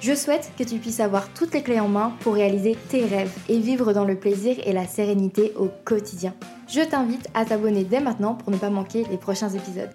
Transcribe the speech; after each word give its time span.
Je 0.00 0.14
souhaite 0.14 0.50
que 0.58 0.64
tu 0.64 0.78
puisses 0.78 1.00
avoir 1.00 1.30
toutes 1.34 1.52
les 1.52 1.62
clés 1.62 1.78
en 1.78 1.88
main 1.88 2.16
pour 2.20 2.32
réaliser 2.32 2.74
tes 2.88 3.04
rêves 3.04 3.36
et 3.50 3.58
vivre 3.58 3.92
dans 3.92 4.06
le 4.06 4.18
plaisir 4.18 4.56
et 4.64 4.72
la 4.72 4.86
sérénité 4.86 5.52
au 5.56 5.68
quotidien. 5.84 6.34
Je 6.68 6.80
t'invite 6.80 7.28
à 7.34 7.44
t'abonner 7.44 7.84
dès 7.84 8.00
maintenant 8.00 8.34
pour 8.34 8.50
ne 8.50 8.56
pas 8.56 8.70
manquer 8.70 9.04
les 9.10 9.18
prochains 9.18 9.50
épisodes. 9.50 9.90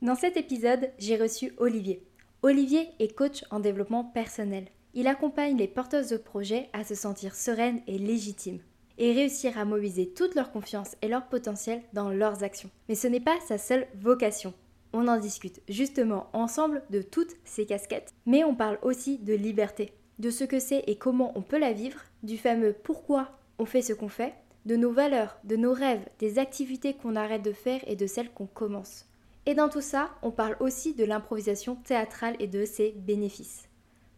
Dans 0.00 0.14
cet 0.14 0.38
épisode, 0.38 0.90
j'ai 0.98 1.18
reçu 1.18 1.52
Olivier. 1.58 2.02
Olivier 2.40 2.88
est 2.98 3.14
coach 3.14 3.44
en 3.50 3.60
développement 3.60 4.04
personnel. 4.04 4.68
Il 4.94 5.06
accompagne 5.06 5.58
les 5.58 5.68
porteuses 5.68 6.08
de 6.08 6.16
projets 6.16 6.70
à 6.72 6.82
se 6.82 6.94
sentir 6.94 7.34
sereines 7.34 7.82
et 7.86 7.98
légitimes 7.98 8.60
et 8.96 9.12
réussir 9.12 9.58
à 9.58 9.66
mobiliser 9.66 10.08
toute 10.08 10.34
leur 10.34 10.50
confiance 10.50 10.96
et 11.02 11.08
leur 11.08 11.26
potentiel 11.26 11.82
dans 11.92 12.08
leurs 12.08 12.42
actions. 12.42 12.70
Mais 12.88 12.94
ce 12.94 13.06
n'est 13.06 13.20
pas 13.20 13.36
sa 13.46 13.58
seule 13.58 13.86
vocation. 14.00 14.54
On 14.92 15.08
en 15.08 15.18
discute 15.18 15.60
justement 15.68 16.28
ensemble 16.32 16.82
de 16.90 17.02
toutes 17.02 17.36
ces 17.44 17.66
casquettes, 17.66 18.14
mais 18.26 18.44
on 18.44 18.54
parle 18.54 18.78
aussi 18.82 19.18
de 19.18 19.34
liberté, 19.34 19.92
de 20.18 20.30
ce 20.30 20.44
que 20.44 20.58
c'est 20.58 20.84
et 20.86 20.96
comment 20.96 21.32
on 21.36 21.42
peut 21.42 21.58
la 21.58 21.72
vivre, 21.72 22.00
du 22.22 22.38
fameux 22.38 22.72
pourquoi 22.72 23.38
on 23.58 23.66
fait 23.66 23.82
ce 23.82 23.92
qu'on 23.92 24.08
fait, 24.08 24.34
de 24.66 24.76
nos 24.76 24.92
valeurs, 24.92 25.38
de 25.44 25.56
nos 25.56 25.72
rêves, 25.72 26.06
des 26.18 26.38
activités 26.38 26.94
qu'on 26.94 27.16
arrête 27.16 27.42
de 27.42 27.52
faire 27.52 27.80
et 27.86 27.96
de 27.96 28.06
celles 28.06 28.30
qu'on 28.30 28.46
commence. 28.46 29.06
Et 29.46 29.54
dans 29.54 29.68
tout 29.68 29.80
ça, 29.80 30.10
on 30.22 30.30
parle 30.30 30.56
aussi 30.60 30.94
de 30.94 31.04
l'improvisation 31.04 31.76
théâtrale 31.76 32.36
et 32.38 32.46
de 32.46 32.64
ses 32.64 32.92
bénéfices. 32.92 33.68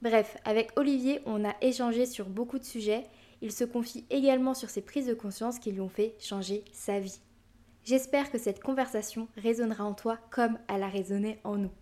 Bref, 0.03 0.37
avec 0.45 0.73
Olivier, 0.77 1.21
on 1.27 1.45
a 1.45 1.55
échangé 1.61 2.07
sur 2.07 2.27
beaucoup 2.29 2.59
de 2.59 2.65
sujets. 2.65 3.05
Il 3.43 3.53
se 3.53 3.65
confie 3.65 4.05
également 4.11 4.55
sur 4.55 4.71
ses 4.71 4.81
prises 4.81 5.07
de 5.07 5.15
conscience 5.15 5.59
qui 5.59 5.73
lui 5.73 5.81
ont 5.81 5.89
fait 5.89 6.15
changer 6.19 6.65
sa 6.73 6.99
vie. 6.99 7.21
J'espère 7.91 8.31
que 8.31 8.39
cette 8.39 8.63
conversation 8.63 9.27
résonnera 9.37 9.83
en 9.83 9.95
toi 9.95 10.17
comme 10.31 10.61
elle 10.69 10.85
a 10.85 10.89
résonné 10.89 11.41
en 11.43 11.57
nous. 11.57 11.73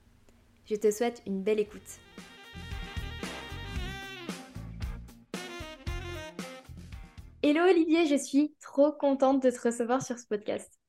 Je 0.65 0.75
te 0.75 0.91
souhaite 0.91 1.23
une 1.27 1.43
belle 1.43 1.61
écoute. 1.61 1.83
Hello 7.43 7.61
Olivier, 7.61 8.07
je 8.07 8.17
suis 8.17 8.55
trop 8.63 8.91
contente 8.91 9.43
de 9.43 9.51
te 9.51 9.61
recevoir 9.61 10.01
sur 10.01 10.19
ce 10.19 10.25
podcast. 10.25 10.81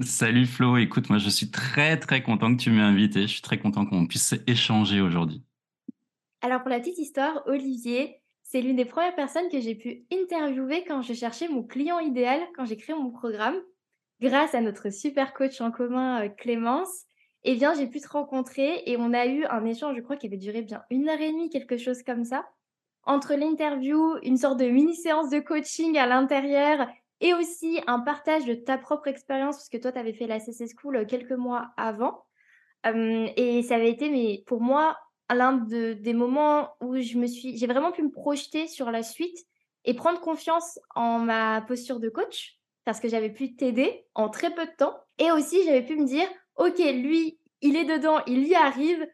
Salut 0.00 0.46
Flo, 0.46 0.78
écoute, 0.78 1.10
moi 1.10 1.18
je 1.18 1.28
suis 1.28 1.50
très 1.50 2.00
très 2.00 2.22
content 2.22 2.56
que 2.56 2.62
tu 2.62 2.70
m'aies 2.70 2.80
invité. 2.80 3.20
Je 3.20 3.32
suis 3.32 3.42
très 3.42 3.58
content 3.58 3.84
qu'on 3.84 4.06
puisse 4.06 4.34
échanger 4.46 5.02
aujourd'hui. 5.02 5.42
Alors 6.40 6.62
pour 6.62 6.70
la 6.70 6.80
petite 6.80 6.96
histoire, 6.96 7.42
Olivier, 7.44 8.22
c'est 8.42 8.62
l'une 8.62 8.76
des 8.76 8.86
premières 8.86 9.14
personnes 9.14 9.50
que 9.52 9.60
j'ai 9.60 9.74
pu 9.74 10.06
interviewer 10.10 10.84
quand 10.88 11.02
je 11.02 11.12
cherchais 11.12 11.48
mon 11.48 11.64
client 11.64 11.98
idéal, 11.98 12.40
quand 12.56 12.64
j'ai 12.64 12.78
créé 12.78 12.96
mon 12.96 13.10
programme. 13.10 13.56
Grâce 14.24 14.54
à 14.54 14.62
notre 14.62 14.88
super 14.88 15.34
coach 15.34 15.60
en 15.60 15.70
commun, 15.70 16.24
euh, 16.24 16.28
Clémence, 16.30 17.04
eh 17.42 17.56
bien 17.56 17.74
j'ai 17.74 17.86
pu 17.86 18.00
te 18.00 18.08
rencontrer 18.08 18.82
et 18.86 18.96
on 18.96 19.12
a 19.12 19.26
eu 19.26 19.44
un 19.44 19.66
échange, 19.66 19.96
je 19.96 20.00
crois, 20.00 20.16
qui 20.16 20.28
avait 20.28 20.38
duré 20.38 20.62
bien 20.62 20.82
une 20.88 21.10
heure 21.10 21.20
et 21.20 21.30
demie, 21.30 21.50
quelque 21.50 21.76
chose 21.76 22.02
comme 22.02 22.24
ça 22.24 22.46
entre 23.02 23.34
l'interview, 23.34 24.16
une 24.22 24.38
sorte 24.38 24.58
de 24.58 24.64
mini 24.64 24.96
séance 24.96 25.28
de 25.28 25.40
coaching 25.40 25.98
à 25.98 26.06
l'intérieur 26.06 26.88
et 27.20 27.34
aussi 27.34 27.82
un 27.86 28.00
partage 28.00 28.46
de 28.46 28.54
ta 28.54 28.78
propre 28.78 29.08
expérience, 29.08 29.56
parce 29.56 29.68
que 29.68 29.76
toi, 29.76 29.92
tu 29.92 29.98
avais 29.98 30.14
fait 30.14 30.26
la 30.26 30.40
CC 30.40 30.68
School 30.74 30.96
euh, 30.96 31.04
quelques 31.04 31.32
mois 31.32 31.72
avant. 31.76 32.24
et 32.86 33.62
ça 33.62 33.74
avait 33.74 33.90
été, 33.90 34.08
mais 34.08 34.42
pour 34.46 34.62
moi, 34.62 34.96
l'un 35.28 35.52
de, 35.52 35.92
des 35.92 36.14
moments 36.14 36.70
où 36.80 36.96
je 36.96 37.18
me 37.18 37.26
suis, 37.26 37.58
j'ai 37.58 37.66
vraiment 37.66 37.92
pu 37.92 38.02
me 38.02 38.10
projeter 38.10 38.68
sur 38.68 38.90
la 38.90 39.02
suite 39.02 39.36
et 39.84 39.92
prendre 39.92 40.18
confiance 40.22 40.78
en 40.94 41.18
ma 41.18 41.60
posture 41.60 42.00
de 42.00 42.08
coach, 42.08 42.58
parce 42.84 43.00
que 43.00 43.08
j'avais 43.08 43.30
pu 43.30 43.56
t'aider 43.56 44.04
en 44.14 44.28
très 44.28 44.54
peu 44.54 44.66
de 44.66 44.76
temps. 44.76 44.94
Et 45.18 45.30
aussi, 45.30 45.64
j'avais 45.64 45.84
pu 45.84 45.96
me 45.96 46.06
dire, 46.06 46.26
OK, 46.56 46.78
lui, 46.78 47.38
il 47.62 47.76
est 47.76 47.84
dedans, 47.84 48.20
il 48.26 48.46
y 48.46 48.54
arrive, 48.54 49.06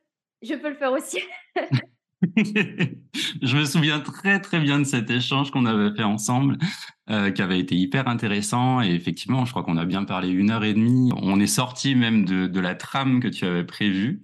je 0.42 0.54
peux 0.54 0.70
le 0.70 0.76
faire 0.76 0.92
aussi. 0.92 1.18
je 2.36 3.56
me 3.56 3.64
souviens 3.64 4.00
très 4.00 4.40
très 4.40 4.60
bien 4.60 4.78
de 4.78 4.84
cet 4.84 5.10
échange 5.10 5.50
qu'on 5.50 5.66
avait 5.66 5.94
fait 5.94 6.02
ensemble, 6.02 6.58
euh, 7.08 7.30
qui 7.30 7.42
avait 7.42 7.58
été 7.58 7.74
hyper 7.74 8.08
intéressant. 8.08 8.82
Et 8.82 8.90
effectivement, 8.90 9.44
je 9.44 9.50
crois 9.52 9.62
qu'on 9.62 9.76
a 9.76 9.84
bien 9.84 10.04
parlé 10.04 10.28
une 10.28 10.50
heure 10.50 10.64
et 10.64 10.74
demie. 10.74 11.10
On 11.16 11.40
est 11.40 11.46
sorti 11.46 11.94
même 11.94 12.24
de, 12.24 12.46
de 12.46 12.60
la 12.60 12.74
trame 12.74 13.20
que 13.20 13.28
tu 13.28 13.44
avais 13.44 13.64
prévue. 13.64 14.22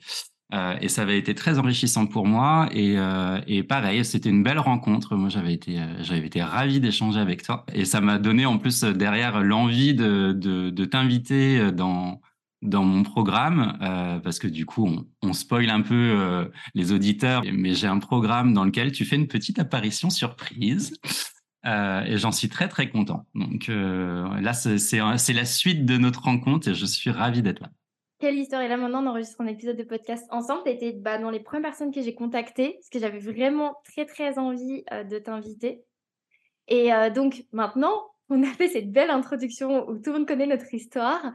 Euh, 0.55 0.77
et 0.81 0.89
ça 0.89 1.03
avait 1.03 1.19
été 1.19 1.35
très 1.35 1.59
enrichissant 1.59 2.07
pour 2.07 2.27
moi. 2.27 2.69
Et, 2.73 2.95
euh, 2.97 3.41
et 3.47 3.63
pareil, 3.63 4.05
c'était 4.05 4.31
une 4.31 4.43
belle 4.43 4.59
rencontre. 4.59 5.17
Moi, 5.17 5.29
j'avais 5.29 5.53
été, 5.53 5.79
euh, 5.81 6.03
j'avais 6.03 6.27
été 6.27 6.43
ravi 6.43 6.81
d'échanger 6.81 7.19
avec 7.19 7.43
toi. 7.43 7.67
Et 7.75 7.85
ça 7.85 8.01
m'a 8.01 8.19
donné 8.19 8.47
en 8.47 8.59
plus 8.59 8.85
derrière 8.85 9.41
l'envie 9.43 9.95
de, 9.95 10.85
t'inviter 10.85 11.73
dans 11.73 12.21
dans 12.63 12.85
mon 12.85 13.03
programme, 13.03 13.79
euh, 13.83 14.19
parce 14.19 14.39
que 14.39 14.49
du 14.49 14.67
coup, 14.67 14.87
on, 14.87 15.07
on 15.23 15.33
spoil 15.33 15.71
un 15.71 15.83
peu 15.83 15.95
euh, 15.95 16.47
les 16.75 16.93
auditeurs, 16.93 17.43
mais 17.53 17.75
j'ai 17.75 17.87
un 17.87 17.99
programme 17.99 18.55
dans 18.55 18.65
lequel 18.65 18.93
tu 18.93 19.05
fais 19.05 19.17
une 19.17 19.29
petite 19.29 19.59
apparition 19.59 20.11
surprise. 20.11 20.99
Euh, 21.67 22.03
et 22.05 22.17
j'en 22.17 22.31
suis 22.31 22.49
très 22.49 22.69
très 22.69 22.89
content. 22.89 23.27
Donc 23.35 23.69
euh, 23.69 24.41
là, 24.41 24.53
c'est 24.53 25.33
la 25.33 25.45
suite 25.45 25.85
de 25.85 25.97
notre 25.97 26.23
rencontre 26.23 26.69
et 26.69 26.75
je 26.75 26.87
suis 26.87 27.11
ravi 27.11 27.43
d'être 27.43 27.61
là. 27.61 27.71
Quelle 28.19 28.39
histoire 28.39 28.63
Et 28.63 28.69
là 28.69 28.77
maintenant, 28.77 29.03
on 29.05 29.09
enregistre 29.09 29.41
un 29.41 29.47
épisode 29.47 29.77
de 29.77 29.83
podcast 29.83 30.27
ensemble. 30.31 30.63
Tu 30.65 30.71
étais 30.71 30.93
bah, 30.93 31.19
dans 31.19 31.31
les 31.31 31.41
premières 31.41 31.71
personnes 31.71 31.93
que 31.93 32.01
j'ai 32.01 32.15
contactées 32.15 32.75
parce 32.75 32.89
que 32.89 32.99
j'avais 32.99 33.19
vraiment 33.19 33.77
très 33.85 34.07
très 34.07 34.39
envie 34.39 34.85
euh, 34.93 35.05
de 35.05 35.19
t'inviter. 35.19 35.85
Et 36.69 36.93
euh, 36.93 37.11
donc 37.11 37.45
maintenant, 37.53 38.11
on 38.31 38.43
a 38.43 38.47
fait 38.47 38.69
cette 38.69 38.91
belle 38.91 39.11
introduction 39.11 39.89
où 39.89 39.99
tout 39.99 40.11
le 40.11 40.19
monde 40.19 40.29
connaît 40.29 40.47
notre 40.47 40.73
histoire 40.73 41.33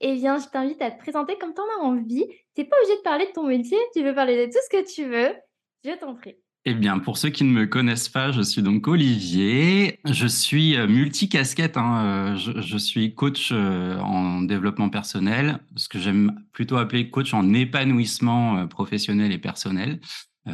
eh 0.00 0.14
bien, 0.16 0.38
je 0.38 0.46
t'invite 0.48 0.82
à 0.82 0.90
te 0.90 0.98
présenter 0.98 1.38
comme 1.38 1.54
tu 1.54 1.60
en 1.60 1.80
as 1.80 1.82
envie. 1.82 2.26
Tu 2.54 2.60
n'es 2.60 2.68
pas 2.68 2.76
obligé 2.76 2.96
de 2.96 3.02
parler 3.02 3.26
de 3.26 3.32
ton 3.32 3.44
métier, 3.44 3.78
tu 3.94 4.02
veux 4.02 4.14
parler 4.14 4.46
de 4.46 4.52
tout 4.52 4.58
ce 4.62 4.76
que 4.76 4.84
tu 4.92 5.08
veux. 5.08 5.34
Je 5.82 5.92
t'en 5.98 6.14
prie. 6.14 6.36
Eh 6.66 6.72
bien, 6.72 6.98
pour 6.98 7.18
ceux 7.18 7.28
qui 7.28 7.44
ne 7.44 7.50
me 7.50 7.66
connaissent 7.66 8.08
pas, 8.08 8.32
je 8.32 8.40
suis 8.40 8.62
donc 8.62 8.88
Olivier. 8.88 10.00
Je 10.06 10.26
suis 10.26 10.76
euh, 10.76 10.86
multicasquette. 10.86 11.76
Hein. 11.76 12.04
Euh, 12.04 12.36
je, 12.36 12.78
suis 12.78 13.14
coach 13.14 13.50
euh, 13.52 13.98
en 13.98 14.40
développement 14.40 14.88
personnel, 14.88 15.58
ce 15.76 15.90
que 15.90 15.98
j'aime 15.98 16.42
plutôt 16.52 16.78
appeler 16.78 17.10
coach 17.10 17.34
en 17.34 17.52
épanouissement 17.52 18.66
professionnel 18.66 19.30
et 19.30 19.38
personnel. 19.38 20.00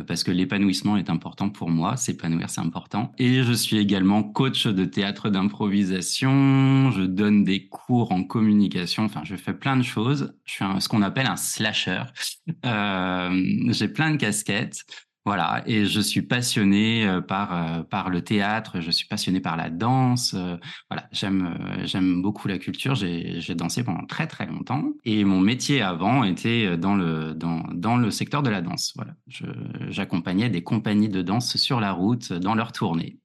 Parce 0.06 0.22
que 0.22 0.30
l'épanouissement 0.30 0.96
est 0.96 1.10
important 1.10 1.50
pour 1.50 1.68
moi, 1.68 1.96
s'épanouir 1.96 2.48
c'est 2.48 2.60
important. 2.60 3.10
Et 3.18 3.42
je 3.42 3.52
suis 3.52 3.76
également 3.76 4.22
coach 4.22 4.68
de 4.68 4.84
théâtre 4.84 5.30
d'improvisation, 5.30 6.92
je 6.92 7.02
donne 7.02 7.42
des 7.42 7.66
cours 7.66 8.12
en 8.12 8.22
communication, 8.22 9.02
enfin 9.02 9.22
je 9.24 9.34
fais 9.34 9.52
plein 9.52 9.76
de 9.76 9.82
choses. 9.82 10.32
Je 10.44 10.52
suis 10.52 10.64
ce 10.78 10.88
qu'on 10.88 11.02
appelle 11.02 11.26
un 11.26 11.34
slasher. 11.34 12.04
J'ai 12.62 13.88
plein 13.88 14.12
de 14.12 14.16
casquettes. 14.16 14.84
Voilà, 15.26 15.62
et 15.66 15.84
je 15.84 16.00
suis 16.00 16.22
passionné 16.22 17.06
euh, 17.06 17.20
par 17.20 17.52
euh, 17.54 17.82
par 17.82 18.08
le 18.08 18.24
théâtre, 18.24 18.80
je 18.80 18.90
suis 18.90 19.06
passionné 19.06 19.40
par 19.40 19.58
la 19.58 19.68
danse. 19.68 20.32
Euh, 20.34 20.56
voilà, 20.88 21.08
j'aime 21.12 21.58
j'aime 21.84 22.22
beaucoup 22.22 22.48
la 22.48 22.58
culture. 22.58 22.94
J'ai 22.94 23.54
dansé 23.54 23.84
pendant 23.84 24.06
très 24.06 24.26
très 24.26 24.46
longtemps 24.46 24.82
et 25.04 25.24
mon 25.24 25.40
métier 25.40 25.82
avant 25.82 26.24
était 26.24 26.78
dans 26.78 26.94
le 26.94 27.34
dans 27.34 27.62
dans 27.74 27.98
le 27.98 28.10
secteur 28.10 28.42
de 28.42 28.48
la 28.48 28.62
danse. 28.62 28.94
Voilà, 28.96 29.12
j'accompagnais 29.90 30.48
des 30.48 30.62
compagnies 30.62 31.10
de 31.10 31.20
danse 31.20 31.56
sur 31.58 31.80
la 31.80 31.92
route 31.92 32.32
dans 32.32 32.54
leur 32.54 32.72
tournée. 32.72 33.18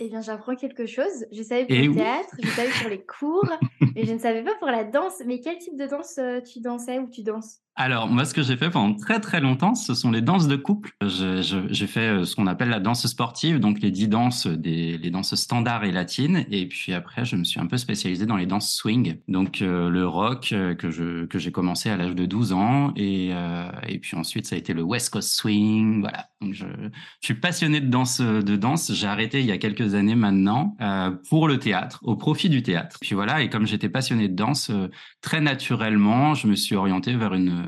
Eh 0.00 0.08
bien, 0.08 0.20
j'apprends 0.20 0.54
quelque 0.54 0.86
chose. 0.86 1.26
Je 1.32 1.42
savais 1.42 1.66
pour 1.66 1.76
le 1.76 1.94
théâtre, 1.94 2.36
je 2.40 2.48
savais 2.50 2.70
pour 2.70 2.88
les 2.88 3.04
cours, 3.04 3.50
mais 3.96 4.04
je 4.04 4.12
ne 4.12 4.18
savais 4.18 4.44
pas 4.44 4.54
pour 4.56 4.68
la 4.68 4.84
danse. 4.84 5.22
Mais 5.26 5.40
quel 5.40 5.58
type 5.58 5.76
de 5.76 5.86
danse 5.86 6.18
tu 6.52 6.60
dansais 6.60 6.98
ou 6.98 7.08
tu 7.08 7.22
danses? 7.22 7.60
Alors, 7.80 8.08
moi, 8.08 8.24
ce 8.24 8.34
que 8.34 8.42
j'ai 8.42 8.56
fait 8.56 8.70
pendant 8.70 8.92
très 8.96 9.20
très 9.20 9.40
longtemps, 9.40 9.76
ce 9.76 9.94
sont 9.94 10.10
les 10.10 10.20
danses 10.20 10.48
de 10.48 10.56
couple. 10.56 10.90
J'ai 11.00 11.86
fait 11.86 12.08
euh, 12.08 12.24
ce 12.24 12.34
qu'on 12.34 12.48
appelle 12.48 12.70
la 12.70 12.80
danse 12.80 13.06
sportive, 13.06 13.60
donc 13.60 13.78
les 13.80 13.92
dix 13.92 14.08
danses, 14.08 14.48
des, 14.48 14.98
les 14.98 15.10
danses 15.10 15.36
standards 15.36 15.84
et 15.84 15.92
latines. 15.92 16.44
Et 16.50 16.66
puis 16.66 16.92
après, 16.92 17.24
je 17.24 17.36
me 17.36 17.44
suis 17.44 17.60
un 17.60 17.66
peu 17.66 17.76
spécialisé 17.76 18.26
dans 18.26 18.36
les 18.36 18.46
danses 18.46 18.74
swing, 18.74 19.18
donc 19.28 19.62
euh, 19.62 19.90
le 19.90 20.08
rock 20.08 20.50
euh, 20.50 20.74
que 20.74 20.90
je 20.90 21.26
que 21.26 21.38
j'ai 21.38 21.52
commencé 21.52 21.88
à 21.88 21.96
l'âge 21.96 22.16
de 22.16 22.26
12 22.26 22.52
ans, 22.52 22.92
et 22.96 23.30
euh, 23.32 23.70
et 23.86 24.00
puis 24.00 24.16
ensuite 24.16 24.46
ça 24.46 24.56
a 24.56 24.58
été 24.58 24.74
le 24.74 24.82
West 24.82 25.10
Coast 25.10 25.30
swing. 25.30 26.00
Voilà. 26.00 26.30
Donc 26.40 26.54
je, 26.54 26.64
je 26.64 27.26
suis 27.26 27.34
passionné 27.34 27.80
de 27.80 27.86
danse 27.86 28.20
de 28.20 28.56
danse. 28.56 28.92
J'ai 28.92 29.06
arrêté 29.06 29.38
il 29.38 29.46
y 29.46 29.52
a 29.52 29.58
quelques 29.58 29.94
années 29.94 30.16
maintenant 30.16 30.76
pour 31.28 31.46
le 31.46 31.58
théâtre, 31.58 32.00
au 32.02 32.16
profit 32.16 32.48
du 32.48 32.64
théâtre. 32.64 32.96
Puis 33.00 33.14
voilà. 33.14 33.40
Et 33.40 33.50
comme 33.50 33.68
j'étais 33.68 33.88
passionné 33.88 34.26
de 34.28 34.34
danse, 34.34 34.72
très 35.20 35.40
naturellement, 35.40 36.34
je 36.34 36.48
me 36.48 36.56
suis 36.56 36.74
orienté 36.74 37.14
vers 37.14 37.34
une 37.34 37.67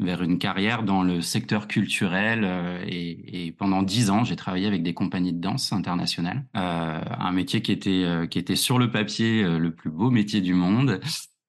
vers 0.00 0.22
une 0.22 0.38
carrière 0.38 0.84
dans 0.84 1.02
le 1.02 1.20
secteur 1.20 1.66
culturel 1.66 2.42
euh, 2.44 2.84
et, 2.86 3.52
pendant 3.58 3.82
dix 3.82 4.10
ans 4.10 4.22
j'ai 4.22 4.36
travaillé 4.36 4.66
avec 4.66 4.82
des 4.84 4.94
compagnies 4.94 5.32
de 5.32 5.40
danse 5.40 5.72
internationales 5.72 6.44
euh, 6.56 7.00
un 7.18 7.32
métier 7.32 7.62
qui 7.62 7.72
était 7.72 8.04
euh, 8.04 8.26
qui 8.26 8.38
était 8.38 8.56
sur 8.56 8.78
le 8.78 8.90
papier 8.92 9.42
euh, 9.42 9.58
le 9.58 9.74
plus 9.74 9.90
beau 9.90 10.10
métier 10.10 10.40
du 10.40 10.54
monde 10.54 11.00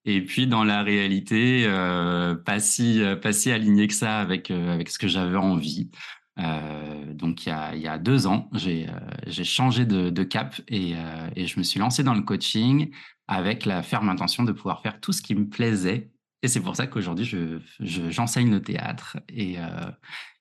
Et 0.06 0.24
puis 0.24 0.48
dans 0.48 0.64
la 0.64 0.82
réalité, 0.82 1.66
euh, 1.68 2.36
pas 2.36 2.60
si 2.60 3.02
pas 3.22 3.34
si 3.34 3.52
aligné 3.52 3.88
que 3.88 3.94
ça 3.94 4.20
avec 4.20 4.50
euh, 4.50 4.74
avec 4.74 4.90
ce 4.90 4.98
que 4.98 5.08
j'avais 5.08 5.38
envie. 5.38 5.90
Euh, 6.40 7.14
donc 7.14 7.46
il 7.46 7.50
y 7.50 7.52
a 7.52 7.76
il 7.76 7.82
y 7.82 7.88
a 7.88 7.98
deux 7.98 8.26
ans, 8.28 8.50
j'ai 8.54 8.88
euh, 8.90 8.94
j'ai 9.28 9.44
changé 9.44 9.86
de, 9.86 10.10
de 10.10 10.24
cap 10.24 10.56
et 10.68 10.94
et 11.36 11.48
je 11.48 11.60
me 11.60 11.64
suis 11.64 11.80
lancé 11.80 12.04
dans 12.04 12.14
le 12.14 12.22
coaching 12.22 12.92
avec 13.28 13.66
la 13.66 13.84
ferme 13.84 14.10
intention 14.10 14.44
de 14.44 14.52
pouvoir 14.54 14.82
faire 14.82 15.00
tout 15.00 15.12
ce 15.12 15.22
qui 15.22 15.36
me 15.36 15.48
plaisait. 15.48 16.10
Et 16.42 16.48
c'est 16.48 16.62
pour 16.62 16.76
ça 16.76 16.88
qu'aujourd'hui 16.88 17.26
je 17.26 17.60
j'enseigne 17.80 18.50
le 18.52 18.62
théâtre 18.62 19.18
et 19.30 19.58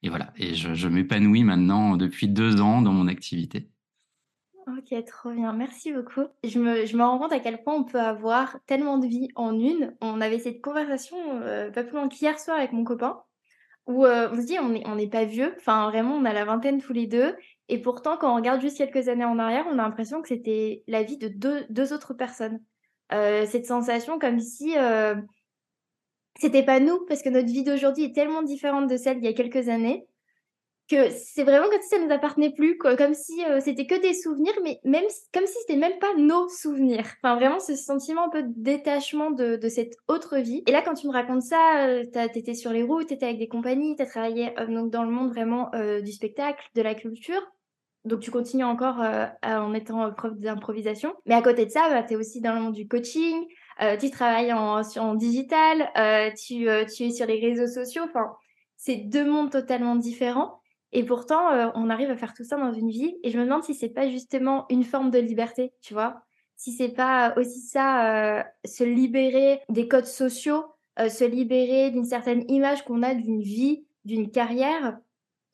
et 0.02 0.08
voilà 0.08 0.32
et 0.36 0.54
je, 0.54 0.74
je 0.74 0.88
m'épanouis 0.88 1.44
maintenant 1.44 1.96
depuis 1.96 2.28
deux 2.28 2.60
ans 2.60 2.82
dans 2.82 2.92
mon 2.92 3.08
activité. 3.08 3.70
OK, 4.66 5.04
trop 5.06 5.30
bien, 5.32 5.52
merci 5.54 5.92
beaucoup. 5.92 6.26
Je 6.44 6.58
me 6.58 6.84
je 6.84 6.96
me 6.96 7.02
rends 7.02 7.18
compte 7.18 7.32
à 7.32 7.40
quel 7.40 7.62
point 7.62 7.74
on 7.74 7.84
peut 7.84 7.98
avoir 8.00 8.58
tellement 8.66 8.98
de 8.98 9.06
vie 9.06 9.28
en 9.34 9.58
une. 9.58 9.96
On 10.02 10.20
avait 10.20 10.38
cette 10.38 10.60
conversation, 10.60 11.16
heu, 11.42 11.70
pas 11.72 11.84
plus 11.84 11.92
loin 11.94 12.08
qu'hier 12.08 12.38
soir 12.38 12.58
avec 12.58 12.72
mon 12.72 12.84
copain, 12.84 13.22
où, 13.86 14.06
heu, 14.06 14.30
on 14.32 14.36
se 14.40 14.46
dit: 14.46 14.58
«On 14.60 14.74
est 14.74 14.86
on 14.86 14.96
n'est 14.96 15.08
pas 15.10 15.24
vieux», 15.24 15.54
enfin 15.58 15.90
vraiment 15.90 16.14
on 16.16 16.24
a 16.26 16.32
la 16.34 16.44
vingtaine 16.46 16.80
tous 16.82 16.92
les 16.94 17.06
2 17.08 17.36
et 17.68 17.80
pourtant 17.82 18.18
quand 18.18 18.32
on 18.32 18.36
regarde 18.36 18.60
juste 18.62 18.78
quelques 18.78 19.08
années 19.08 19.24
en 19.26 19.38
arrière, 19.38 19.66
on 19.68 19.72
a 19.74 19.84
l'impression 19.84 20.22
que 20.22 20.28
c'était 20.28 20.84
la 20.88 21.02
vie 21.04 21.18
de 21.18 21.28
deux 21.28 21.66
deux 21.70 21.92
autres 21.94 22.14
personnes. 22.14 22.60
Heu, 23.12 23.46
cette 23.46 23.66
sensation 23.66 24.18
comme 24.18 24.40
si, 24.40 24.76
c'était 26.38 26.64
pas 26.64 26.81
nous, 26.81 27.05
parce 27.08 27.23
que 27.23 27.29
notre 27.31 27.46
vie 27.49 27.64
d'aujourd'hui 27.64 28.05
est 28.05 28.14
tellement 28.14 28.43
différente 28.43 28.88
de 28.88 28.96
celle 28.96 29.19
d'il 29.20 29.26
y 29.26 29.29
a 29.29 29.35
quelques 29.35 29.69
années 29.69 30.06
que 30.90 31.11
c'est 31.11 31.44
vraiment 31.44 31.69
comme 31.69 31.82
si 31.82 31.88
ça 31.90 31.99
nous 31.99 32.11
appartenait 32.12 32.52
plus, 32.52 32.79
quoi, 32.79 32.96
comme 32.96 33.14
si, 33.14 33.43
heu, 33.44 33.61
c'était 33.61 33.87
que 33.87 34.00
des 34.00 34.14
souvenirs, 34.14 34.55
mais 34.64 34.81
même 34.85 35.05
comme 35.35 35.46
si 35.46 35.55
c'était 35.61 35.76
même 35.79 35.99
pas 36.00 36.14
nos 36.17 36.49
souvenirs. 36.49 37.05
Enfin, 37.23 37.37
vraiment 37.37 37.61
ce 37.61 37.76
sentiment 37.76 38.26
un 38.26 38.31
peu 38.31 38.43
de 38.43 38.52
détachement 38.56 39.31
de 39.31 39.56
de 39.56 39.69
cette 39.69 39.94
autre 40.08 40.38
vie 40.38 40.62
et 40.67 40.73
là, 40.73 40.82
quand 40.82 40.94
tu 40.94 41.06
me 41.08 41.12
racontes 41.12 41.43
ça, 41.43 41.87
tu 42.12 42.19
as 42.50 42.55
sur 42.55 42.73
les 42.73 42.82
routes, 42.82 43.08
tu 43.08 43.14
étais 43.14 43.26
avec 43.26 43.38
des 43.38 43.49
compagnies, 43.49 43.96
tu 43.96 44.02
as 44.02 44.06
travaillé, 44.06 44.52
heu, 44.58 44.67
donc 44.69 44.90
dans 44.90 45.05
le 45.05 45.11
monde 45.11 45.29
vraiment, 45.31 45.70
heu, 45.75 46.02
du 46.02 46.12
spectacle, 46.12 46.64
de 46.75 46.82
la 46.82 46.94
culture, 46.94 47.43
donc 48.05 48.20
tu 48.20 48.31
continues 48.31 48.64
encore, 48.64 49.02
en 49.43 49.75
étant, 49.75 50.11
prof 50.14 50.32
d'improvisation. 50.38 51.14
Mais 51.26 51.35
à 51.35 51.43
côté 51.43 51.67
de 51.67 51.70
ça, 51.70 51.88
bah, 51.90 52.02
tu 52.02 52.17
aussi 52.17 52.40
dans 52.40 52.55
le 52.55 52.61
monde 52.61 52.75
du 52.75 52.88
coaching, 52.88 53.44
heu, 53.82 53.96
tu 53.98 54.10
travailles 54.10 54.52
en 54.52 54.82
sur 54.84 55.14
digital, 55.16 55.90
heu, 55.96 56.32
tu, 56.34 56.69
heu, 56.69 56.86
tu 56.86 57.04
es 57.04 57.10
sur 57.10 57.26
les 57.26 57.40
réseaux 57.40 57.66
sociaux, 57.72 58.04
enfin, 58.04 58.32
c'est 58.76 58.96
2 58.96 59.25
mondes 59.28 59.50
totalement 59.50 59.96
différents. 59.96 60.60
Et 60.92 61.04
pourtant, 61.04 61.50
on 61.75 61.90
arrive 61.90 62.10
à 62.10 62.16
faire 62.16 62.32
tout 62.32 62.44
ça 62.44 62.56
dans 62.56 62.72
une 62.72 62.88
vie. 62.90 63.19
Et 63.22 63.30
je 63.30 63.38
me 63.38 63.44
demande 63.44 63.62
si 63.62 63.75
c'est 63.75 63.90
pas 63.90 64.08
justement 64.08 64.64
une 64.70 64.84
forme 64.84 65.10
de 65.10 65.19
liberté, 65.19 65.72
tu 65.82 65.92
vois? 65.92 66.22
Si 66.56 66.72
c'est 66.72 66.88
pas 66.94 67.34
aussi 67.36 67.60
ça, 67.60 68.46
se 68.64 68.84
libérer 68.84 69.60
des 69.69 69.86
codes 69.86 70.06
sociaux, 70.06 70.64
se 70.98 71.25
libérer 71.25 71.90
d'une 71.90 72.06
certaine 72.06 72.50
image 72.50 72.84
qu'on 72.84 73.02
a 73.02 73.14
d'une 73.14 73.42
vie, 73.42 73.84
d'une 74.06 74.30
carrière, 74.30 74.98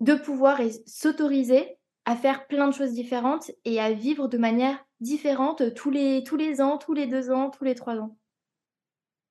de 0.01 0.15
pouvoir 0.15 0.61
s'autoriser 0.87 1.77
à 2.05 2.17
faire 2.17 2.47
plein 2.47 2.69
de 2.69 2.75
choses 2.75 2.93
différentes 2.93 3.51
et 3.65 3.81
à 3.81 3.93
vivre 3.93 4.29
de 4.29 4.39
manière 4.39 4.85
différente, 5.05 5.75
tous 5.75 5.91
les 5.91 6.25
tous 6.25 6.37
les 6.37 6.61
ans, 6.63 6.79
tous 6.79 6.95
les 6.95 7.07
2 7.07 7.31
ans, 7.31 7.51
tous 7.51 7.65
les 7.65 7.77
3 7.77 7.97
ans. 7.99 8.19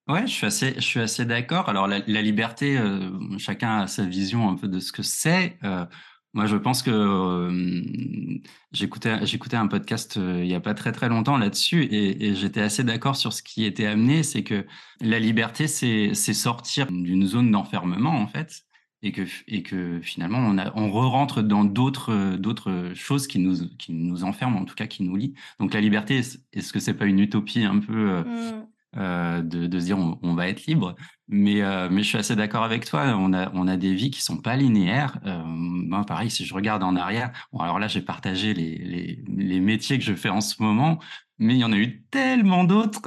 Ouais, 0.10 0.28
je 0.28 0.34
suis 0.34 0.46
assez 0.46 0.74
je 0.76 0.82
suis 0.82 1.00
assez 1.00 1.24
d'accord. 1.26 1.70
Alors 1.70 1.88
la 1.88 2.00
liberté, 2.22 2.78
heu, 2.78 3.14
chacun 3.38 3.80
a 3.84 3.88
sa 3.88 4.04
vision 4.06 4.50
un 4.50 4.56
peu 4.56 4.68
de 4.68 4.80
ce 4.82 4.92
que 4.92 5.02
c'est. 5.02 5.58
Heu, 5.64 5.86
moi, 6.34 6.46
je 6.46 6.58
pense 6.58 6.84
que, 6.84 6.92
hem, 6.92 8.42
j'écoutais 8.74 9.56
un 9.56 9.68
podcast, 9.68 10.18
heu, 10.18 10.42
il 10.44 10.48
y 10.50 10.56
a 10.56 10.60
pas 10.60 10.74
très, 10.74 10.92
très 10.92 11.08
longtemps 11.08 11.38
là-dessus 11.38 11.84
et 11.86 12.26
et 12.28 12.36
j'étais 12.36 12.60
assez 12.62 12.84
d'accord 12.84 13.16
sur 13.16 13.32
ce 13.32 13.42
qui 13.44 13.64
était 13.64 13.86
amené. 13.86 14.24
C'est 14.24 14.44
que 14.44 14.66
la 15.00 15.20
liberté, 15.20 15.68
c'est 15.68 16.14
c'est 16.16 16.34
sortir 16.34 16.88
d'une 16.92 17.26
zone 17.26 17.50
d'enfermement, 17.52 18.12
en 18.20 18.28
fait 18.28 18.64
et 19.04 19.12
que 19.12 19.22
et 19.48 19.62
que 19.62 20.00
finalement 20.02 20.40
on 20.40 20.58
a 20.58 20.72
on 20.76 20.90
re-rentre 20.90 21.44
dans 21.44 21.66
d'autres, 21.66 22.38
d'autres 22.38 22.92
choses 22.96 23.28
qui 23.28 23.38
nous 23.40 23.68
qui 23.78 23.94
nous 23.94 24.24
enferment, 24.24 24.60
en 24.62 24.66
tout 24.66 24.76
cas 24.76 24.88
qui 24.88 25.04
nous 25.04 25.16
lient. 25.16 25.34
Donc 25.60 25.74
la 25.74 25.82
liberté, 25.82 26.18
est-ce 26.54 26.74
que 26.74 26.80
c'est 26.80 26.94
pas 26.96 27.06
une 27.06 27.20
utopie 27.20 27.64
un 27.64 27.80
peu, 27.80 27.94
heu 27.94 28.24
Mmh. 28.24 29.00
heu, 29.00 29.44
de 29.44 29.68
de 29.68 29.80
se 29.80 29.86
dire: 29.86 29.98
«On 29.98 30.20
on 30.22 30.34
va 30.36 30.48
être 30.48 30.66
libre». 30.66 30.96
Mais 31.28 31.62
je 31.62 32.02
suis 32.04 32.18
assez 32.18 32.36
d'accord 32.36 32.64
avec 32.64 32.86
toi. 32.86 33.16
On 33.18 33.34
a 33.34 33.52
on 33.54 33.68
a 33.68 33.78
des 33.78 33.94
vies 33.94 34.12
qui 34.12 34.22
sont 34.22 34.38
pas 34.38 34.56
linéaires. 34.56 35.20
Moi, 35.46 36.06
pareil, 36.06 36.30
si 36.30 36.46
je 36.46 36.54
regarde 36.54 36.84
en 36.84 36.96
arrière 36.96 37.32
bon, 37.52 37.60
alors 37.60 37.80
là, 37.80 37.88
j'ai 37.88 38.02
partagé 38.02 38.54
les 38.54 38.78
les 38.78 39.24
les 39.28 39.60
métiers 39.60 39.98
que 39.98 40.04
je 40.06 40.14
fais 40.14 40.30
en 40.30 40.42
ce 40.42 40.62
moment, 40.62 41.00
mais 41.40 41.56
il 41.56 41.60
y 41.60 41.64
en 41.64 41.72
a 41.74 41.78
eu 41.78 42.04
tellement 42.12 42.64
d'autres. 42.64 43.02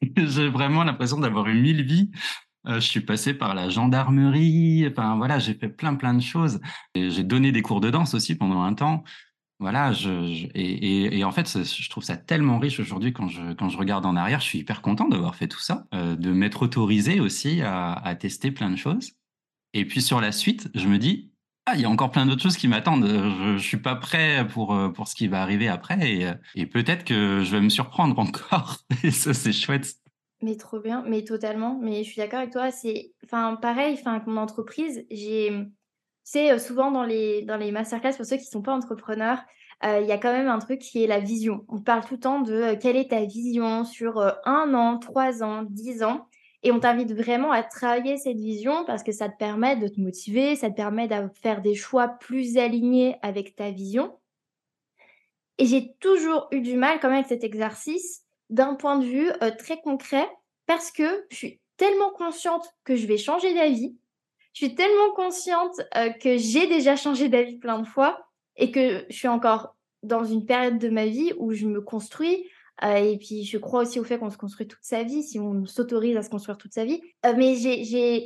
J'ai 0.16 0.48
vraiment 0.48 0.84
l'impression 0.84 1.18
d'avoir 1.18 1.48
eu 1.48 1.54
1000 1.60 1.82
vies. 1.82 2.10
Heu, 2.66 2.74
je 2.80 2.86
suis 2.88 3.00
passé 3.00 3.34
par 3.34 3.54
la 3.54 3.68
gendarmerie, 3.68 4.86
enfin 4.90 5.16
voilà, 5.16 5.38
j'ai 5.38 5.54
fait 5.54 5.68
plein, 5.68 5.94
plein 5.94 6.14
de 6.14 6.22
choses 6.22 6.60
j'ai 6.94 7.24
donné 7.24 7.52
des 7.52 7.62
cours 7.62 7.80
de 7.80 7.90
danse 7.90 8.14
aussi 8.14 8.34
pendant 8.36 8.62
un 8.62 8.74
temps. 8.74 9.04
Voilà, 9.60 9.92
et 10.54 11.24
en 11.24 11.32
fait, 11.32 11.48
je 11.64 11.90
trouve 11.90 12.02
ça 12.04 12.16
tellement 12.16 12.58
riche 12.58 12.80
aujourd'hui 12.80 13.12
quand 13.12 13.28
je 13.28 13.52
quand 13.54 13.68
je 13.70 13.78
regarde 13.78 14.06
en 14.06 14.16
arrière. 14.16 14.40
Je 14.40 14.46
suis 14.46 14.58
hyper 14.60 14.82
content 14.82 15.08
d'avoir 15.08 15.36
fait 15.36 15.48
tout 15.48 15.60
ça, 15.60 15.86
heu, 15.94 16.16
de 16.16 16.32
m'être 16.32 16.62
autorisé 16.62 17.20
aussi 17.20 17.62
à 17.62 18.16
tester 18.20 18.50
plein 18.50 18.70
de 18.70 18.76
choses 18.76 19.12
et 19.74 19.84
puis 19.86 20.02
sur 20.02 20.20
la 20.20 20.32
suite, 20.32 20.68
je 20.74 20.86
me 20.88 20.98
dis: 20.98 21.32
«Ah, 21.66 21.74
il 21.76 21.80
y 21.82 21.84
a 21.84 21.90
encore 21.90 22.10
plein 22.10 22.26
d'autres 22.26 22.42
choses 22.42 22.56
qui 22.56 22.68
m'attendent, 22.68 23.06
je 23.06 23.56
je 23.58 23.62
suis 23.62 23.76
pas 23.78 23.96
prêt 23.96 24.46
pour, 24.48 24.74
heu, 24.74 24.92
pour 24.92 25.08
ce 25.08 25.14
qui 25.14 25.28
va 25.28 25.42
arriver 25.42 25.68
après 25.68 25.98
et 26.12 26.30
et 26.54 26.66
peut-être 26.66 27.04
que 27.04 27.42
je 27.44 27.50
vais 27.52 27.60
me 27.62 27.68
surprendre 27.70 28.18
encore» 28.18 28.78
et 29.04 29.10
ça, 29.12 29.34
c'est 29.34 29.52
chouette. 29.52 29.94
Mais 30.42 30.56
trop 30.56 30.80
bien, 30.80 31.04
mais 31.06 31.22
totalement, 31.24 31.78
mais 31.80 32.02
je 32.02 32.08
suis 32.10 32.16
d'accord 32.20 32.40
avec 32.40 32.50
toi, 32.52 32.70
c'est 32.72 33.12
enfin 33.24 33.54
pareil, 33.56 33.94
enfin 33.94 34.20
mon 34.26 34.38
entreprise, 34.38 35.06
j'ai 35.10 35.52
sais, 36.24 36.52
heu, 36.54 36.58
souvent 36.58 36.90
dans 36.92 37.04
les 37.04 37.42
dans 37.42 37.56
les 37.56 37.72
masterclass 37.72 38.16
pour 38.16 38.26
ceux 38.26 38.36
qui 38.38 38.46
sont 38.46 38.62
pas 38.62 38.74
entrepreneurs, 38.74 39.40
heu, 39.84 40.00
il 40.02 40.06
y 40.08 40.12
a 40.12 40.18
quand 40.18 40.32
même 40.32 40.48
un 40.48 40.58
truc 40.60 40.80
qui 40.80 41.04
est 41.04 41.06
la 41.08 41.20
vision. 41.20 41.64
On 41.68 41.80
parle 41.82 42.04
tout 42.06 42.14
le 42.14 42.20
temps 42.20 42.40
de, 42.40 42.54
heu, 42.74 42.76
quelle 42.80 42.96
est 42.96 43.10
ta 43.10 43.24
vision 43.24 43.84
sur, 43.84 44.18
1 44.46 44.74
an, 44.74 44.98
3 44.98 45.42
ans, 45.44 45.62
10 45.68 46.02
ans? 46.04 46.26
Et 46.64 46.72
on 46.72 46.80
t'invite 46.80 47.12
vraiment 47.14 47.52
à 47.52 47.62
travailler 47.64 48.16
cette 48.18 48.38
vision 48.38 48.84
parce 48.86 49.02
que 49.04 49.12
ça 49.12 49.28
te 49.28 49.36
permet 49.38 49.76
de 49.76 49.88
te 49.88 50.00
motiver, 50.00 50.56
ça 50.56 50.70
te 50.70 50.76
permet 50.76 51.08
de 51.08 51.16
faire 51.42 51.62
des 51.62 51.74
choix 51.76 52.08
plus 52.08 52.58
alignés 52.58 53.16
avec 53.22 53.56
ta 53.56 53.70
vision. 53.72 54.12
Et 55.58 55.66
j'ai 55.66 55.94
toujours 56.00 56.48
eu 56.50 56.60
du 56.60 56.76
mal 56.76 56.98
quand 57.00 57.08
même 57.08 57.18
avec 57.18 57.28
cet 57.28 57.44
exercice, 57.44 58.22
d'un 58.52 58.76
point 58.76 58.98
de 59.00 59.06
vue, 59.06 59.30
heu, 59.42 59.52
très 59.58 59.80
concret, 59.82 60.28
parce 60.66 60.92
que 60.92 61.26
je 61.30 61.36
suis 61.36 61.60
tellement 61.78 62.12
consciente 62.12 62.66
que 62.84 62.96
je 62.96 63.08
vais 63.08 63.18
changer 63.18 63.54
d'avis. 63.54 63.96
Je 64.54 64.66
suis 64.66 64.74
tellement 64.74 65.12
consciente, 65.16 65.80
heu, 65.96 66.12
que 66.20 66.36
j'ai 66.38 66.66
déjà 66.68 66.96
changé 66.96 67.28
d'avis 67.30 67.58
plein 67.58 67.80
de 67.80 67.86
fois 67.88 68.26
et 68.56 68.70
que 68.70 69.04
je 69.10 69.16
suis 69.16 69.28
encore 69.28 69.76
dans 70.04 70.24
une 70.24 70.46
période 70.46 70.78
de 70.78 70.88
ma 70.90 71.06
vie 71.06 71.32
où 71.38 71.52
je 71.52 71.66
me 71.66 71.80
construis, 71.82 72.46
heu 72.84 72.96
et 72.96 73.18
puis 73.18 73.44
je 73.44 73.58
crois 73.58 73.82
aussi 73.82 74.00
au 74.00 74.04
fait 74.04 74.18
qu'on 74.18 74.30
se 74.30 74.38
construit 74.38 74.68
toute 74.68 74.82
sa 74.84 75.04
vie, 75.04 75.22
si 75.22 75.38
on 75.40 75.66
s'autorise 75.66 76.16
à 76.16 76.22
se 76.22 76.30
construire 76.30 76.58
toute 76.58 76.74
sa 76.74 76.84
vie. 76.84 77.00
Mais 77.36 77.54
j'ai 77.56 77.84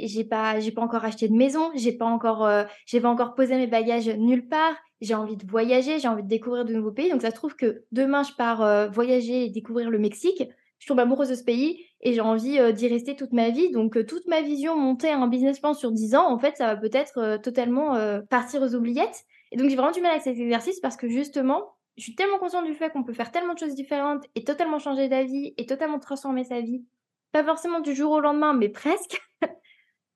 j'ai 0.09 0.25
pas 0.25 0.61
j'ai 0.61 0.73
pas 0.73 0.83
encore 0.83 1.05
acheté 1.05 1.29
de 1.29 1.35
maison, 1.35 1.71
j'ai 1.75 1.93
pas 1.93 2.07
encore, 2.07 2.49
j'ai 2.87 3.01
pas 3.01 3.09
encore 3.11 3.35
posé 3.35 3.57
mes 3.57 3.67
bagages 3.67 4.09
nulle 4.09 4.49
part. 4.49 4.75
J'ai 5.01 5.15
envie 5.15 5.37
de 5.37 5.47
voyager, 5.47 5.99
j'ai 5.99 6.09
envie 6.09 6.23
de 6.23 6.29
découvrir 6.29 6.65
de 6.65 6.73
nouveaux 6.73 6.93
pays. 6.93 7.11
Donc 7.11 7.23
ça 7.23 7.31
se 7.31 7.35
trouve 7.37 7.55
que 7.57 7.85
demain 7.93 8.23
je 8.23 8.33
pars, 8.33 8.63
heu, 8.63 8.89
voyager 8.89 9.45
et 9.45 9.51
découvrir 9.51 9.91
le 9.91 9.99
Mexique. 9.99 10.43
Je 10.79 10.87
tombe 10.87 11.01
amoureuse 11.01 11.29
de 11.31 11.35
ce 11.35 11.45
pays 11.45 11.85
et 12.01 12.13
j'ai 12.13 12.21
envie, 12.21 12.59
heu, 12.59 12.73
d'y 12.73 12.89
rester 12.89 13.17
toute 13.17 13.33
ma 13.33 13.51
vie. 13.51 13.71
Donc, 13.73 13.97
heu, 13.97 14.05
toute 14.07 14.27
ma 14.27 14.43
vision 14.43 14.77
monter 14.77 15.11
un 15.11 15.27
business 15.29 15.59
plan 15.61 15.75
sur 15.75 15.91
10 15.93 16.15
ans, 16.15 16.31
en 16.31 16.39
fait, 16.39 16.57
ça 16.57 16.67
va 16.67 16.77
peut-être, 16.77 17.39
totalement, 17.43 17.97
partir 18.29 18.63
aux 18.63 18.75
oubliettes. 18.75 19.25
Et 19.53 19.57
donc 19.57 19.69
j'ai 19.71 19.77
vraiment 19.77 19.93
du 19.93 20.01
mal 20.01 20.11
avec 20.13 20.23
cet 20.23 20.37
exercice 20.39 20.81
parce 20.81 20.97
que 20.97 21.09
justement, 21.09 21.75
je 21.97 22.03
suis 22.03 22.15
tellement 22.15 22.39
consciente 22.39 22.67
du 22.67 22.75
fait 22.75 22.91
qu'on 22.91 23.05
peut 23.05 23.13
faire 23.15 23.31
tellement 23.33 23.55
de 23.55 23.59
choses 23.59 23.75
différentes 23.75 24.25
et 24.35 24.45
totalement 24.45 24.79
changer 24.79 25.09
d'avis 25.09 25.55
et 25.57 25.67
totalement 25.67 25.99
transformer 25.99 26.45
sa 26.45 26.61
vie. 26.61 26.85
Pas 27.33 27.45
forcément 27.45 27.81
du 27.81 27.95
jour 27.95 28.13
au 28.13 28.21
lendemain, 28.21 28.53
mais 28.55 28.69
presque, 28.69 29.21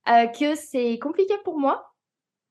que 0.38 0.54
c'est 0.54 0.98
compliqué 0.98 1.34
pour 1.44 1.58
moi. 1.58 1.89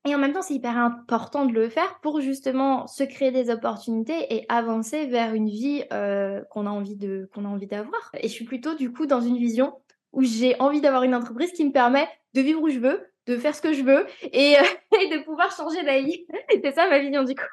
Et 0.05 0.15
en 0.15 0.17
même 0.17 0.31
temps, 0.31 0.41
c'est 0.41 0.53
hyper 0.53 0.77
important 0.77 1.45
de 1.45 1.53
le 1.53 1.69
faire 1.69 1.99
pour 2.01 2.21
justement 2.21 2.87
se 2.87 3.03
créer 3.03 3.31
des 3.31 3.49
opportunités 3.49 4.33
et 4.33 4.45
avancer 4.47 5.07
vers 5.07 5.33
une 5.33 5.49
vie, 5.49 5.83
heu, 5.91 6.45
qu'on 6.49 6.65
a 6.65 6.69
envie 6.69 6.95
d'avoir. 6.95 8.09
Et 8.13 8.27
je 8.27 8.33
suis 8.33 8.45
plutôt 8.45 8.75
du 8.75 8.93
coup 8.93 9.05
dans 9.05 9.21
une 9.21 9.37
vision 9.37 9.73
où 10.13 10.23
j'ai 10.23 10.59
envie 10.59 10.81
d'avoir 10.81 11.03
une 11.03 11.13
entreprise 11.13 11.51
qui 11.51 11.65
me 11.65 11.71
permet 11.71 12.07
de 12.33 12.41
vivre 12.41 12.61
où 12.61 12.69
je 12.69 12.79
veux, 12.79 13.05
de 13.27 13.37
faire 13.37 13.53
ce 13.53 13.61
que 13.61 13.73
je 13.73 13.83
veux 13.83 14.07
et 14.23 14.55
et 15.01 15.17
de 15.17 15.23
pouvoir 15.23 15.55
changer 15.55 15.83
d'avis. 15.83 16.25
C'est 16.63 16.71
ça 16.71 16.89
ma 16.89 16.99
vision 16.99 17.23
du 17.23 17.35
coup. 17.35 17.43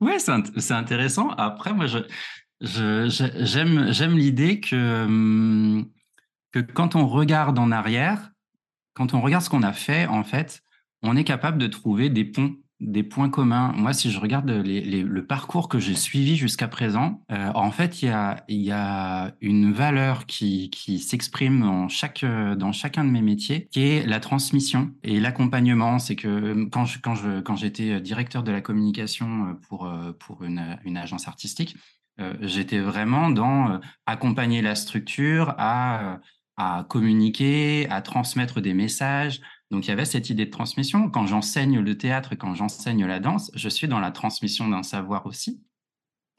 Ouais, 0.00 0.18
c'est 0.20 0.30
int 0.30 0.42
intéressant. 0.70 1.30
Après 1.30 1.72
moi, 1.72 1.86
je 1.86 1.98
je 2.60 3.08
j'aime 3.44 3.92
j'aime 3.92 4.16
l'idée 4.16 4.60
que, 4.60 5.06
mmh, 5.06 5.90
que 6.52 6.60
quand 6.60 6.94
on 6.94 7.06
regarde 7.06 7.58
en 7.58 7.72
arrière, 7.72 8.30
quand 8.94 9.14
on 9.14 9.20
regarde 9.20 9.42
ce 9.42 9.50
qu'on 9.50 9.62
a 9.62 9.72
fait, 9.72 10.06
en 10.06 10.22
fait, 10.22 10.62
on 11.02 11.16
est 11.16 11.24
capable 11.24 11.58
de 11.58 11.66
trouver 11.66 12.10
des 12.10 12.24
ponts 12.24 12.56
des 12.80 13.02
points 13.02 13.28
communs. 13.28 13.72
Moi, 13.72 13.92
si 13.92 14.10
je 14.10 14.20
regarde 14.20 14.48
le 14.48 15.26
parcours 15.26 15.68
que 15.68 15.78
j'ai 15.78 15.94
suivi 15.94 16.36
jusqu'à 16.36 16.68
présent, 16.68 17.24
euh, 17.32 17.50
en 17.54 17.70
fait, 17.70 18.02
il 18.02 18.08
y 18.48 18.70
a, 18.70 19.34
une 19.40 19.72
valeur 19.72 20.26
qui, 20.26 20.70
s'exprime 21.00 21.60
dans, 21.60 21.88
chacun 21.88 23.04
de 23.04 23.10
mes 23.10 23.22
métiers, 23.22 23.68
qui 23.72 23.80
est 23.80 24.06
la 24.06 24.20
transmission 24.20 24.92
et 25.02 25.18
l'accompagnement. 25.18 25.98
C'est 25.98 26.16
que 26.16 26.64
quand 26.66 26.84
je, 26.84 27.40
quand 27.40 27.56
j'étais 27.56 28.00
directeur 28.00 28.42
de 28.42 28.52
la 28.52 28.60
communication 28.60 29.58
pour, 29.68 29.90
pour 30.20 30.44
une, 30.44 30.96
agence 30.96 31.26
artistique, 31.26 31.76
euh, 32.20 32.34
j'étais 32.40 32.78
vraiment 32.78 33.30
dans 33.30 33.80
accompagner 34.06 34.62
la 34.62 34.74
structure 34.74 35.54
à 35.56 36.20
communiquer, 36.88 37.88
à 37.88 38.02
transmettre 38.02 38.60
des 38.60 38.74
messages. 38.74 39.40
Donc 39.70 39.86
il 39.86 39.88
y 39.88 39.92
avait 39.92 40.04
cette 40.04 40.30
idée 40.30 40.46
de 40.46 40.50
transmission. 40.50 41.10
Quand 41.10 41.26
j'enseigne 41.26 41.80
le 41.80 41.98
théâtre, 41.98 42.34
quand 42.36 42.54
j'enseigne 42.54 43.04
la 43.06 43.20
danse, 43.20 43.50
je 43.54 43.68
suis 43.68 43.88
dans 43.88 44.00
la 44.00 44.10
transmission 44.10 44.68
d'un 44.68 44.82
savoir 44.82 45.26
aussi. 45.26 45.62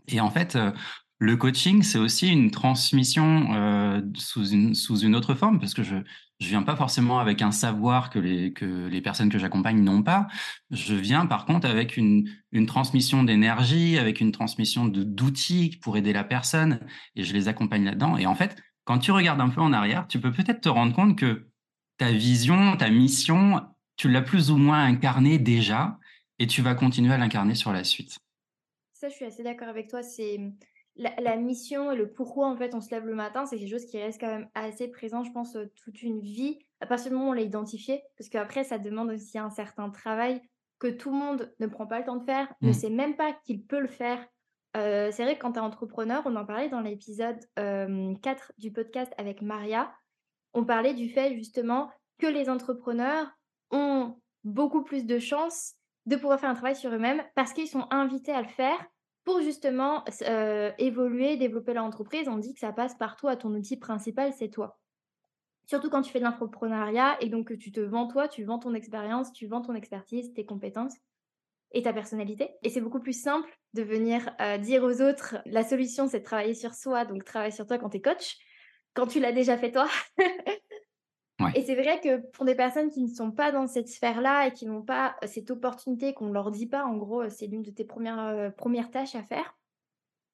Et 0.07 0.19
en 0.19 0.31
fait, 0.31 0.55
euh, 0.55 0.71
le 1.19 1.35
coaching, 1.35 1.83
c'est 1.83 1.99
aussi 1.99 2.29
une 2.29 2.49
transmission 2.49 3.53
euh, 3.53 4.01
sous, 4.15 4.49
une, 4.51 5.15
autre 5.15 5.35
forme, 5.35 5.59
parce 5.59 5.73
que 5.73 5.83
je 5.83 5.97
je 6.39 6.47
viens 6.47 6.63
pas 6.63 6.77
forcément 6.77 7.19
avec 7.19 7.41
un 7.41 7.51
savoir 7.51 8.09
que 8.09 8.17
les, 8.17 8.53
que 8.53 8.87
les 8.87 9.01
personnes 9.01 9.29
que 9.29 9.37
j'accompagne 9.37 9.83
n'ont 9.83 10.03
pas. 10.03 10.27
Je 10.71 10.95
viens 10.95 11.25
par 11.25 11.45
contre 11.45 11.67
avec 11.67 11.97
une, 11.97 12.29
une 12.53 12.65
transmission 12.65 13.23
d'énergie, 13.23 13.97
avec 13.97 14.21
une 14.21 14.31
transmission 14.31 14.85
d'outils 14.85 15.77
pour 15.81 15.97
aider 15.97 16.13
la 16.13 16.23
personne, 16.23 16.79
et 17.17 17.23
je 17.25 17.33
les 17.33 17.49
accompagne 17.49 17.83
là-dedans. 17.83 18.15
Et 18.15 18.25
en 18.25 18.35
fait, 18.35 18.55
quand 18.85 18.99
tu 18.99 19.11
regardes 19.11 19.41
un 19.41 19.49
peu 19.49 19.59
en 19.59 19.73
arrière, 19.73 20.07
tu 20.07 20.21
peux 20.21 20.31
peut-être 20.31 20.61
te 20.61 20.69
rendre 20.69 20.95
compte 20.95 21.17
que 21.17 21.48
ta 21.99 22.11
vision, 22.11 22.77
ta 22.77 22.89
mission, 22.89 23.61
tu 23.97 24.09
l'as 24.09 24.21
plus 24.21 24.49
ou 24.49 24.57
moins 24.57 24.83
incarnée 24.85 25.37
déjà 25.37 25.99
et 26.39 26.47
tu 26.47 26.61
vas 26.61 26.73
continuer 26.73 27.13
à 27.13 27.17
l'incarner 27.17 27.53
sur 27.53 27.73
la 27.73 27.83
suite. 27.83 28.17
Ça, 28.93 29.09
je 29.09 29.13
suis 29.13 29.25
assez 29.25 29.43
d'accord 29.43 29.67
avec 29.67 29.89
toi. 29.89 30.01
C'est 30.01 30.39
la, 30.95 31.35
mission 31.35 31.91
et 31.91 31.95
le 31.95 32.11
pourquoi 32.11 32.47
en 32.47 32.57
fait 32.57 32.73
on 32.73 32.81
se 32.81 32.89
lève 32.89 33.05
le 33.05 33.15
matin, 33.15 33.45
c'est 33.45 33.57
quelque 33.57 33.69
chose 33.69 33.85
qui 33.85 34.01
reste 34.01 34.19
quand 34.19 34.27
même 34.27 34.49
assez 34.55 34.87
présent, 34.87 35.23
je 35.23 35.31
pense, 35.31 35.55
euh, 35.55 35.65
toute 35.75 36.01
une 36.01 36.21
vie. 36.21 36.57
À 36.79 36.87
partir 36.87 37.11
du 37.11 37.17
moment 37.17 37.29
où 37.29 37.31
on 37.31 37.33
l'a 37.33 37.41
identifié, 37.41 38.01
parce 38.17 38.29
qu'après, 38.29 38.63
ça 38.63 38.77
demande 38.77 39.11
aussi 39.11 39.37
un 39.37 39.49
certain 39.49 39.89
travail 39.89 40.41
que 40.79 40.87
tout 40.87 41.11
le 41.11 41.17
monde 41.17 41.53
ne 41.59 41.67
prend 41.67 41.85
pas 41.85 41.99
le 41.99 42.05
temps 42.05 42.15
de 42.15 42.23
faire, 42.23 42.47
ne 42.61 42.69
mmh. 42.69 42.73
sait 42.73 42.89
même 42.89 43.15
pas 43.17 43.33
qu'il 43.45 43.65
peut 43.65 43.81
le 43.81 43.87
faire 43.87 44.25
euh, 44.77 45.09
c'est 45.11 45.23
vrai 45.23 45.35
que 45.35 45.41
quand 45.41 45.53
tu 45.53 45.57
es 45.57 45.61
entrepreneur, 45.61 46.21
on 46.25 46.35
en 46.35 46.45
parlait 46.45 46.69
dans 46.69 46.81
l'épisode 46.81 47.39
4 47.55 48.53
du 48.59 48.71
podcast 48.71 49.11
avec 49.17 49.41
Maria, 49.41 49.91
on 50.53 50.65
parlait 50.65 50.93
du 50.93 51.09
fait 51.09 51.33
justement 51.35 51.89
que 52.17 52.27
les 52.27 52.49
entrepreneurs 52.49 53.27
ont 53.71 54.15
beaucoup 54.43 54.83
plus 54.83 55.05
de 55.05 55.19
chances 55.19 55.75
de 56.05 56.15
pouvoir 56.15 56.39
faire 56.39 56.49
un 56.49 56.55
travail 56.55 56.75
sur 56.75 56.93
eux-mêmes 56.93 57.23
parce 57.35 57.53
qu'ils 57.53 57.67
sont 57.67 57.87
invités 57.91 58.31
à 58.31 58.41
le 58.41 58.47
faire 58.47 58.79
pour 59.23 59.41
justement 59.41 60.03
évoluer, 60.79 61.37
développer 61.37 61.73
leur 61.73 61.83
entreprise. 61.83 62.27
On 62.27 62.37
dit 62.37 62.53
que 62.53 62.59
ça 62.59 62.71
passe 62.71 62.95
partout 62.95 63.27
à 63.27 63.35
ton 63.35 63.53
outil 63.53 63.77
principal, 63.77 64.33
c'est 64.33 64.49
toi. 64.49 64.79
Surtout 65.67 65.91
quand 65.91 66.01
tu 66.01 66.11
fais 66.11 66.19
de 66.19 66.23
l'entrepreneuriat 66.23 67.17
et 67.21 67.29
donc 67.29 67.49
que 67.49 67.53
tu 67.53 67.71
te 67.71 67.79
vends 67.79 68.07
toi, 68.07 68.27
tu 68.27 68.43
vends 68.43 68.57
ton 68.57 68.73
expérience, 68.73 69.31
tu 69.31 69.45
vends 69.45 69.61
ton 69.61 69.75
expertise, 69.75 70.33
tes 70.33 70.45
compétences 70.45 70.95
et 71.73 71.83
ta 71.83 71.93
personnalité. 71.93 72.49
Et 72.63 72.69
c'est 72.69 72.81
beaucoup 72.81 72.99
plus 72.99 73.13
simple 73.13 73.47
de 73.75 73.83
venir 73.83 74.35
euh, 74.41 74.57
dire 74.57 74.83
aux 74.83 75.01
autres, 75.01 75.37
la 75.45 75.63
solution 75.63 76.07
c'est 76.07 76.21
de 76.21 76.25
travailler 76.25 76.55
sur 76.55 76.73
soi, 76.73 77.05
donc 77.05 77.23
travaille 77.23 77.51
sur 77.51 77.67
toi 77.67 77.77
quand 77.77 77.89
tu 77.89 77.97
es 77.97 78.01
coach, 78.01 78.37
quand 78.99 79.07
tu 79.07 79.19
l'as 79.19 79.31
déjà 79.31 79.57
fait 79.57 79.71
toi. 79.71 79.87
Et 81.55 81.63
c'est 81.63 81.75
vrai 81.75 82.01
que 82.01 82.17
pour 82.31 82.43
des 82.43 82.55
personnes 82.55 82.89
qui 82.89 83.01
ne 83.01 83.07
sont 83.07 83.31
pas 83.31 83.53
dans 83.53 83.65
cette 83.65 83.87
sphère-là 83.87 84.47
et 84.47 84.51
qui 84.51 84.65
n'ont 84.65 84.81
pas 84.81 85.15
euh, 85.23 85.27
cette 85.27 85.49
opportunité 85.51 86.13
qu'on 86.13 86.27
ne 86.27 86.33
leur 86.33 86.51
dit 86.51 86.67
pas, 86.67 86.83
en 86.83 86.97
gros, 86.97 87.21
euh, 87.21 87.29
c'est 87.29 87.47
l'une 87.47 87.63
de 87.63 87.71
tes 87.71 87.85
premières, 87.85 88.53
premières 88.57 88.91
tâches 88.91 89.15
à 89.15 89.23
faire, 89.23 89.57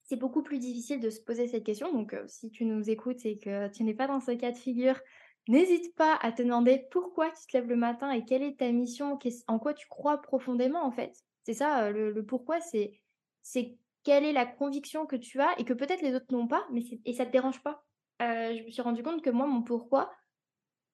c'est 0.03 0.15
beaucoup 0.15 0.41
plus 0.41 0.57
difficile 0.57 1.00
de 1.00 1.12
se 1.12 1.22
poser 1.22 1.48
cette 1.48 1.63
question. 1.63 1.93
Donc 1.93 2.15
si 2.25 2.50
tu 2.50 2.65
nous 2.65 2.89
écoutes 2.89 3.24
et 3.24 3.38
que 3.38 3.67
tu 3.67 3.84
n'es 3.84 3.93
pas 3.93 4.07
dans 4.07 4.19
ce 4.19 4.31
cas 4.31 4.51
de 4.51 4.57
figure, 4.57 5.00
N'hésite 5.48 5.95
pas 5.95 6.17
à 6.22 6.31
te 6.31 6.41
demander 6.41 6.88
pourquoi 6.89 7.29
tu 7.29 7.45
te 7.45 7.55
lèves 7.55 7.69
le 7.69 7.75
matin 7.75 8.10
et 8.10 8.25
quelle 8.25 8.41
est 8.41 8.57
ta 8.57 8.72
mission, 8.72 9.19
en 9.48 9.60
quoi 9.60 9.74
tu 9.75 9.88
crois 9.88 10.19
profondément 10.19 10.84
en 10.84 10.91
fait. 10.91 11.13
C'est 11.43 11.53
ça, 11.53 11.91
le, 11.91 12.25
pourquoi, 12.25 12.60
c'est, 12.62 13.00
quelle 14.03 14.25
est 14.25 14.34
la 14.34 14.48
conviction 14.48 15.05
que 15.05 15.15
tu 15.15 15.39
as 15.39 15.53
et 15.60 15.63
que 15.63 15.74
peut-être 15.74 16.01
les 16.01 16.15
autres 16.15 16.25
n'ont 16.31 16.48
pas, 16.48 16.65
mais 16.72 16.81
et 17.05 17.13
ça 17.13 17.27
te 17.27 17.31
dérange 17.31 17.62
pas. 17.62 17.85
Je 18.19 18.63
me 18.63 18.69
suis 18.72 18.81
rendu 18.81 19.03
compte 19.03 19.22
que 19.22 19.29
moi, 19.29 19.48
mon 19.48 19.62
pourquoi, 19.62 20.12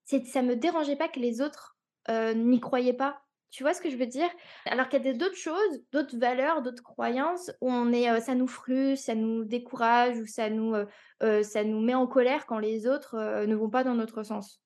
c'est 0.05 0.25
ça 0.25 0.41
me 0.41 0.55
dérangeait 0.55 0.95
pas 0.95 1.07
que 1.07 1.19
les 1.19 1.41
autres 1.41 1.77
n'y 2.09 2.59
croyaient 2.59 2.93
pas. 2.93 3.21
Tu 3.51 3.63
vois 3.63 3.73
ce 3.73 3.81
que 3.81 3.89
je 3.89 3.97
veux 3.97 4.07
dire? 4.07 4.29
Alors 4.65 4.87
qu'il 4.87 5.03
y 5.03 5.09
a 5.09 5.13
d'autres 5.13 5.35
choses, 5.35 5.83
d'autres 5.91 6.17
valeurs, 6.17 6.61
d'autres 6.61 6.83
croyances 6.83 7.51
où 7.59 7.69
on 7.69 7.91
est, 7.91 8.21
ça 8.21 8.33
nous 8.33 8.47
frustre, 8.47 9.05
ça 9.05 9.13
nous 9.13 9.43
décourage 9.43 10.17
ou 10.19 10.25
ça 10.25 10.49
nous 10.49 10.85
met 11.81 11.93
en 11.93 12.07
colère 12.07 12.45
quand 12.45 12.59
les 12.59 12.87
autres 12.87 13.45
ne 13.45 13.55
vont 13.55 13.69
pas 13.69 13.83
dans 13.83 13.93
notre 13.95 14.23
sens. 14.23 14.61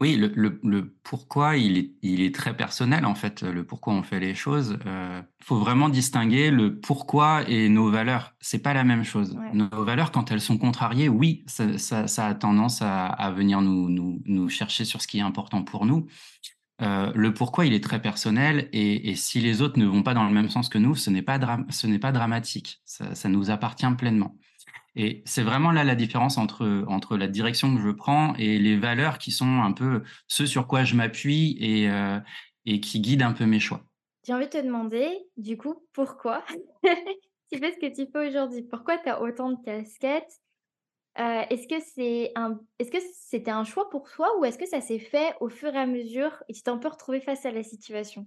Oui, 0.00 0.16
le, 0.16 0.94
pourquoi, 1.02 1.56
il 1.56 1.78
est, 1.78 1.90
il 2.02 2.20
est 2.20 2.34
très 2.34 2.56
personnel 2.56 3.06
en 3.06 3.14
fait, 3.14 3.42
le 3.42 3.64
pourquoi 3.64 3.94
on 3.94 4.02
fait 4.02 4.20
les 4.20 4.34
choses. 4.34 4.78
Il 4.84 5.44
faut 5.44 5.58
vraiment 5.58 5.88
distinguer 5.88 6.50
le 6.50 6.78
pourquoi 6.78 7.48
et 7.48 7.68
nos 7.68 7.90
valeurs. 7.90 8.34
C'est 8.40 8.58
pas 8.58 8.74
la 8.74 8.84
même 8.84 9.04
chose. 9.04 9.36
Nos 9.54 9.84
valeurs, 9.84 10.12
quand 10.12 10.30
elles 10.30 10.40
sont 10.40 10.58
contrariées, 10.58 11.08
oui, 11.08 11.44
ça, 11.46 12.26
a 12.26 12.34
tendance 12.34 12.82
à, 12.82 13.32
venir 13.34 13.62
nous, 13.62 13.88
nous, 13.88 14.22
nous, 14.26 14.48
chercher 14.48 14.84
sur 14.84 15.00
ce 15.00 15.06
qui 15.06 15.18
est 15.18 15.22
important 15.22 15.62
pour 15.62 15.86
nous. 15.86 16.06
Euh, 16.82 17.12
le 17.14 17.34
pourquoi, 17.34 17.66
il 17.66 17.74
est 17.74 17.84
très 17.84 18.00
personnel 18.00 18.68
et, 18.72 19.14
si 19.14 19.40
les 19.40 19.60
autres 19.60 19.78
ne 19.78 19.86
vont 19.86 20.02
pas 20.02 20.14
dans 20.14 20.24
le 20.24 20.32
même 20.32 20.48
sens 20.48 20.68
que 20.68 20.78
nous, 20.78 20.94
ce 20.94 21.10
n'est 21.10 21.22
pas, 21.22 21.38
ce 21.68 21.86
n'est 21.86 21.98
pas 21.98 22.12
dramatique. 22.12 22.80
Ça, 22.84 23.28
nous 23.28 23.50
appartient 23.50 23.90
pleinement. 23.98 24.36
Et 24.96 25.22
c'est 25.24 25.42
vraiment 25.42 25.70
là 25.70 25.84
la 25.84 25.94
différence 25.94 26.36
entre, 26.38 26.84
entre 26.88 27.16
la 27.16 27.28
direction 27.28 27.74
que 27.74 27.82
je 27.82 27.90
prends 27.90 28.34
et 28.34 28.58
les 28.58 28.76
valeurs 28.76 29.18
qui 29.18 29.30
sont 29.30 29.60
un 29.62 29.72
peu 29.72 30.02
ce 30.26 30.46
sur 30.46 30.66
quoi 30.66 30.84
je 30.84 30.94
m'appuie 30.96 31.56
et, 31.60 31.88
euh, 31.90 32.18
et 32.66 32.80
qui 32.80 33.00
guident 33.00 33.22
un 33.22 33.32
peu 33.32 33.46
mes 33.46 33.60
choix. 33.60 33.84
J'ai 34.26 34.34
envie 34.34 34.46
de 34.46 34.50
te 34.50 34.58
demander, 34.58 35.08
du 35.36 35.56
coup, 35.56 35.86
pourquoi 35.92 36.44
tu 37.52 37.58
fais 37.58 37.72
ce 37.72 37.78
que 37.78 37.94
tu 37.94 38.10
fais 38.10 38.28
aujourd'hui? 38.28 38.62
Pourquoi 38.62 38.98
tu 38.98 39.08
as 39.08 39.22
autant 39.22 39.50
de 39.52 39.62
casquettes? 39.64 40.40
Euh, 41.18 41.42
est-ce 41.50 41.66
que 41.66 41.80
c'est 41.80 42.32
un, 42.36 42.60
est-ce 42.78 42.90
que 42.90 42.98
c'était 43.14 43.50
un 43.50 43.64
choix 43.64 43.90
pour 43.90 44.08
toi 44.10 44.38
ou 44.38 44.44
est-ce 44.44 44.58
que 44.58 44.66
ça 44.66 44.80
s'est 44.80 45.00
fait 45.00 45.34
au 45.40 45.48
fur 45.48 45.74
et 45.74 45.78
à 45.78 45.86
mesure 45.86 46.42
et 46.48 46.52
tu 46.52 46.62
t'es 46.62 46.70
un 46.70 46.78
peu 46.78 46.88
retrouvé 46.88 47.20
face 47.20 47.44
à 47.46 47.50
la 47.50 47.62
situation? 47.64 48.26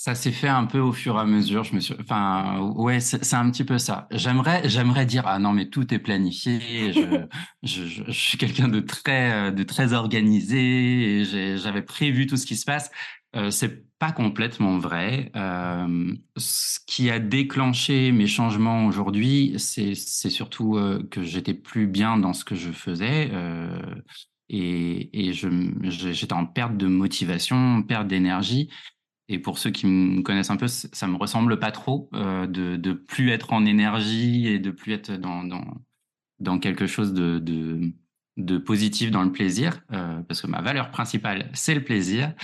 Ça 0.00 0.14
s'est 0.14 0.32
fait 0.32 0.48
un 0.48 0.64
peu 0.64 0.78
au 0.78 0.92
fur 0.92 1.16
et 1.16 1.20
à 1.20 1.26
mesure. 1.26 1.62
Enfin, 2.00 2.58
ouais, 2.74 3.00
c'est 3.00 3.34
un 3.34 3.50
petit 3.50 3.64
peu 3.64 3.76
ça. 3.76 4.08
J'aimerais, 4.10 4.66
j'aimerais 4.66 5.04
dire, 5.04 5.24
ah 5.26 5.38
non, 5.38 5.52
mais 5.52 5.68
tout 5.68 5.92
est 5.92 5.98
planifié. 5.98 6.94
Je, 7.62 8.10
suis 8.10 8.38
quelqu'un 8.38 8.68
de 8.68 8.80
très, 8.80 9.52
de 9.52 9.62
très 9.62 9.92
organisé. 9.92 11.24
J'avais 11.58 11.82
prévu 11.82 12.26
tout 12.26 12.38
ce 12.38 12.46
qui 12.46 12.56
se 12.56 12.64
passe. 12.64 12.90
Euh, 13.36 13.50
c'est 13.50 13.90
pas 13.98 14.10
complètement 14.10 14.78
vrai. 14.78 15.30
Euh, 15.36 16.14
ce 16.38 16.80
qui 16.86 17.10
a 17.10 17.18
déclenché 17.18 18.10
mes 18.10 18.26
changements 18.26 18.86
aujourd'hui, 18.86 19.54
c'est 19.58 19.94
surtout 19.94 20.78
euh, 20.78 21.06
que 21.10 21.22
j'étais 21.22 21.52
plus 21.52 21.86
bien 21.86 22.16
dans 22.16 22.32
ce 22.32 22.46
que 22.46 22.54
je 22.54 22.72
faisais 22.72 23.28
euh, 23.34 23.78
et, 24.48 25.28
et 25.28 25.32
j'étais 25.34 26.32
en 26.32 26.46
perte 26.46 26.78
de 26.78 26.86
motivation, 26.86 27.82
perte 27.82 28.08
d'énergie. 28.08 28.70
Et 29.30 29.38
pour 29.38 29.58
ceux 29.58 29.70
qui 29.70 29.86
me 29.86 30.22
connaissent 30.22 30.50
un 30.50 30.56
peu, 30.56 30.68
ça 30.68 31.06
me 31.06 31.16
ressemble 31.16 31.58
pas 31.58 31.70
trop 31.70 32.10
de, 32.12 32.76
de 32.76 32.92
plus 32.92 33.30
être 33.30 33.52
en 33.52 33.64
énergie 33.64 34.48
et 34.48 34.58
de 34.58 34.70
plus 34.70 34.92
être 34.92 35.12
dans, 35.12 35.44
dans, 35.44 35.64
dans 36.40 36.58
quelque 36.58 36.86
chose 36.86 37.14
de, 37.14 37.38
de, 38.36 38.58
positif 38.58 39.12
dans 39.12 39.22
le 39.22 39.30
plaisir, 39.30 39.82
parce 40.26 40.42
que 40.42 40.48
ma 40.48 40.60
valeur 40.60 40.90
principale, 40.90 41.48
c'est 41.54 41.74
le 41.74 41.84
plaisir. 41.84 42.34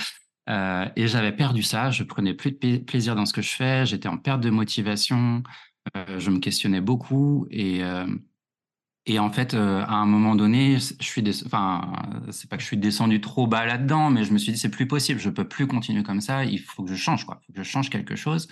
Euh, 0.48 0.88
et 0.94 1.08
j'avais 1.08 1.32
perdu 1.32 1.62
ça, 1.62 1.90
je 1.90 2.04
prenais 2.04 2.34
plus 2.34 2.52
de 2.52 2.78
plaisir 2.78 3.16
dans 3.16 3.26
ce 3.26 3.32
que 3.32 3.42
je 3.42 3.50
fais, 3.50 3.84
j'étais 3.84 4.08
en 4.08 4.16
perte 4.16 4.40
de 4.40 4.50
motivation, 4.50 5.42
euh, 5.96 6.18
je 6.20 6.30
me 6.30 6.38
questionnais 6.38 6.80
beaucoup 6.80 7.46
et 7.50 7.82
euh, 7.82 8.06
et 9.06 9.18
en 9.18 9.30
fait 9.30 9.54
à 9.54 9.94
un 9.94 10.06
moment 10.06 10.34
donné, 10.34 10.78
je 10.78 11.04
suis 11.04 11.22
enfin 11.46 11.92
c'est 12.30 12.50
pas 12.50 12.56
que 12.56 12.62
je 12.62 12.68
suis 12.68 12.76
descendu 12.76 13.20
trop 13.20 13.46
bas 13.46 13.64
là-dedans, 13.64 14.10
mais 14.10 14.24
je 14.24 14.32
me 14.32 14.38
suis 14.38 14.52
dit 14.52 14.58
c'est 14.58 14.70
plus 14.70 14.86
possible, 14.86 15.20
je 15.20 15.30
peux 15.30 15.46
plus 15.48 15.66
continuer 15.66 16.02
comme 16.02 16.20
ça, 16.20 16.44
il 16.44 16.60
faut 16.60 16.82
que 16.82 16.90
je 16.90 16.96
change 16.96 17.24
quoi, 17.24 17.40
faut 17.46 17.52
que 17.52 17.62
je 17.62 17.68
change 17.68 17.90
quelque 17.90 18.16
chose. 18.16 18.48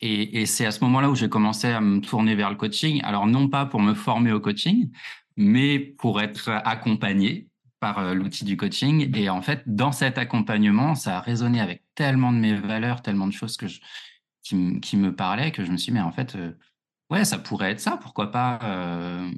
Et, 0.00 0.46
c'est 0.46 0.64
à 0.64 0.70
ce 0.70 0.82
moment-là 0.84 1.10
où 1.10 1.16
j'ai 1.16 1.28
commencé 1.28 1.68
à 1.68 1.80
me 1.80 2.00
tourner 2.00 2.34
vers 2.36 2.50
le 2.50 2.56
coaching. 2.56 3.00
Alors 3.02 3.26
non 3.26 3.48
pas 3.48 3.66
pour 3.66 3.80
me 3.80 3.94
former 3.94 4.32
au 4.32 4.40
coaching, 4.40 4.90
mais 5.36 5.78
pour 5.78 6.20
être 6.20 6.50
accompagné 6.64 7.48
par 7.80 7.98
euh, 7.98 8.14
l'outil 8.14 8.44
du 8.44 8.56
coaching. 8.56 9.10
Et 9.16 9.28
en 9.28 9.42
fait, 9.42 9.62
dans 9.66 9.92
cet 9.92 10.18
accompagnement, 10.18 10.94
ça 10.94 11.18
a 11.18 11.20
résonné 11.20 11.60
avec 11.60 11.82
tellement 11.94 12.32
de 12.32 12.38
mes 12.38 12.54
valeurs, 12.54 13.02
tellement 13.02 13.26
de 13.26 13.32
choses 13.32 13.56
que 13.56 13.66
qui, 14.42 14.96
me 14.96 15.14
parlaient 15.14 15.52
que 15.52 15.64
je 15.64 15.70
me 15.70 15.76
suis 15.76 15.92
dit, 15.92 15.98
mais 15.98 16.00
en 16.02 16.12
fait, 16.12 16.34
euh, 16.34 16.52
ouais, 17.10 17.24
ça 17.24 17.38
pourrait 17.38 17.72
être 17.72 17.80
ça, 17.80 17.96
pourquoi 17.96 18.30
pas 18.30 18.58
euh, 18.62 19.30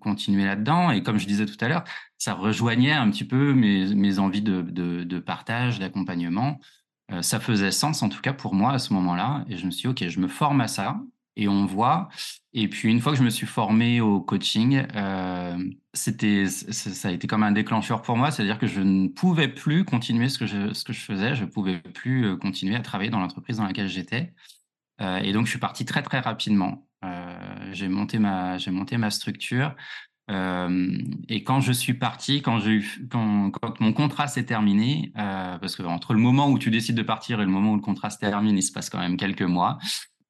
continuer 0.00 0.44
là-dedans. 0.44 0.90
Et 0.90 1.02
comme 1.02 1.18
je 1.18 1.26
disais 1.26 1.46
tout 1.46 1.56
à 1.60 1.68
l'heure, 1.68 1.84
ça 2.18 2.34
rejoignait 2.34 2.92
un 2.92 3.10
petit 3.10 3.24
peu 3.24 3.54
mes, 3.54 3.94
mes 3.94 4.18
envies 4.18 4.42
de, 4.42 4.62
de, 4.62 5.18
partage, 5.18 5.78
d'accompagnement. 5.78 6.60
ça 7.20 7.40
faisait 7.40 7.70
sens, 7.70 8.02
en 8.02 8.08
tout 8.08 8.20
cas 8.20 8.32
pour 8.32 8.54
moi, 8.54 8.72
à 8.72 8.78
ce 8.78 8.92
moment-là. 8.94 9.44
Et 9.48 9.56
je 9.56 9.66
me 9.66 9.70
suis 9.70 9.82
dit, 9.82 9.88
OK, 9.88 10.08
je 10.08 10.20
me 10.20 10.28
forme 10.28 10.60
à 10.60 10.68
ça 10.68 11.00
et 11.36 11.48
on 11.48 11.66
voit. 11.66 12.08
Et 12.52 12.68
puis, 12.68 12.90
une 12.90 13.00
fois 13.00 13.12
que 13.12 13.18
je 13.18 13.24
me 13.24 13.30
suis 13.30 13.46
formé 13.46 14.00
au 14.00 14.20
coaching, 14.20 14.86
c'était, 15.94 16.46
ça 16.46 17.08
a 17.08 17.12
été 17.12 17.26
comme 17.26 17.42
un 17.42 17.52
déclencheur 17.52 18.02
pour 18.02 18.16
moi. 18.16 18.30
C'est-à-dire 18.30 18.58
que 18.58 18.66
je 18.66 18.80
ne 18.80 19.08
pouvais 19.08 19.48
plus 19.48 19.84
continuer 19.84 20.28
ce 20.28 20.38
que 20.38 20.46
je, 20.46 20.72
ce 20.72 20.84
que 20.84 20.92
je 20.92 21.00
faisais. 21.00 21.34
Je 21.34 21.44
ne 21.44 21.48
pouvais 21.50 21.78
plus 21.78 22.38
continuer 22.38 22.76
à 22.76 22.80
travailler 22.80 23.10
dans 23.10 23.20
l'entreprise 23.20 23.56
dans 23.56 23.66
laquelle 23.66 23.88
j'étais. 23.88 24.32
et 25.00 25.32
donc, 25.32 25.46
je 25.46 25.50
suis 25.50 25.58
parti 25.58 25.84
très, 25.84 26.02
très 26.02 26.20
rapidement. 26.20 26.86
J'ai 27.72 27.88
monté 27.88 28.18
ma, 28.18 28.58
j'ai 28.58 28.70
monté 28.70 28.96
ma 28.96 29.10
structure. 29.10 29.74
Euh, 30.30 30.98
et 31.28 31.42
quand 31.42 31.60
je 31.60 31.72
suis 31.72 31.94
parti, 31.94 32.42
quand, 32.42 32.60
j'ai 32.60 32.82
quand, 33.10 33.50
quand 33.50 33.80
mon 33.80 33.92
contrat 33.92 34.28
s'est 34.28 34.44
terminé, 34.44 35.12
euh, 35.18 35.58
parce 35.58 35.76
que 35.76 35.82
entre 35.82 36.14
le 36.14 36.20
moment 36.20 36.48
où 36.48 36.58
tu 36.58 36.70
décides 36.70 36.96
de 36.96 37.02
partir 37.02 37.40
et 37.40 37.44
le 37.44 37.50
moment 37.50 37.72
où 37.72 37.76
le 37.76 37.82
contrat 37.82 38.10
se 38.10 38.18
termine, 38.18 38.56
il 38.56 38.62
se 38.62 38.72
passe 38.72 38.88
quand 38.88 39.00
même 39.00 39.16
quelques 39.16 39.42
mois. 39.42 39.78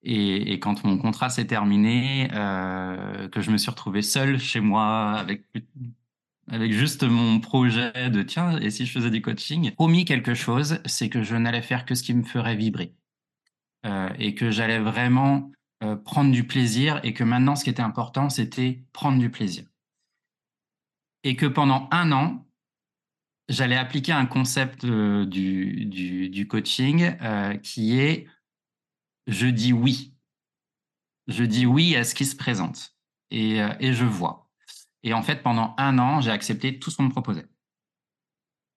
Et, 0.05 0.59
quand 0.59 0.83
mon 0.85 0.99
contrat 0.99 1.31
s'est 1.31 1.47
terminé, 1.47 2.29
euh, 2.33 3.29
que 3.29 3.41
je 3.41 3.53
me 3.53 3.57
suis 3.57 3.71
retrouvé 3.71 4.03
seul 4.03 4.41
chez 4.41 4.61
moi 4.61 5.13
avec 5.13 5.45
avec 6.51 6.73
juste 6.73 7.05
mon 7.05 7.39
projet 7.39 8.11
de 8.11 8.23
tiens, 8.23 8.59
et 8.59 8.71
si 8.71 8.85
je 8.85 8.93
faisais 8.93 9.11
du 9.11 9.23
coaching, 9.23 9.71
promis 9.73 10.05
quelque 10.05 10.35
chose, 10.35 10.81
c'est 10.87 11.09
que 11.09 11.23
je 11.23 11.37
n'allais 11.37 11.63
faire 11.63 11.85
que 11.87 11.95
ce 11.95 12.03
qui 12.03 12.15
me 12.15 12.25
ferait 12.25 12.57
vibrer. 12.57 12.95
Euh, 13.87 14.09
et 14.19 14.35
que 14.35 14.51
j'allais 14.51 14.81
vraiment 14.81 15.51
euh, 15.83 15.97
prendre 15.97 16.31
du 16.31 16.47
plaisir 16.47 17.01
et 17.03 17.13
que 17.13 17.25
maintenant, 17.25 17.57
ce 17.57 17.65
qui 17.65 17.71
était 17.71 17.83
important, 17.83 18.31
c'était 18.31 18.85
prendre 18.93 19.19
du 19.19 19.31
plaisir 19.31 19.65
et 21.25 21.37
que 21.37 21.47
pendant 21.47 21.89
un 21.91 22.13
an, 22.13 22.47
j'allais 23.49 23.77
appliquer 23.77 24.13
un 24.13 24.27
concept 24.27 24.85
euh, 24.85 25.25
du, 25.27 25.87
du, 25.87 26.49
coaching 26.49 27.17
euh, 27.23 27.57
qui 27.57 27.99
est 27.99 28.27
je 29.27 29.47
dis 29.47 29.73
oui. 29.73 30.15
Je 31.29 31.45
dis 31.45 31.67
oui 31.67 31.97
à 31.97 32.05
ce 32.05 32.15
qui 32.15 32.27
se 32.27 32.37
présente 32.37 32.97
et, 33.31 33.59
et 33.81 33.93
je 33.93 34.05
vois. 34.05 34.51
Et 35.05 35.15
en 35.15 35.23
fait, 35.23 35.43
pendant 35.43 35.75
un 35.79 35.99
an, 35.99 36.21
j'ai 36.21 36.31
accepté 36.31 36.79
tout 36.79 36.91
ce 36.91 36.97
qu'on 36.97 37.05
me 37.05 37.11
proposait. 37.11 37.47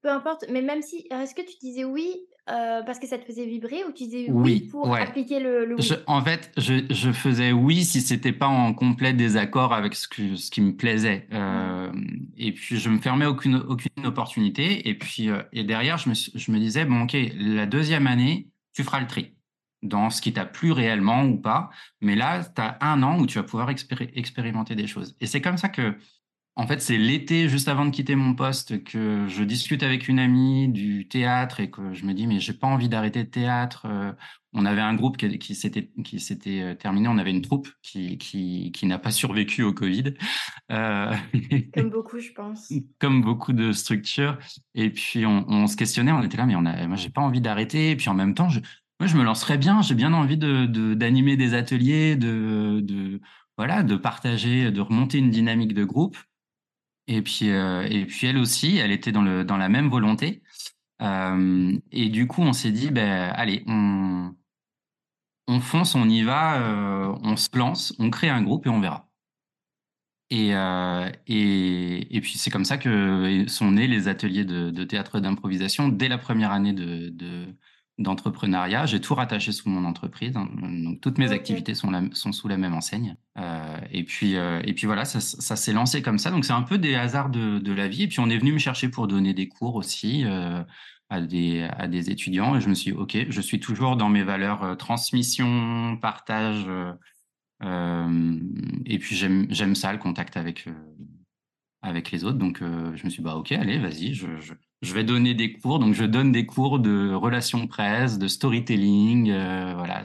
Peu 0.02 0.12
importe, 0.12 0.46
mais 0.50 0.62
même 0.62 0.84
si, 0.84 1.08
est-ce 1.10 1.34
que 1.34 1.42
tu 1.42 1.58
disais 1.60 1.84
oui 1.84 2.28
euh, 2.48 2.84
parce 2.84 3.00
que 3.00 3.08
ça 3.08 3.18
te 3.18 3.26
faisait 3.26 3.46
vibrer 3.46 3.84
ou 3.86 3.92
tu 3.92 4.04
disais 4.04 4.28
oui, 4.30 4.68
pour 4.70 4.96
appliquer 4.96 5.40
le, 5.40 5.76
oui? 5.76 5.92
En 6.06 6.22
fait, 6.22 6.52
je, 6.58 6.86
je, 6.92 7.12
faisais 7.12 7.52
oui 7.52 7.84
si 7.84 8.02
c'était 8.02 8.34
pas 8.34 8.48
en 8.48 8.72
complet 8.76 9.14
désaccord 9.14 9.74
avec 9.74 9.96
ce, 9.96 10.08
que, 10.08 10.36
ce 10.36 10.52
qui 10.52 10.62
me 10.62 10.76
plaisait. 10.76 11.28
Euh, 11.34 11.92
et 12.38 12.52
puis, 12.52 12.78
je 12.78 12.90
me 12.90 13.00
fermais 13.00 13.26
aucune, 13.26 13.56
aucune 13.68 14.06
opportunité. 14.06 14.88
Et 14.88 14.94
puis, 14.94 15.30
euh, 15.30 15.42
et 15.54 15.64
derrière, 15.64 15.98
je 15.98 16.10
me, 16.10 16.14
je 16.14 16.52
me 16.52 16.60
disais, 16.60 16.86
bon, 16.86 17.02
OK, 17.02 17.18
la 17.36 17.66
deuxième 17.66 18.06
année, 18.06 18.48
tu 18.74 18.84
feras 18.84 19.00
le 19.00 19.08
tri 19.08 19.34
dans 19.82 20.12
ce 20.12 20.22
qui 20.22 20.34
t'a 20.34 20.46
plu 20.46 20.72
réellement 20.72 21.24
ou 21.24 21.38
pas. 21.38 21.72
Mais 22.02 22.16
là, 22.16 22.44
tu 22.44 22.62
as 22.62 22.78
un 22.82 23.02
an 23.02 23.20
où 23.20 23.26
tu 23.26 23.40
vas 23.40 23.44
pouvoir 23.44 23.70
expérimenter 23.72 24.76
des 24.76 24.88
choses. 24.88 25.16
Et 25.20 25.26
c'est 25.26 25.42
comme 25.42 25.58
ça 25.58 25.70
que 25.70 25.96
en 26.58 26.68
fait, 26.68 26.82
c'est 26.82 26.98
l'été, 26.98 27.50
juste 27.50 27.68
avant 27.68 27.86
de 27.86 27.90
quitter 27.90 28.16
mon 28.16 28.34
poste, 28.34 28.82
que 28.86 29.28
je 29.28 29.44
discute 29.44 29.84
avec 29.84 30.08
une 30.08 30.20
amie 30.20 30.70
du 30.70 31.06
théâtre 31.06 31.60
et 31.60 31.70
que 31.70 31.94
je 31.94 32.06
me 32.06 32.14
dis, 32.14 32.28
mais 32.28 32.40
j'ai 32.40 32.54
pas 32.54 32.68
envie 32.68 32.88
d'arrêter 32.88 33.24
le 33.24 33.30
théâtre. 33.30 33.86
Euh, 33.90 34.14
on 34.54 34.66
avait 34.66 34.82
un 34.82 34.94
groupe 34.94 35.18
qui, 35.18 35.38
qui 35.38 35.54
s'était 35.54 36.62
euh, 36.62 36.74
terminé. 36.74 37.10
On 37.10 37.18
avait 37.18 37.32
une 37.32 37.42
troupe 37.42 37.68
qui 37.82 38.18
qui, 38.18 38.72
qui 38.72 38.86
n'a 38.86 38.98
pas 38.98 39.12
survécu 39.12 39.64
au 39.64 39.74
Covid. 39.74 40.14
Euh... 40.72 41.14
Comme 41.74 41.90
beaucoup, 41.90 42.20
je 42.20 42.32
pense. 42.32 42.72
Comme 43.00 43.22
beaucoup 43.22 43.52
de 43.52 43.74
structures. 43.74 44.38
Et 44.76 44.90
puis 44.90 45.26
on, 45.26 45.46
on, 45.50 45.68
se 45.68 45.76
questionnait. 45.76 46.14
On 46.14 46.24
était 46.24 46.38
là, 46.38 46.46
mais 46.46 46.56
on 46.56 46.66
a, 46.66 46.88
moi, 46.88 46.96
j'ai 46.96 47.10
pas 47.10 47.22
envie 47.22 47.42
d'arrêter. 47.42 47.92
Et 47.92 47.96
puis 47.98 48.08
en 48.08 48.14
même 48.14 48.34
temps, 48.34 48.48
je, 48.48 48.62
moi, 49.02 49.08
je 49.08 49.18
me 49.18 49.24
lancerais 49.24 49.58
bien. 49.58 49.82
J'ai 49.82 49.96
bien 49.96 50.14
envie 50.14 50.38
de 50.38 50.94
d'animer 50.94 51.36
des 51.36 51.54
ateliers, 51.54 52.16
de 52.16 52.80
de 52.82 53.20
voilà, 53.58 53.84
de 53.84 53.98
partager, 53.98 54.72
de 54.72 54.80
remonter 54.80 55.18
une 55.18 55.32
dynamique 55.32 55.74
de 55.74 55.84
groupe. 55.84 56.16
Et 57.08 57.22
puis, 57.22 57.50
euh, 57.52 57.88
et 57.90 58.06
puis 58.06 58.28
elle 58.28 58.38
aussi, 58.38 58.78
elle 58.78 58.92
était 58.92 59.12
dans, 59.12 59.22
le, 59.22 59.44
dans 59.44 59.58
la 59.58 59.70
même 59.70 59.90
volonté. 59.90 60.42
Euh, 61.02 61.78
et 61.92 62.10
du 62.10 62.28
coup, 62.28 62.42
on 62.42 62.54
s'est 62.54 62.72
dit, 62.72 62.90
ben, 62.90 63.32
allez, 63.36 63.64
on, 63.68 64.34
on 65.48 65.60
fonce, 65.60 65.96
on 65.96 66.10
y 66.10 66.24
va, 66.24 66.62
euh, 66.62 67.16
on 67.24 67.36
se 67.36 67.50
lance, 67.56 67.94
on 68.00 68.10
crée 68.10 68.30
un 68.30 68.42
groupe 68.42 68.66
et 68.66 68.70
on 68.70 68.80
verra. 68.80 69.08
Et, 70.32 70.50
et, 71.28 72.18
et, 72.18 72.22
puis 72.22 72.38
c'est 72.40 72.50
comme 72.50 72.66
ça 72.66 72.80
que 72.80 73.46
sont 73.48 73.72
nés 73.72 73.88
les 73.88 74.08
ateliers 74.08 74.44
de, 74.44 74.72
de 74.72 74.84
théâtre 74.84 75.20
d'improvisation 75.20 75.88
dès 75.88 76.08
la 76.08 76.18
première 76.18 76.52
année 76.52 76.74
de, 76.74 77.46
d'entrepreneuriat. 77.98 78.86
J'ai 78.86 79.00
tout 79.00 79.16
rattaché 79.16 79.52
sous 79.52 79.70
mon 79.70 79.86
entreprise. 79.86 80.36
Hein. 80.36 80.50
Donc 80.62 81.02
toutes 81.02 81.18
mes 81.18 81.32
activités 81.32 81.74
sont, 81.74 81.92
sont, 82.14 82.32
sous 82.32 82.48
la 82.48 82.58
même 82.58 82.74
enseigne. 82.74 83.16
Euh, 83.38 83.78
et 83.92 84.04
puis 84.04 84.36
euh, 84.36 84.62
et 84.66 84.74
puis 84.74 84.86
voilà, 84.86 85.06
ça, 85.06 85.20
ça 85.22 85.56
s'est 85.56 85.74
lancé 85.74 86.02
comme 86.02 86.20
ça. 86.20 86.32
Donc 86.32 86.46
c'est 86.46 86.54
un 86.54 86.64
peu 86.64 86.78
des 86.78 86.96
hasards 86.96 87.30
de, 87.30 87.60
de, 87.60 87.72
la 87.74 87.88
vie. 87.88 88.04
Et 88.04 88.08
puis 88.08 88.20
on 88.20 88.30
est 88.30 88.38
venu 88.38 88.54
me 88.54 88.58
chercher 88.58 88.90
pour 88.90 89.08
donner 89.08 89.34
des 89.34 89.48
cours 89.48 89.76
aussi 89.76 90.24
euh, 90.26 90.62
à 91.10 91.22
des 91.22 91.62
à 91.78 91.88
des 91.88 92.10
étudiants. 92.10 92.56
Et 92.56 92.62
je 92.62 92.70
me 92.70 92.74
suis 92.74 92.92
dit, 92.92 92.98
ok, 92.98 93.18
je 93.30 93.42
suis 93.42 93.60
toujours 93.60 93.96
dans 93.96 94.10
mes 94.10 94.24
valeurs 94.24 94.76
transmission, 94.78 95.98
partage. 96.02 96.66
Et 97.62 99.00
puis 99.00 99.16
j'aime 99.16 99.76
ça 99.76 99.94
le 99.94 100.00
contact 100.00 100.38
avec 100.38 100.68
avec 101.82 102.12
les 102.12 102.24
autres. 102.24 102.38
Donc, 102.38 102.60
je 102.62 103.04
me 103.04 103.10
suis 103.10 103.22
dit, 103.22 103.22
bah, 103.22 103.36
OK, 103.36 103.52
allez, 103.52 103.78
vas-y, 103.78 104.14
je, 104.14 104.40
je, 104.40 104.54
je, 104.82 104.94
vais 104.94 105.04
donner 105.04 105.34
des 105.34 105.54
cours. 105.54 105.80
Donc, 105.80 105.94
je 105.94 106.04
donne 106.04 106.32
des 106.32 106.46
cours 106.46 106.80
de 106.80 107.14
relations 107.14 107.68
presse, 107.68 108.18
de 108.18 108.28
storytelling. 108.28 109.32
Euh, 109.32 109.74
voilà. 109.76 110.04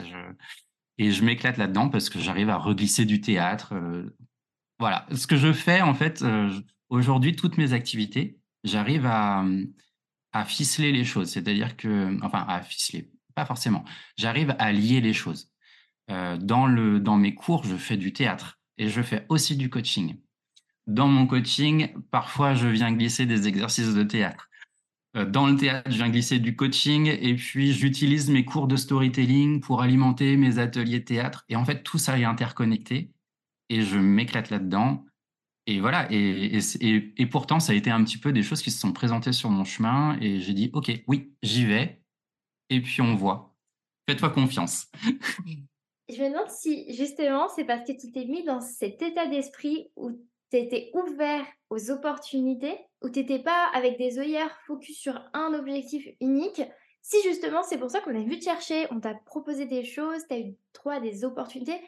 Et 0.97 1.11
je 1.11 1.23
m'éclate 1.23 1.57
là-dedans 1.57 1.89
parce 1.89 2.09
que 2.09 2.19
j'arrive 2.19 2.49
à 2.49 2.57
reglisser 2.57 3.05
du 3.05 3.21
théâtre. 3.21 3.73
Euh, 3.73 4.15
voilà. 4.79 5.05
Ce 5.13 5.27
que 5.27 5.37
je 5.37 5.53
fais, 5.53 5.81
en 5.81 5.93
fait, 5.93 6.21
euh, 6.21 6.51
aujourd'hui, 6.89 7.35
toutes 7.35 7.57
mes 7.57 7.73
activités, 7.73 8.39
j'arrive 8.63 9.05
à, 9.05 9.45
à 10.33 10.45
ficeler 10.45 10.91
les 10.91 11.05
choses. 11.05 11.29
C'est-à-dire 11.29 11.77
que, 11.77 12.17
enfin, 12.23 12.45
à 12.47 12.61
ficeler, 12.61 13.09
pas 13.35 13.45
forcément. 13.45 13.83
J'arrive 14.17 14.55
à 14.59 14.71
lier 14.71 15.01
les 15.01 15.13
choses. 15.13 15.51
dans, 16.07 16.67
le, 16.67 16.99
dans 16.99 17.17
mes 17.17 17.33
cours, 17.33 17.63
je 17.63 17.75
fais 17.75 17.97
du 17.97 18.11
théâtre 18.11 18.59
et 18.77 18.89
je 18.89 19.01
fais 19.01 19.25
aussi 19.29 19.55
du 19.55 19.69
coaching. 19.69 20.17
Dans 20.87 21.07
mon 21.07 21.27
coaching, 21.27 21.93
parfois, 22.09 22.53
je 22.53 22.67
viens 22.67 22.91
glisser 22.91 23.25
des 23.25 23.47
exercices 23.47 23.93
de 23.93 24.03
théâtre. 24.03 24.49
Euh, 25.17 25.25
dans 25.25 25.47
le 25.47 25.57
théâtre, 25.57 25.91
je 25.91 25.97
viens 25.97 26.09
glisser 26.09 26.39
du 26.39 26.55
coaching 26.55 27.07
et 27.07 27.35
puis 27.35 27.73
j'utilise 27.73 28.29
mes 28.29 28.45
cours 28.45 28.67
de 28.67 28.75
storytelling 28.75 29.59
pour 29.59 29.81
alimenter 29.81 30.37
mes 30.37 30.57
ateliers 30.59 30.99
de 30.99 31.05
théâtre. 31.05 31.43
Et 31.49 31.55
en 31.55 31.65
fait, 31.65 31.83
tout 31.83 31.97
ça 31.97 32.17
est 32.17 32.23
interconnecté 32.23 33.11
et 33.69 33.81
je 33.81 33.97
m'éclate 33.97 34.49
là-dedans. 34.49 35.05
Et 35.67 35.79
voilà, 35.79 36.07
et, 36.11 36.59
et, 36.81 37.25
pourtant, 37.27 37.59
ça 37.59 37.73
a 37.73 37.75
été 37.75 37.91
un 37.91 38.03
petit 38.03 38.17
peu 38.17 38.33
des 38.33 38.41
choses 38.41 38.61
qui 38.61 38.71
se 38.71 38.79
sont 38.79 38.93
présentées 38.93 39.31
sur 39.31 39.49
mon 39.51 39.63
chemin 39.63 40.17
et 40.19 40.39
j'ai 40.39 40.53
dit, 40.53 40.71
OK, 40.73 40.91
oui, 41.07 41.33
j'y 41.43 41.65
vais. 41.65 42.01
Et 42.69 42.81
puis 42.81 43.01
on 43.01 43.15
voit. 43.15 43.55
Faites-moi 44.09 44.31
confiance. 44.31 44.87
Je 46.09 46.21
me 46.21 46.29
demande 46.29 46.49
si 46.49 46.93
justement 46.93 47.47
c'est 47.55 47.63
parce 47.63 47.87
que 47.87 47.93
tu 47.93 48.11
t'es 48.11 48.25
mis 48.25 48.43
dans 48.43 48.59
cet 48.59 49.01
état 49.01 49.27
d'esprit 49.27 49.87
où 49.95 50.11
tu 50.51 50.57
étais 50.57 50.91
ouvert 50.93 51.45
aux 51.69 51.91
opportunités, 51.91 52.77
où 53.01 53.09
tu 53.09 53.19
n'étais 53.19 53.39
pas 53.39 53.67
avec 53.73 53.97
des 53.97 54.19
œillères 54.19 54.59
focus 54.67 54.99
sur 54.99 55.19
un 55.33 55.53
objectif 55.53 56.07
unique? 56.19 56.61
Si 57.01 57.17
justement 57.23 57.63
c'est 57.63 57.79
pour 57.79 57.89
ça 57.89 58.01
qu'on 58.01 58.11
est 58.11 58.23
venu 58.23 58.37
te 58.37 58.43
chercher, 58.43 58.85
on 58.91 58.99
t'a 58.99 59.15
proposé 59.25 59.65
des 59.65 59.83
choses, 59.83 60.27
tu 60.27 60.33
as 60.33 60.39
eu 60.39 60.55
droit 60.73 60.95
à 60.95 60.99
des 60.99 61.23
opportunités, 61.23 61.79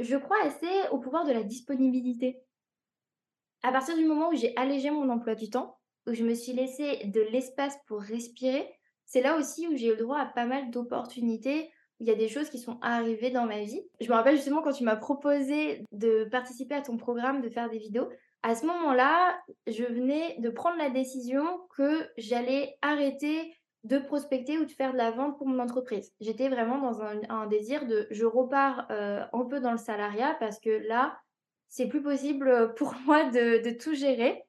je 0.00 0.16
crois 0.16 0.42
assez 0.44 0.88
au 0.90 0.98
pouvoir 0.98 1.24
de 1.24 1.32
la 1.32 1.44
disponibilité. 1.44 2.42
À 3.62 3.70
partir 3.70 3.96
du 3.96 4.04
moment 4.04 4.30
où 4.30 4.36
j'ai 4.36 4.54
allégé 4.56 4.90
mon 4.90 5.08
emploi 5.08 5.36
du 5.36 5.48
temps, 5.48 5.78
où 6.06 6.12
je 6.12 6.24
me 6.24 6.34
suis 6.34 6.52
laissé 6.52 7.06
de 7.06 7.20
l'espace 7.20 7.78
pour 7.86 8.00
respirer, 8.02 8.68
c'est 9.04 9.22
là 9.22 9.36
aussi 9.36 9.68
où 9.68 9.76
j'ai 9.76 9.86
eu 9.86 9.96
le 9.96 10.02
droit 10.02 10.18
à 10.18 10.26
pas 10.26 10.46
mal 10.46 10.70
d'opportunités, 10.70 11.70
il 12.02 12.08
y 12.08 12.10
a 12.10 12.16
des 12.16 12.28
choses 12.28 12.50
qui 12.50 12.58
sont 12.58 12.78
arrivées 12.82 13.30
dans 13.30 13.46
ma 13.46 13.60
vie. 13.62 13.80
Je 14.00 14.08
me 14.08 14.14
rappelle 14.14 14.34
justement 14.34 14.60
quand 14.60 14.72
tu 14.72 14.82
m'as 14.82 14.96
proposé 14.96 15.84
de 15.92 16.24
participer 16.24 16.74
à 16.74 16.82
ton 16.82 16.96
programme, 16.96 17.40
de 17.40 17.48
faire 17.48 17.70
des 17.70 17.78
vidéos. 17.78 18.08
À 18.42 18.56
ce 18.56 18.66
moment-là, 18.66 19.38
je 19.68 19.84
venais 19.84 20.34
de 20.40 20.50
prendre 20.50 20.78
la 20.78 20.90
décision 20.90 21.44
que 21.76 22.08
j'allais 22.18 22.76
arrêter 22.82 23.54
de 23.84 23.98
prospecter 23.98 24.58
ou 24.58 24.64
de 24.64 24.72
faire 24.72 24.92
de 24.92 24.98
la 24.98 25.12
vente 25.12 25.38
pour 25.38 25.46
mon 25.46 25.60
entreprise. 25.60 26.12
J'étais 26.20 26.48
vraiment 26.48 26.78
dans 26.78 27.02
un, 27.02 27.46
désir 27.46 27.86
de 27.86 28.08
je 28.10 28.24
repars 28.24 28.86
euh, 28.90 29.24
un 29.32 29.44
peu 29.44 29.60
dans 29.60 29.72
le 29.72 29.78
salariat 29.78 30.36
parce 30.40 30.58
que 30.58 30.70
là, 30.70 31.16
c'est 31.68 31.86
plus 31.86 32.02
possible 32.02 32.74
pour 32.74 32.94
moi 33.06 33.30
de, 33.30 33.62
de 33.62 33.78
tout 33.78 33.94
gérer. 33.94 34.42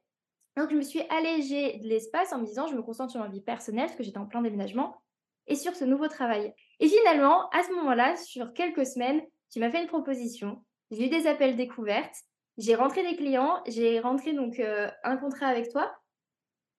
Donc, 0.57 0.71
je 0.71 0.75
me 0.75 0.81
suis 0.81 1.01
allégée 1.09 1.77
de 1.83 1.87
l'espace 1.87 2.33
en 2.33 2.39
me 2.39 2.45
disant 2.45 2.65
je 2.65 2.75
me 2.75 2.81
concentre 2.81 3.11
sur 3.11 3.21
ma 3.21 3.27
vie 3.27 3.41
personnelle 3.41 3.85
parce 3.85 3.97
que 3.97 4.03
j'étais 4.03 4.17
en 4.17 4.25
plein 4.25 4.41
déménagement 4.41 5.02
et 5.47 5.55
sur 5.55 5.75
ce 5.75 5.85
nouveau 5.85 6.07
travail. 6.07 6.53
Et 6.79 6.87
finalement, 6.87 7.49
à 7.49 7.63
ce 7.63 7.73
moment-là, 7.73 8.15
sur 8.15 8.53
quelques 8.53 8.85
semaines, 8.85 9.21
tu 9.51 9.59
m'as 9.59 9.69
fait 9.69 9.81
une 9.81 9.87
proposition. 9.87 10.63
J'ai 10.91 11.05
eu 11.05 11.09
des 11.09 11.27
appels 11.27 11.55
découvertes. 11.55 12.15
J'ai 12.57 12.75
rentré 12.75 13.03
des 13.03 13.15
clients. 13.15 13.61
J'ai 13.67 13.99
rentré 13.99 14.33
donc 14.33 14.59
euh, 14.59 14.89
un 15.03 15.17
contrat 15.17 15.47
avec 15.47 15.69
toi. 15.69 15.91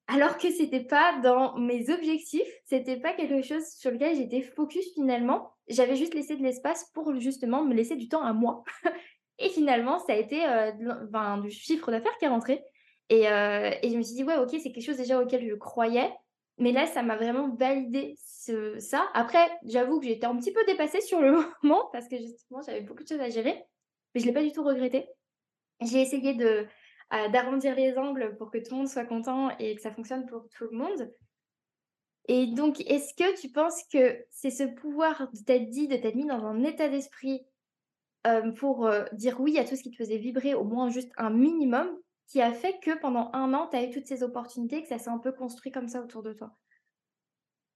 alors 0.07 0.37
que 0.39 0.51
c'était 0.51 0.85
pas 0.85 1.19
dans 1.23 1.57
mes 1.57 1.91
objectifs, 1.91 2.49
c'était 2.65 2.99
pas 2.99 3.13
quelque 3.15 3.43
chose 3.43 3.67
sur 3.79 3.91
lequel 3.91 4.17
j'étais 4.17 4.43
focus 4.43 4.93
finalement. 4.95 5.53
J'avais 5.69 5.97
juste 5.97 6.15
laissé 6.15 6.37
de 6.37 6.43
l'espace 6.43 6.91
pour 6.93 7.15
justement 7.19 7.65
me 7.65 7.75
laisser 7.75 7.97
du 7.97 8.09
temps 8.09 8.23
à 8.23 8.33
moi. 8.33 8.65
et 9.39 9.49
finalement, 9.49 9.99
ça 10.01 10.13
a 10.13 10.17
été 10.17 10.45
euh, 10.47 11.41
du 11.41 11.51
chiffre 11.51 11.91
d'affaires 11.91 12.17
qui 12.19 12.27
est 12.27 12.29
rentré. 12.29 12.63
Et, 13.11 13.29
euh, 13.29 13.71
et, 13.83 13.91
je 13.91 13.97
me 13.97 14.03
suis 14.03 14.15
dit, 14.15 14.25
ouais, 14.25 14.37
ok, 14.39 14.51
c'est 14.51 14.73
quelque 14.73 14.85
chose 14.85 14.97
déjà 14.97 15.21
auquel 15.21 15.47
je 15.47 15.55
croyais. 15.55 16.11
Mais 16.59 16.73
là, 16.73 16.87
ça 16.87 17.03
m'a 17.03 17.17
vraiment 17.17 17.49
validé 17.55 18.15
ça. 18.79 19.09
Après, 19.15 19.51
j'avoue 19.65 20.01
que 20.01 20.07
j'étais 20.07 20.27
un 20.27 20.37
petit 20.37 20.53
peu 20.53 20.65
dépassée 20.67 21.01
sur 21.01 21.21
le 21.21 21.33
moment 21.63 21.89
parce 21.93 22.09
que 22.09 22.17
justement, 22.17 22.63
j'avais 22.63 22.81
beaucoup 22.81 23.03
de 23.03 23.09
choses 23.09 23.21
à 23.21 23.31
gérer. 23.31 23.65
Mais 24.15 24.21
je 24.21 24.27
ne 24.27 24.31
l'ai 24.31 24.35
pas 24.35 24.43
du 24.43 24.53
tout 24.53 24.63
regretté. 24.63 25.09
J'ai 25.81 26.01
essayé 26.01 26.35
de, 26.35 26.67
d'arrondir 27.33 27.75
les 27.75 27.99
angles 27.99 28.37
pour 28.37 28.51
que 28.51 28.59
tout 28.59 28.73
le 28.73 28.77
monde 28.79 28.89
soit 28.89 29.05
content 29.05 29.51
et 29.59 29.75
que 29.75 29.83
ça 29.83 29.93
fonctionne 29.93 30.27
pour 30.27 30.49
tout 30.57 30.65
le 30.71 30.77
monde. 30.77 31.13
Et 32.29 32.47
donc, 32.47 32.81
est-ce 32.83 33.13
que 33.15 33.39
tu 33.41 33.51
penses 33.51 33.83
que 33.93 34.25
c'est 34.31 34.51
ce 34.51 34.63
pouvoir 34.63 35.29
de 35.33 35.41
t'être 35.45 35.69
dit, 35.69 35.89
de 35.89 35.97
t'être 35.97 36.15
mis 36.15 36.27
dans 36.27 36.45
un 36.45 36.63
état 36.63 36.89
d'esprit 36.89 37.45
pour 38.57 38.89
dire 39.13 39.41
oui 39.41 39.59
à 39.59 39.65
tout 39.65 39.77
ce 39.77 39.83
qui 39.83 39.91
te 39.91 39.97
faisait 39.97 40.17
vibrer, 40.17 40.55
au 40.55 40.65
moins 40.65 40.89
juste 40.89 41.13
un 41.19 41.31
minimum, 41.31 41.91
qui 42.27 42.41
a 42.43 42.53
fait 42.53 42.79
que 42.83 42.99
pendant 42.99 43.31
un 43.33 43.55
an, 43.55 43.69
tu 43.71 43.77
as 43.77 43.85
eu 43.85 43.91
toutes 43.91 44.07
ces 44.07 44.23
opportunités, 44.23 44.83
que 44.83 44.89
ça 44.89 44.99
s'est 44.99 45.11
un 45.11 45.19
peu 45.19 45.33
construit 45.33 45.73
comme 45.73 45.89
ça 45.89 46.03
autour 46.03 46.23
de 46.23 46.33
toi? 46.33 46.57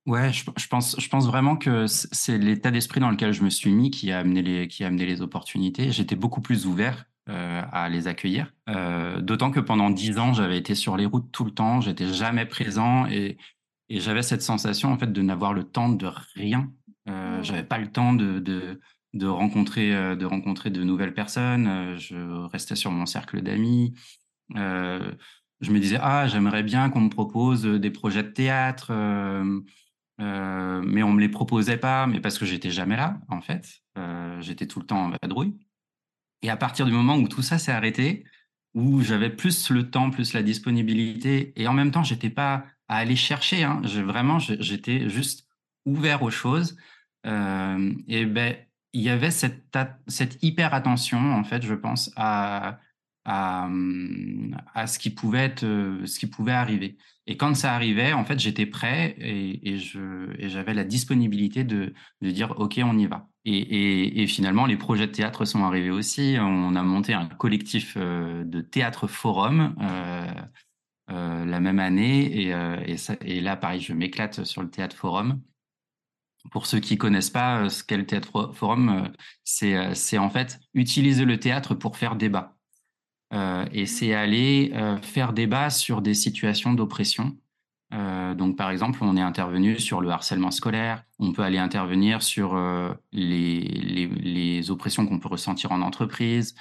Ouais, 0.07 0.33
je, 0.33 0.69
pense, 0.69 0.99
je 0.99 1.09
pense 1.09 1.27
vraiment 1.27 1.57
que 1.59 1.87
c'est 1.87 2.39
l'état 2.39 2.71
d'esprit 2.71 2.99
dans 2.99 3.11
lequel 3.11 3.33
je 3.33 3.43
me 3.43 3.51
suis 3.51 3.71
mis 3.71 3.91
qui 3.91 4.11
a 4.11 4.21
amené 4.21 4.41
les, 4.41 4.67
qui 4.67 4.83
a 4.83 4.87
amené 4.87 5.05
les 5.05 5.21
opportunités. 5.21 5.93
J'étais 5.93 6.17
beaucoup 6.17 6.41
plus 6.41 6.67
ouvert 6.67 7.05
euh, 7.29 7.63
à 7.73 7.91
les 7.91 8.09
accueillir. 8.09 8.55
Euh, 8.71 9.21
d'autant 9.21 9.51
que 9.51 9.61
pendant 9.61 9.91
dix 9.91 10.19
ans, 10.19 10.33
j'avais 10.33 10.57
été 10.57 10.75
sur 10.75 10.97
les 10.97 11.05
routes 11.05 11.31
tout 11.31 11.45
le 11.45 11.51
temps, 11.51 11.83
j'étais 11.83 12.11
jamais 12.11 12.47
présent 12.47 13.05
et, 13.07 13.37
et 13.91 14.01
j'avais 14.01 14.23
cette 14.23 14.41
sensation 14.41 14.91
en 14.91 14.99
fait 14.99 15.13
de 15.13 15.21
n'avoir 15.21 15.53
le 15.53 15.65
temps 15.65 15.91
de 15.91 16.09
rien. 16.35 16.73
Euh, 17.11 17.43
J'avais 17.43 17.65
pas 17.65 17.79
le 17.79 17.91
temps 17.91 18.15
de, 18.15 18.39
de, 18.39 18.81
de 19.15 19.27
rencontrer 19.27 19.95
euh, 19.95 20.17
de 20.17 20.25
rencontrer 20.25 20.71
de 20.71 20.83
nouvelles 20.85 21.15
personnes. 21.15 21.97
Je 21.99 22.17
restais 22.49 22.77
sur 22.77 22.91
mon 22.91 23.05
cercle 23.05 23.43
d'amis. 23.43 23.95
Euh, 24.57 25.13
je 25.61 25.71
me 25.71 25.81
disais 25.81 25.99
ah 26.01 26.27
j'aimerais 26.29 26.63
bien 26.63 26.91
qu'on 26.91 27.01
me 27.01 27.11
propose 27.11 27.65
des 27.65 27.91
projets 27.91 28.23
de 28.23 28.29
théâtre. 28.29 28.93
mais 30.19 31.03
on 31.03 31.13
me 31.13 31.21
les 31.21 31.29
proposait 31.29 31.77
pas, 31.77 32.07
mais 32.07 32.21
parce 32.21 32.39
que 32.39 32.47
j'étais 32.47 32.71
jamais 32.71 32.97
là, 32.97 33.21
en 33.29 33.41
fait. 33.41 33.83
j'étais 34.41 34.67
tout 34.67 34.81
le 34.81 34.87
temps 34.87 35.05
en 35.07 35.11
vadrouille. 35.11 35.57
Et 36.43 36.51
à 36.51 36.57
partir 36.57 36.87
du 36.87 36.93
moment 36.93 37.17
où 37.17 37.29
tout 37.29 37.43
ça 37.43 37.59
s'est 37.59 37.73
arrêté, 37.73 38.25
où 38.75 39.01
j'avais 39.01 39.31
plus 39.31 39.71
le 39.71 39.91
temps, 39.91 40.11
plus 40.11 40.33
la 40.33 40.43
disponibilité, 40.43 41.53
et 41.57 41.67
en 41.67 41.73
même 41.73 41.91
temps, 41.91 42.05
j'étais 42.05 42.31
pas 42.31 42.65
à 42.89 42.97
aller 42.99 43.17
chercher. 43.17 43.65
Hein, 43.65 43.81
vraiment, 43.85 44.39
j'étais 44.39 45.09
juste 45.09 45.47
ouvert 45.85 46.23
aux 46.23 46.31
choses. 46.31 46.77
Euh, 47.27 47.93
et 48.07 48.25
ben, 48.27 48.57
il 48.93 49.03
y 49.03 49.11
avait 49.11 49.31
cette, 49.31 49.77
cette 50.07 50.43
hyper 50.43 50.75
attention, 50.75 51.35
en 51.35 51.45
fait, 51.45 51.63
je 51.63 51.75
pense, 51.75 52.11
à, 52.17 52.79
à, 53.29 54.87
ce 54.87 54.99
qui 54.99 55.11
pouvait 55.11 55.45
être, 55.45 55.61
ce 55.61 56.19
qui 56.19 56.27
pouvait 56.27 56.53
arriver. 56.53 56.97
Et 57.27 57.37
quand 57.37 57.55
ça 57.55 57.75
arrivait, 57.75 58.15
en 58.15 58.25
fait, 58.25 58.39
j'étais 58.39 58.67
prêt 58.67 59.15
et, 59.19 59.77
j'avais 60.49 60.75
la 60.75 60.85
disponibilité 60.85 61.65
de, 61.65 61.93
dire, 62.23 62.55
OK, 62.59 62.81
on 62.83 62.97
y 62.99 63.07
va. 63.07 63.29
Et, 63.45 64.27
finalement, 64.27 64.67
les 64.67 64.77
projets 64.77 65.07
de 65.07 65.13
théâtre 65.13 65.45
sont 65.45 65.65
arrivés 65.65 65.91
aussi. 65.91 66.37
On 66.41 66.75
a 66.75 66.83
monté 66.83 67.15
un 67.15 67.27
collectif 67.27 67.95
euh, 67.97 68.45
de 68.45 68.61
théâtre 68.61 69.07
forum 69.07 69.75
euh, 69.81 70.27
euh, 71.11 71.45
la 71.47 71.61
même 71.61 71.79
année. 71.79 72.43
Et, 72.43 72.55
euh, 72.55 72.81
et, 72.87 72.97
ça, 72.99 73.17
et, 73.23 73.41
là, 73.41 73.57
pareil, 73.57 73.81
je 73.81 73.93
m'éclate 73.95 74.45
sur 74.45 74.63
le 74.63 74.71
théâtre 74.71 74.97
forum. 74.97 75.41
Pour 76.53 76.67
ceux 76.67 76.81
qui 76.81 76.99
connaissent 76.99 77.31
pas 77.31 77.63
euh, 77.65 77.69
ce 77.69 77.83
qu'est 77.83 77.97
le 77.97 78.07
théâtre 78.07 78.53
forum, 78.55 79.11
euh, 79.63 79.95
c'est 79.95 80.19
en 80.19 80.31
fait 80.31 80.61
utiliser 80.75 81.25
le 81.25 81.39
théâtre 81.41 81.75
pour 81.75 81.97
faire 81.97 82.17
débat. 82.17 82.58
Et 83.31 83.87
c'est 83.87 84.15
aller 84.15 84.73
faire 85.03 85.33
débat 85.33 85.71
sur 85.71 86.01
des 86.01 86.15
situations 86.15 86.73
d'oppression 86.73 87.37
euh, 87.95 88.35
donc, 88.35 88.57
par 88.57 88.71
exemple, 88.71 88.99
on 89.03 89.17
est 89.17 89.23
intervenu 89.23 89.79
sur 89.79 90.01
le 90.01 90.11
harcèlement 90.11 90.51
scolaire. 90.51 91.05
On 91.19 91.33
peut 91.33 91.43
aller 91.43 91.59
intervenir 91.59 92.23
sur 92.23 92.55
euh, 92.55 92.93
les, 93.13 93.61
les, 93.61 94.07
les, 94.07 94.71
oppressions 94.71 95.07
qu'on 95.07 95.19
peut 95.19 95.29
ressentir 95.29 95.73
en 95.73 95.81
entreprise. 95.81 96.55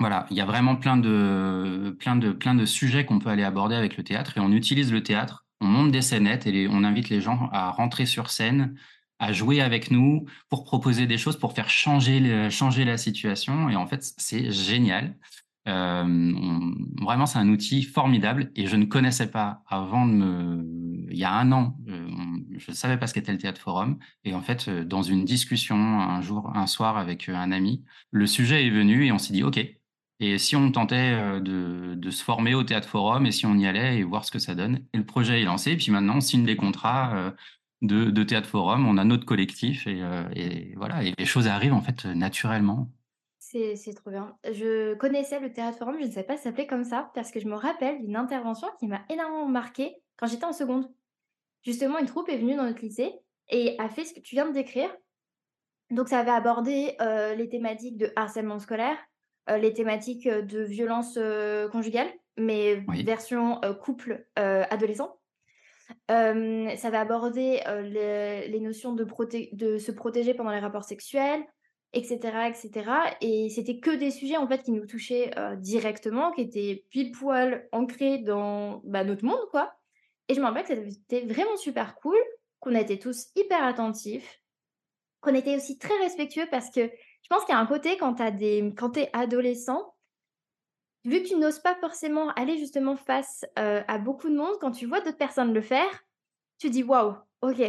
Voilà, 0.00 0.26
il 0.30 0.36
y 0.36 0.40
a 0.40 0.44
vraiment 0.44 0.74
plein 0.76 0.96
de, 0.96 1.96
plein 2.00 2.16
de, 2.16 2.32
plein 2.32 2.54
de 2.54 2.66
sujets 2.66 3.04
qu'on 3.04 3.20
peut 3.20 3.28
aller 3.30 3.44
aborder 3.44 3.76
avec 3.76 3.96
le 3.96 4.02
théâtre 4.02 4.36
et 4.36 4.40
on 4.40 4.50
utilise 4.50 4.92
le 4.92 5.02
théâtre. 5.02 5.46
On 5.60 5.66
monte 5.66 5.92
des 5.92 6.02
scénettes 6.02 6.46
et 6.48 6.66
on 6.68 6.82
invite 6.82 7.08
les 7.08 7.20
gens 7.20 7.48
à 7.52 7.70
rentrer 7.70 8.04
sur 8.04 8.30
scène, 8.30 8.76
à 9.20 9.32
jouer 9.32 9.60
avec 9.60 9.92
nous 9.92 10.26
pour 10.48 10.64
proposer 10.64 11.06
des 11.06 11.18
choses, 11.18 11.38
pour 11.38 11.52
faire 11.52 11.70
changer, 11.70 12.50
changer 12.50 12.84
la 12.84 12.98
situation. 12.98 13.68
Et 13.70 13.76
en 13.76 13.86
fait, 13.86 14.02
c'est 14.16 14.50
génial. 14.50 15.14
Euh, 15.68 16.72
vraiment, 17.00 17.26
c'est 17.26 17.38
un 17.38 17.48
outil 17.48 17.82
formidable 17.82 18.50
et 18.56 18.66
je 18.66 18.76
ne 18.76 18.84
connaissais 18.84 19.30
pas 19.30 19.62
avant 19.68 20.06
de 20.06 20.12
me. 20.12 21.08
Il 21.10 21.18
y 21.18 21.24
a 21.24 21.32
un 21.32 21.52
an, 21.52 21.76
euh, 21.88 22.08
je 22.56 22.70
ne 22.70 22.76
savais 22.76 22.96
pas 22.96 23.06
ce 23.06 23.14
qu'était 23.14 23.32
le 23.32 23.38
théâtre 23.38 23.60
forum 23.60 23.98
et 24.24 24.34
en 24.34 24.40
fait, 24.40 24.66
euh, 24.68 24.84
dans 24.84 25.02
une 25.02 25.24
discussion 25.24 25.76
un 25.76 26.20
jour, 26.22 26.50
un 26.54 26.66
soir 26.66 26.96
avec 26.96 27.28
un 27.28 27.52
ami, 27.52 27.84
le 28.10 28.26
sujet 28.26 28.66
est 28.66 28.70
venu 28.70 29.06
et 29.06 29.12
on 29.12 29.18
s'est 29.18 29.32
dit 29.32 29.42
OK. 29.44 29.60
Et 30.20 30.38
si 30.38 30.54
on 30.54 30.70
tentait 30.70 31.40
de, 31.40 32.10
se 32.10 32.22
former 32.22 32.54
au 32.54 32.62
théâtre 32.62 32.88
forum 32.88 33.26
et 33.26 33.32
si 33.32 33.44
on 33.44 33.56
y 33.56 33.66
allait 33.66 33.98
et 33.98 34.04
voir 34.04 34.24
ce 34.24 34.30
que 34.30 34.38
ça 34.38 34.54
donne 34.54 34.80
Et 34.92 34.98
le 34.98 35.04
projet 35.04 35.42
est 35.42 35.44
lancé. 35.44 35.72
Et 35.72 35.76
puis 35.76 35.90
maintenant, 35.90 36.16
on 36.18 36.20
signe 36.20 36.44
des 36.44 36.54
contrats 36.54 37.32
de, 37.82 38.04
de 38.10 38.22
théâtre 38.22 38.48
forum. 38.48 38.86
On 38.86 38.98
a 38.98 39.04
notre 39.04 39.24
collectif 39.26 39.88
et, 39.88 40.00
et 40.36 40.74
voilà. 40.76 41.02
Et 41.02 41.14
les 41.18 41.24
choses 41.24 41.48
arrivent 41.48 41.72
en 41.72 41.80
fait 41.80 42.04
naturellement. 42.04 42.88
C'est 43.52 43.94
trop 43.94 44.10
bien. 44.10 44.34
Je 44.44 44.94
connaissais 44.94 45.38
le 45.38 45.52
Théâtre 45.52 45.76
Forum, 45.76 45.96
je 46.00 46.06
ne 46.06 46.10
savais 46.10 46.26
pas 46.26 46.38
ça 46.38 46.44
s'appelait 46.44 46.66
comme 46.66 46.84
ça, 46.84 47.10
parce 47.14 47.30
que 47.30 47.38
je 47.38 47.46
me 47.46 47.54
rappelle 47.54 48.00
d'une 48.00 48.16
intervention 48.16 48.66
qui 48.78 48.86
m'a 48.86 49.02
énormément 49.10 49.46
marquée 49.46 49.96
quand 50.16 50.26
j'étais 50.26 50.46
en 50.46 50.54
seconde. 50.54 50.90
Justement, 51.62 51.98
une 51.98 52.06
troupe 52.06 52.30
est 52.30 52.38
venue 52.38 52.56
dans 52.56 52.64
notre 52.64 52.80
lycée 52.80 53.12
et 53.50 53.76
a 53.78 53.90
fait 53.90 54.06
ce 54.06 54.14
que 54.14 54.20
tu 54.20 54.36
viens 54.36 54.46
de 54.46 54.54
décrire. 54.54 54.90
Donc, 55.90 56.08
ça 56.08 56.20
avait 56.20 56.30
abordé 56.30 56.96
euh, 57.02 57.34
les 57.34 57.50
thématiques 57.50 57.98
de 57.98 58.10
harcèlement 58.16 58.58
scolaire, 58.58 58.96
euh, 59.50 59.58
les 59.58 59.74
thématiques 59.74 60.26
euh, 60.26 60.40
de 60.40 60.62
violence 60.62 61.18
conjugale, 61.70 62.08
mais 62.38 62.82
version 63.04 63.60
couple 63.82 64.26
adolescent. 64.36 65.18
ça 66.08 66.24
avait 66.24 66.96
abordé 66.96 67.60
les, 67.82 68.48
les, 68.48 68.60
notions 68.60 68.94
de, 68.94 69.06
de 69.52 69.76
se 69.76 69.92
protéger 69.92 70.32
pendant 70.32 70.52
les 70.52 70.58
rapports 70.58 70.84
sexuels, 70.84 71.44
etc., 71.92 72.48
etc. 72.48 72.90
Et 73.20 73.48
c'était 73.50 73.78
que 73.78 73.90
des 73.90 74.10
sujets 74.10 74.36
en 74.36 74.48
fait 74.48 74.62
qui 74.62 74.72
nous 74.72 74.86
touchaient 74.86 75.30
euh, 75.38 75.56
directement, 75.56 76.32
qui 76.32 76.42
étaient 76.42 76.86
pile 76.90 77.12
poil 77.12 77.68
ancrés 77.72 78.18
dans 78.18 78.80
bah, 78.84 79.04
notre 79.04 79.24
monde, 79.24 79.48
quoi. 79.50 79.74
Et 80.28 80.34
je 80.34 80.40
me 80.40 80.46
rappelle 80.46 80.64
que 80.64 80.90
c'était 80.90 81.26
vraiment 81.26 81.56
super 81.56 81.96
cool, 81.96 82.16
qu'on 82.60 82.74
été 82.74 82.98
tous 82.98 83.28
hyper 83.34 83.64
attentifs, 83.64 84.40
qu'on 85.20 85.34
était 85.34 85.56
aussi 85.56 85.78
très 85.78 85.96
respectueux 85.98 86.46
parce 86.50 86.70
que 86.70 86.80
je 86.86 87.28
pense 87.28 87.44
qu'il 87.44 87.54
y 87.54 87.56
a 87.56 87.60
un 87.60 87.66
côté 87.66 87.96
quand 87.96 88.14
tu 88.14 88.32
des, 88.32 88.74
quand 88.76 88.96
es 88.96 89.10
adolescent, 89.12 89.94
vu 91.04 91.22
que 91.22 91.28
tu 91.28 91.36
n'oses 91.36 91.58
pas 91.58 91.74
forcément 91.76 92.30
aller 92.30 92.56
justement 92.58 92.96
face 92.96 93.44
euh, 93.58 93.82
à 93.88 93.98
beaucoup 93.98 94.28
de 94.28 94.36
monde, 94.36 94.54
quand 94.60 94.70
tu 94.70 94.86
vois 94.86 95.00
d'autres 95.00 95.18
personnes 95.18 95.52
le 95.52 95.60
faire, 95.60 96.04
tu 96.58 96.70
dis 96.70 96.82
waouh, 96.82 97.16
ok, 97.42 97.60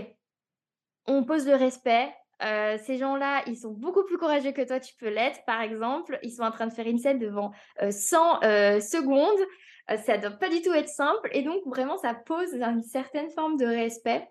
on 1.08 1.24
pose 1.24 1.48
le 1.48 1.56
respect, 1.56 2.14
ces 2.42 2.98
gens-là, 2.98 3.44
ils 3.48 3.58
sont 3.58 3.72
beaucoup 3.72 4.04
plus 4.04 4.18
courageux 4.18 4.52
que 4.52 4.66
toi, 4.66 4.80
tu 4.80 4.96
peux 4.96 5.10
l'être, 5.10 5.44
par 5.46 5.62
exemple. 5.62 6.20
Ils 6.24 6.32
sont 6.32 6.44
en 6.44 6.52
train 6.52 6.68
de 6.68 6.74
faire 6.74 6.88
une 6.88 6.98
scène 6.98 7.20
devant 7.20 7.52
100 7.90 8.44
euh, 8.44 8.48
euh, 8.78 8.80
secondes. 8.80 9.40
ça 9.88 10.18
ne 10.18 10.22
doit 10.22 10.32
pas 10.32 10.50
du 10.50 10.62
tout 10.62 10.74
être 10.74 10.90
simple. 10.90 11.30
Et 11.34 11.44
donc, 11.44 11.62
vraiment, 11.66 11.98
ça 11.98 12.14
pose 12.14 12.54
une 12.54 12.84
certaine 12.84 13.30
forme 13.30 13.58
de 13.58 13.66
respect. 13.66 14.28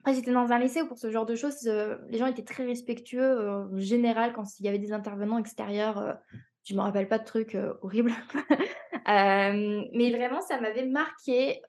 Après, 0.00 0.14
j'étais 0.14 0.32
dans 0.32 0.52
un 0.52 0.58
lycée 0.58 0.82
où 0.82 0.86
pour 0.86 0.98
ce 0.98 1.10
genre 1.10 1.26
de 1.26 1.34
choses, 1.34 1.64
les 2.08 2.18
gens 2.18 2.26
étaient 2.26 2.44
très 2.44 2.64
respectueux. 2.64 3.50
en 3.50 3.78
général, 3.78 4.32
quand 4.32 4.44
il 4.58 4.66
y 4.66 4.68
avait 4.68 4.78
des 4.78 4.92
intervenants 4.92 5.38
extérieurs, 5.38 6.18
je 6.64 6.74
ne 6.74 6.78
me 6.78 6.84
rappelle 6.84 7.08
pas 7.08 7.18
de 7.18 7.24
trucs 7.24 7.56
horribles. 7.82 8.12
mais 9.06 10.10
vraiment, 10.10 10.40
ça 10.40 10.60
m'avait 10.60 10.86
marqué. 10.86 11.60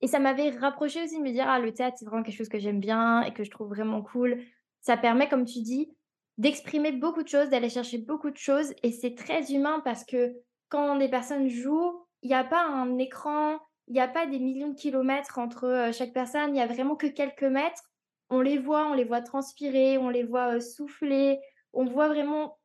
et 0.00 0.06
ça 0.06 0.18
m'avait 0.18 0.50
rapproché 0.50 1.02
aussi 1.02 1.18
de 1.18 1.24
me 1.24 1.32
dire, 1.32 1.46
ah, 1.48 1.58
le 1.58 1.72
théâtre, 1.72 1.96
c'est 1.98 2.04
vraiment 2.04 2.22
quelque 2.22 2.36
chose 2.36 2.48
que 2.48 2.60
j'aime 2.60 2.80
bien 2.80 3.22
et 3.22 3.32
que 3.32 3.42
je 3.42 3.50
trouve 3.50 3.68
vraiment 3.68 4.02
cool 4.02 4.38
ça 4.80 4.96
permet, 4.96 5.28
comme 5.28 5.44
tu 5.44 5.60
dis, 5.60 5.90
d'exprimer 6.38 6.92
beaucoup 6.92 7.22
de 7.22 7.28
choses, 7.28 7.50
d'aller 7.50 7.68
chercher 7.68 7.98
beaucoup 7.98 8.30
de 8.30 8.36
choses. 8.36 8.72
Et 8.82 8.92
c'est 8.92 9.14
très 9.14 9.52
humain 9.52 9.80
parce 9.84 10.04
que 10.04 10.34
quand 10.68 10.96
des 10.96 11.08
personnes 11.08 11.48
jouent, 11.48 12.04
il 12.22 12.28
n'y 12.28 12.34
a 12.34 12.44
pas 12.44 12.64
un 12.64 12.98
écran, 12.98 13.58
il 13.88 13.94
n'y 13.94 14.00
a 14.00 14.08
pas 14.08 14.26
des 14.26 14.38
millions 14.38 14.68
de 14.68 14.78
kilomètres 14.78 15.38
entre 15.38 15.64
euh, 15.64 15.92
chaque 15.92 16.12
personne, 16.12 16.50
il 16.50 16.52
n'y 16.52 16.60
a 16.60 16.66
vraiment 16.66 16.96
que 16.96 17.06
quelques 17.06 17.42
mètres. 17.42 17.82
On 18.30 18.40
les 18.40 18.58
voit, 18.58 18.86
on 18.86 18.94
les 18.94 19.04
voit 19.04 19.22
transpirer, 19.22 19.98
on 19.98 20.10
les 20.10 20.24
voit 20.24 20.56
euh, 20.56 20.60
souffler, 20.60 21.38
on 21.72 21.86
voit 21.86 22.08
vraiment 22.08 22.58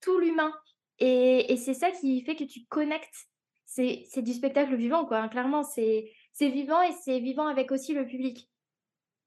tout 0.00 0.18
l'humain. 0.18 0.52
Et, 0.98 1.56
c'est 1.56 1.74
ça 1.74 1.90
qui 1.90 2.22
fait 2.22 2.36
que 2.36 2.44
tu 2.44 2.64
connectes. 2.68 3.28
C'est 3.64 4.22
du 4.22 4.32
spectacle 4.32 4.74
vivant, 4.74 5.04
quoi. 5.04 5.18
Hein. 5.18 5.28
Clairement, 5.28 5.62
c'est 5.62 6.12
vivant 6.40 6.80
et 6.80 6.92
c'est 7.02 7.18
vivant 7.18 7.46
avec 7.46 7.72
aussi 7.72 7.92
le 7.92 8.06
public. 8.06 8.48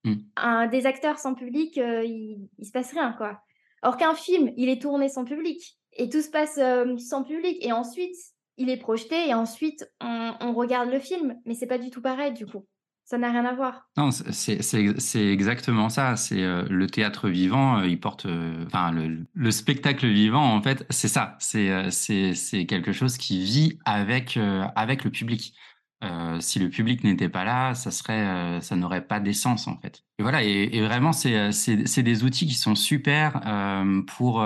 Mmh. 0.04 0.16
Un, 0.38 0.68
des 0.68 0.86
acteurs 0.86 1.20
sans 1.20 1.34
public, 1.34 1.76
il, 1.76 2.48
il 2.58 2.66
se 2.66 2.72
passe 2.72 2.92
rien, 2.92 3.14
quoi. 3.14 3.42
Or 3.82 3.98
qu'un 3.98 4.16
film, 4.16 4.52
il 4.58 4.70
est 4.70 4.82
tourné 4.82 5.10
sans 5.10 5.26
public 5.26 5.80
et 5.98 6.10
tout 6.10 6.22
se 6.22 6.30
passe 6.30 6.60
sans 6.98 7.24
public 7.24 7.58
et 7.62 7.72
ensuite 7.72 8.16
il 8.58 8.70
est 8.70 8.78
projeté 8.78 9.30
et 9.30 9.34
ensuite 9.34 9.90
on, 10.02 10.54
regarde 10.54 10.90
le 10.90 11.00
film, 11.00 11.36
mais 11.46 11.54
c'est 11.54 11.68
pas 11.68 11.78
du 11.78 11.90
tout 11.90 12.02
pareil 12.02 12.34
du 12.34 12.46
coup. 12.46 12.66
Ça 13.06 13.18
n'a 13.18 13.32
rien 13.32 13.46
à 13.46 13.54
voir. 13.54 13.90
Non, 13.98 14.12
c'est 14.12 15.16
exactement 15.16 15.90
ça. 15.90 16.16
C'est 16.16 16.44
le 16.70 16.86
théâtre 16.86 17.28
vivant, 17.28 17.82
il 17.82 18.00
porte, 18.00 18.28
enfin 18.68 18.92
le, 18.92 19.26
le, 19.34 19.52
spectacle 19.52 20.06
vivant 20.08 20.54
en 20.54 20.62
fait, 20.62 20.86
c'est 20.92 21.08
ça. 21.08 21.36
C'est 21.40 21.90
c'est 21.90 22.66
quelque 22.68 22.92
chose 22.92 23.18
qui 23.18 23.44
vit 23.44 23.80
avec 23.86 24.38
avec 24.76 25.04
le 25.04 25.10
public. 25.10 25.56
Euh, 26.02 26.40
si 26.40 26.60
le 26.60 26.70
public 26.70 27.04
n'était 27.04 27.28
pas 27.28 27.44
là, 27.44 27.74
euh, 28.10 28.62
ça 28.62 28.76
n'aurait 28.78 29.06
pas 29.06 29.20
d'essence 29.20 29.68
en 29.68 29.78
fait. 29.78 30.04
Et 30.18 30.24
voilà, 30.24 30.44
et, 30.44 30.82
vraiment, 30.82 31.12
c'est, 31.12 31.52
c'est, 31.52 32.04
des 32.04 32.24
outils 32.24 32.48
qui 32.48 32.54
sont 32.54 32.76
super 32.76 33.42
euh, 33.46 34.02
pour 34.04 34.46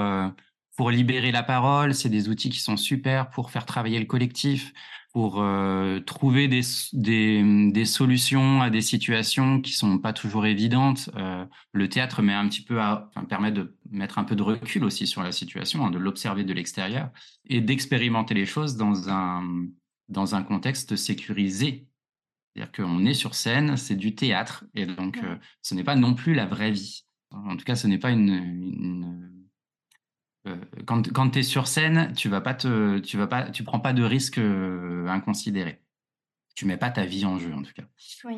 pour 0.75 0.89
libérer 0.89 1.31
la 1.31 1.43
parole. 1.43 1.93
C'est 1.93 2.09
des 2.09 2.29
outils 2.29 2.49
qui 2.49 2.59
sont 2.59 2.77
super 2.77 3.29
pour 3.29 3.51
faire 3.51 3.65
travailler 3.65 3.99
le 3.99 4.05
collectif, 4.05 4.73
pour 5.11 5.45
trouver 6.07 6.47
des, 6.47 6.61
des, 6.93 7.85
solutions 7.85 8.63
à 8.63 8.71
des 8.71 8.81
situations 8.81 9.61
qui 9.61 9.73
sont 9.73 9.99
pas 9.99 10.13
toujours 10.13 10.47
évidentes. 10.47 11.11
le 11.71 11.89
théâtre 11.89 12.23
met 12.23 12.33
un 12.33 12.47
petit 12.47 12.63
peu 12.63 12.81
enfin, 12.81 13.25
permet 13.29 13.51
de 13.51 13.77
mettre 13.91 14.17
un 14.17 14.23
peu 14.23 14.35
de 14.35 14.41
recul 14.41 14.83
aussi 14.83 15.05
sur 15.05 15.21
la 15.21 15.31
situation, 15.31 15.85
hein, 15.85 15.91
de 15.91 15.99
l'observer 15.99 16.43
de 16.43 16.53
l'extérieur 16.53 17.11
et 17.47 17.61
d'expérimenter 17.61 18.33
les 18.33 18.47
choses 18.47 18.75
dans 18.75 19.09
un 19.09 19.43
dans 20.09 20.35
un 20.35 20.43
contexte 20.43 20.95
sécurisé. 20.95 21.87
C'est-à-dire 22.53 22.71
qu'on 22.71 23.05
est 23.05 23.13
sur 23.13 23.33
scène, 23.33 23.77
c'est 23.77 23.95
du 23.95 24.13
théâtre, 24.13 24.65
et 24.75 24.85
donc 24.85 25.17
euh, 25.23 25.35
ce 25.61 25.73
n'est 25.73 25.83
pas 25.83 25.95
non 25.95 26.13
plus 26.13 26.33
la 26.35 26.45
vraie 26.45 26.71
vie. 26.71 27.05
En 27.31 27.57
tout 27.57 27.65
cas, 27.65 27.75
ce 27.75 27.87
n'est 27.87 27.97
pas 27.97 28.11
une. 28.11 29.47
Euh, 30.47 30.55
quand 30.85 31.11
quand 31.11 31.31
tu 31.31 31.39
es 31.39 31.43
sur 31.43 31.67
scène, 31.67 32.13
tu 32.15 32.29
vas 32.29 32.41
pas 32.41 32.53
te, 32.53 32.99
tu 32.99 33.17
vas 33.17 33.25
pas, 33.27 33.49
tu 33.49 33.63
prends 33.63 33.79
pas 33.79 33.93
de 33.93 34.03
risques 34.03 34.37
euh, 34.37 35.07
inconsidérés. 35.07 35.81
Tu 36.55 36.65
mets 36.65 36.77
pas 36.77 36.91
ta 36.91 37.05
vie 37.05 37.25
en 37.25 37.39
jeu, 37.39 37.51
en 37.51 37.63
tout 37.63 37.73
cas. 37.73 37.85
Oui. 38.25 38.35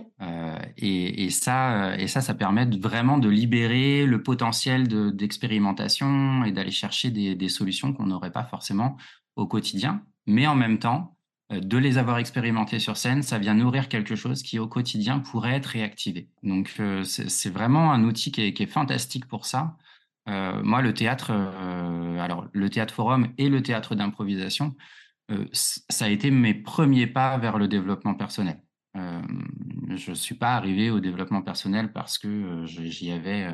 Et, 0.78 1.25
et, 1.25 1.30
ça, 1.30 1.97
et 1.97 2.08
ça, 2.08 2.21
ça 2.21 2.34
permet 2.34 2.65
vraiment 2.65 3.17
de 3.17 3.28
libérer 3.28 4.06
le 4.06 4.23
potentiel 4.23 4.88
d'expérimentation 5.13 6.45
et 6.45 6.54
d'aller 6.54 6.71
chercher 6.71 7.12
des, 7.12 7.36
des 7.36 7.49
solutions 7.49 7.91
qu'on 7.91 8.06
n'aurait 8.06 8.32
pas 8.32 8.45
forcément 8.45 8.95
au 9.36 9.47
quotidien. 9.47 10.06
Mais 10.28 10.47
en 10.47 10.56
même 10.56 10.80
temps, 10.80 11.14
euh, 11.14 11.14
de 11.51 11.77
les 11.77 11.97
avoir 11.97 12.17
expérimentés 12.17 12.79
sur 12.79 12.97
scène, 12.97 13.21
ça 13.21 13.38
vient 13.38 13.53
nourrir 13.53 13.88
quelque 13.88 14.15
chose 14.15 14.41
qui 14.41 14.58
au 14.58 14.67
quotidien 14.67 15.19
pourrait 15.19 15.53
être 15.53 15.67
réactivé. 15.67 16.27
Donc 16.43 16.73
euh, 16.79 17.03
c'est 17.03 17.49
vraiment 17.49 17.91
un 17.91 18.03
outil 18.03 18.31
qui 18.31 18.41
est, 18.41 18.65
fantastique 18.65 19.27
pour 19.27 19.45
ça. 19.45 19.77
Euh, 20.27 20.63
moi, 20.63 20.81
le 20.81 20.93
théâtre, 20.93 21.31
alors 21.31 22.47
le 22.51 22.69
théâtre 22.69 22.93
forum 22.93 23.27
et 23.38 23.49
le 23.49 23.62
théâtre 23.62 23.93
d'improvisation, 23.93 24.75
ça 25.53 26.05
a 26.05 26.10
été 26.10 26.31
mes 26.31 26.53
premiers 26.53 27.08
pas 27.08 27.38
vers 27.38 27.58
le 27.58 27.67
développement 27.67 28.15
personnel. 28.15 28.62
je 28.95 30.10
ne 30.10 30.15
suis 30.15 30.36
pas 30.36 30.55
arrivé 30.55 30.89
au 30.89 30.99
développement 30.99 31.41
personnel 31.41 31.91
parce 31.91 32.17
que 32.17 32.63
j'y 32.65 33.12
avais. 33.12 33.47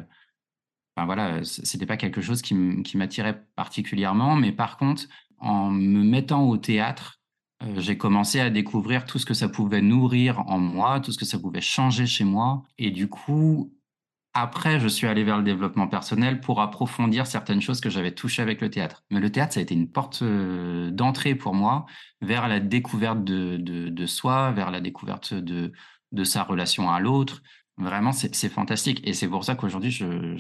Enfin 0.96 1.06
voilà, 1.06 1.44
c'était 1.44 1.86
pas 1.86 1.98
quelque 1.98 2.22
chose 2.22 2.42
qui 2.42 2.98
m'attirait 2.98 3.46
particulièrement, 3.56 4.36
mais 4.36 4.52
par 4.54 4.78
contre, 4.78 5.04
en 5.40 5.72
me 5.72 6.04
mettant 6.04 6.48
au 6.48 6.58
théâtre, 6.58 7.21
euh, 7.64 7.80
j'ai 7.80 7.98
commencé 7.98 8.40
à 8.40 8.50
découvrir 8.50 9.06
tout 9.06 9.20
ce 9.20 9.26
que 9.26 9.34
ça 9.34 9.50
pouvait 9.50 9.82
nourrir 9.82 10.40
en 10.48 10.60
moi, 10.60 11.00
tout 11.00 11.12
ce 11.12 11.18
que 11.18 11.26
ça 11.26 11.40
pouvait 11.40 11.62
changer 11.62 12.06
chez 12.06 12.24
moi. 12.24 12.64
Et 12.78 12.92
du 12.92 13.08
coup, 13.08 13.74
après, 14.34 14.80
je 14.80 14.88
suis 14.88 15.08
allé 15.08 15.24
vers 15.24 15.38
le 15.38 15.44
développement 15.44 15.88
personnel 15.88 16.40
pour 16.40 16.62
approfondir 16.62 17.28
certaines 17.28 17.62
choses 17.62 17.82
que 17.82 17.90
j'avais 17.90 18.14
touchées 18.14 18.42
avec 18.42 18.62
le 18.62 18.70
théâtre. 18.70 19.04
Mais 19.12 19.20
le 19.20 19.32
théâtre, 19.32 19.54
ça 19.54 19.60
a 19.60 19.64
été 19.64 19.74
une 19.74 19.90
porte 19.90 20.22
euh, 20.22 20.90
d'entrée 20.92 21.36
pour 21.36 21.54
moi 21.54 21.86
vers 22.22 22.48
la 22.48 22.60
découverte 22.60 23.24
de, 23.24 24.06
soi, 24.06 24.52
vers 24.52 24.72
la 24.72 24.80
découverte 24.80 25.34
de, 25.34 25.74
sa 26.24 26.44
relation 26.44 26.90
à 26.90 27.00
l'autre. 27.00 27.42
Vraiment, 27.78 28.12
c'est 28.12 28.50
fantastique. 28.50 29.02
Et 29.08 29.14
c'est 29.14 29.28
pour 29.28 29.44
ça 29.44 29.56
qu'aujourd'hui, 29.56 29.92
je, 29.92 30.36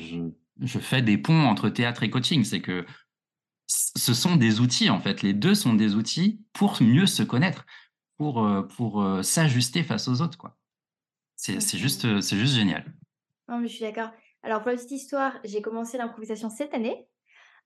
je 0.61 0.79
fais 0.79 1.01
des 1.01 1.17
ponts 1.17 1.45
entre 1.45 1.69
théâtre 1.69 2.03
et 2.03 2.09
coaching. 2.09 2.43
C'est 2.43 2.61
que 2.61 2.85
ce 3.71 4.13
sont 4.13 4.35
des 4.35 4.59
outils, 4.59 4.89
en 4.89 4.99
fait. 4.99 5.21
Les 5.21 5.33
deux 5.33 5.55
sont 5.55 5.73
des 5.73 5.95
outils 5.95 6.41
pour 6.53 6.81
mieux 6.81 7.05
se 7.05 7.23
connaître, 7.23 7.65
pour, 8.17 8.45
euh, 8.45 8.63
pour 8.63 9.01
euh, 9.01 9.21
s'ajuster 9.21 9.83
face 9.83 10.07
aux 10.07 10.21
autres, 10.21 10.37
quoi. 10.37 10.57
C'est 11.35 11.59
juste, 11.77 12.05
euh, 12.05 12.21
c'est 12.21 12.37
juste 12.37 12.53
génial. 12.53 12.85
Non, 13.47 13.57
mais 13.57 13.67
je 13.67 13.73
suis 13.73 13.83
d'accord. 13.83 14.11
Alors, 14.43 14.61
pour 14.61 14.69
la 14.69 14.77
petite 14.77 14.91
histoire, 14.91 15.33
j'ai 15.43 15.61
commencé 15.61 15.97
l'improvisation 15.97 16.49
cette 16.49 16.73
année. 16.73 17.07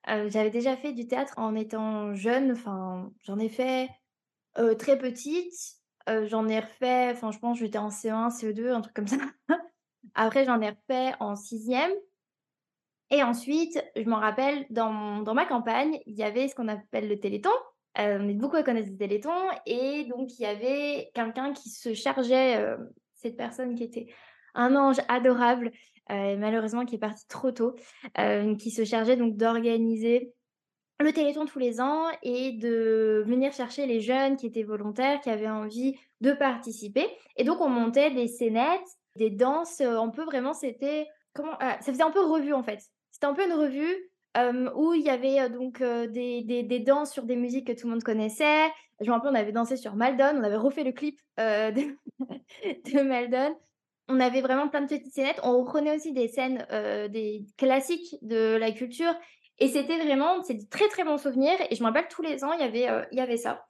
J'avais 0.08 0.52
déjà 0.52 0.78
fait 0.78 0.94
du 0.94 1.08
théâtre 1.08 1.34
en 1.38 1.56
étant 1.56 2.14
jeune. 2.14 2.52
Enfin, 2.52 3.12
j'en 3.24 3.40
ai 3.40 3.50
fait 3.50 3.90
très 4.78 5.00
petite. 5.00 5.54
j'en 6.28 6.48
ai 6.48 6.60
refait, 6.60 7.12
enfin, 7.12 7.32
je 7.32 7.40
pense 7.40 7.58
j'étais 7.58 7.80
en 7.80 7.90
C1, 7.90 8.30
CE2, 8.30 8.72
un 8.72 8.82
truc 8.82 8.94
comme 8.94 9.08
ça. 9.08 9.18
Après, 10.14 10.46
j'en 10.46 10.62
ai 10.62 10.70
refait 10.70 11.16
en 11.20 11.36
sixième. 11.36 11.92
Et 13.12 13.22
ensuite, 13.22 13.84
je 13.96 14.10
m'en 14.10 14.20
rappelle, 14.20 14.66
dans, 14.70 15.20
dans 15.22 15.34
ma 15.34 15.46
campagne, 15.46 16.00
il 16.06 16.16
y 16.16 16.24
avait 16.24 16.48
ce 16.48 16.56
qu'on 16.56 16.68
appelle 16.68 17.08
le 17.08 17.20
téléthon. 17.20 17.52
Euh, 18.00 18.18
on 18.20 18.28
est 18.28 18.34
beaucoup 18.34 18.56
à 18.56 18.64
connaître 18.64 18.90
le 18.90 18.98
téléthon. 18.98 19.32
Et 19.66 20.06
donc, 20.06 20.38
il 20.38 20.42
y 20.42 20.46
avait 20.46 21.12
quelqu'un 21.14 21.54
qui 21.54 21.70
se 21.70 21.94
chargeait, 21.94 22.58
euh, 22.58 22.78
cette 23.14 23.38
personne 23.38 23.76
qui 23.76 23.84
était 23.84 24.08
un 24.56 24.76
ange 24.76 24.98
adorable, 25.08 25.72
euh, 26.12 26.36
malheureusement 26.38 26.86
qui 26.86 26.96
est 26.96 27.00
parti 27.00 27.28
trop 27.28 27.52
tôt, 27.52 27.76
qui 28.58 28.72
se 28.72 28.86
chargeait 28.86 29.18
donc 29.18 29.36
d'organiser 29.38 30.34
le 31.00 31.12
Téléthon 31.12 31.46
tous 31.46 31.60
les 31.60 31.82
ans 31.82 32.06
et 32.24 32.54
de 32.54 33.24
venir 33.28 33.52
chercher 33.52 33.86
les 33.86 34.00
jeunes 34.00 34.38
qui 34.38 34.48
étaient 34.48 34.64
volontaires, 34.64 35.20
qui 35.20 35.30
avaient 35.30 35.50
envie 35.50 35.98
de 36.22 36.32
participer. 36.32 37.06
Et 37.36 37.44
donc, 37.44 37.60
on 37.60 37.70
montait 37.70 38.12
des 38.12 38.28
scénettes, 38.28 38.88
des 39.16 39.30
danses, 39.30 39.82
un 39.82 40.10
peu 40.10 40.24
vraiment, 40.24 40.54
c'était... 40.54 41.08
Comment, 41.34 41.58
ça 41.60 41.92
faisait 41.92 42.02
un 42.02 42.12
peu 42.12 42.24
revue 42.26 42.54
en 42.54 42.64
fait. 42.64 42.80
C'était 43.16 43.28
un 43.28 43.34
peu 43.34 43.46
une 43.46 43.54
revue 43.54 44.12
où 44.76 44.94
il 44.94 45.04
y 45.04 45.10
avait 45.10 45.50
donc 45.50 45.82
des, 45.82 46.42
des, 46.42 46.64
des, 46.64 46.80
danses 46.80 47.14
sur 47.14 47.24
des 47.24 47.38
musiques 47.38 47.68
que 47.68 47.72
tout 47.72 47.88
le 47.88 47.94
monde 47.94 48.04
connaissait. 48.04 48.66
Je 49.00 49.08
me 49.08 49.14
rappelle, 49.14 49.32
on 49.32 49.36
avait 49.36 49.54
dansé 49.54 49.78
sur 49.78 49.96
Maldon, 49.96 50.34
on 50.36 50.44
avait 50.44 50.58
refait 50.58 50.84
le 50.84 50.92
clip 50.92 51.18
de, 51.38 51.96
de, 52.20 53.02
Maldon. 53.02 53.56
On 54.10 54.20
avait 54.20 54.42
vraiment 54.42 54.68
plein 54.68 54.82
de 54.82 54.88
petites 54.88 55.14
scénettes. 55.14 55.40
On 55.44 55.60
reprenait 55.60 55.96
aussi 55.96 56.12
des 56.12 56.28
scènes 56.28 56.68
des 57.10 57.46
classiques 57.56 58.18
de 58.22 58.58
la 58.58 58.74
culture. 58.74 59.16
Et 59.60 59.70
c'était 59.70 59.98
vraiment, 59.98 60.44
c'est 60.44 60.56
de 60.56 60.70
très 60.70 60.90
très 60.90 61.06
bons 61.06 61.18
souvenirs. 61.18 61.56
Et 61.70 61.76
je 61.78 61.82
me 61.82 61.88
rappelle, 61.88 62.10
tous 62.10 62.22
les 62.22 62.44
ans, 62.44 62.52
il 62.52 62.60
y 62.60 62.64
avait, 62.64 63.08
y 63.14 63.22
avait 63.22 63.38
ça. 63.38 63.66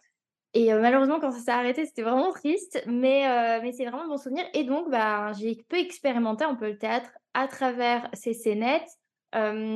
Et 0.56 0.74
malheureusement, 0.74 1.20
quand 1.20 1.30
ça 1.30 1.40
s'est 1.40 1.52
arrêté, 1.52 1.86
c'était 1.86 2.02
vraiment 2.02 2.32
triste. 2.32 2.84
Mais, 2.88 3.62
mais 3.62 3.74
c'est 3.74 3.86
vraiment 3.86 4.06
un 4.06 4.08
bon 4.08 4.18
souvenir. 4.18 4.44
Et 4.56 4.64
donc, 4.64 4.90
bah, 4.90 5.34
j'ai 5.34 5.64
peu 5.70 5.78
expérimenté 5.78 6.44
un 6.46 6.56
peu 6.56 6.70
le 6.70 6.80
théâtre 6.80 7.12
à 7.36 7.48
travers 7.48 8.10
ces 8.14 8.34
scénettes 8.34 8.90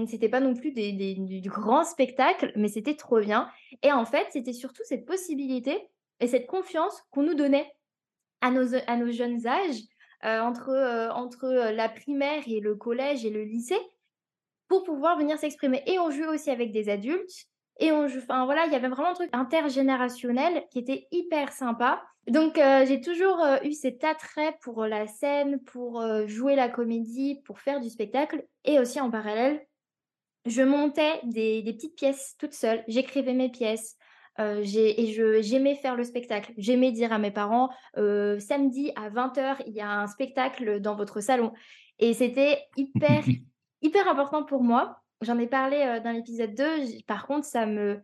c'était 0.07 0.29
pas 0.29 0.39
non 0.39 0.53
plus 0.53 0.71
des, 0.71 0.93
du 0.93 1.49
grand 1.49 1.83
spectacle, 1.83 2.51
mais 2.55 2.69
c'était 2.69 2.95
trop 2.95 3.19
bien. 3.19 3.49
Et 3.83 3.91
en 3.91 4.05
fait, 4.05 4.27
c'était 4.31 4.53
surtout 4.53 4.83
cette 4.85 5.05
possibilité 5.05 5.77
et 6.19 6.27
cette 6.27 6.47
confiance 6.47 7.03
qu'on 7.11 7.23
nous 7.23 7.33
donnait 7.33 7.69
à 8.41 8.51
nos, 8.51 8.75
à 8.87 8.95
nos 8.95 9.11
jeunes 9.11 9.45
âges, 9.47 9.81
entre, 10.23 11.09
entre 11.13 11.71
la 11.71 11.89
primaire 11.89 12.43
et 12.47 12.59
le 12.59 12.75
collège 12.75 13.25
et 13.25 13.29
le 13.29 13.43
lycée, 13.43 13.79
pour 14.69 14.83
pouvoir 14.83 15.17
venir 15.17 15.37
s'exprimer. 15.37 15.83
Et 15.87 15.99
on 15.99 16.11
jouait 16.11 16.27
aussi 16.27 16.49
avec 16.49 16.71
des 16.71 16.89
adultes. 16.89 17.48
Et 17.79 17.91
on 17.91 18.07
joue, 18.07 18.19
enfin 18.19 18.45
voilà, 18.45 18.65
il 18.65 18.73
y 18.73 18.75
avait 18.75 18.89
vraiment 18.89 19.09
un 19.09 19.13
truc 19.13 19.29
intergénérationnel 19.31 20.65
qui 20.69 20.79
était 20.79 21.07
hyper 21.11 21.51
sympa. 21.51 22.03
Donc 22.27 22.59
j'ai 22.85 23.01
toujours 23.01 23.43
eu 23.63 23.71
cet 23.71 24.03
attrait 24.03 24.55
pour 24.61 24.85
la 24.85 25.07
scène, 25.07 25.59
pour 25.61 26.03
jouer 26.27 26.55
la 26.55 26.69
comédie, 26.69 27.41
pour 27.45 27.59
faire 27.59 27.79
du 27.79 27.89
spectacle. 27.89 28.45
Et 28.65 28.79
aussi 28.79 28.99
en 28.99 29.09
parallèle, 29.09 29.65
je 30.45 30.61
montais 30.61 31.21
des, 31.23 31.63
petites 31.63 31.95
pièces 31.95 32.35
toute 32.37 32.53
seule. 32.53 32.83
J'écrivais 32.87 33.33
mes 33.33 33.49
pièces. 33.49 33.97
et 34.37 35.41
j'aimais 35.41 35.75
faire 35.75 35.95
le 35.95 36.03
spectacle. 36.03 36.53
J'aimais 36.57 36.91
dire 36.91 37.13
à 37.13 37.17
mes 37.17 37.31
parents, 37.31 37.69
samedi 37.95 38.91
à 38.95 39.09
20h, 39.09 39.63
il 39.65 39.73
y 39.73 39.81
a 39.81 39.89
un 39.89 40.07
spectacle 40.07 40.81
dans 40.81 40.95
votre 40.95 41.21
salon. 41.21 41.53
Et 41.99 42.13
c'était 42.13 42.59
hyper, 42.77 43.23
hyper 43.81 44.07
important 44.07 44.43
pour 44.43 44.63
moi. 44.63 45.01
J'en 45.21 45.37
ai 45.37 45.47
parlé 45.47 45.99
dans 46.03 46.11
l'épisode 46.11 46.55
2. 46.55 47.01
Par 47.05 47.27
contre, 47.27 47.45
ça 47.45 47.65
me, 47.65 48.01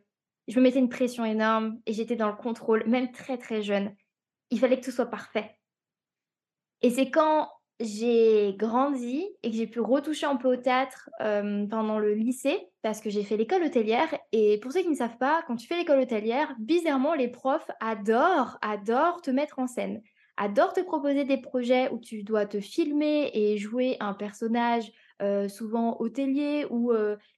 je 0.47 0.57
me 0.59 0.63
mettais 0.63 0.79
une 0.79 0.89
pression 0.89 1.23
énorme 1.25 1.79
et 1.85 1.93
j'étais 1.93 2.15
dans 2.15 2.27
le 2.27 2.35
contrôle, 2.35 2.83
même 2.87 3.11
très 3.11 3.37
très 3.37 3.61
jeune. 3.61 3.95
Il 4.51 4.59
fallait 4.59 4.79
que 4.79 4.85
tout 4.85 4.91
soit 4.91 5.09
parfait. 5.09 5.57
Et 6.81 6.89
c'est 6.89 7.09
quand 7.09 7.49
j'ai 7.79 8.53
grandi 8.57 9.25
et 9.43 9.51
que 9.51 9.55
j'ai 9.57 9.67
pu 9.67 9.79
retoucher 9.79 10.25
un 10.25 10.35
peu 10.35 10.53
au 10.53 10.55
théâtre 10.55 11.09
pendant 11.19 11.99
le 11.99 12.13
lycée, 12.13 12.69
parce 12.81 13.01
que 13.01 13.09
j'ai 13.09 13.23
fait 13.23 13.37
l'école 13.37 13.63
hôtelière. 13.63 14.13
Et 14.31 14.59
pour 14.59 14.71
ceux 14.71 14.81
qui 14.81 14.89
ne 14.89 14.95
savent 14.95 15.17
pas, 15.17 15.43
quand 15.47 15.55
tu 15.55 15.67
fais 15.67 15.77
l'école 15.77 15.99
hôtelière, 15.99 16.53
bizarrement, 16.59 17.13
les 17.13 17.29
profs 17.29 17.69
adorent, 17.79 18.57
adorent 18.61 19.21
te 19.21 19.31
mettre 19.31 19.59
en 19.59 19.67
scène. 19.67 20.01
adore 20.37 20.73
te 20.73 20.81
proposer 20.81 21.23
des 21.23 21.37
projets 21.37 21.89
où 21.91 21.99
tu 21.99 22.23
dois 22.23 22.45
te 22.45 22.59
filmer 22.59 23.31
et 23.33 23.57
jouer 23.57 23.95
un 24.01 24.13
personnage, 24.13 24.91
souvent 25.47 25.97
hôtelier 25.99 26.65
ou 26.69 26.91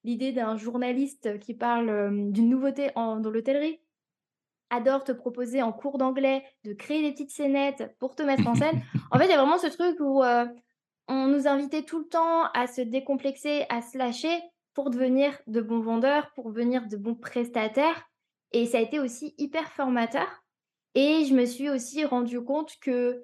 l'idée 0.04 0.32
d'un 0.32 0.58
journaliste 0.58 1.40
qui 1.40 1.54
parle, 1.54 2.32
d'une 2.32 2.50
nouveauté 2.50 2.92
en 2.96 3.18
dans 3.18 3.30
l'hôtellerie? 3.30 3.80
Adore 4.70 5.04
te 5.04 5.14
proposer 5.14 5.62
en 5.62 5.72
cours 5.72 5.98
d'anglais 5.98 6.44
de 6.66 6.74
créer 6.74 7.02
des 7.02 7.12
petites 7.12 7.32
scénettes 7.32 7.96
pour 8.00 8.16
te 8.16 8.24
mettre 8.24 8.48
en 8.48 8.56
scène. 8.56 8.82
En 9.12 9.18
fait, 9.18 9.26
il 9.26 9.32
y 9.32 9.34
a 9.34 9.38
vraiment 9.38 9.58
ce 9.58 9.68
truc 9.68 9.98
où, 10.02 10.22
on 11.08 11.28
nous 11.28 11.48
invitait 11.48 11.84
tout 11.84 12.00
le 12.00 12.08
temps 12.08 12.52
à 12.54 12.68
se 12.68 12.82
décomplexer, 12.82 13.66
à 13.70 13.82
se 13.82 13.98
lâcher 13.98 14.42
pour 14.74 14.90
devenir 14.90 15.38
de 15.48 15.62
bons 15.62 15.80
vendeurs, 15.80 16.32
pour 16.36 16.52
devenir 16.52 16.88
de 16.88 16.98
bons 16.98 17.16
prestataires 17.16 18.04
et 18.52 18.66
ça 18.66 18.78
a 18.78 18.82
été 18.82 19.00
aussi 19.00 19.34
hyper 19.38 19.72
formateur 19.72 20.28
et 20.96 21.26
je 21.26 21.34
me 21.36 21.46
suis 21.46 21.70
aussi 21.70 22.06
rendu 22.06 22.42
compte 22.42 22.74
que, 22.82 23.24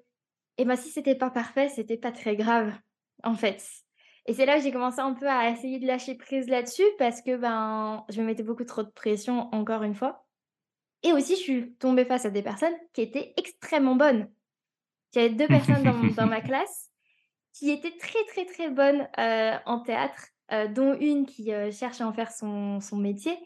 eh 0.58 0.66
ben, 0.66 0.76
si 0.76 0.90
c'était 0.90 1.16
pas 1.16 1.32
parfait, 1.32 1.70
c'était 1.70 1.98
pas 1.98 2.12
très 2.12 2.36
grave, 2.36 2.72
en 3.24 3.34
fait. 3.34 3.66
Et 4.26 4.34
c'est 4.34 4.46
là 4.46 4.58
que 4.58 4.64
j'ai 4.64 4.72
commencé 4.72 5.00
un 5.00 5.14
peu 5.14 5.28
à 5.28 5.50
essayer 5.50 5.80
de 5.80 5.88
lâcher 5.88 6.16
prise 6.16 6.48
là-dessus 6.48 6.86
parce 6.98 7.22
que 7.22 7.36
ben, 7.36 8.06
je 8.10 8.22
me 8.22 8.26
mettais 8.26 8.44
beaucoup 8.44 8.64
trop 8.64 8.84
de 8.84 8.90
pression, 8.90 9.54
encore 9.54 9.84
une 9.84 9.96
fois. 9.96 10.26
Et 11.04 11.12
aussi, 11.12 11.36
je 11.36 11.42
suis 11.42 11.74
tombée 11.76 12.06
face 12.06 12.26
à 12.26 12.30
des 12.30 12.42
personnes 12.42 12.74
qui 12.94 13.02
étaient 13.02 13.34
extrêmement 13.36 13.96
bonnes. 13.96 14.30
J'avais 15.14 15.30
deux 15.30 15.48
personnes 15.48 15.84
dans, 16.16 16.26
ma 16.26 16.42
classe 16.42 16.90
qui 17.52 17.70
étaient 17.70 17.96
très, 17.98 18.24
très, 18.26 18.46
très 18.46 18.70
bonnes 18.70 19.08
euh, 19.20 19.58
en 19.66 19.82
théâtre, 19.82 20.28
euh, 20.54 20.68
dont 20.68 20.98
une 20.98 21.26
qui 21.26 21.54
euh, 21.54 21.72
cherche 21.72 22.00
à 22.00 22.08
en 22.08 22.14
faire 22.14 22.32
son, 22.32 22.80
son 22.80 22.98
métier 22.98 23.38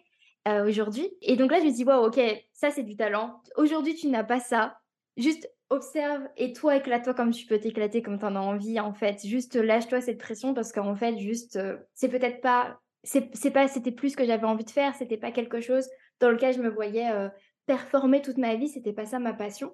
aujourd'hui. 0.65 1.09
Et 1.21 1.35
donc 1.35 1.51
là, 1.51 1.59
je 1.59 1.65
me 1.65 1.71
dis, 1.71 1.83
wow, 1.83 2.07
ok, 2.07 2.21
ça 2.53 2.71
c'est 2.71 2.83
du 2.83 2.95
talent. 2.95 3.41
Aujourd'hui, 3.57 3.95
tu 3.95 4.07
n'as 4.07 4.23
pas 4.23 4.39
ça. 4.39 4.79
Juste 5.17 5.45
observe 5.69 6.27
et 6.38 6.53
toi 6.53 6.77
éclate-toi 6.77 7.13
comme 7.13 7.32
tu 7.32 7.45
peux 7.45 7.60
t'éclater 7.60 8.01
comme 8.01 8.19
tu 8.19 8.25
en 8.25 8.36
as 8.36 8.39
envie 8.39 8.80
en 8.80 8.93
fait. 8.93 9.25
Juste 9.25 9.56
lâche-toi 9.56 10.01
cette 10.01 10.17
pression 10.17 10.53
parce 10.53 10.71
qu'en 10.71 10.95
fait 10.95 11.17
juste 11.17 11.60
c'est 11.93 12.10
peut-être 12.10 12.41
pas 12.41 12.80
c'est 13.03 13.51
pas 13.51 13.67
c'était 13.67 13.91
plus 13.91 14.12
ce 14.12 14.17
que 14.17 14.25
j'avais 14.25 14.45
envie 14.45 14.65
de 14.65 14.69
faire, 14.71 14.95
c'était 14.95 15.17
pas 15.17 15.32
quelque 15.32 15.62
chose 15.62 15.88
dans 16.19 16.30
lequel 16.30 16.53
je 16.53 16.62
me 16.62 16.69
voyais 16.69 17.10
performer 17.65 18.21
toute 18.21 18.38
ma 18.38 18.56
vie, 18.56 18.67
c'était 18.67 18.93
pas 18.93 19.06
ça 19.06 19.19
ma 19.19 19.34
passion. 19.34 19.73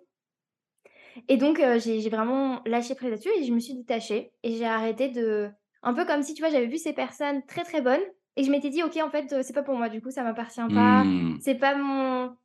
Et 1.27 1.37
donc 1.37 1.61
j'ai 1.77 2.09
vraiment 2.09 2.61
lâché 2.65 2.95
prise 2.95 3.11
là-dessus 3.11 3.29
et 3.37 3.43
je 3.43 3.53
me 3.53 3.59
suis 3.59 3.75
détachée 3.75 4.31
et 4.43 4.53
j'ai 4.53 4.65
arrêté 4.65 5.09
de 5.09 5.49
un 5.83 5.93
peu 5.93 6.05
comme 6.05 6.23
si 6.23 6.33
tu 6.33 6.41
vois 6.41 6.49
j'avais 6.49 6.67
vu 6.67 6.77
ces 6.77 6.93
personnes 6.93 7.43
très 7.45 7.63
très 7.63 7.81
bonnes 7.81 8.01
et 8.35 8.43
je 8.43 8.49
m'étais 8.49 8.69
dit 8.69 8.81
OK 8.81 8.97
en 8.97 9.09
fait 9.09 9.43
c'est 9.43 9.53
pas 9.53 9.63
pour 9.63 9.75
moi 9.75 9.89
du 9.89 10.01
coup 10.01 10.09
ça 10.09 10.23
m'appartient 10.23 10.61
pas, 10.73 11.03
mmh. 11.03 11.37
c'est 11.41 11.55
pas 11.55 11.75
mon 11.75 12.35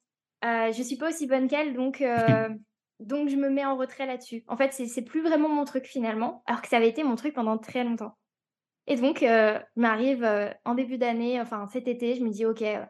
je 0.42 0.82
suis 0.82 0.96
pas 0.96 1.08
aussi 1.08 1.26
bonne 1.26 1.48
qu'elle 1.48 1.74
donc 1.74 2.02
Donc, 3.00 3.28
je 3.28 3.36
me 3.36 3.48
mets 3.48 3.64
en 3.64 3.76
retrait 3.76 4.06
là-dessus. 4.06 4.44
En 4.48 4.56
fait, 4.56 4.72
c'est 4.72 5.02
plus 5.02 5.22
vraiment 5.22 5.48
mon 5.48 5.64
truc 5.64 5.86
finalement, 5.86 6.42
alors 6.46 6.62
que 6.62 6.68
ça 6.68 6.78
avait 6.78 6.88
été 6.88 7.04
mon 7.04 7.16
truc 7.16 7.34
pendant 7.34 7.58
très 7.58 7.84
longtemps. 7.84 8.16
Et 8.86 8.96
donc, 8.96 9.22
euh, 9.22 9.58
m'arrive 9.76 10.24
euh, 10.24 10.50
en 10.64 10.74
début 10.74 10.98
d'année, 10.98 11.40
enfin 11.40 11.68
cet 11.68 11.86
été, 11.88 12.14
je 12.14 12.24
me 12.24 12.30
dis, 12.30 12.46
OK, 12.46 12.62
euh, 12.62 12.84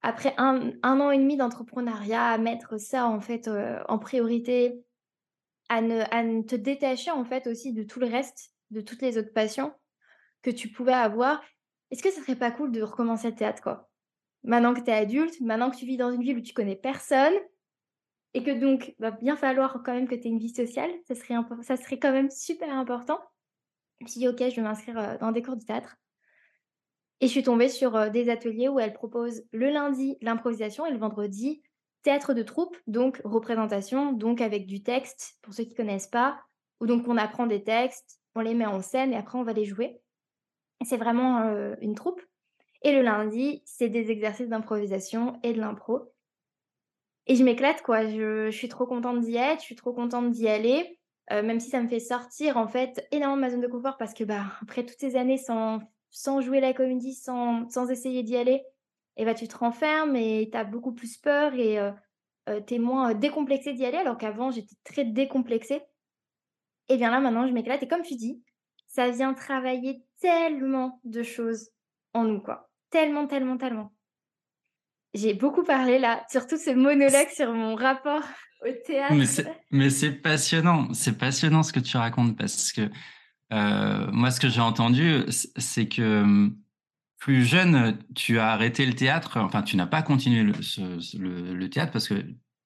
après 0.00 0.34
un, 0.38 0.72
an 0.82 1.10
et 1.10 1.18
demi 1.18 1.36
d'entrepreneuriat, 1.36 2.38
mettre 2.38 2.78
ça 2.78 3.06
en 3.06 3.20
fait 3.20 3.50
en 3.88 3.98
priorité, 3.98 4.82
à 5.68 5.82
ne, 5.82 6.00
à 6.10 6.22
ne 6.22 6.42
te 6.42 6.56
détacher 6.56 7.10
en 7.10 7.24
fait 7.24 7.46
aussi 7.46 7.74
de 7.74 7.82
tout 7.82 8.00
le 8.00 8.06
reste, 8.06 8.54
de 8.70 8.80
toutes 8.80 9.02
les 9.02 9.18
autres 9.18 9.34
passions 9.34 9.74
que 10.40 10.50
tu 10.50 10.68
pouvais 10.68 10.94
avoir, 10.94 11.42
est-ce 11.90 12.02
que 12.02 12.10
ce 12.10 12.20
serait 12.20 12.36
pas 12.36 12.50
cool 12.50 12.72
de 12.72 12.82
recommencer 12.82 13.28
le 13.28 13.36
théâtre, 13.36 13.62
quoi? 13.62 13.90
Maintenant 14.42 14.72
que 14.72 14.80
tu 14.80 14.90
es 14.90 14.94
adulte, 14.94 15.38
maintenant 15.42 15.70
que 15.70 15.76
tu 15.76 15.84
vis 15.84 15.98
dans 15.98 16.10
une 16.10 16.22
ville 16.22 16.38
où 16.38 16.42
tu 16.42 16.54
connais 16.54 16.76
personne, 16.76 17.34
et 18.34 18.42
que 18.42 18.50
donc, 18.50 18.94
va 18.98 19.10
bien 19.10 19.36
falloir 19.36 19.82
quand 19.84 19.92
même 19.92 20.08
que 20.08 20.14
tu 20.14 20.28
aies 20.28 20.30
une 20.30 20.38
vie 20.38 20.54
sociale, 20.54 20.90
ça 21.06 21.14
serait, 21.14 21.34
ça 21.62 21.76
serait 21.76 21.98
quand 21.98 22.12
même 22.12 22.30
super 22.30 22.72
important. 22.72 23.18
Je 24.00 24.06
me 24.06 24.10
dit, 24.10 24.28
ok, 24.28 24.38
je 24.38 24.56
vais 24.56 24.62
m'inscrire 24.62 25.18
dans 25.18 25.32
des 25.32 25.42
cours 25.42 25.56
de 25.56 25.64
théâtre. 25.64 25.96
Et 27.20 27.26
je 27.26 27.32
suis 27.32 27.42
tombée 27.42 27.68
sur 27.68 28.10
des 28.10 28.30
ateliers 28.30 28.68
où 28.68 28.80
elle 28.80 28.94
propose 28.94 29.42
le 29.52 29.70
lundi 29.70 30.16
l'improvisation 30.22 30.86
et 30.86 30.90
le 30.90 30.98
vendredi 30.98 31.62
théâtre 32.02 32.32
de 32.32 32.42
troupe, 32.42 32.76
donc 32.86 33.20
représentation, 33.24 34.12
donc 34.12 34.40
avec 34.40 34.66
du 34.66 34.82
texte, 34.82 35.36
pour 35.42 35.52
ceux 35.52 35.64
qui 35.64 35.74
connaissent 35.74 36.06
pas, 36.06 36.40
où 36.80 36.86
donc 36.86 37.06
on 37.08 37.18
apprend 37.18 37.46
des 37.46 37.62
textes, 37.62 38.20
on 38.34 38.40
les 38.40 38.54
met 38.54 38.64
en 38.64 38.80
scène 38.80 39.12
et 39.12 39.16
après 39.16 39.38
on 39.38 39.42
va 39.42 39.52
les 39.52 39.66
jouer. 39.66 40.00
C'est 40.82 40.96
vraiment 40.96 41.42
une 41.80 41.94
troupe. 41.94 42.22
Et 42.82 42.92
le 42.92 43.02
lundi, 43.02 43.62
c'est 43.66 43.90
des 43.90 44.10
exercices 44.10 44.48
d'improvisation 44.48 45.38
et 45.42 45.52
de 45.52 45.60
l'impro. 45.60 46.10
Et 47.30 47.36
je 47.36 47.44
m'éclate, 47.44 47.82
quoi. 47.82 48.08
Je, 48.08 48.50
suis 48.50 48.68
trop 48.68 48.86
contente 48.86 49.20
d'y 49.20 49.36
être, 49.36 49.60
je 49.60 49.66
suis 49.66 49.76
trop 49.76 49.92
contente 49.92 50.32
d'y 50.32 50.48
aller. 50.48 50.98
Euh, 51.30 51.44
même 51.44 51.60
si 51.60 51.70
ça 51.70 51.80
me 51.80 51.86
fait 51.86 52.00
sortir, 52.00 52.56
en 52.56 52.66
fait, 52.66 53.06
énormément 53.12 53.36
de 53.36 53.40
ma 53.42 53.50
zone 53.50 53.60
de 53.60 53.68
confort 53.68 53.96
parce 53.98 54.14
que, 54.14 54.24
bah, 54.24 54.46
après 54.60 54.84
toutes 54.84 54.98
ces 54.98 55.14
années 55.14 55.36
sans, 55.38 55.80
jouer 56.40 56.58
la 56.58 56.74
comédie, 56.74 57.14
sans, 57.14 57.88
essayer 57.88 58.24
d'y 58.24 58.36
aller, 58.36 58.64
et 59.16 59.24
bah, 59.24 59.34
tu 59.34 59.46
te 59.46 59.56
renfermes 59.56 60.16
et 60.16 60.48
tu 60.50 60.58
as 60.58 60.64
beaucoup 60.64 60.92
plus 60.92 61.18
peur 61.18 61.54
et 61.54 61.78
euh, 61.78 61.92
euh, 62.48 62.60
tu 62.66 62.74
es 62.74 62.78
moins 62.80 63.14
décomplexé 63.14 63.74
d'y 63.74 63.86
aller, 63.86 63.98
alors 63.98 64.18
qu'avant, 64.18 64.50
j'étais 64.50 64.74
très 64.82 65.04
décomplexée. 65.04 65.82
Et 66.88 66.96
bien 66.96 67.12
là, 67.12 67.20
maintenant, 67.20 67.46
je 67.46 67.52
m'éclate. 67.52 67.84
Et 67.84 67.86
comme 67.86 68.02
tu 68.02 68.16
dis, 68.16 68.42
ça 68.88 69.08
vient 69.08 69.34
travailler 69.34 70.02
tellement 70.18 71.00
de 71.04 71.22
choses 71.22 71.70
en 72.12 72.24
nous, 72.24 72.40
quoi. 72.40 72.68
Tellement, 72.90 73.28
tellement, 73.28 73.56
tellement. 73.56 73.92
J'ai 75.14 75.34
beaucoup 75.34 75.64
parlé 75.64 75.98
là, 75.98 76.24
surtout 76.30 76.56
ce 76.56 76.70
monologue 76.70 77.28
sur 77.34 77.52
mon 77.52 77.74
rapport 77.74 78.22
au 78.62 78.70
théâtre. 78.86 79.14
Mais 79.70 79.90
c'est 79.90 80.12
passionnant, 80.12 80.92
c'est 80.92 81.18
passionnant 81.18 81.62
ce 81.62 81.72
que 81.72 81.80
tu 81.80 81.96
racontes 81.96 82.36
parce 82.36 82.72
que 82.72 82.88
euh, 83.52 84.06
moi, 84.12 84.30
ce 84.30 84.38
que 84.38 84.48
j'ai 84.48 84.60
entendu, 84.60 85.24
c'est 85.28 85.88
que 85.88 86.22
hum, 86.22 86.56
plus 87.18 87.44
jeune, 87.44 87.98
tu 88.14 88.38
as 88.38 88.52
arrêté 88.52 88.86
le 88.86 88.94
théâtre, 88.94 89.38
enfin, 89.38 89.62
tu 89.62 89.76
n'as 89.76 89.86
pas 89.86 90.02
continué 90.02 90.42
le, 90.42 90.52
le, 91.52 91.68
théâtre 91.68 91.92
parce 91.92 92.08
que 92.08 92.24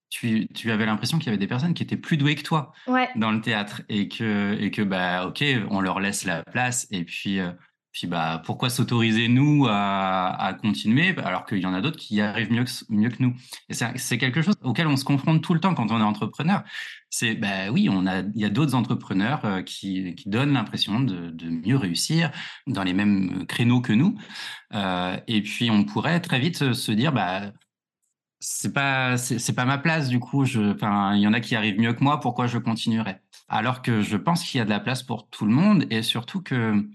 tu, 0.09 0.47
tu 0.53 0.71
avais 0.71 0.85
l'impression 0.85 1.17
qu'il 1.17 1.27
y 1.27 1.29
avait 1.29 1.37
des 1.37 1.47
personnes 1.47 1.73
qui 1.73 1.83
étaient 1.83 1.97
plus 1.97 2.17
douées 2.17 2.35
que 2.35 2.43
toi 2.43 2.71
dans 3.15 3.31
le 3.31 3.41
théâtre 3.41 3.81
et 3.89 4.07
que, 4.07 4.55
et 4.59 4.69
que, 4.69 4.83
bah, 4.83 5.27
ok, 5.27 5.43
on 5.71 5.81
leur 5.81 5.99
laisse 5.99 6.25
la 6.25 6.43
place 6.43 6.87
et 6.91 7.03
puis. 7.03 7.39
Euh, 7.39 7.51
puis 7.95 8.07
bah 8.07 8.41
pourquoi 8.43 8.69
s'autoriser 8.69 9.29
nous 9.29 9.67
à, 9.69 10.53
continuer 10.61 11.15
alors 11.23 11.45
qu'il 11.45 11.59
y 11.59 11.65
en 11.65 11.73
a 11.73 11.79
d'autres 11.79 11.97
qui 11.97 12.15
y 12.15 12.21
arrivent 12.21 12.51
mieux 12.51 12.65
que, 12.65 12.71
mieux 12.89 13.07
que 13.07 13.23
nous? 13.23 13.33
C'est 13.69 14.17
quelque 14.17 14.41
chose 14.41 14.55
auquel 14.63 14.87
on 14.87 14.97
se 14.97 15.05
confronte 15.05 15.41
tout 15.41 15.53
le 15.53 15.61
temps 15.61 15.73
quand 15.73 15.91
on 15.91 15.99
est 16.01 16.03
entrepreneur. 16.03 16.63
C'est 17.09 17.35
bah 17.35 17.71
oui, 17.71 17.87
on 17.89 18.05
a 18.05 18.19
il 18.19 18.41
y 18.41 18.43
a 18.43 18.49
d'autres 18.49 18.75
entrepreneurs 18.75 19.45
euh, 19.45 19.61
qui, 19.61 20.13
qui 20.15 20.27
donnent 20.27 20.51
l'impression 20.51 20.99
de, 20.99 21.31
mieux 21.49 21.77
réussir 21.77 22.31
dans 22.67 22.83
les 22.83 22.93
mêmes 22.93 23.45
créneaux 23.47 23.79
que 23.79 23.93
nous. 23.93 24.17
Euh, 24.73 25.15
et 25.27 25.41
puis 25.41 25.71
on 25.71 25.85
pourrait 25.85 26.19
très 26.19 26.39
vite 26.39 26.73
se 26.73 26.91
dire 26.91 27.13
bah 27.13 27.53
c'est 28.41 28.73
pas 28.73 29.15
c'est 29.17 29.55
pas 29.55 29.63
ma 29.63 29.77
place 29.77 30.09
du 30.09 30.19
coup 30.19 30.43
je 30.43 30.73
enfin 30.73 31.15
il 31.15 31.21
y 31.21 31.27
en 31.27 31.33
a 31.33 31.39
qui 31.39 31.55
arrivent 31.55 31.79
mieux 31.79 31.93
que 31.93 32.03
moi 32.03 32.19
pourquoi 32.19 32.47
je 32.47 32.57
continuerais? 32.57 33.21
Alors 33.47 33.81
que 33.81 34.01
je 34.01 34.17
pense 34.17 34.43
qu'il 34.43 34.57
y 34.57 34.61
a 34.61 34.65
de 34.65 34.69
la 34.69 34.81
place 34.81 35.01
pour 35.01 35.29
tout 35.29 35.45
le 35.45 35.53
monde 35.53 35.85
et 35.89 36.01
surtout 36.01 36.41
que 36.41 36.85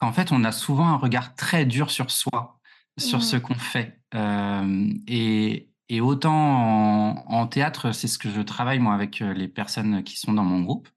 en 0.00 0.12
fait, 0.12 0.32
on 0.32 0.44
a 0.44 0.52
souvent 0.52 0.88
un 0.88 0.96
regard 0.96 1.34
très 1.34 1.64
dur 1.64 1.90
sur 1.90 2.10
soi, 2.10 2.60
sur 2.96 3.22
ce 3.22 3.36
mmh. 3.36 3.40
qu'on 3.40 3.54
fait. 3.54 4.00
Euh, 4.14 4.92
et, 5.06 5.64
autant 6.00 7.24
en, 7.28 7.46
théâtre, 7.46 7.92
c'est 7.92 8.08
ce 8.08 8.18
que 8.18 8.30
je 8.30 8.40
travaille 8.40 8.78
moi 8.78 8.94
avec 8.94 9.22
euh, 9.22 9.32
les 9.34 9.48
personnes 9.48 10.02
qui 10.04 10.16
sont 10.16 10.32
dans 10.32 10.44
mon 10.44 10.60
groupe. 10.60 10.88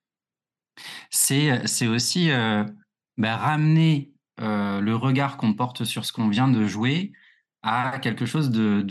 C'est 1.09 1.67
c'est 1.67 1.87
aussi 1.87 2.31
euh, 2.31 2.63
bah, 3.17 3.37
ramener 3.37 4.13
le 4.39 4.93
regard 4.95 5.37
qu'on 5.37 5.53
porte 5.53 5.83
sur 5.83 6.05
ce 6.05 6.11
qu'on 6.13 6.27
vient 6.27 6.47
de 6.47 6.65
jouer 6.65 7.11
à 7.61 7.99
quelque 7.99 8.25
chose 8.25 8.49
de, 8.49 8.81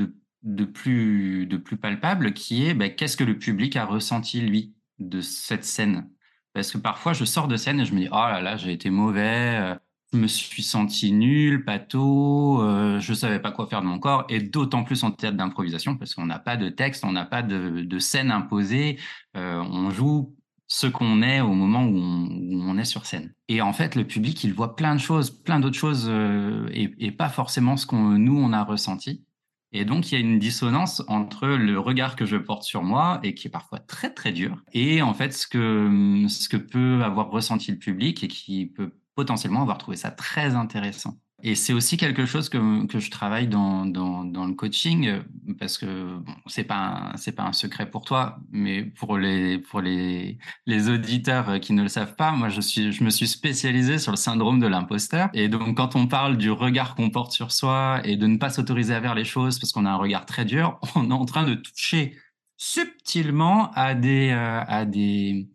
de, 0.43 0.65
plus, 0.65 1.47
de 1.47 1.57
plus 1.57 1.77
palpable, 1.77 2.33
qui 2.35 2.67
est 2.67 2.75
bah, 2.75 2.89
qu'est-ce 2.89 3.17
que 3.17 3.25
le 3.25 3.37
public 3.37 3.75
a 3.75 3.85
ressenti 3.85 4.41
lui 4.41 4.75
de 5.01 5.21
cette 5.21 5.65
scène? 5.65 6.09
Parce 6.53 6.71
que 6.71 6.79
parfois, 6.79 7.15
je 7.15 7.25
sors 7.25 7.49
de 7.49 7.57
scène 7.57 7.81
et 7.81 7.85
je 7.85 7.95
me 7.95 8.01
dis, 8.01 8.09
oh 8.13 8.15
là 8.15 8.41
là, 8.41 8.57
j'ai 8.57 8.73
été 8.73 8.91
mauvais, 8.91 9.77
je 10.13 10.19
me 10.19 10.27
suis 10.27 10.63
senti 10.63 11.13
nul, 11.13 11.65
pâteau, 11.65 12.63
euh, 12.63 12.99
je 12.99 13.15
savais 13.15 13.39
pas 13.39 13.53
quoi 13.53 13.67
faire 13.69 13.81
de 13.81 13.87
mon 13.87 13.99
corps, 13.99 14.25
et 14.29 14.41
d'autant 14.41 14.83
plus 14.83 15.05
en 15.05 15.13
théâtre 15.13 15.37
d'improvisation 15.37 15.97
parce 15.97 16.15
qu'on 16.15 16.27
n'a 16.27 16.39
pas 16.39 16.57
de 16.57 16.69
texte, 16.69 17.05
on 17.05 17.13
n'a 17.13 17.25
pas 17.25 17.43
de, 17.43 17.83
de, 17.83 17.99
scène 17.99 18.31
imposée, 18.31 18.99
euh, 19.37 19.61
on 19.61 19.91
joue 19.91 20.35
ce 20.67 20.87
qu'on 20.87 21.23
est 21.23 21.41
au 21.41 21.53
moment 21.53 21.85
où 21.85 21.97
on, 21.97 22.79
est 22.79 22.85
sur 22.85 23.07
scène. 23.07 23.35
Et 23.49 23.61
en 23.61 23.73
fait, 23.73 23.95
le 23.97 24.05
public, 24.07 24.43
il 24.45 24.53
voit 24.53 24.77
plein 24.77 24.95
de 24.95 25.01
choses, 25.01 25.31
plein 25.31 25.61
d'autres 25.61 25.79
choses, 25.79 26.07
euh, 26.09 26.69
et, 26.73 26.93
et, 26.99 27.13
pas 27.13 27.29
forcément 27.29 27.77
ce 27.77 27.87
qu'on 27.87 28.19
nous 28.19 28.39
on 28.39 28.53
a 28.53 28.65
ressenti. 28.65 29.25
Et 29.73 29.85
donc, 29.85 30.11
il 30.11 30.15
y 30.15 30.19
a 30.19 30.21
une 30.21 30.41
dissonance 30.41 31.03
entre 31.07 31.47
le 31.47 31.79
regard 31.79 32.17
que 32.17 32.27
je 32.27 32.37
porte 32.37 32.65
sur 32.65 32.83
moi 32.83 33.21
et 33.23 33.35
qui 33.35 33.47
est 33.47 33.51
parfois 33.51 33.79
très 33.79 34.13
très 34.13 34.33
dur, 34.33 34.65
et 34.73 35.03
en 35.03 35.15
fait 35.15 35.33
ce 35.33 35.47
que 35.47 36.25
ce 36.29 36.49
que 36.49 36.57
peut 36.57 37.05
avoir 37.05 37.31
ressenti 37.31 37.71
le 37.71 37.79
public 37.79 38.25
et 38.25 38.29
qui 38.29 38.67
peut 38.67 38.93
potentiellement 39.21 39.61
avoir 39.61 39.77
trouvé 39.77 39.99
ça 39.99 40.11
très 40.11 40.55
intéressant. 40.55 41.19
Et 41.43 41.55
c'est 41.55 41.73
aussi 41.73 41.97
quelque 41.97 42.27
chose 42.27 42.49
que, 42.49 42.87
que 42.87 42.99
je 42.99 43.11
travaille 43.11 43.49
dans, 43.49 43.87
dans, 43.87 44.47
le 44.47 44.55
coaching, 44.55 45.23
parce 45.59 45.79
que 45.79 46.19
bon, 46.19 46.35
c'est 46.47 46.65
pas 46.65 47.13
c'est 47.17 47.33
pas 47.33 47.45
un 47.45 47.53
secret 47.53 47.91
pour 47.91 48.05
toi, 48.05 48.39
mais 48.51 48.85
pour 48.85 49.17
les 49.17 49.59
pour 49.59 49.81
les 49.81 50.39
les 50.67 50.89
auditeurs 50.89 51.61
qui 51.61 51.73
ne 51.73 51.83
le 51.83 51.89
savent 51.89 52.17
pas, 52.17 52.33
moi 52.33 52.49
je 52.51 52.61
suis 52.61 52.93
je 52.93 53.05
me 53.05 53.11
suis 53.11 53.27
spécialisé 53.27 53.99
sur 53.99 54.13
le 54.13 54.19
syndrome 54.19 54.61
de 54.61 54.67
l'imposteur. 54.67 55.31
Et 55.35 55.49
donc 55.49 55.77
quand 55.77 55.97
on 55.97 56.07
parle 56.07 56.37
du 56.37 56.51
regard 56.51 56.95
qu'on 56.95 57.11
porte 57.11 57.33
sur 57.33 57.53
soi 57.53 58.01
et 58.05 58.17
de 58.17 58.27
ne 58.27 58.37
pas 58.37 58.51
s'autoriser 58.51 58.95
à 58.95 59.01
faire 59.01 59.15
les 59.15 59.25
choses 59.25 59.59
parce 59.59 59.73
qu'on 59.73 59.87
a 59.87 59.91
un 59.91 59.97
regard 59.97 60.27
très 60.27 60.45
dur, 60.45 60.79
on 60.95 61.11
est 61.11 61.15
en 61.15 61.25
train 61.25 61.45
de 61.45 61.55
toucher 61.55 62.17
subtilement 62.59 63.71
à 63.73 63.95
des 63.95 64.31
euh, 64.31 64.63
à 64.67 64.85
des 64.85 65.49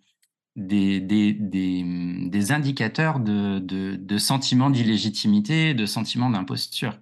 des, 0.55 1.01
des, 1.01 1.33
des, 1.33 1.83
des 2.29 2.51
indicateurs 2.51 3.19
de, 3.19 3.59
de, 3.59 3.95
de 3.95 4.17
sentiments 4.17 4.69
d'illégitimité, 4.69 5.73
de 5.73 5.85
sentiments 5.85 6.29
d'imposture. 6.29 6.97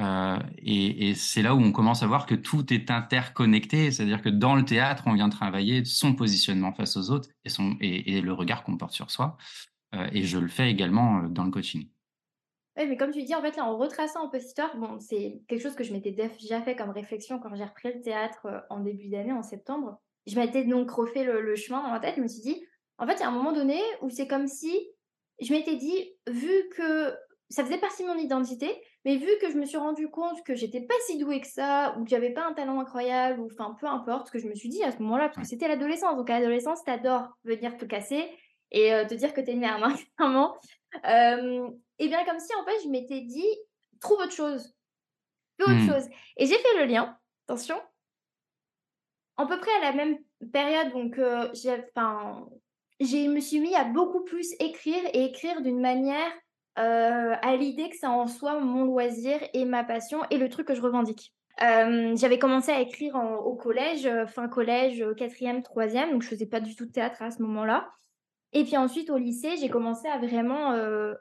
Euh, 0.00 0.38
et, 0.58 1.14
c'est 1.14 1.42
là 1.42 1.54
où 1.54 1.60
on 1.60 1.72
commence 1.72 2.02
à 2.02 2.06
voir 2.06 2.26
que 2.26 2.34
tout 2.34 2.72
est 2.72 2.90
interconnecté, 2.90 3.90
c'est-à-dire 3.90 4.22
que 4.22 4.28
dans 4.28 4.54
le 4.54 4.64
théâtre, 4.64 5.04
on 5.06 5.12
vient 5.12 5.28
travailler 5.28 5.84
son 5.84 6.14
positionnement 6.14 6.72
face 6.72 6.96
aux 6.96 7.10
autres 7.10 7.28
et, 7.44 7.48
son, 7.48 7.76
et, 7.80 8.20
le 8.20 8.32
regard 8.32 8.62
qu'on 8.64 8.76
porte 8.76 8.92
sur 8.92 9.10
soi. 9.10 9.36
Euh, 9.94 10.08
et 10.12 10.22
je 10.22 10.38
le 10.38 10.48
fais 10.48 10.70
également 10.70 11.18
euh, 11.18 11.28
dans 11.28 11.44
le 11.44 11.50
coaching. 11.50 11.88
Oui, 12.78 12.86
mais 12.86 12.96
comme 12.96 13.10
tu 13.10 13.22
dis, 13.22 13.34
en 13.34 13.42
fait, 13.42 13.56
là, 13.56 13.64
en 13.64 13.76
retraçant 13.76 14.24
un 14.24 14.28
peu 14.28 14.38
cette 14.38 14.48
histoire, 14.48 14.74
bon, 14.76 14.98
c'est 15.00 15.42
quelque 15.48 15.60
chose 15.60 15.74
que 15.74 15.84
je 15.84 15.92
m'étais 15.92 16.12
déjà 16.12 16.62
fait 16.62 16.76
comme 16.76 16.90
réflexion 16.90 17.38
quand 17.38 17.54
j'ai 17.54 17.64
repris 17.64 17.92
le 17.92 18.00
théâtre 18.00 18.64
en 18.70 18.80
début 18.80 19.08
d'année, 19.08 19.32
en 19.32 19.42
septembre. 19.42 20.00
Je 20.26 20.36
m'étais 20.36 20.64
donc 20.64 20.90
refait 20.90 21.24
le, 21.24 21.42
le, 21.42 21.56
chemin 21.56 21.82
dans 21.82 21.90
ma 21.90 21.98
tête. 21.98 22.14
Je 22.16 22.22
me 22.22 22.28
suis 22.28 22.42
dit, 22.42 22.64
en 23.00 23.06
fait, 23.06 23.14
il 23.14 23.20
y 23.20 23.22
a 23.22 23.28
un 23.28 23.32
moment 23.32 23.52
donné 23.52 23.80
où 24.02 24.10
c'est 24.10 24.28
comme 24.28 24.46
si 24.46 24.88
je 25.40 25.52
m'étais 25.52 25.76
dit, 25.76 26.12
vu 26.28 26.68
que 26.76 27.16
ça 27.48 27.64
faisait 27.64 27.78
partie 27.78 28.02
de 28.02 28.08
mon 28.08 28.18
identité, 28.18 28.80
mais 29.04 29.16
vu 29.16 29.26
que 29.40 29.50
je 29.50 29.56
me 29.56 29.64
suis 29.64 29.78
rendu 29.78 30.08
compte 30.08 30.44
que 30.44 30.54
j'étais 30.54 30.82
pas 30.82 30.94
si 31.06 31.18
douée 31.18 31.40
que 31.40 31.46
ça, 31.46 31.96
ou 31.98 32.04
que 32.04 32.10
j'avais 32.10 32.32
pas 32.32 32.44
un 32.46 32.52
talent 32.52 32.78
incroyable, 32.78 33.40
ou 33.40 33.46
enfin 33.46 33.74
peu 33.80 33.86
importe 33.86 34.26
ce 34.26 34.32
que 34.32 34.38
je 34.38 34.46
me 34.46 34.54
suis 34.54 34.68
dit 34.68 34.84
à 34.84 34.92
ce 34.92 34.98
moment-là, 34.98 35.30
parce 35.30 35.38
que 35.38 35.46
c'était 35.46 35.66
l'adolescence. 35.66 36.16
Donc 36.16 36.28
à 36.28 36.38
l'adolescence, 36.38 36.84
t'adores 36.84 37.28
venir 37.44 37.76
te 37.78 37.86
casser 37.86 38.30
et 38.70 38.92
euh, 38.92 39.06
te 39.06 39.14
dire 39.14 39.32
que 39.32 39.40
t'es 39.40 39.52
une 39.52 39.60
merde, 39.60 39.82
hein, 39.82 39.94
clairement. 40.16 40.56
Euh, 41.06 41.70
et 41.98 42.08
bien 42.08 42.24
comme 42.26 42.38
si 42.38 42.54
en 42.54 42.64
fait 42.64 42.82
je 42.84 42.88
m'étais 42.88 43.22
dit, 43.22 43.48
trouve 44.00 44.18
autre 44.18 44.32
chose, 44.32 44.74
fais 45.56 45.64
autre 45.64 45.84
mmh. 45.84 45.88
chose. 45.88 46.08
Et 46.36 46.44
j'ai 46.44 46.58
fait 46.58 46.78
le 46.78 46.84
lien, 46.84 47.18
attention, 47.48 47.80
à 49.38 49.46
peu 49.46 49.58
près 49.58 49.72
à 49.80 49.90
la 49.90 49.92
même 49.92 50.18
période, 50.52 50.92
donc 50.92 51.18
euh, 51.18 51.48
j'ai, 51.54 51.82
enfin, 51.96 52.46
je 53.00 53.28
me 53.28 53.40
suis 53.40 53.60
mis 53.60 53.74
à 53.74 53.84
beaucoup 53.84 54.22
plus 54.22 54.54
écrire 54.60 55.02
et 55.14 55.24
écrire 55.24 55.62
d'une 55.62 55.80
manière 55.80 56.30
euh, 56.78 57.34
à 57.42 57.56
l'idée 57.56 57.88
que 57.88 57.96
ça 57.96 58.10
en 58.10 58.26
soit 58.26 58.60
mon 58.60 58.84
loisir 58.84 59.38
et 59.54 59.64
ma 59.64 59.84
passion 59.84 60.20
et 60.30 60.38
le 60.38 60.48
truc 60.48 60.68
que 60.68 60.74
je 60.74 60.82
revendique. 60.82 61.34
Euh, 61.62 62.14
j'avais 62.16 62.38
commencé 62.38 62.70
à 62.70 62.80
écrire 62.80 63.16
au 63.16 63.54
collège, 63.54 64.06
euh, 64.06 64.26
fin 64.26 64.48
collège, 64.48 65.04
quatrième, 65.16 65.62
troisième, 65.62 66.12
donc 66.12 66.22
je 66.22 66.28
faisais 66.28 66.46
pas 66.46 66.60
du 66.60 66.76
tout 66.76 66.86
de 66.86 66.92
théâtre 66.92 67.22
à 67.22 67.30
ce 67.30 67.42
moment-là. 67.42 67.90
Et 68.52 68.64
puis 68.64 68.76
ensuite 68.76 69.10
au 69.10 69.16
lycée, 69.16 69.56
j'ai 69.58 69.68
commencé 69.68 70.08
à 70.08 70.18
vraiment 70.18 70.74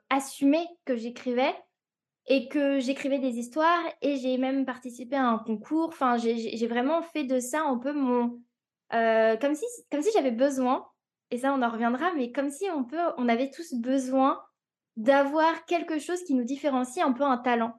assumer 0.09 0.65
que 0.85 0.95
j'écrivais 0.95 1.53
et 2.25 2.47
que 2.47 2.79
j'écrivais 2.79 3.19
des 3.19 3.37
histoires 3.37 3.83
et 4.01 4.17
j'ai 4.17 4.39
même 4.39 4.65
participé 4.65 5.15
à 5.15 5.27
un 5.27 5.37
concours. 5.37 5.89
Enfin, 5.89 6.17
j'ai 6.17 6.67
vraiment 6.67 7.03
fait 7.03 7.25
de 7.25 7.39
ça 7.39 7.61
un 7.61 7.77
peu 7.77 7.93
mon, 7.93 8.41
comme 8.89 9.53
si 9.53 9.65
comme 9.91 10.01
si 10.01 10.09
j'avais 10.15 10.31
besoin 10.31 10.88
et 11.31 11.37
ça 11.37 11.53
on 11.53 11.61
en 11.61 11.69
reviendra, 11.69 12.13
mais 12.15 12.31
comme 12.31 12.49
si 12.49 12.65
on 12.69 12.83
peut, 12.83 12.97
on 13.17 13.29
avait 13.29 13.49
tous 13.49 13.73
besoin 13.75 14.41
d'avoir 14.97 15.65
quelque 15.65 15.99
chose 15.99 16.23
qui 16.23 16.33
nous 16.33 16.43
différencie 16.43 17.05
un 17.05 17.13
peu 17.13 17.23
un 17.23 17.37
talent. 17.37 17.73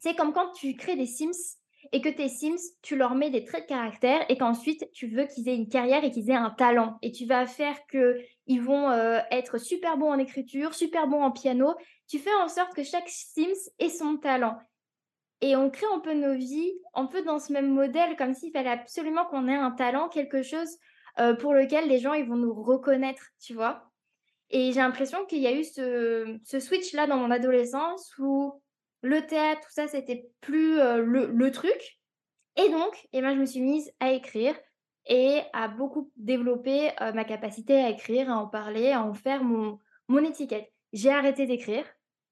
C'est 0.00 0.14
comme 0.14 0.32
quand 0.32 0.52
tu 0.52 0.76
crées 0.76 0.96
des 0.96 1.06
Sims 1.06 1.56
et 1.92 2.00
que 2.00 2.08
tes 2.08 2.28
Sims, 2.28 2.60
tu 2.82 2.96
leur 2.96 3.14
mets 3.14 3.30
des 3.30 3.44
traits 3.44 3.64
de 3.64 3.68
caractère 3.68 4.24
et 4.28 4.36
qu'ensuite 4.36 4.90
tu 4.92 5.06
veux 5.06 5.24
qu'ils 5.24 5.48
aient 5.48 5.56
une 5.56 5.68
carrière 5.68 6.04
et 6.04 6.10
qu'ils 6.10 6.30
aient 6.30 6.34
un 6.34 6.50
talent. 6.50 6.98
Et 7.02 7.12
tu 7.12 7.24
vas 7.24 7.46
faire 7.46 7.76
qu'ils 7.86 8.62
vont 8.62 8.90
euh, 8.90 9.20
être 9.30 9.58
super 9.58 9.96
bons 9.96 10.10
en 10.10 10.18
écriture, 10.18 10.74
super 10.74 11.06
bons 11.06 11.22
en 11.22 11.30
piano. 11.30 11.74
Tu 12.08 12.18
fais 12.18 12.34
en 12.42 12.48
sorte 12.48 12.74
que 12.74 12.82
chaque 12.82 13.08
Sims 13.08 13.70
ait 13.78 13.88
son 13.88 14.16
talent. 14.16 14.58
Et 15.40 15.56
on 15.56 15.70
crée 15.70 15.86
un 15.92 15.98
peu 15.98 16.14
nos 16.14 16.34
vies, 16.34 16.72
un 16.94 17.06
peu 17.06 17.22
dans 17.22 17.38
ce 17.38 17.52
même 17.52 17.68
modèle, 17.68 18.16
comme 18.16 18.34
s'il 18.34 18.52
fallait 18.52 18.70
absolument 18.70 19.24
qu'on 19.24 19.48
ait 19.48 19.54
un 19.54 19.72
talent, 19.72 20.08
quelque 20.08 20.42
chose 20.42 20.78
euh, 21.20 21.34
pour 21.34 21.52
lequel 21.52 21.88
les 21.88 21.98
gens 21.98 22.14
ils 22.14 22.26
vont 22.26 22.36
nous 22.36 22.54
reconnaître, 22.54 23.22
tu 23.38 23.52
vois. 23.52 23.90
Et 24.50 24.72
j'ai 24.72 24.80
l'impression 24.80 25.24
qu'il 25.26 25.40
y 25.40 25.46
a 25.46 25.52
eu 25.52 25.64
ce, 25.64 26.38
switch-là 26.58 27.06
dans 27.06 27.18
mon 27.18 27.30
adolescence 27.30 28.12
où 28.18 28.52
le 29.02 29.26
théâtre, 29.26 29.60
tout 29.62 29.72
ça, 29.72 29.88
c'était 29.88 30.30
plus 30.40 30.78
euh, 30.78 31.02
le, 31.02 31.50
truc. 31.50 31.98
Et 32.56 32.68
donc, 32.70 32.96
et 33.12 33.18
eh 33.18 33.20
ben, 33.20 33.34
je 33.34 33.40
me 33.40 33.46
suis 33.46 33.60
mise 33.60 33.90
à 34.00 34.12
écrire 34.12 34.54
et 35.06 35.40
à 35.52 35.68
beaucoup 35.68 36.10
développer 36.16 36.90
euh, 37.00 37.12
ma 37.12 37.24
capacité 37.24 37.76
à 37.76 37.90
écrire, 37.90 38.30
à 38.30 38.36
en 38.36 38.46
parler, 38.46 38.92
à 38.92 39.02
en 39.02 39.12
faire 39.12 39.44
mon, 39.44 39.78
mon 40.08 40.24
étiquette. 40.24 40.70
J'ai 40.92 41.10
arrêté 41.10 41.46
d'écrire, 41.46 41.84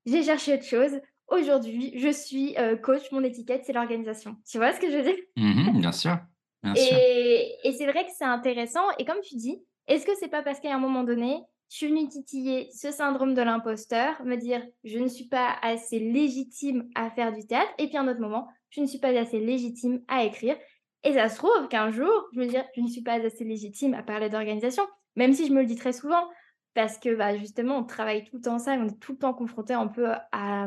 j'ai 0.07 0.23
cherché 0.23 0.55
autre 0.55 0.65
chose. 0.65 1.01
Aujourd'hui, 1.29 1.93
je 1.97 2.09
suis 2.09 2.57
coach, 2.83 3.13
mon 3.13 3.23
étiquette, 3.23 3.65
c'est 3.65 3.73
l'organisation. 3.73 4.37
Tu 4.51 4.59
vois 4.59 4.73
ce 4.73 4.81
que 4.81 4.91
je 4.91 4.97
veux 4.97 5.05
dire? 5.05 5.17
Mmh 5.37 5.79
Bien 5.79 5.93
sûr. 5.93 6.19
Bien 6.63 6.75
et, 6.77 7.57
et 7.65 7.73
c'est 7.73 7.87
vrai 7.87 8.05
que 8.05 8.13
c'est 8.17 8.25
intéressant. 8.25 8.85
Et 8.99 9.05
comme 9.05 9.21
tu 9.23 9.37
dis, 9.37 9.63
est-ce 9.87 10.07
que 10.07 10.15
c'est 10.19 10.29
pas 10.29 10.43
parce 10.43 10.61
qu'à 10.61 10.75
un 10.75 10.79
moment 10.79 11.05
donné, 11.05 11.43
je 11.71 11.77
suis 11.77 11.89
venue 11.89 12.09
titiller 12.09 12.69
ce 12.73 12.91
syndrome 12.91 13.35
de 13.35 13.43
l'imposteur, 13.43 14.23
me 14.25 14.37
dire 14.37 14.63
je 14.85 14.99
ne 14.99 15.09
suis 15.09 15.29
pas 15.29 15.57
assez 15.63 15.99
légitime 16.01 16.89
à 16.95 17.11
faire 17.11 17.33
du 17.33 17.47
théâtre, 17.47 17.71
et 17.79 17.87
puis 17.87 17.97
à 17.97 18.01
un 18.01 18.09
autre 18.09 18.21
moment, 18.21 18.49
je 18.71 18.81
ne 18.81 18.87
suis 18.87 18.99
pas 18.99 19.17
assez 19.19 19.39
légitime 19.41 20.03
à 20.09 20.25
écrire. 20.25 20.57
Et 21.05 21.15
ça 21.15 21.29
se 21.29 21.37
trouve 21.37 21.69
qu'un 21.69 21.91
jour, 21.91 22.13
je 22.35 22.41
me 22.41 22.47
dire 22.47 22.65
je 22.77 22.81
ne 22.81 22.89
suis 22.89 23.03
pas 23.03 23.15
assez 23.25 23.45
légitime 23.45 23.95
à 23.95 24.03
parler 24.03 24.29
d'organisation, 24.29 24.83
même 25.17 25.33
si 25.33 25.47
je 25.47 25.53
me 25.53 25.61
le 25.61 25.67
dis 25.67 25.77
très 25.77 25.93
souvent, 25.93 26.29
parce 26.75 26.99
que 26.99 27.15
bah, 27.15 27.37
justement, 27.37 27.79
on 27.79 27.85
travaille 27.85 28.25
tout 28.25 28.37
le 28.37 28.43
temps 28.43 28.59
ça, 28.59 28.73
on 28.73 28.89
est 28.89 29.01
tout 29.01 29.13
le 29.13 29.19
temps 29.19 29.33
confronté 29.33 29.73
un 29.73 29.87
peu 29.87 30.09
à, 30.33 30.65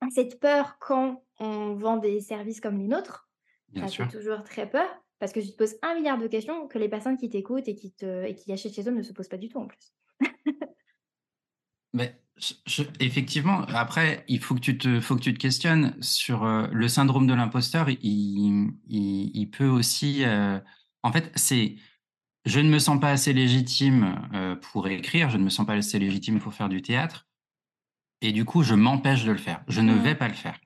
à 0.00 0.10
cette 0.14 0.38
peur 0.38 0.78
quand 0.78 1.22
on 1.40 1.74
vend 1.74 1.96
des 1.96 2.20
services 2.20 2.60
comme 2.60 2.78
les 2.78 2.88
nôtres. 2.88 3.28
Bien 3.68 3.88
ça 3.88 4.04
fait 4.04 4.08
toujours 4.08 4.44
très 4.44 4.68
peur, 4.68 4.88
parce 5.18 5.32
que 5.32 5.40
je 5.40 5.50
te 5.50 5.56
pose 5.56 5.76
un 5.82 5.94
milliard 5.94 6.18
de 6.18 6.26
questions 6.26 6.68
que 6.68 6.78
les 6.78 6.88
personnes 6.88 7.16
qui 7.16 7.28
t'écoutent 7.28 7.68
et, 7.68 7.74
qui 7.74 7.92
te, 7.92 8.24
et 8.24 8.34
qui 8.34 8.52
achètent 8.52 8.74
chez 8.74 8.88
eux 8.88 8.92
ne 8.92 9.02
se 9.02 9.12
posent 9.12 9.28
pas 9.28 9.36
du 9.36 9.48
tout 9.48 9.58
en 9.58 9.66
plus. 9.66 9.92
Mais 11.92 12.20
je, 12.66 12.82
effectivement, 13.00 13.62
après, 13.68 14.24
il 14.28 14.40
faut 14.40 14.54
que 14.54 14.60
tu 14.60 14.76
te, 14.76 15.00
faut 15.00 15.16
que 15.16 15.22
tu 15.22 15.32
te 15.32 15.38
questionnes 15.38 15.96
sur 16.02 16.44
euh, 16.44 16.66
le 16.70 16.88
syndrome 16.88 17.26
de 17.26 17.32
l'imposteur. 17.32 17.88
Il, 17.88 18.74
il, 18.88 19.30
il, 19.34 19.50
peut 19.50 19.66
aussi, 19.68 20.24
euh, 20.24 20.60
en 21.02 21.12
fait, 21.12 21.32
c'est, 21.34 21.76
je 22.44 22.60
ne 22.60 22.68
me 22.68 22.78
sens 22.78 23.00
pas 23.00 23.10
assez 23.10 23.32
légitime 23.32 24.28
euh, 24.34 24.56
pour 24.56 24.86
écrire, 24.88 25.30
je 25.30 25.38
ne 25.38 25.44
me 25.44 25.48
sens 25.48 25.66
pas 25.66 25.72
assez 25.72 25.98
légitime 25.98 26.38
pour 26.38 26.52
faire 26.52 26.68
du 26.68 26.82
théâtre, 26.82 27.26
et 28.20 28.32
du 28.32 28.44
coup, 28.44 28.62
je 28.62 28.74
m'empêche 28.74 29.24
de 29.24 29.32
le 29.32 29.38
faire. 29.38 29.64
Je 29.68 29.80
ne 29.80 29.94
vais 29.94 30.14
pas 30.14 30.28
le 30.28 30.34
faire 30.34 30.58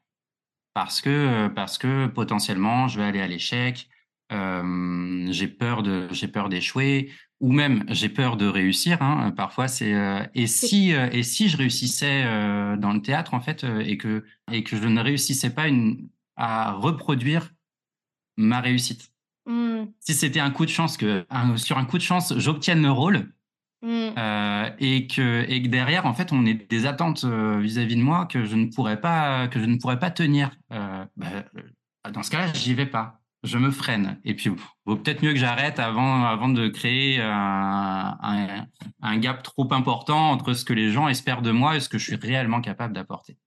parce 0.75 1.01
que, 1.01 1.49
parce 1.49 1.79
que 1.79 2.07
potentiellement, 2.07 2.89
je 2.89 3.01
vais 3.01 3.07
aller 3.07 3.21
à 3.21 3.27
l'échec. 3.27 3.89
J'ai 4.31 5.49
peur 5.49 5.83
de, 5.83 6.09
j'ai 6.13 6.29
peur 6.29 6.49
d'échouer 6.49 7.11
ou 7.41 7.53
même 7.53 7.85
j'ai 7.89 8.09
peur 8.09 8.37
de 8.37 8.47
réussir. 8.47 9.03
Hein. 9.03 9.33
Parfois, 9.33 9.67
c'est 9.67 9.95
euh, 9.95 10.23
et 10.35 10.47
si 10.47 10.95
euh, 10.95 11.09
et 11.11 11.23
si 11.23 11.49
je 11.49 11.57
réussissais 11.57 12.23
euh, 12.25 12.77
dans 12.77 12.93
le 12.93 13.01
théâtre 13.01 13.35
en 13.35 13.41
fait 13.41 13.65
et 13.65 13.97
que 13.97 14.25
et 14.53 14.63
que 14.63 14.77
je 14.77 14.87
ne 14.87 15.01
réussissais 15.01 15.51
pas 15.51 15.69
une, 15.69 16.09
à 16.37 16.73
reproduire 16.73 17.51
ma 18.37 18.61
réussite. 18.61 19.13
Mmh. 19.47 19.85
Si 20.01 20.15
c'était 20.15 20.41
un 20.41 20.51
coup 20.51 20.67
de 20.67 20.71
chance 20.71 20.97
que 20.97 21.27
sur 21.57 21.79
un 21.79 21.85
coup 21.87 21.97
de 21.97 22.03
chance 22.03 22.35
j'obtienne 22.37 22.83
le 22.83 22.91
rôle 22.91 23.33
mmh. 23.83 24.11
et 24.79 25.07
que 25.07 25.45
et 25.49 25.63
que 25.63 25.69
derrière 25.69 26.07
en 26.07 26.13
fait 26.13 26.33
on 26.33 26.45
ait 26.45 26.55
des 26.55 26.87
attentes 26.87 27.25
vis-à-vis 27.25 27.97
de 27.97 28.03
moi 28.03 28.27
que 28.27 28.45
je 28.45 28.55
ne 28.55 28.67
pourrais 28.67 29.01
pas 29.01 29.49
que 29.49 29.59
je 29.59 29.65
ne 29.65 29.79
pourrais 29.79 29.99
pas 29.99 30.11
tenir. 30.11 30.51
Bah, 30.69 31.45
dans 32.13 32.23
ce 32.23 32.31
cas-là, 32.31 32.51
j'y 32.55 32.73
vais 32.73 32.87
pas 32.87 33.20
je 33.43 33.59
me 33.59 33.71
freine. 33.71 34.21
Et 34.25 34.35
puis, 34.35 34.51
vaut 34.85 34.97
peut-être 34.97 35.23
mieux 35.23 35.33
que 35.33 35.39
j'arrête 35.39 35.79
avant, 35.79 36.25
avant 36.25 36.49
de 36.49 36.69
créer 36.69 37.21
un, 37.21 38.17
un, 38.21 38.67
un, 39.03 39.19
gap 39.19 39.43
trop 39.43 39.73
important 39.73 40.31
entre 40.31 40.53
ce 40.53 40.65
que 40.65 40.73
les 40.73 40.91
gens 40.91 41.09
espèrent 41.09 41.43
de 41.43 41.51
moi 41.51 41.77
et 41.77 41.81
ce 41.81 41.89
que 41.89 41.99
je 41.99 42.05
suis 42.05 42.17
réellement 42.17 42.61
capable 42.61 42.95
d'apporter. 42.95 43.39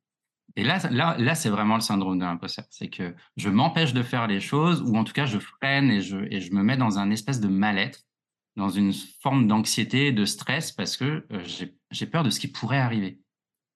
Et 0.56 0.64
là, 0.64 0.80
là, 0.91 1.16
là, 1.18 1.36
c'est 1.36 1.50
vraiment 1.50 1.76
le 1.76 1.82
syndrome 1.82 2.20
de 2.20 2.26
l'imposteur. 2.26 2.66
C'est 2.70 2.89
que 2.89 3.16
je 3.38 3.50
m'empêche 3.50 3.94
de 3.94 4.04
faire 4.04 4.28
les 4.28 4.39
choses, 4.39 4.82
ou 4.84 4.96
en 4.96 5.04
tout 5.04 5.14
cas, 5.14 5.26
je 5.26 5.39
freine 5.39 5.89
et 5.89 6.02
je, 6.02 6.18
et 6.30 6.41
je 6.41 6.54
me 6.54 6.64
mets 6.64 6.78
dans 6.78 7.00
un 7.00 7.10
espèce 7.10 7.39
de 7.39 7.48
mal-être, 7.48 8.02
dans 8.56 8.70
une 8.70 8.94
forme 9.22 9.48
d'anxiété, 9.48 10.12
de 10.12 10.26
stress, 10.26 10.72
parce 10.72 10.96
que 10.96 11.26
euh, 11.32 11.44
j'ai 11.91 12.06
peur 12.06 12.24
de 12.24 12.30
ce 12.30 12.39
qui 12.39 12.48
pourrait 12.48 12.78
arriver 12.78 13.20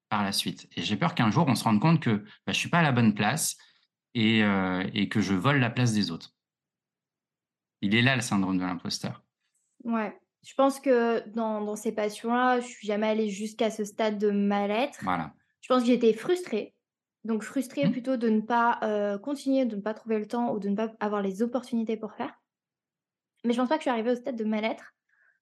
par 0.09 0.23
la 0.23 0.31
suite. 0.31 0.69
Et 0.75 0.83
j'ai 0.83 0.97
peur 0.97 1.15
qu'un 1.15 1.31
jour, 1.31 1.45
on 1.47 1.55
se 1.55 1.63
rende 1.63 1.79
compte 1.79 1.99
que 1.99 2.23
bah, 2.45 2.53
je 2.53 2.57
suis 2.59 2.69
pas 2.69 2.79
à 2.79 2.83
la 2.83 2.91
bonne 2.91 3.13
place, 3.15 3.57
et, 4.17 4.43
euh, 4.43 4.83
et, 4.95 5.09
que 5.09 5.21
je 5.21 5.35
vole 5.35 5.59
la 5.59 5.69
place 5.69 5.93
des 5.93 6.09
autres. 6.09 6.35
Il 7.81 7.93
est 7.93 8.01
là 8.01 8.15
le 8.15 8.21
syndrome 8.21 8.57
de 8.57 8.63
l'imposteur. 8.63 9.23
Ouais, 9.83 10.19
je 10.43 10.55
pense 10.55 10.79
que 10.79 11.27
dans, 11.29 11.61
dans 11.61 11.75
ces 11.75 11.91
passions-là, 11.91 12.59
je 12.59 12.65
suis 12.65 12.87
jamais 12.87 13.07
allée 13.07 13.29
jusqu'à 13.29 13.69
ce 13.69 13.85
stade 13.85 14.17
de 14.17 14.31
mal-être. 14.31 14.99
Voilà. 15.03 15.33
Je 15.61 15.67
pense 15.67 15.83
que 15.83 15.87
j'étais 15.87 16.13
frustrée. 16.13 16.73
Donc 17.25 17.43
frustrée 17.43 17.85
Mmh. 17.85 17.91
plutôt 17.91 18.17
de 18.17 18.29
ne 18.29 18.41
pas, 18.41 18.79
heu, 18.83 19.19
continuer, 19.19 19.65
de 19.65 19.75
ne 19.75 19.81
pas 19.81 19.93
trouver 19.93 20.17
le 20.17 20.27
temps 20.27 20.51
ou 20.51 20.59
de 20.59 20.69
ne 20.69 20.75
pas 20.75 20.91
avoir 20.99 21.21
les 21.21 21.43
opportunités 21.43 21.97
pour 21.97 22.13
faire. 22.13 22.33
Mais 23.43 23.53
je 23.53 23.59
pense 23.59 23.69
pas 23.69 23.75
que 23.75 23.81
je 23.81 23.83
suis 23.83 23.91
arrivée 23.91 24.11
au 24.11 24.15
stade 24.15 24.35
de 24.35 24.45
mal-être. 24.45 24.95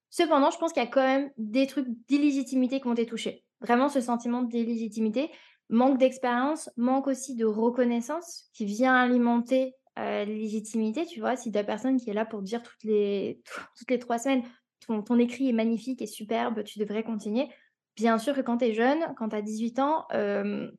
Cependant, 0.10 0.52
je 0.52 0.58
pense 0.58 0.74
qu'il 0.74 0.84
y 0.84 0.86
a 0.86 0.90
quand 0.90 1.06
même 1.06 1.32
des 1.38 1.68
trucs 1.68 1.88
d'illégitimité 2.08 2.82
qui 2.82 2.88
ont 2.88 2.94
été 2.94 3.06
touchés. 3.06 3.46
Vraiment 3.62 3.88
ce 3.88 4.02
sentiment 4.02 4.44
d'illégitimité, 4.44 5.32
manque 5.70 5.97
d'expérience, 5.97 6.70
manque 6.78 7.07
aussi 7.07 7.36
de 7.36 7.45
reconnaissance 7.45 8.49
qui 8.53 8.66
vient 8.66 8.95
alimenter, 8.95 9.74
heu, 9.99 10.24
l'illégitimité, 10.26 11.05
tu 11.05 11.20
vois? 11.20 11.36
Si 11.36 11.51
tu 11.51 11.57
as 11.57 11.63
personne 11.63 11.97
qui 11.97 12.09
est 12.09 12.13
là 12.13 12.26
pour 12.26 12.39
te 12.39 12.45
dire 12.45 12.61
toutes 12.63 12.84
les 12.84 13.41
toutes 13.78 13.91
les 13.91 13.99
3 13.99 14.20
semaines: 14.20 14.43
«Ton 14.86 15.01
ton 15.01 15.18
écrit 15.20 15.49
est 15.49 15.53
magnifique 15.53 16.01
et 16.01 16.07
superbe, 16.07 16.63
tu 16.63 16.80
devrais 16.80 17.03
continuer». 17.03 17.49
Bien 17.95 18.18
sûr 18.18 18.36
que 18.36 18.41
quand 18.41 18.57
tu 18.57 18.66
es 18.66 18.74
jeune, 18.74 18.99
quand 19.18 19.30
tu 19.30 19.36
as 19.38 19.41
18 19.41 19.80
ans, 19.80 20.05
hem 20.11 20.72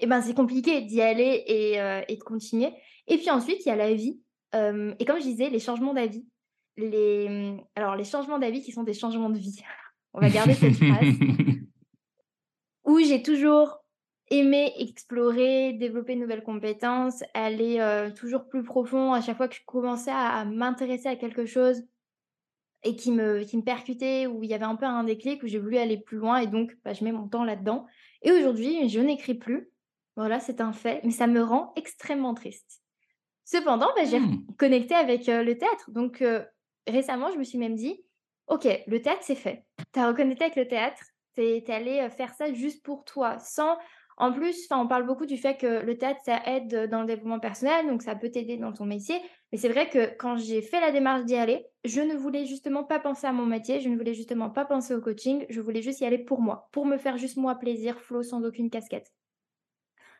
et 0.00 0.06
ben, 0.06 0.20
c'est 0.20 0.34
compliqué 0.34 0.80
d'y 0.82 1.00
aller 1.00 1.44
et 1.46 1.80
heu 1.80 2.02
et 2.08 2.16
de 2.16 2.22
continuer 2.22 2.72
et 3.06 3.18
puis 3.18 3.30
ensuite, 3.30 3.64
il 3.64 3.68
y 3.68 3.72
a 3.72 3.76
la 3.76 3.92
vie, 3.92 4.20
hem 4.52 4.94
et 4.98 5.04
comme 5.04 5.18
je 5.18 5.24
disais, 5.24 5.50
les 5.50 5.60
changements 5.60 5.94
d'avis, 5.94 6.26
les, 6.76 7.56
alors 7.74 7.96
les 7.96 8.04
changements 8.04 8.38
d'avis 8.38 8.62
qui 8.62 8.72
sont 8.72 8.82
des 8.82 8.94
changements 8.94 9.30
de 9.30 9.38
vie. 9.38 9.62
On 10.14 10.20
va 10.20 10.30
garder 10.30 10.54
cette 10.54 10.76
phrase. 10.76 11.04
Où 12.84 13.00
j'ai 13.00 13.22
toujours 13.22 13.83
aimé 14.30 14.72
explorer, 14.78 15.72
développer 15.74 16.14
de 16.16 16.20
nouvelles 16.20 16.42
compétences, 16.44 17.22
aller, 17.34 17.78
heu, 17.80 18.12
toujours 18.14 18.48
plus 18.48 18.62
profond 18.64 19.12
à 19.12 19.20
chaque 19.20 19.36
fois 19.36 19.48
que 19.48 19.54
je 19.56 19.64
commençais 19.66 20.10
à 20.10 20.28
à 20.40 20.44
m'intéresser 20.44 21.08
à 21.08 21.16
quelque 21.16 21.46
chose 21.46 21.84
et 22.82 22.96
qui 22.96 23.12
me 23.12 23.44
qui 23.44 23.56
me 23.56 23.62
percutait, 23.62 24.26
où 24.26 24.42
il 24.42 24.50
y 24.50 24.54
avait 24.54 24.64
un 24.64 24.76
peu 24.76 24.84
un 24.86 25.04
déclic, 25.04 25.42
où 25.42 25.46
j'ai 25.46 25.58
voulu 25.58 25.78
aller 25.78 25.98
plus 25.98 26.18
loin 26.18 26.38
et 26.38 26.46
donc 26.46 26.76
bah, 26.84 26.92
je 26.92 27.04
mets 27.04 27.12
mon 27.12 27.28
temps 27.28 27.44
là-dedans 27.44 27.86
et 28.22 28.32
aujourd'hui, 28.32 28.88
je 28.88 29.00
n'écris 29.00 29.34
plus. 29.34 29.70
Voilà, 30.16 30.38
c'est 30.40 30.60
un 30.60 30.72
fait, 30.72 31.00
mais 31.04 31.10
ça 31.10 31.26
me 31.26 31.42
rend 31.42 31.72
extrêmement 31.76 32.34
triste. 32.34 32.82
Cependant, 33.44 33.88
bah, 33.96 34.04
j'ai 34.04 34.18
Mmh. 34.18 34.44
reconnecté 34.48 34.94
avec, 34.94 35.28
heu, 35.28 35.44
le 35.44 35.58
théâtre 35.58 35.90
donc 35.90 36.22
heu, 36.22 36.46
récemment, 36.86 37.30
je 37.32 37.38
me 37.38 37.44
suis 37.44 37.58
même 37.58 37.76
dit: 37.76 38.04
«OK, 38.48 38.66
le 38.86 39.02
théâtre, 39.02 39.22
c'est 39.24 39.34
fait». 39.36 39.66
Tu 39.94 40.00
as 40.00 40.08
reconnecté 40.08 40.44
avec 40.44 40.56
le 40.56 40.68
théâtre, 40.68 41.02
tu 41.34 41.42
es 41.42 42.04
heu, 42.06 42.10
faire 42.10 42.34
ça 42.34 42.52
juste 42.52 42.84
pour 42.84 43.04
toi, 43.04 43.38
sans 43.38 43.78
en 44.16 44.32
plus, 44.32 44.66
on 44.70 44.86
parle 44.86 45.06
beaucoup 45.06 45.26
du 45.26 45.36
fait 45.36 45.56
que 45.56 45.82
le 45.84 45.98
théâtre, 45.98 46.20
ça 46.24 46.40
aide, 46.46 46.88
dans 46.90 47.00
le 47.00 47.06
développement 47.06 47.40
personnel, 47.40 47.86
donc 47.86 48.02
ça 48.02 48.14
peut 48.14 48.30
t'aider 48.30 48.56
dans 48.56 48.72
ton 48.72 48.84
métier. 48.86 49.20
Mais 49.52 49.58
c'est 49.58 49.68
vrai 49.68 49.88
que 49.88 50.14
quand 50.16 50.36
j'ai 50.36 50.62
fait 50.62 50.80
la 50.80 50.92
démarche 50.92 51.24
d'y 51.24 51.36
aller, 51.36 51.66
je 51.84 52.00
ne 52.00 52.14
voulais 52.16 52.46
justement 52.46 52.84
pas 52.84 53.00
penser 53.00 53.26
à 53.26 53.32
mon 53.32 53.46
métier, 53.46 53.80
je 53.80 53.88
ne 53.88 53.96
voulais 53.96 54.14
justement 54.14 54.50
pas 54.50 54.64
penser 54.64 54.94
au 54.94 55.00
coaching, 55.00 55.46
je 55.50 55.60
voulais 55.60 55.82
juste 55.82 56.00
y 56.00 56.06
aller 56.06 56.18
pour 56.18 56.40
moi, 56.40 56.68
pour 56.72 56.86
me 56.86 56.96
faire 56.98 57.18
juste 57.18 57.36
moi 57.36 57.56
plaisir, 57.56 58.00
flow, 58.00 58.22
sans 58.22 58.44
aucune 58.44 58.70
casquette. 58.70 59.12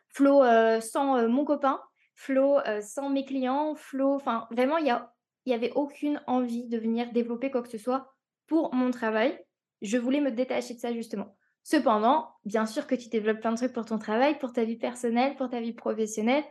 Flow, 0.09 0.41
heu, 0.43 0.81
sans, 0.81 1.17
heu, 1.17 1.27
mon 1.27 1.45
copain, 1.45 1.81
flow, 2.15 2.59
heu, 2.65 2.81
sans 2.81 3.09
mes 3.09 3.25
clients, 3.25 3.75
flow 3.75 4.13
enfin 4.13 4.47
vraiment 4.51 4.77
il 4.77 4.87
y 4.87 4.89
a 4.89 5.13
il 5.45 5.51
y 5.51 5.53
avait 5.53 5.71
aucune 5.73 6.21
envie 6.25 6.65
de 6.67 6.77
venir 6.79 7.11
développer 7.11 7.51
quoi 7.51 7.61
que 7.61 7.69
ce 7.69 7.77
soit 7.77 8.15
pour 8.47 8.73
mon 8.73 8.89
travail. 8.91 9.39
Je 9.83 9.97
voulais 9.97 10.21
me 10.21 10.31
détacher 10.31 10.73
de 10.73 10.79
ça 10.79 10.91
justement. 10.93 11.37
Cependant, 11.65 12.29
bien 12.45 12.67
sûr 12.67 12.87
que 12.87 12.95
tu 12.95 13.09
développes 13.09 13.41
plein 13.41 13.51
de 13.53 13.57
trucs 13.57 13.73
pour 13.73 13.85
ton 13.85 13.99
travail, 13.99 14.39
pour 14.39 14.53
ta 14.53 14.65
vie 14.65 14.77
personnelle, 14.77 15.35
pour 15.35 15.49
ta 15.49 15.61
vie 15.61 15.73
professionnelle, 15.73 16.45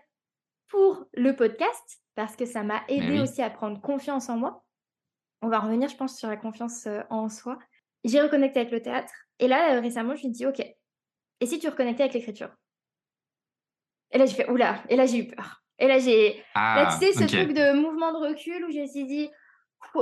pour 0.69 1.07
le 1.15 1.37
podcast, 1.37 2.01
parce 2.17 2.37
que 2.37 2.47
ça 2.47 2.65
m'a 2.65 2.83
aidé 2.89 3.19
oui. 3.19 3.21
aussi 3.21 3.43
à 3.43 3.51
prendre 3.51 3.81
confiance 3.83 4.31
en 4.31 4.39
moi. 4.39 4.65
On 5.43 5.49
va 5.49 5.61
revenir, 5.61 5.89
je 5.89 5.97
pense, 5.97 6.19
sur 6.19 6.29
la 6.29 6.37
confiance, 6.39 6.87
heu, 6.87 7.05
en 7.11 7.29
soi. 7.29 7.59
J'ai 8.05 8.21
reconnecté 8.23 8.61
avec 8.61 8.73
le 8.73 8.83
théâtre 8.83 9.13
et 9.41 9.49
là, 9.49 9.77
heu, 9.77 9.81
récemment, 9.81 10.17
je 10.17 10.27
me 10.29 10.33
dis: 10.33 10.47
«OK, 10.47 10.61
et 10.61 11.47
si 11.47 11.59
tu 11.61 11.69
reconnectais 11.69 12.05
avec 12.05 12.15
l'écriture?» 12.15 12.57
Et 14.13 14.19
là, 14.19 14.27
j'ai 14.27 14.35
fait: 14.35 14.51
«Ouh 14.51 14.57
là!» 14.57 14.83
et 14.89 14.97
là, 14.97 15.07
j'ai 15.07 15.19
eu 15.19 15.29
peur. 15.29 15.63
Et 15.79 15.87
là, 15.89 15.99
j'ai 15.99 16.43
là, 16.75 16.87
tu 16.87 16.93
Ah! 16.93 17.05
sais, 17.05 17.13
ce 17.13 17.25
truc 17.25 17.53
de 17.53 17.73
mouvement 17.81 18.13
de 18.13 18.29
recul 18.29 18.65
où 18.65 18.71
je 18.71 18.81
me 18.81 18.87
suis 18.87 19.05
dit: 19.07 19.29
«Oh 19.31 19.37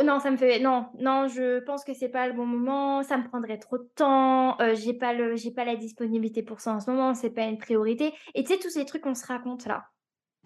non, 0.05 0.18
ça 0.20 0.30
me 0.30 0.37
fait 0.37 0.59
non, 0.61 0.89
non, 0.99 1.28
je 1.28 1.61
pense 1.64 1.85
que 1.85 1.95
c'est 1.95 2.09
pas 2.09 2.26
le 2.26 2.33
bon 2.35 2.47
moment, 2.47 3.03
ça 3.03 3.16
me 3.18 3.28
prendrait 3.28 3.59
trop 3.59 3.78
de 3.78 3.89
temps, 3.95 4.57
heu, 4.61 4.74
j'ai 4.74 4.95
pas 4.95 5.12
le 5.12 5.37
j'ai 5.37 5.51
pas 5.53 5.64
la 5.64 5.76
disponibilité 5.76 6.43
pour 6.43 6.61
ça 6.61 6.72
en 6.74 6.80
ce 6.80 6.91
moment, 6.91 7.14
c'est 7.14 7.30
pas 7.30 7.45
une 7.45 7.59
priorité» 7.59 8.12
et 8.35 8.45
tu 8.45 8.53
sais, 8.53 8.59
tous 8.59 8.70
ces 8.70 8.85
trucs 8.87 9.03
qu'on 9.03 9.14
se 9.14 9.26
raconte 9.26 9.66
là, 9.66 9.85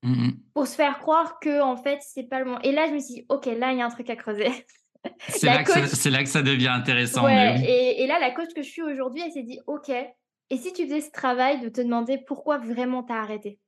Mmh 0.03 0.11
mh. 0.26 0.47
pour 0.55 0.66
se 0.66 0.74
faire 0.74 0.99
croire 0.99 1.39
qu'en 1.41 1.76
fait, 1.76 1.99
c'est 2.03 2.24
pas 2.24 2.39
le 2.41 2.47
moment 2.47 2.61
et 2.62 2.72
là, 2.72 2.87
je 2.89 2.93
me 2.93 2.99
suis 2.99 3.14
dit: 3.14 3.26
«OK, 3.28 3.47
là, 3.47 3.72
il 3.72 3.78
y 3.78 3.82
a 3.82 3.87
un 3.87 3.91
truc 3.91 4.11
à 4.11 4.16
creuser». 4.16 4.51
C'est 5.28 5.49
là 5.51 5.62
que 5.64 5.70
ça 5.70 5.80
coach 5.80 5.91
c'est 5.93 6.11
là 6.11 6.22
que 6.22 6.28
ça 6.28 6.43
devient 6.43 6.68
intéressant, 6.68 7.24
ouais 7.24 7.61
et 7.64 8.03
et 8.03 8.07
là, 8.07 8.18
la 8.18 8.30
coach 8.32 8.53
que 8.55 8.62
je 8.62 8.70
suis 8.70 8.82
aujourd'hui, 8.82 9.22
elle 9.24 9.32
s'est 9.32 9.43
dit: 9.43 9.59
«OK, 9.66 9.91
et 9.91 10.57
si 10.57 10.72
tu 10.72 10.84
faisais 10.84 11.01
ce 11.01 11.11
travail 11.11 11.61
de 11.61 11.68
te 11.68 11.80
demander 11.80 12.18
pourquoi 12.26 12.59
vraiment 12.59 13.03
tu 13.05 13.12
as 13.12 13.20
arrêté?» 13.20 13.61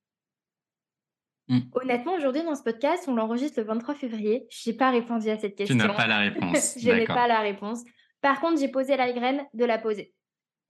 Mmh. 1.48 1.58
Honnêtement, 1.72 2.14
aujourd'hui, 2.14 2.42
dans 2.42 2.54
ce 2.54 2.62
podcast, 2.62 3.04
on 3.08 3.14
l'enregistre 3.14 3.60
le 3.60 3.66
23 3.66 3.94
février. 3.94 4.46
J'ai 4.50 4.74
pas 4.74 4.90
répondu 4.90 5.30
à 5.30 5.38
cette 5.38 5.56
Tu 5.56 5.74
n'as 5.74 5.84
question. 5.86 5.94
pas 5.94 6.06
la 6.06 6.18
réponse, 6.30 6.74
Je 6.78 6.90
n'ai 6.90 7.06
pas 7.06 7.26
la 7.26 7.40
réponse. 7.40 7.82
Par 8.20 8.40
contre, 8.40 8.60
j'ai 8.60 8.68
posé 8.68 8.96
la 8.96 9.12
graine 9.12 9.44
de 9.54 9.64
la 9.64 9.78
poser. 9.78 10.12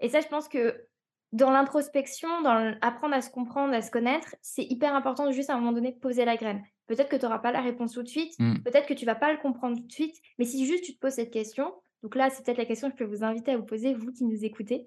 Et 0.00 0.08
ça, 0.08 0.20
je 0.20 0.28
pense 0.28 0.48
que 0.48 0.86
dans 1.32 1.50
l'introspection, 1.50 2.28
dans 2.42 2.76
apprendre 2.80 3.14
à 3.14 3.20
se 3.20 3.30
comprendre, 3.30 3.74
à 3.74 3.82
se 3.82 3.90
connaître, 3.90 4.34
c'est 4.40 4.64
hyper 4.64 4.94
important 4.94 5.26
de 5.26 5.32
juste 5.32 5.50
à 5.50 5.54
un 5.54 5.58
moment 5.58 5.72
donné 5.72 5.92
poser 5.92 6.24
la 6.24 6.36
graine. 6.36 6.62
Peut-être 6.86 7.08
que 7.10 7.16
tu 7.16 7.26
auras 7.26 7.38
pas 7.40 7.52
la 7.52 7.60
réponse 7.60 7.92
tout 7.92 8.02
de 8.02 8.08
suite, 8.08 8.34
Mmh. 8.38 8.62
peut-être 8.64 8.86
que 8.86 8.94
tu 8.94 9.04
vas 9.04 9.14
pas 9.14 9.32
le 9.32 9.38
comprendre 9.38 9.76
tout 9.78 9.86
de 9.86 9.92
suite, 9.92 10.16
mais 10.38 10.44
si 10.46 10.64
juste 10.66 10.84
tu 10.84 10.94
te 10.94 10.98
poses 11.00 11.14
cette 11.14 11.30
question, 11.32 11.74
donc 12.02 12.14
là, 12.14 12.30
c'est 12.30 12.44
peut-être 12.44 12.58
la 12.58 12.64
question 12.64 12.88
que 12.88 12.96
je 12.98 13.04
peux 13.04 13.10
vous 13.10 13.24
inviter 13.24 13.50
à 13.50 13.56
vous 13.56 13.64
poser, 13.66 13.92
vous 13.94 14.12
qui 14.12 14.24
nous 14.24 14.44
écoutez, 14.44 14.86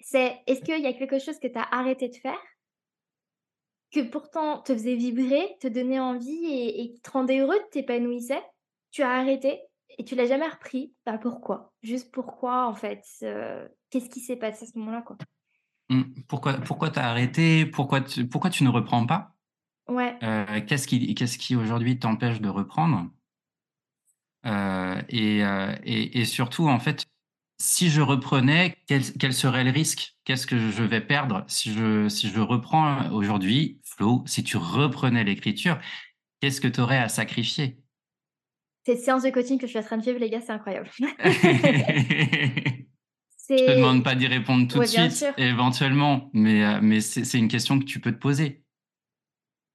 c'est: 0.00 0.40
est-ce 0.46 0.60
qu'il 0.62 0.78
y 0.80 0.86
a 0.86 0.92
quelque 0.92 1.18
chose 1.18 1.38
que 1.38 1.46
tu 1.48 1.58
as 1.58 1.68
arrêté 1.70 2.08
de 2.08 2.16
faire? 2.16 2.38
Que 3.90 4.00
pourtant 4.00 4.60
te 4.62 4.72
faisait 4.72 4.96
vibrer, 4.96 5.56
te 5.60 5.68
donnait 5.68 6.00
envie 6.00 6.46
et 6.46 6.82
et 6.82 6.92
qui 6.94 7.00
te 7.00 7.10
rendait 7.10 7.38
heureux, 7.40 7.58
t'épanouissait. 7.72 8.42
Tu 8.90 9.02
as 9.02 9.10
arrêté 9.10 9.62
et 9.98 10.04
tu 10.04 10.14
l'as 10.16 10.26
jamais 10.26 10.48
repris. 10.48 10.94
Bah, 11.06 11.18
pourquoi? 11.18 11.72
Juste 11.82 12.12
pourquoi 12.12 12.66
en 12.66 12.74
fait? 12.74 13.04
Heu, 13.22 13.68
qu'est-ce 13.90 14.10
qui 14.10 14.20
s'est 14.20 14.36
passé 14.36 14.64
à 14.64 14.68
ce 14.68 14.78
moment-là, 14.78 15.02
quoi? 15.02 15.16
Mmh. 15.90 16.22
Pourquoi 16.28 16.54
pourquoi 16.60 16.90
tu 16.90 16.98
as 16.98 17.08
arrêté? 17.10 17.66
Pourquoi 17.66 18.00
tu 18.00 18.28
pourquoi 18.28 18.50
tu 18.50 18.64
ne 18.64 18.68
reprends 18.68 19.06
pas? 19.06 19.36
Ouais, 19.88 20.22
Heu, 20.22 20.60
qu'est-ce 20.66 20.86
qui 20.88 21.14
qu'est-ce 21.14 21.38
qui 21.38 21.56
aujourd'hui 21.56 21.98
t'empêche 21.98 22.40
de 22.40 22.48
reprendre? 22.50 23.10
Et 25.08 25.42
heu 25.42 25.74
et 25.84 26.20
et 26.20 26.24
surtout, 26.24 26.68
en 26.68 26.78
fait, 26.80 27.06
si 27.60 27.90
je 27.90 28.00
reprenais, 28.00 28.76
quel 28.88 29.02
quel 29.14 29.34
serait 29.34 29.64
le 29.64 29.70
risque? 29.70 30.16
Qu'est-ce 30.24 30.46
que 30.46 30.58
je 30.70 30.82
vais 30.82 31.00
perdre 31.00 31.44
si 31.48 31.72
je 31.72 32.08
si 32.08 32.28
je 32.30 32.40
reprends 32.40 33.10
aujourd'hui? 33.12 33.80
Flo, 33.84 34.24
si 34.26 34.42
tu 34.42 34.56
reprenais 34.56 35.24
l'écriture, 35.24 35.78
qu'est-ce 36.40 36.60
que 36.60 36.68
tu 36.68 36.80
aurais 36.80 36.98
à 36.98 37.08
sacrifier? 37.08 37.78
cette 38.86 39.00
séance 39.00 39.22
de 39.22 39.30
coaching 39.30 39.58
que 39.58 39.66
je 39.66 39.70
suis 39.70 39.78
en 39.78 39.82
train 39.82 39.98
de 39.98 40.02
vivre, 40.02 40.18
les 40.18 40.30
gars, 40.30 40.40
c'est 40.40 40.52
incroyable. 40.52 40.90
Je 43.50 43.64
te 43.64 43.70
demande 43.72 44.04
pas 44.04 44.14
d'y 44.14 44.26
répondre 44.28 44.68
tout 44.68 44.76
de 44.76 44.80
ouais, 44.80 44.86
suite, 44.86 45.12
sûr. 45.12 45.32
éventuellement, 45.36 46.30
mais 46.32 46.62
heu, 46.62 46.80
mais 46.80 47.00
c'est 47.00 47.38
une 47.38 47.48
question 47.48 47.78
que 47.78 47.84
tu 47.84 48.00
peux 48.00 48.12
te 48.12 48.18
poser. 48.18 48.62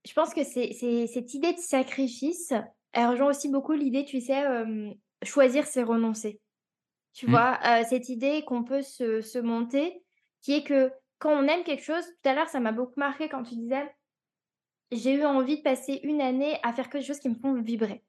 Je 0.08 0.14
pense 0.14 0.34
que 0.34 0.44
c'est 0.44 0.72
cette 1.08 1.34
idée 1.34 1.54
de 1.54 1.60
sacrifice, 1.60 2.54
elle 2.94 3.08
rejoint 3.08 3.30
aussi 3.30 3.50
beaucoup 3.50 3.74
l'idée, 3.74 4.06
tu 4.06 4.22
sais, 4.22 4.34
hem, 4.34 4.94
choisir, 5.24 5.66
c'est 5.66 5.84
renoncer. 5.84 6.40
Tu 7.16 7.28
Mmh, 7.28 7.36
vois? 7.36 7.60
Cette 7.90 8.10
idée 8.10 8.44
qu'on 8.46 8.64
peut 8.64 8.84
se 8.84 9.22
se 9.22 9.40
monter, 9.40 10.04
qui 10.44 10.54
est 10.54 10.64
que 10.64 10.92
quand 11.20 11.32
on 11.32 11.48
aime 11.48 11.64
quelque 11.64 11.84
chose 11.84 12.06
tout 12.06 12.30
à 12.30 12.36
l'heure, 12.36 12.50
ça 12.50 12.60
m'a 12.60 12.74
beaucoup 12.74 13.00
marqué 13.00 13.28
quand 13.30 13.44
tu 13.44 13.56
disais: 13.56 13.92
«J'ai 14.92 15.14
eu 15.14 15.26
envie 15.26 15.58
de 15.58 15.62
passer 15.62 16.00
une 16.02 16.22
année 16.22 16.58
à 16.64 16.74
faire 16.74 16.90
quelque 16.90 17.06
chose 17.06 17.20
qui 17.20 17.30
me 17.30 17.36
font 17.36 17.54
vibrer» 17.62 18.04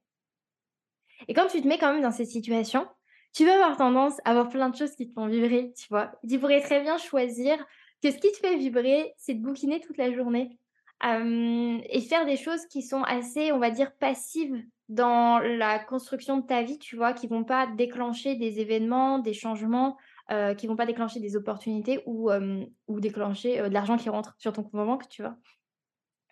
et 1.28 1.34
quand 1.34 1.46
tu 1.48 1.60
te 1.62 1.66
mets 1.68 1.78
quand 1.78 1.92
même 1.92 2.02
dans 2.02 2.10
cette 2.10 2.28
situation, 2.28 2.86
tu 3.34 3.44
vas 3.44 3.54
avoir 3.54 3.76
tendance 3.76 4.18
à 4.24 4.30
avoir 4.30 4.48
plein 4.48 4.68
de 4.70 4.76
choses 4.76 4.94
qui 4.96 5.08
te 5.08 5.12
font 5.12 5.26
vibrer, 5.26 5.72
tu 5.76 5.86
vois? 5.88 6.12
Tu 6.28 6.38
pourrais 6.38 6.60
très 6.60 6.80
bien 6.80 6.98
choisir 6.98 7.58
que 8.02 8.10
ce 8.10 8.16
qui 8.18 8.30
te 8.32 8.38
fait 8.38 8.56
vibrer, 8.56 9.12
c'est 9.16 9.34
de 9.34 9.42
bouquiner 9.42 9.80
toute 9.80 9.98
la 9.98 10.12
journée, 10.12 10.58
et 11.04 12.00
faire 12.08 12.26
des 12.26 12.36
choses 12.36 12.66
qui 12.66 12.82
sont 12.82 13.02
assez, 13.02 13.52
on 13.52 13.58
va 13.58 13.70
dire, 13.70 13.94
passives 13.96 14.64
dans 14.88 15.38
la 15.40 15.78
construction 15.78 16.38
de 16.38 16.46
ta 16.46 16.62
vie, 16.62 16.78
tu 16.78 16.96
vois? 16.96 17.12
Qui 17.12 17.26
vont 17.28 17.44
pas 17.44 17.66
déclencher 17.66 18.36
des 18.36 18.60
événements, 18.60 19.18
des 19.18 19.32
changements, 19.34 19.96
heu, 20.32 20.54
qui 20.54 20.66
vont 20.66 20.76
pas 20.76 20.86
déclencher 20.86 21.20
des 21.20 21.36
opportunités 21.36 22.02
ou 22.06 22.30
hem, 22.30 22.66
ou 22.88 23.00
déclencher, 23.00 23.60
heu, 23.60 23.68
de 23.68 23.74
l'argent 23.74 23.96
qui 23.96 24.08
rentre 24.10 24.34
sur 24.38 24.52
ton 24.52 24.62
compte 24.62 24.80
en 24.80 24.86
banque, 24.86 25.08
tu 25.08 25.22
vois? 25.22 25.36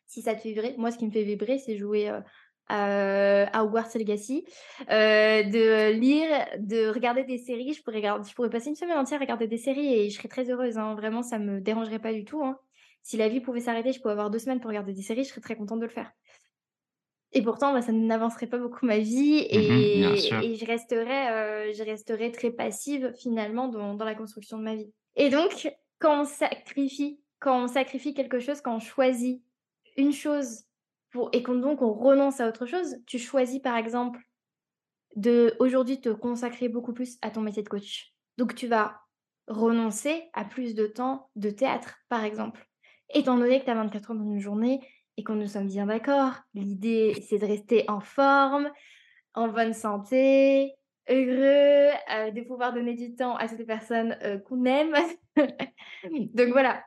Si 0.07 0.23
ça 0.23 0.35
te 0.35 0.41
fait 0.41 0.51
vibrer. 0.51 0.75
Moi, 0.79 0.91
ce 0.91 0.99
qui 0.99 1.07
me 1.07 1.11
fait 1.13 1.25
vibrer, 1.25 1.59
c'est 1.59 1.77
jouer, 1.77 2.11
heu, 2.11 2.23
à, 2.69 3.63
Hogwarts 3.65 3.89
Legacy, 3.97 4.45
de 4.89 5.93
lire, 5.93 6.47
de 6.59 6.89
regarder 6.89 7.25
des 7.25 7.39
séries. 7.39 7.73
Je 7.75 7.83
pourrais 7.83 8.03
je 8.03 8.35
pourrais 8.35 8.51
passer 8.51 8.69
une 8.71 8.77
semaine 8.77 8.99
entière 8.99 9.21
à 9.21 9.25
regarder 9.25 9.49
des 9.49 9.59
séries 9.59 9.95
et 9.95 10.11
je 10.11 10.17
serais 10.17 10.29
très 10.29 10.51
heureuse, 10.51 10.79
hein. 10.79 10.95
Vraiment, 10.95 11.23
ça 11.23 11.39
me 11.39 11.61
dérangerait 11.61 11.99
pas 12.01 12.13
du 12.13 12.25
tout, 12.25 12.43
hein. 12.45 12.59
Si 13.03 13.17
la 13.19 13.29
vie 13.29 13.41
pouvait 13.41 13.61
s'arrêter, 13.61 13.93
je 13.93 14.01
pouvais 14.01 14.13
avoir 14.13 14.31
2 14.31 14.39
semaines 14.39 14.61
pour 14.61 14.69
regarder 14.71 14.93
des 14.95 15.03
séries, 15.03 15.25
je 15.25 15.29
serais 15.31 15.41
très 15.43 15.57
contente 15.57 15.81
de 15.81 15.85
le 15.87 15.91
faire. 15.91 16.13
Et 17.35 17.43
pourtant, 17.43 17.73
bah, 17.73 17.83
ça 17.83 17.93
n'avancerait 17.93 18.47
pas 18.47 18.59
beaucoup 18.59 18.87
ma 18.87 18.99
vie 18.99 19.49
mmh 19.53 19.57
et 19.57 20.53
et 20.53 20.55
je 20.55 20.65
resterais, 20.65 21.69
heu, 21.69 21.73
je 21.73 21.83
resterais 21.83 22.31
très 22.31 22.51
passive 22.51 23.13
finalement 23.19 23.69
dans 23.69 23.95
dans 23.95 24.05
la 24.05 24.15
construction 24.15 24.59
de 24.59 24.63
ma 24.63 24.77
vie. 24.77 24.93
Et 25.17 25.31
donc, 25.31 25.69
quand 25.99 26.23
on 26.23 26.25
sacrifie, 26.25 27.21
quand 27.41 27.65
on 27.65 27.67
sacrifie 27.67 28.15
quelque 28.15 28.39
chose, 28.39 28.61
quand 28.61 28.77
on 28.77 28.81
choisit 28.81 29.43
une 29.97 30.13
chose 30.13 30.65
pour, 31.11 31.31
et 31.33 31.43
qu'on 31.43 31.57
donc 31.57 31.83
on 31.83 31.93
renonce 31.93 32.41
à 32.41 32.49
autre 32.49 32.67
chose, 32.67 32.97
tu 33.07 33.19
choisis 33.19 33.61
par 33.61 33.77
exemple 33.77 34.21
de 35.17 35.55
aujourd'hui 35.59 36.01
te 36.01 36.09
consacrer 36.09 36.69
beaucoup 36.69 36.93
plus 36.93 37.19
à 37.23 37.31
ton 37.31 37.41
métier 37.41 37.63
de 37.63 37.69
coach. 37.69 38.13
Donc 38.39 38.55
tu 38.55 38.67
vas 38.67 39.01
renoncer 39.47 40.25
à 40.33 40.45
plus 40.45 40.75
de 40.75 40.87
temps 40.87 41.31
de 41.37 41.51
théâtre, 41.51 41.97
par 42.09 42.25
exemple. 42.25 42.67
Étant 43.13 43.37
donné 43.39 43.61
que 43.61 43.65
tu 43.65 43.71
as 43.71 43.75
24 43.75 44.11
heures 44.11 44.17
dans 44.17 44.25
une 44.25 44.41
journée 44.41 44.81
et 45.17 45.25
qu'on 45.25 45.35
nous 45.35 45.47
sommes 45.47 45.69
bien 45.69 45.87
d'accord, 45.87 46.35
l'idée 46.55 47.15
c'est 47.29 47.39
de 47.39 47.47
rester 47.47 47.85
en 47.89 48.01
forme, 48.01 48.71
en 49.35 49.49
bonne 49.49 49.75
santé, 49.75 50.75
heureux, 51.09 51.93
euh, 52.13 52.31
de 52.31 52.41
pouvoir 52.43 52.73
donner 52.73 52.95
du 52.95 53.15
temps 53.15 53.37
à 53.37 53.49
toutes 53.49 53.59
les 53.59 53.65
personnes 53.65 54.17
euh, 54.23 54.39
qu'on 54.39 54.65
aime. 54.65 54.95
Donc 56.05 56.49
voilà, 56.49 56.85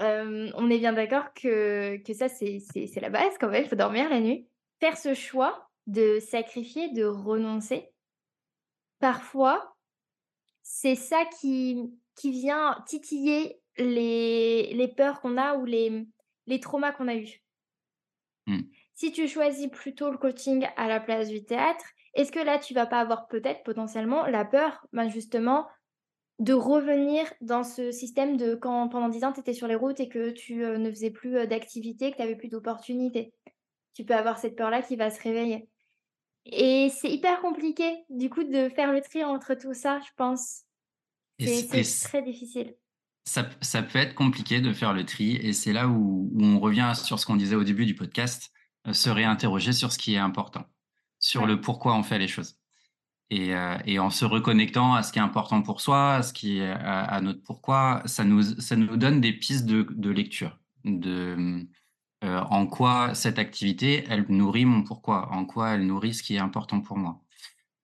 euh, 0.00 0.50
on 0.54 0.70
est 0.70 0.78
bien 0.78 0.92
d'accord 0.92 1.32
que, 1.34 1.96
que 1.98 2.12
ça, 2.12 2.28
c'est 2.28 2.60
la 3.00 3.10
base 3.10 3.36
quand 3.38 3.48
même, 3.48 3.64
il 3.64 3.68
faut 3.68 3.76
dormir 3.76 4.08
la 4.08 4.20
nuit. 4.20 4.48
Faire 4.80 4.96
ce 4.96 5.14
choix 5.14 5.68
de 5.86 6.20
sacrifier, 6.20 6.92
de 6.92 7.04
renoncer, 7.04 7.88
parfois, 9.00 9.74
c'est 10.62 10.94
ça 10.94 11.24
qui, 11.40 11.82
qui 12.14 12.30
vient 12.30 12.82
titiller 12.86 13.60
les, 13.78 14.72
les 14.74 14.88
peurs 14.88 15.20
qu'on 15.20 15.36
a 15.36 15.56
ou 15.56 15.64
les, 15.64 16.06
les 16.46 16.60
traumas 16.60 16.92
qu'on 16.92 17.08
a 17.08 17.16
eus. 17.16 17.42
Mmh. 18.48 18.62
Si 18.94 19.12
tu 19.12 19.28
choisis 19.28 19.68
plutôt 19.68 20.10
le 20.10 20.18
coaching 20.18 20.66
à 20.76 20.88
la 20.88 20.98
place 20.98 21.28
du 21.28 21.44
théâtre, 21.44 21.84
est-ce 22.14 22.32
que 22.32 22.40
là, 22.40 22.58
tu 22.58 22.74
vas 22.74 22.86
pas 22.86 22.98
avoir 22.98 23.28
peut-être 23.28 23.62
potentiellement 23.62 24.26
la 24.26 24.44
peur, 24.44 24.86
ben 24.92 25.08
justement, 25.08 25.68
de 26.38 26.54
revenir 26.54 27.32
dans 27.40 27.62
ce 27.62 27.92
système 27.92 28.36
de 28.36 28.54
quand 28.54 28.88
pendant 28.88 29.08
10 29.08 29.24
ans, 29.24 29.32
tu 29.32 29.40
étais 29.40 29.52
sur 29.52 29.68
les 29.68 29.74
routes 29.74 30.00
et 30.00 30.08
que 30.08 30.30
tu 30.30 30.64
euh, 30.64 30.78
ne 30.78 30.90
faisais 30.90 31.10
plus 31.10 31.36
euh, 31.36 31.46
d'activité, 31.46 32.10
que 32.10 32.16
tu 32.16 32.22
n'avais 32.22 32.36
plus 32.36 32.48
d'opportunités? 32.48 33.32
Tu 33.94 34.04
peux 34.04 34.14
avoir 34.14 34.38
cette 34.38 34.56
peur-là 34.56 34.82
qui 34.82 34.96
va 34.96 35.10
se 35.10 35.20
réveiller. 35.22 35.68
Et 36.46 36.88
c'est 36.90 37.10
hyper 37.10 37.40
compliqué, 37.40 38.04
du 38.08 38.30
coup, 38.30 38.44
de 38.44 38.68
faire 38.70 38.92
le 38.92 39.00
tri 39.00 39.22
entre 39.22 39.54
tout 39.54 39.74
ça, 39.74 40.00
je 40.00 40.10
pense. 40.16 40.62
C'est 41.38 42.08
très 42.08 42.22
difficile. 42.22 42.74
Ça, 43.28 43.46
ça, 43.60 43.82
peut 43.82 43.98
être 43.98 44.14
compliqué 44.14 44.62
de 44.62 44.72
faire 44.72 44.94
le 44.94 45.04
tri, 45.04 45.36
et 45.36 45.52
c'est 45.52 45.74
là 45.74 45.86
où, 45.86 46.30
où, 46.32 46.42
on 46.42 46.58
revient 46.58 46.92
sur 46.94 47.18
ce 47.18 47.26
qu'on 47.26 47.36
disait 47.36 47.56
au 47.56 47.64
début 47.64 47.84
du 47.84 47.94
podcast, 47.94 48.50
euh, 48.86 48.94
se 48.94 49.10
réinterroger 49.10 49.72
sur 49.72 49.92
ce 49.92 49.98
qui 49.98 50.14
est 50.14 50.18
important, 50.18 50.64
sur 51.18 51.44
le 51.46 51.60
pourquoi 51.60 51.94
on 51.94 52.02
fait 52.02 52.18
les 52.18 52.28
choses. 52.28 52.56
Et, 53.28 53.54
euh, 53.54 53.76
et, 53.84 53.98
en 53.98 54.08
se 54.08 54.24
reconnectant 54.24 54.94
à 54.94 55.02
ce 55.02 55.12
qui 55.12 55.18
est 55.18 55.22
important 55.22 55.60
pour 55.60 55.82
soi, 55.82 56.14
à 56.14 56.22
ce 56.22 56.32
qui 56.32 56.60
est 56.60 56.70
à, 56.70 57.20
notre 57.20 57.42
pourquoi, 57.42 58.02
ça 58.06 58.24
nous, 58.24 58.42
ça 58.42 58.76
nous 58.76 58.96
donne 58.96 59.20
des 59.20 59.34
pistes 59.34 59.66
de, 59.66 59.86
de 59.90 60.10
lecture, 60.10 60.58
de 60.84 61.66
euh, 62.24 62.40
en 62.50 62.66
quoi 62.66 63.14
cette 63.14 63.38
activité, 63.38 64.06
elle 64.08 64.24
nourrit 64.30 64.64
mon 64.64 64.84
pourquoi, 64.84 65.30
en 65.32 65.44
quoi 65.44 65.70
elle 65.72 65.86
nourrit 65.86 66.14
ce 66.14 66.22
qui 66.22 66.36
est 66.36 66.40
important 66.40 66.80
pour 66.80 66.96
moi, 66.96 67.20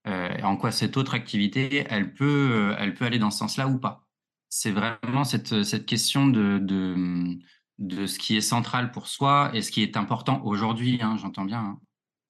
en 0.07 0.57
quoi 0.57 0.71
cette 0.73 0.97
autre 0.97 1.15
activité, 1.15 1.87
elle 1.91 2.15
peut, 2.15 2.75
elle 2.79 2.95
peut 2.95 3.05
aller 3.05 3.19
dans 3.19 3.31
ce 3.31 3.39
sens-là 3.39 3.69
ou 3.69 3.79
pas. 3.79 4.04
C'est 4.57 4.71
vraiment 4.71 5.25
cette, 5.25 5.65
cette 5.65 5.85
question 5.85 6.29
de, 6.29 6.59
de, 6.59 7.37
de 7.79 8.07
ce 8.07 8.19
qui 8.19 8.37
est 8.37 8.41
central 8.41 8.93
pour 8.93 9.09
soi 9.09 9.51
et 9.53 9.63
ce 9.63 9.73
qui 9.73 9.83
est 9.83 9.97
important 9.97 10.43
aujourd'hui, 10.45 11.01
hein, 11.03 11.17
j'entends 11.17 11.45
bien. 11.45 11.59
Hein 11.59 11.81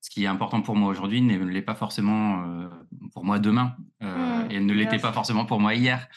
ce 0.04 0.10
qui 0.10 0.24
est 0.24 0.26
important 0.26 0.60
pour 0.60 0.76
moi 0.76 0.90
aujourd'hui 0.90 1.22
ne 1.22 1.42
l'est 1.46 1.62
pas 1.62 1.74
forcément 1.74 2.44
euh, 2.44 2.68
pour 3.14 3.24
moi 3.24 3.38
demain 3.38 3.74
euh, 4.02 4.44
mmh, 4.44 4.50
et 4.50 4.60
ne 4.60 4.74
l'était 4.74 4.98
pas 4.98 5.14
forcément 5.14 5.46
pour 5.46 5.60
moi 5.60 5.74
hier. 5.74 6.08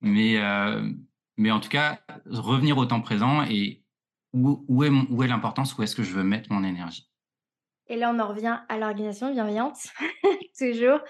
Mais, 0.00 0.36
euh, 0.36 0.88
mais 1.36 1.50
en 1.50 1.58
tout 1.58 1.68
cas, 1.68 1.98
revenir 2.26 2.78
au 2.78 2.86
temps 2.86 3.00
présent 3.00 3.42
et 3.42 3.82
où, 4.32 4.64
où 4.68 4.84
est, 4.84 4.90
où 4.90 5.24
est 5.24 5.26
l'importance, 5.26 5.76
où 5.76 5.82
est-ce 5.82 5.96
que 5.96 6.04
je 6.04 6.12
veux 6.12 6.22
mettre 6.22 6.52
mon 6.52 6.62
énergie? 6.62 7.10
Et 7.88 7.96
là, 7.96 8.12
on 8.14 8.20
en 8.20 8.28
revient 8.28 8.60
à 8.68 8.78
l'organisation 8.78 9.32
bienveillante, 9.32 9.88
toujours. 10.56 11.00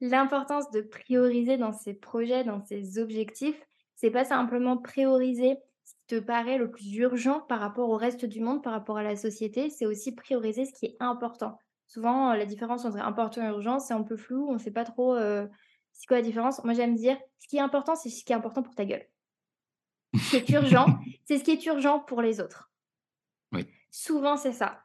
L'importance 0.00 0.70
de 0.70 0.82
prioriser 0.82 1.56
dans 1.56 1.72
ses 1.72 1.94
projets, 1.94 2.44
dans 2.44 2.64
ses 2.64 3.00
objectifs, 3.00 3.60
c'est 4.00 4.10
pas 4.10 4.24
simplement 4.24 4.76
prioriser 4.76 5.58
ce 5.84 5.92
qui 5.92 6.06
te 6.06 6.18
paraît 6.20 6.58
le 6.58 6.70
plus 6.70 6.96
urgent 6.96 7.40
par 7.40 7.60
rapport 7.60 7.90
au 7.90 7.96
reste 7.96 8.24
du 8.24 8.40
monde, 8.40 8.62
par 8.62 8.72
rapport 8.72 8.96
à 8.96 9.02
la 9.02 9.16
société, 9.16 9.70
c'est 9.70 9.86
aussi 9.86 10.14
prioriser 10.14 10.64
ce 10.64 10.72
qui 10.72 10.86
est 10.86 10.96
important. 11.00 11.58
Souvent, 11.86 12.32
la 12.32 12.46
différence 12.46 12.84
entre 12.84 12.98
important 12.98 13.42
et 13.42 13.48
urgent, 13.48 13.78
c'est 13.78 13.94
un 13.94 14.02
peu 14.02 14.16
flou, 14.16 14.46
on 14.48 14.54
ne 14.54 14.58
sait 14.58 14.70
pas 14.70 14.84
trop 14.84 15.16
c'est 15.92 16.06
quoi 16.06 16.16
la 16.16 16.22
différence. 16.22 16.64
Moi, 16.64 16.72
j'aime 16.72 16.94
dire, 16.94 17.18
ce 17.38 17.48
qui 17.48 17.58
est 17.58 17.60
important, 17.60 17.94
c'est 17.94 18.08
ce 18.08 18.24
qui 18.24 18.32
est 18.32 18.36
important 18.36 18.62
pour 18.62 18.74
ta 18.74 18.86
gueule. 18.86 19.06
Ce 20.14 20.38
qui 20.38 20.54
est 20.54 20.56
urgent, 20.56 20.86
c'est 21.26 21.38
ce 21.38 21.44
qui 21.44 21.50
est 21.50 21.66
urgent 21.66 22.00
pour 22.00 22.22
les 22.22 22.40
autres. 22.40 22.70
Oui. 23.52 23.66
Souvent, 23.90 24.36
c'est 24.36 24.52
ça. 24.52 24.84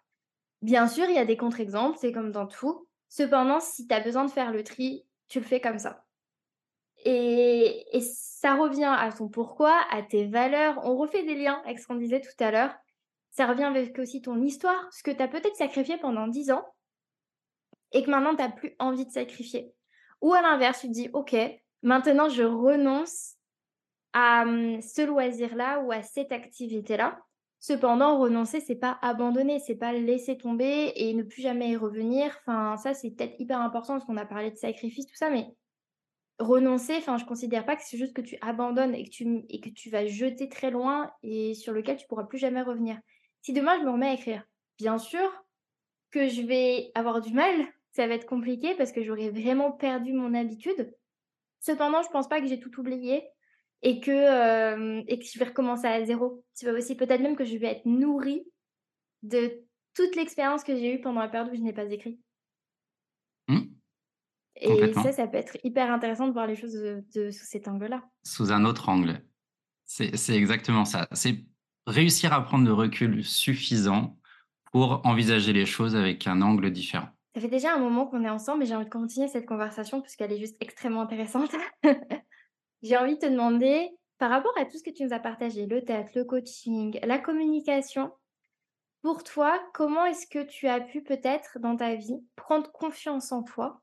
Bien 0.61 0.88
sûr, 0.88 1.05
il 1.05 1.16
y 1.16 1.20
a 1.20 1.26
des 1.26 1.38
contre-exemples, 1.38 1.97
c'est 1.99 2.11
comme 2.11 2.32
dans 2.32 2.47
tout. 2.47 2.88
Cependant, 3.07 3.59
si 3.61 3.88
tu 3.88 3.93
as 3.93 4.01
besoin 4.01 4.26
de 4.26 4.32
faire 4.32 4.51
le 4.51 4.63
tri, 4.63 5.05
tu 5.28 5.39
le 5.39 5.45
fais 5.45 5.61
comme 5.61 5.80
ça. 5.80 6.03
Et, 7.06 7.86
ça 8.01 8.56
revient 8.56 8.93
à 8.95 9.12
ton 9.12 9.28
pourquoi, 9.28 9.76
à 9.91 10.03
tes 10.03 10.28
valeurs. 10.28 10.80
On 10.84 10.97
refait 10.97 11.24
des 11.24 11.36
liens 11.36 11.62
avec 11.66 11.80
ce 11.80 11.88
qu'on 11.88 11.95
disait 11.95 12.22
tout 12.22 12.43
à 12.43 12.51
l'heure. 12.51 12.76
Ça 13.32 13.47
revient 13.47 13.64
avec 13.64 13.97
aussi 13.97 14.22
ton 14.22 14.41
histoire, 14.41 14.88
ce 14.91 15.01
que 15.01 15.12
tu 15.12 15.22
as 15.22 15.28
peut-être 15.28 15.56
sacrifié 15.56 15.97
pendant 15.97 16.28
10 16.28 16.51
ans 16.51 16.66
et 17.91 18.03
que 18.03 18.10
maintenant, 18.10 18.36
tu 18.36 18.41
n'as 18.41 18.49
plus 18.49 18.76
envie 18.80 19.06
de 19.06 19.12
sacrifier. 19.12 19.74
Ou 20.22 20.34
à 20.34 20.41
l'inverse, 20.41 20.82
tu 20.82 20.88
te 20.88 20.93
dis, 20.93 21.10
OK, 21.14 21.36
maintenant, 21.82 22.30
je 22.30 22.43
renonce 22.43 23.36
à 24.14 24.43
hum, 24.43 24.82
ce 24.82 25.01
loisir-là 25.01 25.80
ou 25.82 25.91
à 25.91 26.01
cette 26.01 26.32
activité-là. 26.32 27.20
Cependant, 27.60 28.20
renoncer, 28.20 28.60
c'est 28.60 28.76
pas 28.76 28.99
abandonner, 29.01 29.60
c'est 29.60 29.76
pas 29.76 29.91
laisser 29.91 30.38
tomber 30.38 30.93
et 30.95 31.14
ne 31.14 31.24
plus 31.24 31.41
jamais 31.41 31.70
y 31.70 31.78
revenir. 31.78 32.36
Enfin, 32.41 32.78
ça, 32.78 32.93
c'est 32.93 33.12
peut-être 33.12 33.39
hyper 33.39 33.60
important 33.60 33.93
parce 33.93 34.06
qu'on 34.06 34.18
a 34.18 34.26
parlé 34.26 34.51
de 34.51 34.58
sacrifice, 34.58 35.08
tout 35.08 35.16
ça, 35.16 35.30
mais 35.30 35.47
renoncer, 36.40 36.96
enfin, 36.98 37.18
je 37.18 37.26
considère 37.26 37.66
pas 37.66 37.76
que 37.76 37.84
c'est 37.84 37.98
juste 37.98 38.14
que 38.14 38.22
tu 38.22 38.38
abandonnes 38.42 38.94
et 38.94 39.06
que 39.06 39.10
tu, 39.10 39.46
et 39.50 39.62
que 39.62 39.70
tu 39.70 39.90
vas 39.90 40.06
jeter 40.06 40.50
très 40.50 40.72
loin 40.72 41.12
et 41.24 41.54
sur 41.54 41.74
lequel 41.74 41.98
tu 41.98 42.08
pourras 42.08 42.26
plus 42.26 42.38
jamais 42.38 42.62
revenir. 42.62 43.00
Si 43.42 43.54
demain, 43.54 43.80
je 43.80 43.86
me 43.86 43.92
remets 43.92 44.10
à 44.10 44.14
écrire, 44.14 44.44
bien 44.78 44.98
sûr 44.98 45.32
que 46.12 46.28
je 46.28 46.42
vais 46.42 46.92
avoir 46.96 47.22
du 47.22 47.34
mal 47.34 47.68
ça 47.96 48.08
va 48.08 48.16
être 48.16 48.26
compliqué 48.26 48.76
parce 48.76 48.92
que 48.92 49.04
j'aurais 49.04 49.30
vraiment 49.30 49.72
perdu 49.72 50.12
mon 50.12 50.34
habitude. 50.34 50.94
Cependant, 51.62 52.02
je 52.04 52.10
pense 52.10 52.28
pas 52.28 52.42
que 52.42 52.48
j'ai 52.48 52.60
tout 52.60 52.78
oublié 52.78 53.24
et 53.82 54.02
que, 54.02 54.12
euh, 54.12 55.02
et 55.08 55.18
que 55.18 55.26
je 55.26 55.40
vais 55.40 55.46
recommencer 55.46 55.88
à 55.88 56.04
zéro. 56.04 56.44
Tu 56.58 56.66
vois 56.66 56.78
aussi 56.78 56.96
peut-être 56.96 57.22
même 57.22 57.38
que 57.38 57.46
je 57.46 57.58
vais 57.58 57.68
être 57.68 57.86
nourrie 57.86 58.46
de 59.24 59.64
toute 59.94 60.16
l'expérience 60.18 60.66
que 60.66 60.76
j'ai 60.76 60.94
eue 60.94 61.00
pendant 61.00 61.22
la 61.22 61.30
période 61.30 61.54
où 61.54 61.56
je 61.56 61.62
n'ai 61.62 61.72
pas 61.72 61.90
écrit. 61.90 62.20
Mmh. 63.48 63.62
Et 64.58 64.93
ça, 64.93 65.12
ça 65.12 65.28
peut 65.28 65.38
être 65.38 65.58
hyper 65.64 65.91
intéressant 65.91 66.28
de 66.28 66.34
voir 66.34 66.47
les 66.47 66.56
choses 66.56 66.74
de, 66.74 67.32
sous 67.32 67.45
cet 67.45 67.68
angle-là. 67.68 68.03
Sous 68.24 68.51
un 68.51 68.64
autre 68.66 68.89
angle. 68.89 69.22
C'est 69.86 70.36
exactement 70.36 70.86
ça. 70.86 71.08
C'est 71.12 71.43
réussir 71.88 72.34
à 72.34 72.43
prendre 72.43 72.66
le 72.66 72.74
recul 72.74 73.24
suffisant 73.24 74.18
pour 74.72 75.06
envisager 75.06 75.53
les 75.53 75.66
choses 75.66 75.95
avec 75.95 76.26
un 76.28 76.41
angle 76.41 76.72
différent. 76.72 77.08
Ça 77.36 77.41
fait 77.41 77.49
déjà 77.49 77.74
un 77.74 77.80
moment 77.80 78.08
qu'on 78.08 78.24
est 78.24 78.30
ensemble 78.30 78.64
et 78.64 78.66
j'ai 78.66 78.76
envie 78.76 78.86
de 78.86 78.89
continuer 78.89 79.28
cette 79.28 79.45
conversation 79.45 80.01
puisqu'elle 80.01 80.32
est 80.32 80.39
juste 80.39 80.56
extrêmement 80.62 81.01
intéressante. 81.01 81.51
j'ai 82.82 82.97
envie 82.97 83.16
de 83.16 83.20
te 83.20 83.26
demander, 83.26 83.89
par 84.18 84.30
rapport 84.30 84.58
à 84.58 84.66
tout 84.66 84.78
ce 84.78 84.84
que 84.84 84.89
tu 84.89 85.03
nous 85.03 85.14
as 85.14 85.20
partagé, 85.20 85.66
le 85.66 85.84
théâtre, 85.84 86.12
le 86.16 86.24
coaching, 86.24 86.97
la 87.03 87.20
communication, 87.20 88.12
pour 89.01 89.24
toi, 89.24 89.60
comment 89.74 90.06
est-ce 90.06 90.26
que 90.26 90.43
tu 90.43 90.68
as 90.68 90.80
pu 90.80 91.03
peut-être 91.03 91.60
dans 91.60 91.76
ta 91.76 91.95
vie 91.95 92.24
prendre 92.36 92.72
confiance 92.72 93.32
en 93.32 93.43
toi 93.43 93.82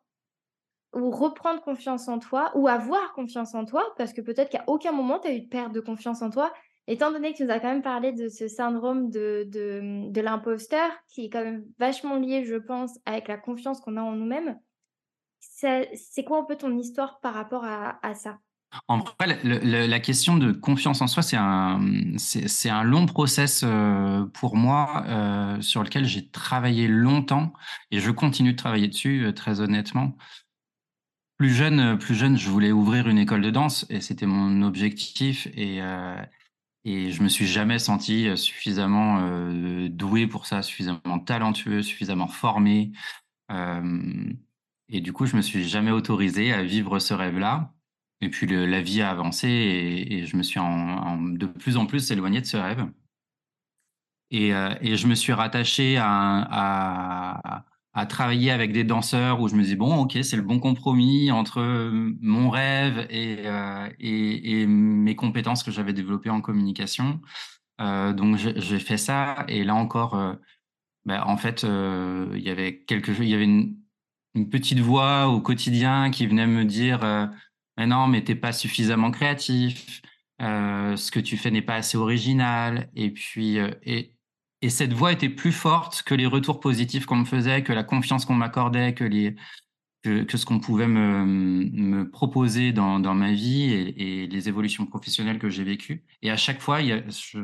ou 0.94 1.10
reprendre 1.10 1.62
confiance 1.62 2.08
en 2.08 2.18
toi 2.18 2.50
ou 2.54 2.68
avoir 2.68 3.12
confiance 3.14 3.54
en 3.54 3.64
toi 3.64 3.84
parce 3.96 4.12
que 4.12 4.20
peut-être 4.20 4.50
qu'à 4.50 4.64
aucun 4.66 4.92
moment 4.92 5.18
tu 5.18 5.28
as 5.28 5.32
eu 5.32 5.40
de 5.40 5.48
perte 5.48 5.72
de 5.72 5.80
confiance 5.80 6.22
en 6.22 6.30
toi 6.30 6.52
Étant 6.88 7.12
donné 7.12 7.32
que 7.32 7.36
tu 7.36 7.44
nous 7.44 7.50
as 7.50 7.60
quand 7.60 7.68
même 7.68 7.82
parlé 7.82 8.12
de 8.12 8.28
ce 8.28 8.48
syndrome 8.48 9.08
de, 9.10 9.46
de, 9.48 10.20
l'imposteur, 10.20 10.90
qui 11.06 11.26
est 11.26 11.30
quand 11.30 11.44
même 11.44 11.64
vachement 11.78 12.16
lié, 12.16 12.44
je 12.44 12.56
pense, 12.56 12.98
avec 13.06 13.28
la 13.28 13.36
confiance 13.36 13.80
qu'on 13.80 13.96
a 13.96 14.02
en 14.02 14.16
nous-mêmes, 14.16 14.58
c'est 15.38 16.24
quoi 16.26 16.38
un 16.38 16.44
peu 16.44 16.56
ton 16.56 16.76
histoire 16.76 17.20
par 17.20 17.34
rapport 17.34 17.64
à, 17.64 18.04
à 18.04 18.14
ça? 18.14 18.38
En 18.88 18.98
vrai, 18.98 19.38
la 19.44 20.00
question 20.00 20.38
de 20.38 20.50
confiance 20.50 21.02
en 21.02 21.06
soi, 21.06 21.22
c'est 21.22 21.36
un, 21.36 21.78
un 22.64 22.82
long 22.82 23.06
process 23.06 23.62
euh, 23.64 24.24
pour 24.32 24.56
moi 24.56 25.04
euh, 25.06 25.60
sur 25.60 25.82
lequel 25.82 26.06
j'ai 26.06 26.26
travaillé 26.30 26.88
longtemps 26.88 27.52
et 27.90 28.00
je 28.00 28.10
continue 28.10 28.52
de 28.52 28.56
travailler 28.56 28.88
dessus, 28.88 29.26
euh, 29.26 29.32
très 29.32 29.60
honnêtement. 29.60 30.16
Plus 31.42 31.54
jeune, 31.54 31.98
plus 31.98 32.14
jeune, 32.14 32.38
je 32.38 32.48
voulais 32.48 32.70
ouvrir 32.70 33.08
une 33.08 33.18
école 33.18 33.42
de 33.42 33.50
danse 33.50 33.84
et 33.90 34.00
c'était 34.00 34.26
mon 34.26 34.62
objectif. 34.62 35.48
Et, 35.56 35.80
et 36.84 37.10
je 37.10 37.20
me 37.20 37.28
suis 37.28 37.48
jamais 37.48 37.80
senti 37.80 38.28
euh, 38.28 38.36
suffisamment 38.36 39.18
euh, 39.22 39.88
doué 39.88 40.28
pour 40.28 40.46
ça, 40.46 40.62
suffisamment 40.62 41.18
talentueux, 41.18 41.82
suffisamment 41.82 42.28
formé. 42.28 42.92
Euh, 43.50 44.32
et 44.88 45.00
du 45.00 45.12
coup, 45.12 45.26
je 45.26 45.34
me 45.34 45.42
suis 45.42 45.68
jamais 45.68 45.90
autorisé 45.90 46.52
à 46.52 46.62
vivre 46.62 47.00
ce 47.00 47.12
rêve-là. 47.12 47.74
Et 48.20 48.30
puis 48.30 48.46
la 48.46 48.80
vie 48.80 49.02
a 49.02 49.10
avancé 49.10 49.48
et, 49.48 50.26
je 50.26 50.36
me 50.36 50.44
suis 50.44 50.60
de 50.60 51.46
plus 51.46 51.76
en 51.76 51.86
plus 51.86 52.12
éloigné 52.12 52.40
de 52.40 52.46
ce 52.46 52.56
rêve. 52.56 52.86
Et, 54.30 54.54
euh, 54.54 54.74
je 54.80 55.08
me 55.08 55.16
suis 55.16 55.32
rattaché 55.32 55.96
à, 55.98 57.64
travailler 58.08 58.50
avec 58.50 58.72
des 58.72 58.84
danseurs 58.84 59.40
où 59.40 59.48
je 59.48 59.54
me 59.54 59.62
disais, 59.62 59.76
bon, 59.76 59.96
ok, 59.96 60.18
c'est 60.22 60.36
le 60.36 60.42
bon 60.42 60.58
compromis 60.58 61.30
entre 61.30 61.90
mon 62.20 62.50
rêve 62.50 63.06
et, 63.10 63.44
et 64.00 64.66
mes 64.66 65.14
compétences 65.14 65.62
que 65.62 65.70
j'avais 65.70 65.92
développées 65.92 66.30
en 66.30 66.40
communication. 66.40 67.20
donc 67.78 68.36
j'ai 68.36 68.78
fait 68.78 68.96
ça 68.96 69.44
et 69.48 69.64
là 69.64 69.74
encore, 69.74 70.38
bah, 71.04 71.26
en 71.26 71.36
fait, 71.36 71.64
euh, 71.64 72.30
il 72.34 72.42
y 72.42 72.50
avait 72.50 72.78
quelque 72.84 73.10
il 73.10 73.28
y 73.28 73.34
avait 73.34 73.44
une, 73.44 73.76
petite 74.50 74.78
voix 74.78 75.28
au 75.28 75.40
quotidien 75.42 76.10
qui 76.10 76.26
venait 76.26 76.46
me 76.46 76.64
dire 76.64 77.04
euh, 77.04 77.26
mais 77.76 77.86
non, 77.86 78.06
mais 78.06 78.24
t'es 78.24 78.34
pas 78.34 78.52
suffisamment 78.52 79.10
créatif, 79.10 80.00
euh, 80.40 80.96
ce 80.96 81.10
que 81.10 81.20
tu 81.20 81.36
fais 81.36 81.50
n'est 81.50 81.62
pas 81.62 81.74
assez 81.76 81.98
original. 81.98 82.90
Et 82.94 83.10
puis, 83.10 83.58
et, 83.84 84.14
et 84.62 84.70
cette 84.70 84.92
voix 84.92 85.12
était 85.12 85.28
plus 85.28 85.52
forte 85.52 86.02
que 86.04 86.14
les 86.14 86.26
retours 86.26 86.60
positifs 86.60 87.04
qu'on 87.04 87.16
me 87.16 87.24
faisait, 87.24 87.64
que 87.64 87.72
la 87.72 87.82
confiance 87.82 88.24
qu'on 88.24 88.34
m'accordait, 88.34 88.94
que 88.94 89.04
ce 90.04 90.46
qu'on 90.46 90.60
pouvait 90.60 90.86
me, 90.86 92.08
proposer 92.08 92.72
dans, 92.72 93.00
ma 93.14 93.32
vie 93.32 93.72
et, 93.72 94.26
les 94.28 94.48
évolutions 94.48 94.86
professionnelles 94.86 95.40
que 95.40 95.50
j'ai 95.50 95.64
vécues. 95.64 96.04
Et 96.22 96.30
à 96.30 96.36
chaque 96.36 96.60
fois, 96.60 96.80
je, 96.80 97.38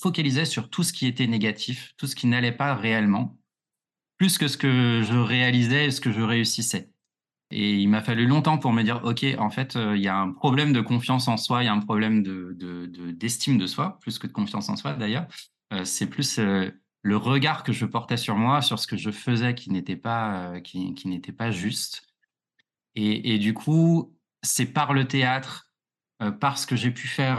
focalisais 0.00 0.44
sur 0.44 0.70
tout 0.70 0.84
ce 0.84 0.92
qui 0.92 1.08
était 1.08 1.26
négatif, 1.26 1.92
tout 1.96 2.06
ce 2.06 2.14
qui 2.14 2.28
n'allait 2.28 2.52
pas 2.52 2.76
réellement, 2.76 3.36
plus 4.16 4.38
que 4.38 4.46
ce 4.46 4.56
que 4.56 5.02
je 5.02 5.18
réalisais 5.18 5.86
et 5.86 5.90
ce 5.90 6.00
que 6.00 6.12
je 6.12 6.20
réussissais. 6.20 6.90
Et 7.50 7.74
il 7.74 7.88
m'a 7.88 8.00
fallu 8.00 8.26
longtemps 8.26 8.58
pour 8.58 8.72
me 8.72 8.84
dire, 8.84 9.00
OK, 9.02 9.26
en 9.38 9.50
fait, 9.50 9.74
euh, 9.74 9.96
il 9.96 10.02
y 10.02 10.08
a 10.08 10.16
un 10.16 10.30
problème 10.30 10.72
de 10.72 10.80
confiance 10.80 11.26
en 11.26 11.36
soi, 11.36 11.64
il 11.64 11.66
y 11.66 11.68
a 11.68 11.72
un 11.72 11.80
problème 11.80 12.22
de, 12.22 12.54
d'estime 13.10 13.56
de, 13.56 13.62
de, 13.62 13.66
soi, 13.66 13.98
plus 14.02 14.20
que 14.20 14.28
de 14.28 14.32
confiance 14.32 14.68
en 14.68 14.76
soi 14.76 14.92
d'ailleurs. 14.92 15.26
Euh, 15.72 15.84
c'est 15.84 16.06
plus 16.06 16.38
euh, 16.38 16.70
le 17.02 17.16
regard 17.16 17.62
que 17.62 17.72
je 17.72 17.86
portais 17.86 18.16
sur 18.16 18.36
moi, 18.36 18.62
sur 18.62 18.78
ce 18.78 18.86
que 18.86 18.96
je 18.96 19.10
faisais 19.10 19.54
qui 19.54 19.70
n'était 19.70 19.96
pas, 19.96 20.54
euh, 20.54 20.60
qui, 20.60 20.94
n'était 21.06 21.32
pas 21.32 21.50
juste. 21.50 22.06
Et, 22.96 23.38
du 23.38 23.54
coup, 23.54 24.14
c'est 24.42 24.66
par 24.66 24.92
le 24.92 25.06
théâtre, 25.06 25.70
euh, 26.22 26.32
parce 26.32 26.66
que 26.66 26.76
j'ai 26.76 26.90
pu 26.90 27.06
faire 27.06 27.38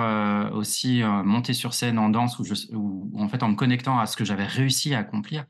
aussi 0.54 1.04
monter 1.04 1.54
sur 1.54 1.74
scène 1.74 2.00
en 2.00 2.10
danse, 2.10 2.40
ou 2.40 3.12
en 3.16 3.28
fait 3.28 3.44
en 3.44 3.50
me 3.50 3.56
connectant 3.56 4.00
à 4.00 4.08
ce 4.08 4.16
que 4.16 4.26
j'avais 4.26 4.46
réussi 4.46 4.96
à 4.96 5.00
accomplir. 5.00 5.46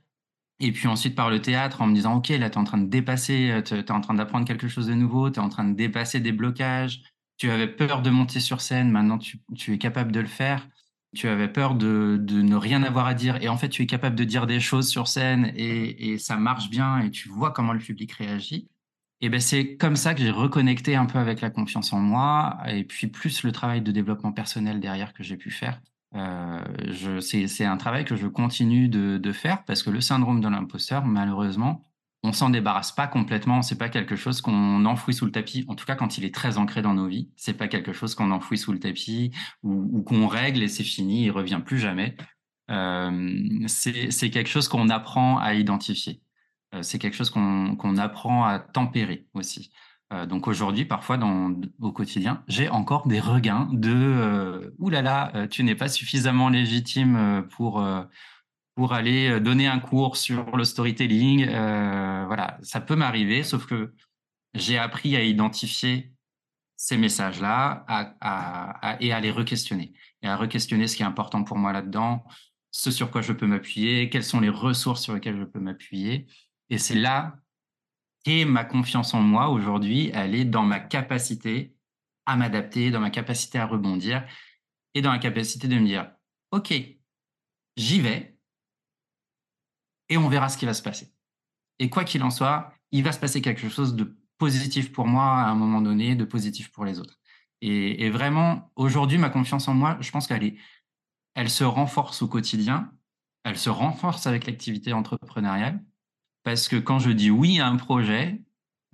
Et 0.59 0.71
puis 0.71 0.87
ensuite 0.87 1.15
par 1.15 1.29
le 1.29 1.41
théâtre, 1.41 1.81
en 1.81 1.87
me 1.87 1.93
disant, 1.93 2.15
OK, 2.15 2.29
là, 2.29 2.49
tu 2.49 2.55
es 2.55 2.57
en 2.57 2.63
train 2.63 2.79
de 2.79 2.89
dépasser, 2.89 3.61
tu 3.63 3.75
es 3.75 3.91
en 3.91 4.01
train 4.01 4.15
d'apprendre 4.15 4.45
quelque 4.45 4.67
chose 4.67 4.87
de 4.87 4.93
nouveau, 4.95 5.29
tu 5.29 5.39
es 5.39 5.43
en 5.43 5.49
train 5.49 5.65
de 5.65 5.75
dépasser 5.75 6.19
des 6.19 6.31
blocages, 6.31 7.03
tu 7.37 7.49
avais 7.51 7.67
peur 7.67 8.01
de 8.01 8.09
monter 8.09 8.39
sur 8.39 8.59
scène, 8.59 8.91
maintenant 8.91 9.19
tu 9.19 9.73
es 9.73 9.77
capable 9.77 10.11
de 10.11 10.19
le 10.19 10.27
faire 10.27 10.67
tu 11.15 11.27
avais 11.27 11.47
peur 11.47 11.75
de, 11.75 12.17
de, 12.19 12.41
ne 12.41 12.55
rien 12.55 12.83
avoir 12.83 13.05
à 13.05 13.13
dire 13.13 13.41
et 13.41 13.49
en 13.49 13.57
fait 13.57 13.69
tu 13.69 13.81
es 13.83 13.85
capable 13.85 14.15
de 14.15 14.23
dire 14.23 14.47
des 14.47 14.59
choses 14.59 14.89
sur 14.89 15.07
scène 15.07 15.51
et, 15.55 16.13
et 16.13 16.17
ça 16.17 16.37
marche 16.37 16.69
bien 16.69 16.99
et 16.99 17.11
tu 17.11 17.29
vois 17.29 17.51
comment 17.51 17.73
le 17.73 17.79
public 17.79 18.13
réagit. 18.13 18.69
Et 19.19 19.29
ben 19.29 19.39
c'est 19.39 19.75
comme 19.75 19.95
ça 19.95 20.15
que 20.15 20.21
j'ai 20.21 20.31
reconnecté 20.31 20.95
un 20.95 21.05
peu 21.05 21.19
avec 21.19 21.41
la 21.41 21.49
confiance 21.49 21.93
en 21.93 21.99
moi 21.99 22.57
et 22.67 22.83
puis 22.83 23.07
plus 23.07 23.43
le 23.43 23.51
travail 23.51 23.81
de 23.81 23.91
développement 23.91 24.31
personnel 24.31 24.79
derrière 24.79 25.13
que 25.13 25.23
j'ai 25.23 25.37
pu 25.37 25.51
faire. 25.51 25.81
Euh, 26.15 27.21
c'est 27.21 27.65
un 27.65 27.77
travail 27.77 28.03
que 28.03 28.15
je 28.15 28.27
continue 28.27 28.89
de, 28.89 29.17
de 29.17 29.31
faire 29.31 29.63
parce 29.65 29.83
que 29.83 29.89
le 29.89 30.01
syndrome 30.01 30.41
de 30.41 30.47
l'imposteur, 30.47 31.05
malheureusement, 31.05 31.83
on 32.23 32.33
s'en 32.33 32.49
débarrasse 32.49 32.91
pas 32.91 33.07
complètement. 33.07 33.61
C'est 33.61 33.77
pas 33.77 33.89
quelque 33.89 34.15
chose 34.15 34.41
qu'on 34.41 34.85
enfouit 34.85 35.13
sous 35.13 35.25
le 35.25 35.31
tapis. 35.31 35.65
En 35.67 35.75
tout 35.75 35.85
cas, 35.85 35.95
quand 35.95 36.17
il 36.17 36.25
est 36.25 36.33
très 36.33 36.57
ancré 36.57 36.81
dans 36.81 36.93
nos 36.93 37.07
vies, 37.07 37.29
c'est 37.35 37.53
pas 37.53 37.67
quelque 37.67 37.93
chose 37.93 38.15
qu'on 38.15 38.31
enfouit 38.31 38.57
sous 38.57 38.71
le 38.71 38.79
tapis 38.79 39.31
ou, 39.63 40.03
qu'on 40.03 40.27
règle 40.27 40.61
et 40.61 40.67
c'est 40.67 40.83
fini, 40.83 41.25
il 41.25 41.31
revient 41.31 41.61
plus 41.65 41.79
jamais. 41.79 42.15
Euh, 42.69 43.63
c'est 43.67 44.29
quelque 44.29 44.49
chose 44.49 44.67
qu'on 44.67 44.89
apprend 44.89 45.39
à 45.39 45.55
identifier. 45.55 46.21
Euh, 46.73 46.83
c'est 46.83 46.99
quelque 46.99 47.15
chose 47.15 47.31
qu'on 47.31 47.97
apprend 47.97 48.45
à 48.45 48.59
tempérer 48.59 49.27
aussi. 49.33 49.71
Euh, 50.13 50.25
donc 50.25 50.47
aujourd'hui, 50.47 50.85
parfois 50.85 51.17
au 51.79 51.91
quotidien, 51.91 52.43
j'ai 52.47 52.69
encore 52.69 53.07
des 53.07 53.19
regains 53.19 53.67
de 53.71 54.73
là, 54.79 55.47
tu 55.47 55.63
n'es 55.63 55.75
pas 55.75 55.87
suffisamment 55.87 56.49
légitime 56.49 57.47
pour 57.49 57.83
pour 58.75 58.93
aller 58.93 59.29
euh, 59.29 59.39
donner 59.39 59.67
un 59.67 59.79
cours 59.79 60.17
sur 60.17 60.55
le 60.55 60.63
storytelling. 60.63 61.47
Euh, 61.47 62.25
voilà, 62.27 62.57
ça 62.61 62.81
peut 62.81 62.95
m'arriver, 62.95 63.43
sauf 63.43 63.65
que 63.65 63.93
j'ai 64.53 64.77
appris 64.77 65.15
à 65.15 65.23
identifier 65.23 66.13
ces 66.75 66.97
messages-là 66.97 67.85
et 68.99 69.13
à 69.13 69.19
les 69.19 69.31
re-questionner. 69.31 69.93
Et 70.23 70.27
à 70.27 70.35
re-questionner 70.35 70.87
ce 70.87 70.95
qui 70.95 71.03
est 71.03 71.05
important 71.05 71.43
pour 71.43 71.57
moi 71.57 71.73
là-dedans, 71.73 72.25
ce 72.71 72.89
sur 72.89 73.11
quoi 73.11 73.21
je 73.21 73.33
peux 73.33 73.45
m'appuyer, 73.45 74.09
quelles 74.09 74.23
sont 74.23 74.39
les 74.39 74.49
ressources 74.49 75.03
sur 75.03 75.13
lesquelles 75.13 75.37
je 75.37 75.43
peux 75.43 75.59
m'appuyer. 75.59 76.25
Et 76.69 76.77
c'est 76.77 76.95
là 76.95 77.35
qu'est 78.23 78.45
ma 78.45 78.63
confiance 78.63 79.13
en 79.13 79.21
moi 79.21 79.49
aujourd'hui. 79.49 80.09
Elle 80.13 80.33
est 80.33 80.45
dans 80.45 80.63
ma 80.63 80.79
capacité 80.79 81.75
à 82.25 82.35
m'adapter, 82.35 82.91
dans 82.91 82.99
ma 82.99 83.09
capacité 83.09 83.59
à 83.59 83.65
rebondir 83.65 84.25
et 84.93 85.01
dans 85.01 85.11
la 85.11 85.19
capacité 85.19 85.67
de 85.67 85.75
me 85.75 85.85
dire, 85.85 86.11
OK, 86.51 86.73
j'y 87.77 87.99
vais, 87.99 88.30
et 90.11 90.17
on 90.17 90.27
verra 90.27 90.49
ce 90.49 90.57
qui 90.57 90.65
va 90.65 90.75
se 90.75 90.83
passer. 90.83 91.11
Et 91.79 91.89
quoi 91.89 92.03
qu'il 92.03 92.21
en 92.21 92.29
soit, 92.29 92.73
il 92.91 93.03
va 93.03 93.13
se 93.13 93.19
passer 93.19 93.41
quelque 93.41 93.69
chose 93.69 93.95
de 93.95 94.15
positif 94.37 94.91
pour 94.91 95.07
moi 95.07 95.23
à 95.23 95.49
un 95.49 95.55
moment 95.55 95.81
donné, 95.81 96.15
de 96.15 96.25
positif 96.25 96.71
pour 96.71 96.85
les 96.85 96.99
autres. 96.99 97.17
Et, 97.61 98.09
vraiment, 98.09 98.71
aujourd'hui, 98.75 99.17
ma 99.17 99.29
confiance 99.29 99.67
en 99.67 99.73
moi, 99.73 99.97
je 100.01 100.11
pense 100.11 100.27
qu'elle 100.27 100.55
elle 101.35 101.49
se 101.49 101.63
renforce 101.63 102.21
au 102.23 102.27
quotidien, 102.27 102.91
elle 103.43 103.57
se 103.57 103.69
renforce 103.69 104.27
avec 104.27 104.47
l'activité 104.47 104.93
entrepreneuriale, 104.93 105.81
parce 106.43 106.67
que 106.67 106.75
quand 106.75 106.99
je 106.99 107.11
dis 107.11 107.31
oui 107.31 107.59
à 107.59 107.67
un 107.67 107.77
projet, 107.77 108.41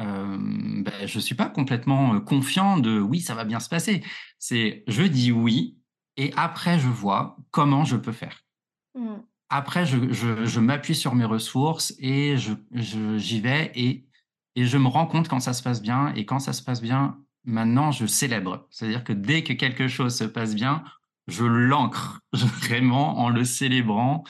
euh, 0.02 0.38
ben, 0.38 1.08
je 1.08 1.18
ne 1.18 1.22
suis 1.22 1.34
pas 1.34 1.50
complètement 1.50 2.16
euh, 2.16 2.20
confiant 2.20 2.78
de 2.78 3.00
oui, 3.00 3.22
ça 3.22 3.34
va 3.34 3.46
bien 3.46 3.60
se 3.60 3.70
passer. 3.70 4.04
C'est 4.38 4.84
je 4.88 5.04
dis 5.04 5.32
oui 5.32 5.80
et 6.18 6.32
après 6.36 6.78
je 6.78 6.90
vois 6.90 7.38
comment 7.50 7.86
je 7.86 7.96
peux 7.96 8.12
faire. 8.12 8.44
Mmh 8.94 9.16
après, 9.50 9.86
je, 9.86 10.60
m'appuie 10.60 10.96
sur 10.96 11.16
mes 11.16 11.26
ressources 11.26 11.94
et 12.00 12.36
j'y 12.74 13.42
vais 13.42 13.72
et, 13.76 14.06
et 14.56 14.66
je 14.66 14.78
me 14.78 14.88
rends 14.88 15.08
compte 15.08 15.30
quand 15.30 15.40
ça 15.40 15.54
se 15.54 15.64
passe 15.64 15.82
bien. 15.82 16.14
Et 16.16 16.26
quand 16.26 16.40
ça 16.40 16.54
se 16.54 16.62
passe 16.62 16.82
bien, 16.82 17.18
maintenant, 17.46 17.92
je 17.92 18.06
célèbre. 18.06 18.68
C'est-à-dire 18.70 19.04
que 19.04 19.14
dès 19.14 19.44
que 19.44 19.54
quelque 19.54 19.88
chose 19.88 20.16
se 20.16 20.26
passe 20.26 20.54
bien, 20.54 20.84
je 21.28 21.46
l'ancre 21.46 22.22
vraiment 22.34 23.20
en 23.20 23.30
le 23.30 23.46
célébrant. 23.46 24.24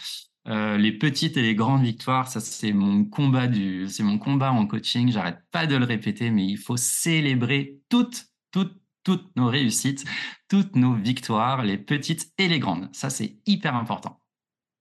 Euh, 0.47 0.78
les 0.78 0.93
petites 0.93 1.36
et 1.36 1.41
les 1.41 1.55
grandes 1.55 1.84
victoires, 1.84 2.30
ça 2.30 2.39
c'est 2.39 2.72
mon 2.72 3.03
combat 3.03 3.47
du, 3.47 3.89
c'est 3.89 4.03
mon 4.03 4.18
combat 4.18 4.51
en 4.51 4.65
coaching. 4.65 5.11
J'arrête 5.11 5.39
pas 5.51 5.68
de 5.68 5.76
le 5.76 5.86
répéter, 5.86 6.30
mais 6.32 6.45
il 6.45 6.57
faut 6.57 6.78
célébrer 6.78 7.80
toutes, 7.89 8.28
toutes, 8.51 8.78
toutes 9.03 9.36
nos 9.36 9.47
réussites, 9.47 10.05
toutes 10.47 10.76
nos 10.78 10.93
victoires, 10.93 11.63
les 11.63 11.78
petites 11.78 12.32
et 12.38 12.47
les 12.47 12.59
grandes. 12.59 12.88
Ça 12.93 13.09
c'est 13.09 13.39
hyper 13.45 13.76
important. 13.76 14.22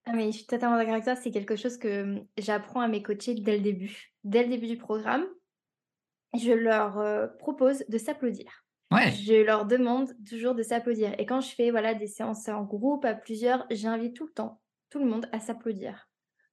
Ah 0.07 0.12
mais 0.14 0.30
je 0.30 0.38
suis 0.38 0.46
totalement 0.46 0.76
d'accord 0.76 0.92
avec 0.92 1.04
toi, 1.04 1.16
c'est 1.16 1.30
quelque 1.30 1.57
chose 1.57 1.78
que 1.78 2.04
mmh, 2.04 2.26
j'apprends 2.38 2.80
à 2.80 2.88
mes 2.88 3.02
coachés 3.02 3.34
dès 3.34 3.57
le 3.57 3.62
début. 3.62 4.12
Dès 4.24 4.44
le 4.44 4.50
début 4.50 4.68
du 4.68 4.78
programme, 4.78 5.26
je 6.38 6.52
leur 6.52 7.36
propose 7.38 7.84
de 7.88 7.98
s'applaudir. 7.98 8.64
Ouais. 8.92 9.11
Je 9.11 9.42
leur 9.44 9.66
demande 9.66 10.12
toujours 10.28 10.54
de 10.54 10.62
s'applaudir. 10.62 11.12
Et 11.18 11.26
quand 11.26 11.40
je 11.40 11.54
fais 11.54 11.70
voilà 11.70 11.94
des 11.94 12.07
séances 12.07 12.48
en 12.48 12.62
groupe 12.62 13.04
à 13.04 13.14
plusieurs, 13.14 13.66
j'invite 13.70 14.14
tout 14.14 14.26
le 14.26 14.32
temps 14.32 14.61
tout 14.90 14.98
le 14.98 15.07
monde 15.07 15.28
à 15.32 15.40
s'applaudir. 15.40 16.09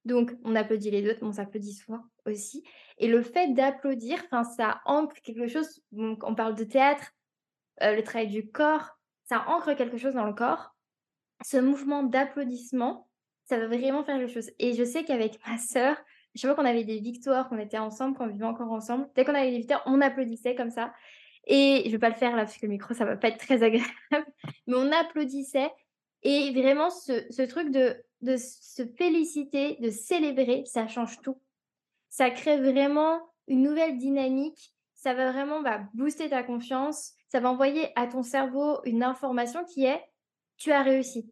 Donc 0.06 0.34
on 0.44 0.56
applaudit 0.56 0.92
les 0.92 1.10
autres, 1.10 1.20
mais 1.22 1.30
on 1.30 1.34
s'applaudit 1.34 1.74
souvent 1.74 2.02
aussi. 2.26 2.64
Et 2.98 3.08
le 3.08 3.22
fait 3.22 3.54
d'applaudir, 3.54 4.22
ça 4.58 4.82
ancre 4.86 5.16
quelque 5.24 5.48
chose. 5.48 5.82
on 5.94 6.36
parle 6.36 6.56
de 6.56 6.64
théâtre, 6.64 7.12
le 7.82 8.02
travail 8.02 8.28
du 8.28 8.50
corps, 8.52 9.00
ça 9.26 9.46
ancre 9.48 9.76
quelque 9.76 9.98
chose 9.98 10.14
dans 10.14 10.26
le 10.26 10.34
corps. 10.34 10.76
Ce 11.46 11.58
mouvement 11.58 12.04
d'applaudissement, 12.04 13.08
ça 13.46 13.58
va 13.58 13.68
vraiment 13.68 14.04
faire 14.04 14.18
quelque 14.18 14.34
chose. 14.34 14.52
Et 14.60 14.74
je 14.74 14.84
sais 14.84 15.04
qu'avec 15.04 15.40
ma 15.48 15.58
sœur, 15.58 15.98
je 16.36 16.48
vois 16.48 16.56
qu'on 16.56 16.66
avait 16.66 16.84
des 16.84 17.00
victoires, 17.00 17.50
qu'on 17.50 17.60
était 17.60 17.78
ensemble, 17.78 18.18
qu'on 18.18 18.28
vivait 18.28 18.46
encore 18.46 18.72
ensemble. 18.72 19.08
Dès 19.16 19.26
qu'on 19.26 19.36
avait 19.36 19.52
des 19.52 19.58
victoires, 19.58 19.84
on 19.86 20.02
applaudissait 20.02 20.56
comme 20.56 20.72
ça. 20.72 20.94
Et 21.46 21.84
je 21.86 21.92
vais 21.92 22.00
pas 22.00 22.10
le 22.10 22.16
faire 22.16 22.36
là 22.36 22.46
parce 22.46 22.58
que 22.58 22.66
le 22.66 22.72
micro, 22.72 22.94
ça 22.94 23.06
va 23.06 23.18
pas 23.18 23.28
être 23.28 23.38
très 23.38 23.64
agréable. 23.64 23.92
Mais 24.68 24.76
on 24.76 24.92
applaudissait. 24.92 25.72
Et 26.24 26.52
vraiment, 26.52 26.90
ce, 26.90 27.46
truc 27.46 27.70
de, 27.70 27.96
de 28.22 28.38
se 28.38 28.86
féliciter, 28.98 29.76
de 29.82 29.90
célébrer, 29.90 30.64
ça 30.66 30.88
change 30.88 31.22
tout. 31.22 31.38
Ça 32.10 32.30
crée 32.30 32.58
vraiment 32.58 33.20
une 33.48 33.62
nouvelle 33.62 33.98
dynamique. 33.98 34.74
Ça 34.94 35.14
va 35.14 35.32
vraiment 35.32 35.62
bah, 35.62 35.82
booster 35.94 36.30
ta 36.30 36.44
confiance. 36.44 37.12
Ça 37.28 37.42
va 37.42 37.50
envoyer 37.50 37.90
à 37.98 38.08
ton 38.08 38.24
cerveau 38.24 38.80
une 38.86 39.04
information 39.04 39.66
qui 39.66 39.86
est 39.86 40.02
tu 40.56 40.72
as 40.72 40.82
réussi. 40.82 41.30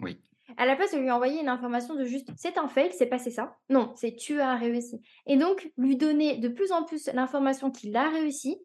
Oui. 0.00 0.20
À 0.56 0.66
la 0.66 0.76
place 0.76 0.92
de 0.92 0.98
lui 0.98 1.10
envoyer 1.10 1.40
une 1.40 1.48
information 1.48 1.94
de 1.94 2.04
juste 2.04 2.30
c'est 2.36 2.58
un 2.58 2.68
fail, 2.68 2.90
c'est 2.92 3.06
passé 3.06 3.30
ça. 3.30 3.56
Non, 3.68 3.92
c'est 3.96 4.16
tu 4.16 4.40
as 4.40 4.56
réussi. 4.56 5.00
Et 5.26 5.36
donc, 5.36 5.70
lui 5.76 5.96
donner 5.96 6.38
de 6.38 6.48
plus 6.48 6.72
en 6.72 6.84
plus 6.84 7.10
l'information 7.12 7.70
qu'il 7.70 7.96
a 7.96 8.08
réussi, 8.08 8.58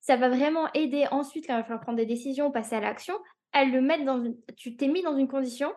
ça 0.00 0.16
va 0.16 0.28
vraiment 0.28 0.72
aider 0.74 1.06
ensuite 1.10 1.46
quand 1.46 1.54
il 1.54 1.58
va 1.58 1.62
falloir 1.62 1.80
prendre 1.80 1.98
des 1.98 2.06
décisions, 2.06 2.50
passer 2.50 2.76
à 2.76 2.80
l'action, 2.80 3.14
à 3.52 3.64
le 3.64 3.80
mettre 3.80 4.04
dans 4.04 4.22
une... 4.22 4.36
Tu 4.56 4.76
t'es 4.76 4.88
mis 4.88 5.02
dans 5.02 5.16
une 5.16 5.28
condition 5.28 5.72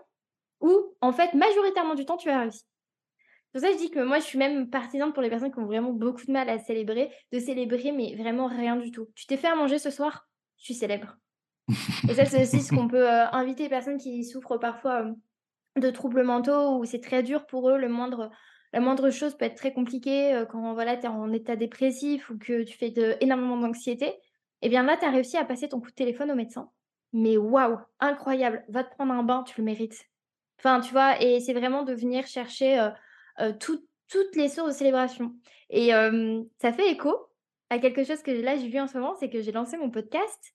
où, 0.62 0.96
en 1.02 1.12
fait, 1.12 1.34
majoritairement 1.34 1.96
du 1.96 2.06
temps, 2.06 2.18
tu 2.18 2.30
as 2.30 2.40
réussi. 2.40 2.66
Pour 3.52 3.62
ça, 3.62 3.72
je 3.72 3.78
dis 3.78 3.90
que 3.90 4.00
moi, 4.00 4.20
je 4.20 4.26
suis 4.26 4.38
même 4.38 4.70
partisane 4.70 5.14
pour 5.14 5.22
les 5.22 5.30
personnes 5.30 5.52
qui 5.52 5.60
ont 5.60 5.66
vraiment 5.66 5.94
beaucoup 5.94 6.26
de 6.26 6.32
mal 6.32 6.50
à 6.50 6.60
célébrer, 6.60 7.10
de 7.32 7.40
célébrer, 7.40 7.92
mais 7.92 8.16
vraiment 8.16 8.48
rien 8.48 8.76
du 8.76 8.92
tout. 8.92 9.08
Tu 9.16 9.28
t'es 9.28 9.38
fait 9.38 9.48
à 9.48 9.56
manger 9.56 9.80
ce 9.80 9.90
soir, 9.90 10.28
tu 10.58 10.74
célèbres. 10.74 11.16
Et 12.10 12.14
ça, 12.14 12.26
c'est 12.26 12.42
aussi 12.42 12.62
ce 12.62 12.76
qu'on 12.76 12.88
peut 12.88 13.10
euh, 13.10 13.30
inviter 13.32 13.64
les 13.64 13.70
personnes 13.70 13.98
qui 13.98 14.24
souffrent 14.24 14.58
parfois 14.58 15.06
euh, 15.06 15.14
de 15.76 15.90
troubles 15.90 16.24
mentaux, 16.24 16.78
où 16.78 16.86
c'est 16.86 17.02
très 17.02 17.24
dur 17.24 17.46
pour 17.46 17.70
eux, 17.70 17.78
le 17.78 17.90
moindre, 17.90 18.32
la 18.74 18.80
moindre 18.80 19.10
chose 19.10 19.36
peut 19.36 19.46
être 19.46 19.56
très 19.56 19.74
compliquée 19.74 20.34
euh, 20.34 20.46
quand 20.46 20.74
voilà, 20.74 20.98
tu 20.98 21.06
es 21.06 21.08
en 21.08 21.32
état 21.32 21.56
dépressif 21.56 22.30
ou 22.30 22.38
que 22.38 22.64
tu 22.64 22.78
fais 22.78 22.94
énormément 23.22 23.58
d'anxiété. 23.58 24.08
Et 24.62 24.68
eh 24.68 24.70
bien 24.70 24.84
là, 24.84 24.98
tu 24.98 25.06
as 25.06 25.12
réussi 25.12 25.38
à 25.38 25.46
passer 25.46 25.70
ton 25.70 25.80
coup 25.80 25.90
de 25.90 25.96
téléphone 25.96 26.32
au 26.32 26.36
médecin. 26.36 26.70
Mais 27.14 27.38
waouh, 27.38 27.78
incroyable, 28.00 28.66
va 28.70 28.84
te 28.84 28.94
prendre 28.96 29.14
un 29.14 29.24
bain, 29.24 29.44
tu 29.44 29.60
le 29.60 29.66
mérites. 29.66 30.06
Enfin, 30.60 30.80
tu 30.80 30.92
vois, 30.92 31.22
et 31.22 31.40
c'est 31.40 31.54
vraiment 31.54 31.84
de 31.84 31.94
venir 31.94 32.26
chercher 32.26 32.90
toutes 33.60 34.36
les 34.36 34.48
sources 34.48 34.70
de 34.70 34.74
célébration. 34.74 35.34
Et 35.70 35.90
ça 36.62 36.74
fait 36.74 36.90
écho 36.90 37.14
à 37.70 37.80
quelque 37.80 38.04
chose 38.04 38.24
que 38.24 38.32
là, 38.32 38.56
j'ai 38.56 38.70
vu 38.70 38.80
en 38.80 38.88
ce 38.88 38.98
moment, 38.98 39.14
c'est 39.20 39.30
que 39.30 39.42
j'ai 39.42 39.52
lancé 39.52 39.78
mon 39.78 39.92
podcast 39.92 40.55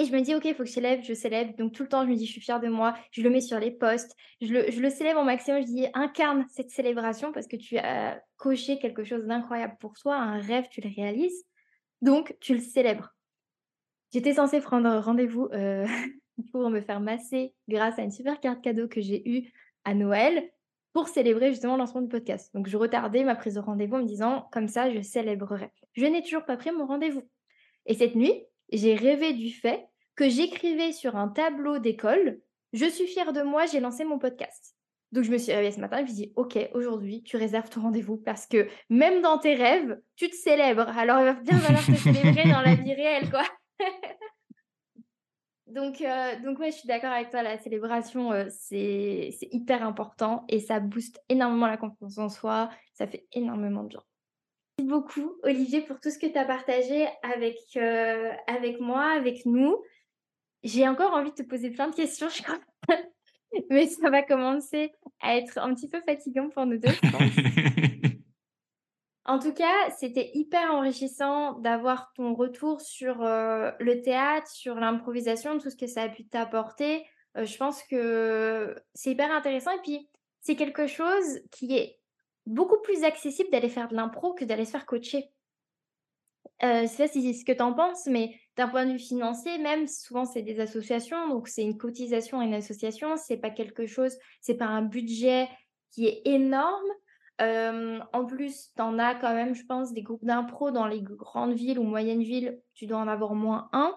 et 0.00 0.06
je 0.06 0.12
me 0.12 0.22
dis, 0.22 0.34
OK, 0.34 0.46
il 0.46 0.54
faut 0.54 0.62
que 0.62 0.68
je 0.68 0.72
célèbre, 0.72 1.04
je 1.04 1.12
célèbre. 1.12 1.54
Donc 1.58 1.74
tout 1.74 1.82
le 1.82 1.88
temps, 1.90 2.06
je 2.06 2.10
me 2.10 2.16
dis, 2.16 2.24
je 2.24 2.32
suis 2.32 2.40
fière 2.40 2.58
de 2.58 2.68
moi. 2.68 2.96
Je 3.10 3.20
le 3.20 3.28
mets 3.28 3.42
sur 3.42 3.58
les 3.58 3.70
posts. 3.70 4.16
Je 4.40 4.50
le, 4.50 4.70
je 4.70 4.80
le 4.80 4.88
célèbre 4.88 5.20
au 5.20 5.24
maximum. 5.24 5.60
Je 5.60 5.66
dis, 5.66 5.86
incarne 5.92 6.46
cette 6.48 6.70
célébration 6.70 7.32
parce 7.32 7.46
que 7.46 7.56
tu 7.56 7.76
as 7.76 8.18
coché 8.38 8.78
quelque 8.78 9.04
chose 9.04 9.26
d'incroyable 9.26 9.76
pour 9.78 9.92
toi, 9.92 10.16
un 10.16 10.40
rêve, 10.40 10.68
tu 10.70 10.80
le 10.80 10.88
réalises. 10.88 11.44
Donc, 12.00 12.34
tu 12.40 12.54
le 12.54 12.60
célèbres. 12.60 13.14
J'étais 14.10 14.32
censée 14.32 14.60
prendre 14.60 14.88
rendez-vous 15.00 15.50
euh, 15.52 15.86
pour 16.50 16.70
me 16.70 16.80
faire 16.80 17.00
masser 17.00 17.52
grâce 17.68 17.98
à 17.98 18.02
une 18.02 18.10
super 18.10 18.40
carte 18.40 18.62
cadeau 18.62 18.88
que 18.88 19.02
j'ai 19.02 19.28
eue 19.28 19.52
à 19.84 19.92
Noël 19.92 20.50
pour 20.94 21.08
célébrer 21.08 21.50
justement 21.50 21.74
le 21.74 21.80
lancement 21.80 22.00
du 22.00 22.08
podcast. 22.08 22.54
Donc, 22.54 22.68
je 22.68 22.76
retardais 22.78 23.22
ma 23.22 23.34
prise 23.34 23.56
de 23.56 23.60
rendez-vous 23.60 23.96
en 23.96 24.02
me 24.02 24.06
disant, 24.06 24.48
comme 24.50 24.66
ça, 24.66 24.88
je 24.88 25.02
célébrerai. 25.02 25.70
Je 25.92 26.06
n'ai 26.06 26.22
toujours 26.22 26.46
pas 26.46 26.56
pris 26.56 26.72
mon 26.72 26.86
rendez-vous. 26.86 27.28
Et 27.84 27.92
cette 27.92 28.14
nuit, 28.14 28.46
j'ai 28.72 28.94
rêvé 28.94 29.34
du 29.34 29.50
fait 29.50 29.89
que 30.20 30.28
j'écrivais 30.28 30.92
sur 30.92 31.16
un 31.16 31.28
tableau 31.28 31.78
d'école 31.78 32.42
Je 32.74 32.84
suis 32.84 33.06
fière 33.06 33.32
de 33.32 33.40
moi, 33.40 33.64
j'ai 33.64 33.80
lancé 33.80 34.04
mon 34.04 34.18
podcast. 34.18 34.76
Donc 35.12 35.24
je 35.24 35.30
me 35.30 35.38
suis 35.38 35.50
réveillée 35.50 35.72
ce 35.72 35.80
matin 35.80 35.96
et 35.96 36.00
je 36.00 36.10
me 36.10 36.14
suis 36.14 36.26
dit 36.26 36.32
Ok, 36.36 36.58
aujourd'hui, 36.74 37.22
tu 37.22 37.38
réserves 37.38 37.70
ton 37.70 37.80
rendez-vous 37.80 38.18
parce 38.18 38.46
que 38.46 38.68
même 38.90 39.22
dans 39.22 39.38
tes 39.38 39.54
rêves, 39.54 39.98
tu 40.16 40.28
te 40.28 40.36
célèbres. 40.36 40.90
Alors 40.98 41.20
il 41.20 41.24
va 41.24 41.32
bien 41.32 41.58
falloir 41.58 41.86
te 41.86 41.94
célébrer 41.94 42.50
dans 42.52 42.60
la 42.60 42.74
vie 42.74 42.92
réelle, 42.92 43.30
quoi. 43.30 43.44
donc, 45.66 46.02
euh, 46.02 46.38
donc 46.44 46.58
ouais, 46.58 46.70
je 46.70 46.76
suis 46.76 46.86
d'accord 46.86 47.12
avec 47.12 47.30
toi, 47.30 47.42
la 47.42 47.56
célébration, 47.58 48.30
euh, 48.30 48.44
c'est 48.50 49.32
hyper 49.52 49.82
important 49.82 50.44
et 50.50 50.60
ça 50.60 50.80
booste 50.80 51.18
énormément 51.30 51.66
la 51.66 51.78
confiance 51.78 52.18
en 52.18 52.28
soi, 52.28 52.68
ça 52.92 53.06
fait 53.06 53.26
énormément 53.32 53.84
de 53.84 53.88
bien 53.88 54.02
Merci 54.76 54.90
beaucoup, 54.90 55.36
Olivier, 55.44 55.80
pour 55.80 55.98
tout 55.98 56.10
ce 56.10 56.18
que 56.18 56.26
tu 56.26 56.36
as 56.36 56.44
partagé 56.44 57.08
avec, 57.22 57.56
euh, 57.76 58.32
avec 58.46 58.80
moi, 58.80 59.04
avec 59.04 59.46
nous. 59.46 59.78
J'ai 60.62 60.86
encore 60.86 61.12
envie 61.12 61.30
de 61.30 61.36
te 61.36 61.42
poser 61.42 61.70
plein 61.70 61.88
de 61.88 61.94
questions, 61.94 62.28
je 62.28 62.42
crois. 62.42 62.58
Mais 63.70 63.86
ça 63.88 64.10
va 64.10 64.22
commencer 64.22 64.92
à 65.20 65.36
être 65.36 65.58
un 65.58 65.74
petit 65.74 65.88
peu 65.88 66.00
fatigant 66.02 66.48
pour 66.50 66.66
nous 66.66 66.78
deux, 66.78 66.90
je 66.90 67.10
pense. 67.10 68.12
en 69.24 69.38
tout 69.38 69.52
cas, 69.52 69.90
c'était 69.98 70.30
hyper 70.34 70.72
enrichissant 70.72 71.58
d'avoir 71.58 72.12
ton 72.14 72.34
retour 72.34 72.80
sur 72.80 73.22
euh, 73.22 73.72
le 73.80 74.02
théâtre, 74.02 74.48
sur 74.48 74.76
l'improvisation, 74.76 75.58
tout 75.58 75.70
ce 75.70 75.76
que 75.76 75.86
ça 75.86 76.02
a 76.02 76.08
pu 76.08 76.26
t'apporter. 76.26 77.04
Euh, 77.36 77.44
je 77.44 77.56
pense 77.56 77.82
que 77.84 78.76
c'est 78.94 79.10
hyper 79.10 79.32
intéressant. 79.32 79.72
Et 79.72 79.80
puis, 79.82 80.08
c'est 80.40 80.56
quelque 80.56 80.86
chose 80.86 81.40
qui 81.50 81.76
est 81.76 81.98
beaucoup 82.46 82.80
plus 82.82 83.04
accessible 83.04 83.50
d'aller 83.50 83.68
faire 83.68 83.88
de 83.88 83.96
l'impro 83.96 84.34
que 84.34 84.44
d'aller 84.44 84.64
se 84.64 84.72
faire 84.72 84.86
coacher. 84.86 85.30
Euh, 86.62 86.86
c'est 86.86 87.08
ce 87.08 87.44
que 87.44 87.52
tu 87.52 87.62
en 87.62 87.72
penses, 87.72 88.06
mais 88.06 88.34
d'un 88.60 88.68
point 88.68 88.84
de 88.84 88.92
vue 88.92 88.98
financier, 88.98 89.56
même 89.56 89.86
souvent 89.86 90.26
c'est 90.26 90.42
des 90.42 90.60
associations, 90.60 91.28
donc 91.28 91.48
c'est 91.48 91.62
une 91.62 91.78
cotisation 91.78 92.40
à 92.40 92.44
une 92.44 92.52
association, 92.52 93.16
c'est 93.16 93.38
pas 93.38 93.48
quelque 93.48 93.86
chose, 93.86 94.14
c'est 94.42 94.58
pas 94.58 94.66
un 94.66 94.82
budget 94.82 95.48
qui 95.90 96.06
est 96.06 96.20
énorme. 96.26 96.90
Euh, 97.40 98.00
en 98.12 98.26
plus, 98.26 98.70
tu 98.76 98.82
en 98.82 98.98
as 98.98 99.14
quand 99.14 99.32
même, 99.32 99.54
je 99.54 99.64
pense, 99.64 99.94
des 99.94 100.02
groupes 100.02 100.26
d'impro 100.26 100.70
dans 100.70 100.86
les 100.86 101.00
grandes 101.00 101.54
villes 101.54 101.78
ou 101.78 101.84
moyennes 101.84 102.22
villes, 102.22 102.60
tu 102.74 102.86
dois 102.86 102.98
en 102.98 103.08
avoir 103.08 103.34
moins 103.34 103.70
un. 103.72 103.96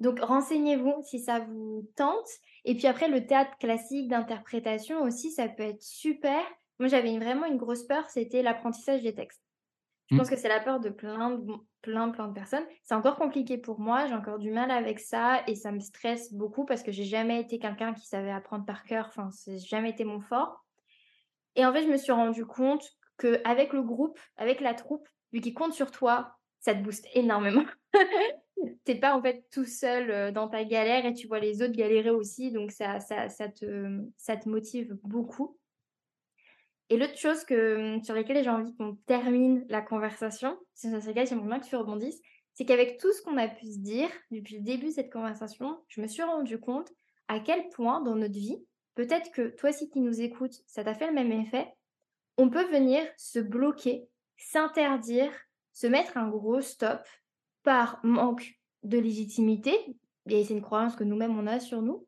Donc 0.00 0.18
renseignez-vous 0.18 0.96
si 1.04 1.20
ça 1.20 1.38
vous 1.38 1.88
tente. 1.94 2.28
Et 2.64 2.74
puis 2.74 2.88
après, 2.88 3.08
le 3.08 3.24
théâtre 3.24 3.56
classique 3.58 4.08
d'interprétation 4.08 5.02
aussi, 5.02 5.30
ça 5.30 5.48
peut 5.48 5.62
être 5.62 5.82
super. 5.82 6.42
Moi, 6.80 6.88
j'avais 6.88 7.16
vraiment 7.16 7.46
une 7.46 7.56
grosse 7.56 7.84
peur, 7.84 8.10
c'était 8.10 8.42
l'apprentissage 8.42 9.02
des 9.02 9.14
textes. 9.14 9.42
Je 10.10 10.16
mmh. 10.16 10.18
pense 10.18 10.30
que 10.30 10.36
c'est 10.36 10.48
la 10.48 10.60
peur 10.60 10.80
de 10.80 10.88
plein, 10.88 11.30
de, 11.30 11.52
plein, 11.82 12.10
plein 12.10 12.28
de 12.28 12.34
personnes. 12.34 12.64
C'est 12.82 12.94
encore 12.94 13.16
compliqué 13.16 13.58
pour 13.58 13.80
moi, 13.80 14.06
j'ai 14.06 14.14
encore 14.14 14.38
du 14.38 14.50
mal 14.50 14.70
avec 14.70 15.00
ça 15.00 15.42
et 15.46 15.54
ça 15.54 15.72
me 15.72 15.80
stresse 15.80 16.32
beaucoup 16.32 16.64
parce 16.64 16.82
que 16.82 16.92
j'ai 16.92 17.04
jamais 17.04 17.40
été 17.40 17.58
quelqu'un 17.58 17.94
qui 17.94 18.06
savait 18.06 18.30
apprendre 18.30 18.64
par 18.64 18.84
cœur. 18.84 19.06
Enfin, 19.08 19.30
c'est 19.30 19.58
jamais 19.58 19.90
été 19.90 20.04
mon 20.04 20.20
fort. 20.20 20.64
Et 21.56 21.64
en 21.64 21.72
fait, 21.72 21.82
je 21.82 21.88
me 21.88 21.96
suis 21.96 22.12
rendu 22.12 22.46
compte 22.46 22.84
qu'avec 23.18 23.72
le 23.72 23.82
groupe, 23.82 24.18
avec 24.36 24.60
la 24.60 24.74
troupe, 24.74 25.08
vu 25.32 25.40
qu'ils 25.40 25.54
comptent 25.54 25.74
sur 25.74 25.90
toi, 25.90 26.36
ça 26.60 26.74
te 26.74 26.80
booste 26.80 27.06
énormément. 27.14 27.64
T'es 28.84 28.96
pas 28.96 29.16
en 29.16 29.22
fait 29.22 29.44
tout 29.52 29.64
seul 29.64 30.10
euh, 30.10 30.32
dans 30.32 30.48
ta 30.48 30.64
galère 30.64 31.06
et 31.06 31.14
tu 31.14 31.28
vois 31.28 31.38
les 31.38 31.62
autres 31.62 31.76
galérer 31.76 32.10
aussi, 32.10 32.50
donc 32.50 32.72
ça, 32.72 33.00
ça, 33.00 33.28
ça, 33.28 33.48
te, 33.48 34.00
ça 34.16 34.36
te 34.36 34.48
motive 34.48 34.96
beaucoup. 35.04 35.57
Et 36.90 36.96
l'autre 36.96 37.18
chose 37.18 37.44
que, 37.44 37.96
mmh, 37.98 38.04
sur 38.04 38.14
laquelle 38.14 38.42
j'ai 38.42 38.50
envie 38.50 38.74
qu'on 38.76 38.96
termine 39.06 39.64
la 39.68 39.82
conversation, 39.82 40.58
c'est 40.74 40.88
sur 40.88 41.08
laquelle 41.08 41.26
j'aimerais 41.26 41.48
bien 41.48 41.60
que 41.60 41.66
tu 41.66 41.76
rebondisses, 41.76 42.20
c'est 42.54 42.64
qu'avec 42.64 42.98
tout 42.98 43.12
ce 43.12 43.22
qu'on 43.22 43.36
a 43.36 43.46
pu 43.46 43.66
se 43.66 43.78
dire 43.78 44.08
depuis 44.30 44.56
le 44.56 44.62
début 44.62 44.86
de 44.86 44.92
cette 44.92 45.12
conversation, 45.12 45.78
je 45.88 46.00
me 46.00 46.06
suis 46.06 46.22
rendu 46.22 46.58
compte 46.58 46.90
à 47.28 47.40
quel 47.40 47.68
point 47.68 48.00
dans 48.00 48.16
notre 48.16 48.34
vie, 48.34 48.64
peut-être 48.94 49.30
que 49.30 49.48
toi 49.48 49.70
aussi 49.70 49.90
qui 49.90 50.00
nous 50.00 50.20
écoutes, 50.20 50.62
ça 50.66 50.82
t'a 50.82 50.94
fait 50.94 51.06
le 51.06 51.12
même 51.12 51.30
effet, 51.30 51.72
on 52.36 52.48
peut 52.48 52.64
venir 52.64 53.02
se 53.16 53.38
bloquer, 53.38 54.08
s'interdire, 54.36 55.30
se 55.72 55.86
mettre 55.86 56.16
un 56.16 56.28
gros 56.28 56.60
stop 56.60 57.00
par 57.62 58.00
manque 58.02 58.58
de 58.82 58.98
légitimité, 58.98 59.72
et 60.26 60.44
c'est 60.44 60.54
une 60.54 60.62
croyance 60.62 60.96
que 60.96 61.04
nous-mêmes 61.04 61.38
on 61.38 61.46
a 61.46 61.60
sur 61.60 61.82
nous, 61.82 62.06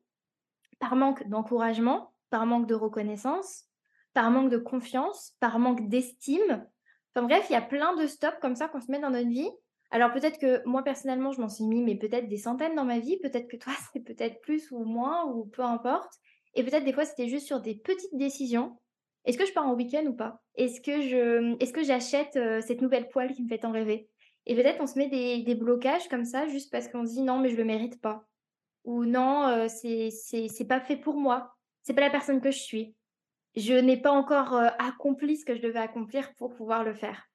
par 0.78 0.97
manque 0.97 1.28
d'encouragement, 1.28 2.12
par 2.31 2.47
manque 2.47 2.66
de 2.66 2.74
reconnaissance, 2.74 3.70
par 4.12 4.30
manque 4.30 4.50
de 4.50 4.58
confiance, 4.58 5.34
par 5.40 5.58
manque 5.58 5.88
d'estime. 5.88 6.66
Enfin 7.14 7.26
bref, 7.26 7.46
il 7.50 7.52
y 7.52 7.56
a 7.56 7.62
plein 7.62 7.96
de 7.96 8.06
stops 8.06 8.38
comme 8.40 8.56
ça 8.56 8.68
qu'on 8.68 8.80
se 8.80 8.90
met 8.90 9.00
dans 9.00 9.11
notre 9.11 9.28
vie. 9.28 9.50
Alors 9.90 10.12
peut-être 10.12 10.38
que 10.38 10.62
moi 10.66 10.82
personnellement, 10.82 11.32
je 11.32 11.40
m'en 11.40 11.48
suis 11.48 11.64
mis, 11.64 11.82
mais 11.82 11.96
peut-être 11.96 12.28
des 12.28 12.36
centaines 12.36 12.74
dans 12.74 12.84
ma 12.84 12.98
vie. 12.98 13.18
Peut-être 13.18 13.48
que 13.48 13.56
toi, 13.56 13.72
c'est 13.92 14.00
peut-être 14.00 14.40
plus 14.40 14.70
ou 14.70 14.84
moins, 14.84 15.26
ou 15.26 15.46
peu 15.46 15.62
importe. 15.62 16.12
Et 16.54 16.64
peut-être 16.64 16.84
des 16.84 16.92
fois, 16.92 17.04
c'était 17.04 17.28
juste 17.28 17.46
sur 17.46 17.61
des 17.61 17.74
petites 17.74 18.16
décisions. 18.16 18.76
Est-ce 19.24 19.38
que 19.38 19.46
je 19.46 19.52
pars 19.52 19.66
en 19.66 19.74
week-end 19.74 20.04
ou 20.06 20.14
pas? 20.14 20.40
Est-ce 20.54 20.80
que 20.80 21.62
est-ce 21.62 21.84
j'achète 21.84 22.36
euh, 22.36 22.61
cette 22.61 22.80
nouvelle 22.80 23.08
poêle 23.08 23.32
qui 23.32 23.42
me 23.42 23.48
fait 23.48 23.58
tant 23.58 23.72
rêver? 23.72 24.08
Et 24.46 24.54
peut-être 24.54 24.80
on 24.80 24.86
se 24.86 24.98
met 24.98 25.08
des, 25.08 25.42
des, 25.42 25.54
blocages 25.54 26.08
comme 26.08 26.24
ça 26.24 26.48
juste 26.48 26.72
parce 26.72 26.88
qu'on 26.88 27.04
se 27.04 27.12
dit 27.12 27.22
non, 27.22 27.38
mais 27.38 27.50
je 27.50 27.56
le 27.56 27.64
mérite 27.64 28.00
pas. 28.00 28.24
Ou 28.84 29.04
non, 29.04 29.46
euh, 29.46 29.68
c'est, 29.68 30.08
c'est, 30.11 30.48
c'est 30.48 30.64
pas 30.64 30.80
fait 30.80 30.96
pour 30.96 31.16
moi. 31.16 31.54
C'est 31.82 31.92
pas 31.92 32.00
la 32.00 32.11
personne 32.11 32.40
que 32.40 32.50
je 32.50 32.58
suis 32.58 32.94
je 33.57 33.74
n'ai 33.74 34.01
pas 34.01 34.11
encore 34.11 34.55
accompli 34.78 35.36
ce 35.36 35.44
que 35.44 35.57
je 35.57 35.62
devais 35.62 35.78
accomplir 35.78 36.34
pour 36.36 36.55
pouvoir 36.55 36.84
le 36.84 36.94
faire. 36.94 37.28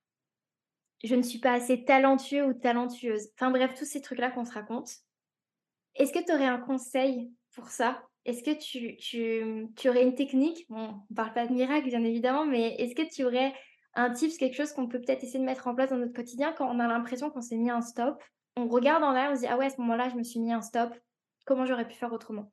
Je 1.04 1.16
ne 1.16 1.22
suis 1.22 1.40
pas 1.40 1.54
assez 1.54 1.84
talentueux 1.84 2.46
ou 2.46 2.54
talentueuse. 2.54 3.30
Enfin 3.36 3.52
bref, 3.52 3.74
tous 3.78 3.86
ces 3.86 4.02
trucs-là 4.02 4.32
qu'on 4.32 4.46
se 4.46 4.54
raconte. 4.54 4.90
Est-ce 5.96 6.12
que 6.12 6.24
tu 6.24 6.32
aurais 6.32 6.46
un 6.46 6.58
conseil 6.58 7.32
pour 7.54 7.70
ça? 7.70 8.02
Est-ce 8.26 8.44
que 8.44 8.58
tu, 8.58 8.98
tu, 8.98 9.68
tu, 9.76 9.90
aurais 9.90 10.04
une 10.04 10.16
technique? 10.16 10.66
On 10.70 10.94
ne 11.10 11.16
parle 11.16 11.34
pas 11.34 11.46
de 11.46 11.54
miracle, 11.54 11.88
bien 11.88 12.04
évidemment, 12.04 12.46
mais 12.46 12.76
est-ce 12.76 12.96
que 12.96 13.08
tu 13.08 13.24
aurais 13.24 13.54
un 13.94 14.10
tips, 14.12 14.38
quelque 14.38 14.56
chose 14.56 14.74
qu'on 14.74 14.88
peut 14.88 15.00
peut-être 15.00 15.24
essayer 15.24 15.40
de 15.40 15.46
mettre 15.46 15.68
en 15.68 15.76
place 15.76 15.92
dans 15.92 15.98
notre 15.98 16.14
quotidien 16.14 16.52
quand 16.54 16.68
on 16.68 16.80
a 16.80 16.88
l'impression 16.88 17.30
qu'on 17.30 17.42
s'est 17.42 17.56
mis 17.56 17.70
un 17.70 17.82
stop? 17.82 18.22
On 18.58 18.68
regarde 18.68 19.04
en 19.04 19.12
l'air, 19.12 19.30
on 19.32 19.36
se 19.36 19.42
dit, 19.42 19.48
ah 19.48 19.58
ouais, 19.58 19.68
à 19.68 19.70
ce 19.70 19.80
moment-là, 19.82 20.10
je 20.10 20.16
me 20.16 20.24
suis 20.24 20.40
mis 20.40 20.52
un 20.52 20.62
stop. 20.62 20.94
Comment 21.46 21.66
j'aurais 21.66 21.88
pu 21.88 21.94
faire 21.94 22.12
autrement? 22.12 22.52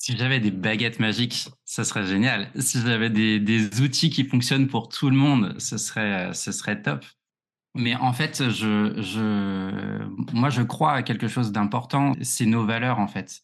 Si 0.00 0.16
j'avais 0.16 0.38
des 0.38 0.52
baguettes 0.52 1.00
magiques, 1.00 1.48
ça 1.64 1.84
serait 1.84 2.06
génial. 2.06 2.50
Si 2.56 2.80
j'avais 2.80 3.10
des, 3.10 3.80
outils 3.80 4.10
qui 4.10 4.24
fonctionnent 4.24 4.68
pour 4.68 4.88
tout 4.88 5.10
le 5.10 5.16
monde, 5.16 5.56
ce 5.58 5.76
serait, 5.76 6.32
ce 6.34 6.52
serait 6.52 6.80
top. 6.80 7.04
Mais 7.74 7.96
en 7.96 8.12
fait, 8.12 8.48
je, 8.48 8.94
je, 9.02 10.32
moi, 10.32 10.50
je 10.50 10.62
crois 10.62 10.92
à 10.92 11.02
quelque 11.02 11.26
chose 11.26 11.50
d'important. 11.50 12.12
C'est 12.22 12.46
nos 12.46 12.64
valeurs, 12.64 13.00
en 13.00 13.08
fait. 13.08 13.40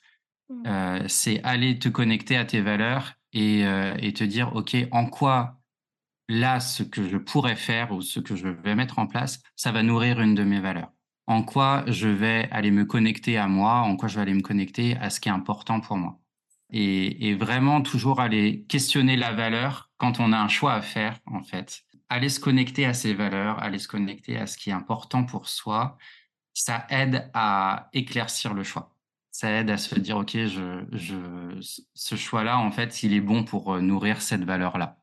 Mmh. 0.48 0.62
Euh, 0.66 1.04
c'est 1.08 1.42
aller 1.42 1.78
te 1.78 1.88
connecter 1.88 2.36
à 2.36 2.44
tes 2.44 2.60
valeurs 2.60 3.14
et, 3.32 3.66
euh, 3.66 3.94
et, 3.98 4.12
te 4.12 4.24
dire, 4.24 4.54
OK, 4.54 4.76
en 4.92 5.06
quoi 5.06 5.60
là, 6.28 6.60
ce 6.60 6.84
que 6.84 7.08
je 7.08 7.16
pourrais 7.16 7.56
faire 7.56 7.92
ou 7.92 8.00
ce 8.00 8.20
que 8.20 8.36
je 8.36 8.48
vais 8.48 8.76
mettre 8.76 9.00
en 9.00 9.06
place, 9.06 9.42
ça 9.56 9.72
va 9.72 9.82
nourrir 9.82 10.20
une 10.20 10.34
de 10.34 10.44
mes 10.44 10.60
valeurs. 10.60 10.92
En 11.26 11.42
quoi 11.42 11.84
je 11.88 12.08
vais 12.08 12.48
aller 12.52 12.70
me 12.70 12.84
connecter 12.84 13.38
à 13.38 13.48
moi, 13.48 13.80
en 13.80 13.96
quoi 13.96 14.08
je 14.08 14.16
vais 14.16 14.22
aller 14.22 14.34
me 14.34 14.42
connecter 14.42 14.96
à 14.98 15.10
ce 15.10 15.20
qui 15.20 15.28
est 15.28 15.32
important 15.32 15.80
pour 15.80 15.96
moi. 15.96 16.20
Et, 16.70 17.34
vraiment 17.34 17.82
toujours 17.82 18.20
aller 18.20 18.64
questionner 18.68 19.16
la 19.16 19.32
valeur 19.32 19.90
quand 19.96 20.20
on 20.20 20.32
a 20.32 20.38
un 20.38 20.48
choix 20.48 20.74
à 20.74 20.82
faire, 20.82 21.18
en 21.26 21.42
fait. 21.42 21.84
Aller 22.08 22.28
se 22.28 22.40
connecter 22.40 22.84
à 22.86 22.94
ses 22.94 23.14
valeurs, 23.14 23.62
aller 23.62 23.78
se 23.78 23.88
connecter 23.88 24.36
à 24.36 24.46
ce 24.46 24.56
qui 24.56 24.70
est 24.70 24.72
important 24.72 25.24
pour 25.24 25.48
soi, 25.48 25.96
ça 26.52 26.86
aide 26.90 27.30
à 27.34 27.88
éclaircir 27.92 28.54
le 28.54 28.64
choix. 28.64 28.94
Ça 29.30 29.50
aide 29.50 29.70
à 29.70 29.76
se 29.76 29.98
dire, 29.98 30.16
OK, 30.16 30.32
ce 30.32 32.16
choix-là, 32.16 32.58
en 32.58 32.70
fait, 32.70 33.02
il 33.02 33.14
est 33.14 33.20
bon 33.20 33.44
pour 33.44 33.80
nourrir 33.80 34.22
cette 34.22 34.44
valeur-là. 34.44 34.96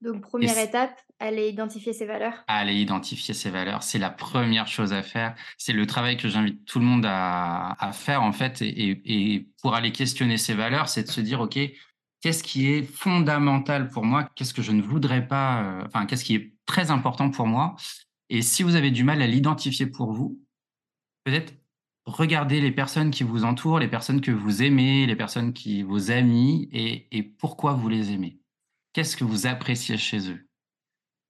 Donc, 0.00 0.20
première 0.20 0.58
étape, 0.58 1.00
aller 1.18 1.48
identifier 1.48 1.92
ses 1.92 2.06
valeurs. 2.06 2.44
Aller 2.46 2.74
identifier 2.74 3.34
ses 3.34 3.50
valeurs, 3.50 3.82
c'est 3.82 3.98
la 3.98 4.10
première 4.10 4.68
chose 4.68 4.92
à 4.92 5.02
faire. 5.02 5.34
C'est 5.56 5.72
le 5.72 5.86
travail 5.86 6.16
que 6.16 6.28
j'invite 6.28 6.64
tout 6.64 6.78
le 6.78 6.84
monde 6.84 7.04
à, 7.04 7.72
à 7.80 7.92
faire, 7.92 8.22
en 8.22 8.32
fait. 8.32 8.62
Et, 8.62 9.00
et, 9.04 9.48
pour 9.60 9.74
aller 9.74 9.90
questionner 9.90 10.36
ses 10.36 10.54
valeurs, 10.54 10.88
c'est 10.88 11.02
de 11.02 11.08
se 11.08 11.20
dire, 11.20 11.40
OK, 11.40 11.58
qu'est-ce 12.20 12.44
qui 12.44 12.70
est 12.70 12.82
fondamental 12.84 13.88
pour 13.88 14.04
moi? 14.04 14.30
Qu'est-ce 14.36 14.54
que 14.54 14.62
je 14.62 14.70
ne 14.70 14.82
voudrais 14.82 15.26
pas 15.26 15.62
euh, 15.62 15.84
Enfin, 15.86 16.06
qu'est-ce 16.06 16.24
qui 16.24 16.36
est 16.36 16.54
très 16.64 16.92
important 16.92 17.30
pour 17.30 17.46
moi? 17.46 17.74
Et 18.30 18.42
si 18.42 18.62
vous 18.62 18.76
avez 18.76 18.92
du 18.92 19.02
mal 19.02 19.20
à 19.20 19.26
l'identifier 19.26 19.86
pour 19.86 20.12
vous, 20.12 20.40
peut-être 21.24 21.54
regardez 22.06 22.60
les 22.60 22.72
personnes 22.72 23.10
qui 23.10 23.24
vous 23.24 23.44
entourent, 23.44 23.80
les 23.80 23.88
personnes 23.88 24.20
que 24.20 24.30
vous 24.30 24.62
aimez, 24.62 25.06
les 25.06 25.16
personnes 25.16 25.52
qui 25.52 25.82
vos 25.82 26.10
amis, 26.12 26.68
et, 26.72 27.08
et 27.10 27.22
pourquoi 27.22 27.72
vous 27.72 27.88
les 27.88 28.12
aimez 28.12 28.38
qu'est-ce 28.98 29.16
que 29.16 29.22
vous 29.22 29.46
appréciez 29.46 29.96
chez 29.96 30.28
eux? 30.28 30.48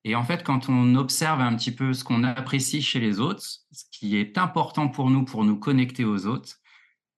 Et 0.02 0.14
en 0.14 0.24
fait, 0.24 0.42
quand 0.42 0.70
on 0.70 0.94
observe 0.94 1.42
un 1.42 1.54
petit 1.54 1.70
peu 1.70 1.92
ce 1.92 2.02
qu'on 2.02 2.24
apprécie 2.24 2.80
chez 2.80 2.98
les 2.98 3.20
autres, 3.20 3.42
ce 3.42 3.84
qui 3.92 4.16
est 4.16 4.38
important 4.38 4.88
pour 4.88 5.10
nous 5.10 5.26
pour 5.26 5.44
nous 5.44 5.58
connecter 5.58 6.06
aux 6.06 6.24
autres, 6.24 6.60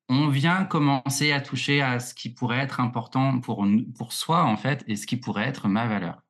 on 0.09 0.26
vient 0.26 0.64
commencer 0.64 1.30
à 1.30 1.40
toucher 1.40 1.82
à 1.82 2.01
ce 2.01 2.14
qui 2.14 2.30
pourrait 2.30 2.59
être 2.59 2.80
important 2.80 3.38
pour, 3.38 3.64
pour 3.96 4.12
soi, 4.12 4.42
en 4.42 4.57
fait, 4.57 4.82
et 4.88 4.96
ce 4.96 5.07
qui 5.07 5.16
pourrait 5.16 5.46
être 5.46 5.68
ma 5.68 5.86
valeur. 5.86 6.20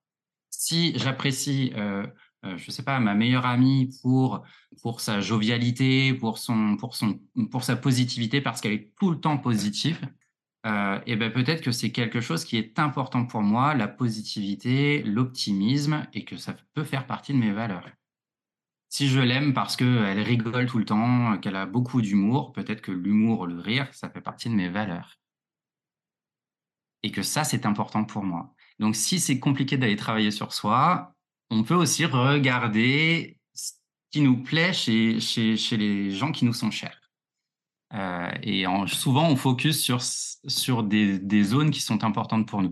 Si 0.50 0.92
j'apprécie, 0.98 1.72
euh, 1.76 2.06
euh, 2.44 2.58
je 2.58 2.70
sais 2.70 2.82
pas, 2.82 3.00
ma 3.00 3.14
meilleure 3.14 3.46
amie 3.46 3.88
pour, 4.02 4.42
pour 4.82 5.00
sa 5.00 5.22
jovialité, 5.22 6.12
pour, 6.12 6.36
son, 6.36 6.76
pour, 6.76 6.94
son, 6.94 7.18
pour 7.50 7.64
sa 7.64 7.74
positivité, 7.74 8.42
parce 8.42 8.60
qu'elle 8.60 8.72
est 8.72 8.92
tout 9.00 9.10
le 9.12 9.18
temps 9.18 9.38
positive, 9.38 9.98
euh, 10.66 11.00
et 11.06 11.16
ben 11.16 11.32
peut-être 11.32 11.62
que 11.62 11.72
c'est 11.72 11.90
quelque 11.90 12.20
chose 12.20 12.44
qui 12.44 12.56
est 12.58 12.78
important 12.78 13.24
pour 13.24 13.42
moi, 13.42 13.74
la 13.74 13.88
positivité, 13.88 15.02
l'optimisme, 15.02 16.06
et 16.12 16.24
que 16.24 16.36
ça 16.36 16.54
peut 16.74 16.84
faire 16.84 17.06
partie 17.06 17.32
de 17.32 17.38
mes 17.38 17.52
valeurs. 17.52 17.88
Si 18.90 19.08
je 19.08 19.20
l'aime 19.20 19.54
parce 19.54 19.76
qu'elle 19.76 20.20
rigole 20.20 20.66
tout 20.66 20.78
le 20.78 20.84
temps, 20.84 21.38
qu'elle 21.38 21.56
a 21.56 21.64
beaucoup 21.64 22.02
d'humour, 22.02 22.52
peut-être 22.52 22.82
que 22.82 22.92
l'humour, 22.92 23.46
le 23.46 23.60
rire, 23.60 23.88
ça 23.92 24.10
fait 24.10 24.20
partie 24.20 24.50
de 24.50 24.54
mes 24.54 24.68
valeurs. 24.68 25.18
Et 27.02 27.12
que 27.12 27.22
ça, 27.22 27.44
c'est 27.44 27.64
important 27.66 28.04
pour 28.04 28.24
moi. 28.24 28.54
Donc 28.78 28.96
si 28.96 29.20
c'est 29.20 29.38
compliqué 29.38 29.78
d'aller 29.78 29.96
travailler 29.96 30.30
sur 30.30 30.52
soi, 30.52 31.14
on 31.50 31.62
peut 31.62 31.74
aussi 31.74 32.04
regarder 32.04 33.38
ce 33.54 33.72
qui 34.10 34.20
nous 34.20 34.42
plaît 34.42 34.72
chez, 34.72 35.20
chez, 35.20 35.56
chez 35.56 35.76
les 35.76 36.10
gens 36.10 36.32
qui 36.32 36.44
nous 36.44 36.52
sont 36.52 36.70
chers. 36.70 36.99
Euh, 37.92 38.30
et 38.42 38.64
souvent, 38.86 39.28
on 39.28 39.36
focus 39.36 39.80
sur, 39.82 40.00
sur 40.02 40.82
des, 40.82 41.18
des, 41.18 41.42
zones 41.42 41.70
qui 41.70 41.80
sont 41.80 42.04
importantes 42.04 42.46
pour 42.46 42.62
nous. 42.62 42.70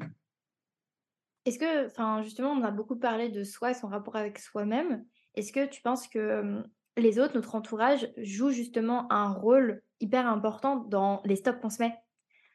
Est-ce 1.45 1.59
que, 1.59 1.87
enfin, 1.87 2.23
justement, 2.23 2.51
on 2.51 2.63
a 2.63 2.71
beaucoup 2.71 2.97
parlé 2.97 3.29
de 3.29 3.43
soi 3.43 3.73
et 3.73 3.75
son 3.75 3.89
rapport 3.89 4.17
avec 4.17 4.39
soi-même. 4.39 5.05
Est-ce 5.35 5.53
que 5.53 5.67
tu 5.67 5.83
penses 5.83 6.07
que 6.07 6.63
les 6.97 7.19
autres, 7.19 7.35
notre 7.35 7.55
entourage, 7.55 8.09
jouent 8.19 8.51
justement 8.51 9.11
un 9.13 9.33
rôle 9.33 9.83
hyper 10.01 10.27
important 10.27 10.77
dans 10.77 11.21
les 11.25 11.37
stops 11.37 11.61
qu'on 11.61 11.71
se 11.71 11.83
met? 11.83 11.95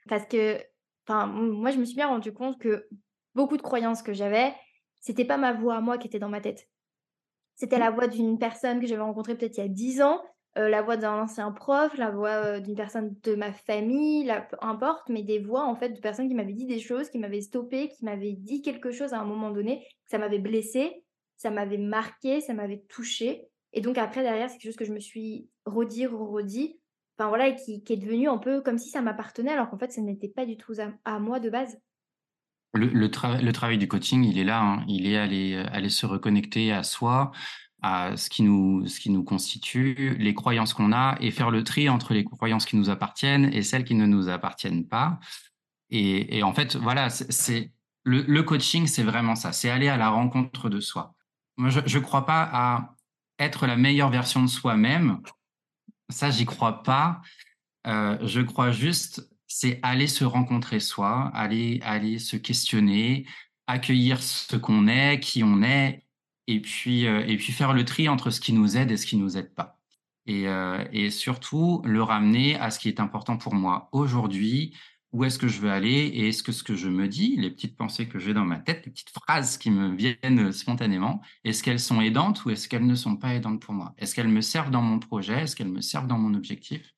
Parce 0.07 0.25
que, 0.25 0.57
enfin, 1.07 1.27
moi, 1.27 1.71
je 1.71 1.77
me 1.77 1.85
suis 1.85 1.95
bien 1.95 2.07
rendu 2.07 2.33
compte 2.33 2.59
que 2.59 2.87
beaucoup 3.35 3.57
de 3.57 3.61
croyances 3.61 4.03
que 4.03 4.13
j'avais, 4.13 4.53
c'était 5.01 5.25
pas 5.25 5.37
ma 5.37 5.53
voix 5.53 5.75
à 5.75 5.81
moi 5.81 5.97
qui 5.97 6.07
était 6.07 6.19
dans 6.19 6.29
ma 6.29 6.41
tête. 6.41 6.69
C'était 7.55 7.79
la 7.79 7.91
voix 7.91 8.07
d'une 8.07 8.39
personne 8.39 8.79
que 8.79 8.87
j'avais 8.87 9.01
rencontrée 9.01 9.35
peut-être 9.35 9.57
il 9.57 9.61
y 9.61 9.65
a 9.65 9.69
10 9.69 10.01
ans 10.01 10.21
euh, 10.57 10.69
la 10.69 10.83
voix 10.83 10.97
d'un 10.97 11.13
ancien 11.13 11.51
prof, 11.51 11.97
la 11.97 12.11
voix 12.11 12.29
euh, 12.29 12.59
d'une 12.59 12.75
personne 12.75 13.15
de 13.23 13.33
ma 13.33 13.51
famille, 13.51 14.23
la, 14.23 14.41
peu 14.41 14.55
importe, 14.61 15.09
mais 15.09 15.23
des 15.23 15.39
voix 15.39 15.65
en 15.65 15.75
fait 15.75 15.89
de 15.89 15.99
personnes 15.99 16.27
qui 16.27 16.35
m'avaient 16.35 16.53
dit 16.53 16.67
des 16.67 16.79
choses, 16.79 17.09
qui 17.09 17.17
m'avaient 17.17 17.41
stoppé, 17.41 17.89
qui 17.89 18.05
m'avaient 18.05 18.33
dit 18.33 18.61
quelque 18.61 18.91
chose 18.91 19.13
à 19.13 19.19
un 19.19 19.25
moment 19.25 19.49
donné, 19.49 19.87
ça 20.05 20.19
m'avait 20.19 20.37
blessé, 20.37 21.03
ça 21.37 21.49
m'avait 21.49 21.79
marqué, 21.79 22.39
ça 22.39 22.53
m'avait 22.53 22.83
touché. 22.87 23.47
Et 23.71 23.81
donc 23.81 23.97
après 23.97 24.21
derrière, 24.21 24.47
c'est 24.47 24.57
quelque 24.57 24.71
chose 24.71 24.77
que 24.77 24.85
je 24.85 24.93
me 24.93 24.99
suis 24.99 25.49
redit, 25.65 26.05
redit, 26.05 26.79
enfin 27.17 27.29
voilà, 27.29 27.47
et 27.47 27.55
qui, 27.55 27.81
est 27.89 27.97
devenu 27.97 28.29
un 28.29 28.37
peu 28.37 28.61
comme 28.61 28.77
si 28.77 28.91
ça 28.91 29.01
m'appartenait, 29.01 29.53
alors 29.53 29.71
qu'en 29.71 29.79
fait, 29.79 29.91
ça 29.91 30.01
n'était 30.01 30.29
pas 30.29 30.45
du 30.45 30.55
tout 30.55 30.75
à, 31.03 31.19
moi 31.19 31.39
de 31.39 31.49
base. 31.49 31.79
Le, 32.75 32.87
le, 32.87 33.09
travail 33.51 33.77
du 33.79 33.87
coaching, 33.87 34.23
il 34.23 34.37
est 34.37 34.43
là, 34.43 34.61
hein. 34.61 34.85
il 34.87 35.07
est 35.07 35.17
aller, 35.17 35.55
aller 35.71 35.89
se 35.89 36.05
reconnecter 36.07 36.71
à 36.71 36.83
soi, 36.83 37.31
à 37.83 38.17
ce 38.17 38.29
qui 38.29 38.41
nous 38.41 38.87
ce 38.87 38.99
qui 38.99 39.11
nous 39.11 39.23
constitue, 39.23 40.15
les 40.17 40.33
croyances 40.33 40.73
qu'on 40.73 40.91
a 40.93 41.17
et 41.19 41.29
faire 41.31 41.51
le 41.51 41.63
tri 41.63 41.89
entre 41.89 42.13
les 42.13 42.23
croyances 42.23 42.65
qui 42.65 42.77
nous 42.77 42.89
appartiennent 42.89 43.53
et 43.53 43.61
celles 43.61 43.83
qui 43.83 43.95
ne 43.95 44.05
nous 44.05 44.29
appartiennent 44.29 44.87
pas. 44.87 45.19
Et, 45.89 46.37
et 46.37 46.43
en 46.43 46.53
fait, 46.53 46.75
voilà, 46.75 47.09
c'est 47.09 47.71
le, 48.03 48.41
coaching, 48.41 48.87
c'est 48.87 49.03
vraiment 49.03 49.35
ça, 49.35 49.51
c'est 49.51 49.69
aller 49.69 49.87
à 49.87 49.97
la 49.97 50.09
rencontre 50.09 50.69
de 50.69 50.79
soi. 50.79 51.13
Moi, 51.57 51.69
je 51.69 51.97
ne 51.97 52.03
crois 52.03 52.25
pas 52.25 52.49
à 52.51 52.95
être 53.39 53.67
la 53.67 53.77
meilleure 53.77 54.09
version 54.09 54.41
de 54.41 54.47
soi-même. 54.47 55.21
Ça, 56.09 56.29
j'y 56.31 56.45
crois 56.45 56.83
pas. 56.83 57.21
Euh, 57.87 58.17
je 58.25 58.41
crois 58.41 58.71
juste, 58.71 59.29
c'est 59.47 59.79
aller 59.83 60.07
se 60.07 60.23
rencontrer 60.23 60.79
soi, 60.79 61.31
aller 61.33 61.79
aller 61.83 62.19
se 62.19 62.37
questionner, 62.37 63.25
accueillir 63.67 64.21
ce 64.21 64.55
qu'on 64.55 64.87
est, 64.87 65.19
qui 65.19 65.43
on 65.43 65.61
est, 65.61 66.02
et 66.47 66.61
puis, 66.61 67.07
euh, 67.07 67.25
et 67.25 67.37
puis 67.37 67.51
faire 67.53 67.73
le 67.73 67.85
tri 67.85 68.09
entre 68.09 68.29
ce 68.29 68.41
qui 68.41 68.53
nous 68.53 68.77
aide 68.77 68.91
et 68.91 68.97
ce 68.97 69.05
qui 69.05 69.17
nous 69.17 69.37
aide 69.37 69.53
pas. 69.53 69.79
Et, 70.25 70.47
euh, 70.47 70.83
et 70.91 71.09
surtout 71.09 71.81
le 71.85 72.01
ramener 72.01 72.55
à 72.57 72.71
ce 72.71 72.79
qui 72.79 72.87
est 72.87 72.99
important 72.99 73.37
pour 73.37 73.53
moi. 73.55 73.89
Aujourd'hui, 73.91 74.73
où 75.11 75.23
est-ce 75.23 75.37
que 75.37 75.47
je 75.47 75.59
veux 75.59 75.71
aller 75.71 75.89
et 75.89 76.29
est-ce 76.29 76.41
que 76.41 76.51
ce 76.51 76.63
que 76.63 76.75
je 76.75 76.89
me 76.89 77.07
dis, 77.07 77.35
les 77.37 77.51
petites 77.51 77.77
pensées 77.77 78.07
que 78.07 78.19
j'ai 78.19 78.33
dans 78.33 78.45
ma 78.45 78.57
tête, 78.57 78.85
les 78.85 78.91
petites 78.91 79.11
phrases 79.11 79.57
qui 79.57 79.69
me 79.69 79.95
viennent 79.95 80.51
spontanément, 80.51 81.21
est-ce 81.43 81.61
qu'elles 81.61 81.79
sont 81.79 82.01
aidantes 82.01 82.43
ou 82.45 82.49
est-ce 82.49 82.67
qu'elles 82.67 82.87
ne 82.87 82.95
sont 82.95 83.15
pas 83.15 83.35
aidantes 83.35 83.61
pour 83.61 83.75
moi? 83.75 83.93
Est-ce 83.97 84.15
qu'elles 84.15 84.27
me 84.27 84.41
servent 84.41 84.71
dans 84.71 84.81
mon 84.81 84.99
projet? 84.99 85.43
Est-ce 85.43 85.55
qu'elles 85.55 85.71
me 85.71 85.81
servent 85.81 86.07
dans 86.07 86.17
mon 86.17 86.33
objectif 86.33 86.93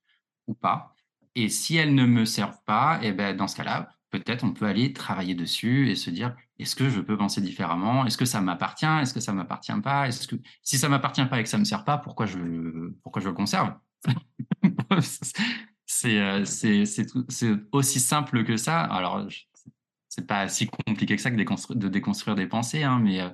ou 0.47 0.53
pas? 0.53 0.95
Et 1.35 1.49
si 1.49 1.75
elles 1.75 1.93
ne 1.93 2.05
me 2.05 2.23
servent 2.23 2.63
pas, 2.65 2.99
et 3.03 3.07
eh 3.07 3.11
ben 3.11 3.35
dans 3.35 3.49
ce 3.49 3.57
cas-là, 3.57 3.89
peut-être 4.20 4.43
on 4.43 4.51
peut 4.53 4.66
aller 4.66 4.93
travailler 4.93 5.36
dessus 5.36 5.89
et 5.89 5.95
se 5.95 6.09
dire 6.09 6.36
est-ce 6.59 6.76
que 6.76 6.89
je 6.89 7.01
peux 7.01 7.18
penser 7.18 7.41
différemment? 7.41 8.05
Est-ce 8.05 8.18
que 8.18 8.26
ça 8.26 8.41
m'appartient? 8.41 8.86
Est-ce 8.86 9.13
que 9.13 9.20
ça 9.20 9.34
m'appartient 9.34 9.80
pas? 9.84 10.07
Est-ce 10.07 10.28
que 10.28 10.36
si 10.63 10.78
ça 10.78 10.89
m'appartient 10.89 11.26
pas 11.26 11.39
et 11.39 11.43
que 11.43 11.49
ça 11.49 11.57
me 11.57 11.66
sert 11.66 11.84
pas, 11.84 11.97
pourquoi 11.97 12.26
je 12.26 12.39
pourquoi 13.03 13.22
je 13.22 13.28
le 13.30 13.34
conserve? 13.34 13.74
C'est 15.88 16.20
euh, 16.20 16.43
c'est 16.45 17.07
aussi 17.72 17.99
simple 17.99 18.43
que 18.43 18.57
ça. 18.57 18.82
Alors 18.82 19.28
c'est 20.09 20.26
pas 20.28 20.47
si 20.47 20.68
compliqué 20.68 21.16
que 21.16 21.22
ça 21.22 21.32
que 21.32 21.74
de 21.74 21.88
déconstruire 21.88 22.36
des 22.36 22.47
pensées, 22.47 22.84
hein, 22.84 22.99
mais 22.99 23.22
euh, 23.22 23.30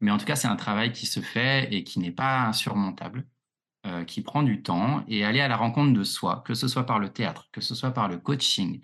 mais 0.00 0.10
en 0.10 0.18
tout 0.18 0.24
cas 0.24 0.36
c'est 0.36 0.48
un 0.48 0.56
travail 0.56 0.92
qui 0.92 1.06
se 1.06 1.20
fait 1.20 1.72
et 1.74 1.84
qui 1.84 1.98
n'est 1.98 2.12
pas 2.12 2.42
insurmontable, 2.46 3.26
euh, 3.86 4.04
qui 4.04 4.22
prend 4.22 4.42
du 4.42 4.62
temps 4.62 5.04
et 5.08 5.24
aller 5.24 5.40
à 5.40 5.48
la 5.48 5.56
rencontre 5.56 5.92
de 5.92 6.04
soi, 6.04 6.42
que 6.46 6.54
ce 6.54 6.68
soit 6.68 6.86
par 6.86 6.98
le 6.98 7.08
théâtre, 7.12 7.48
que 7.52 7.60
ce 7.60 7.74
soit 7.74 7.92
par 7.92 8.08
le 8.08 8.18
coaching, 8.18 8.80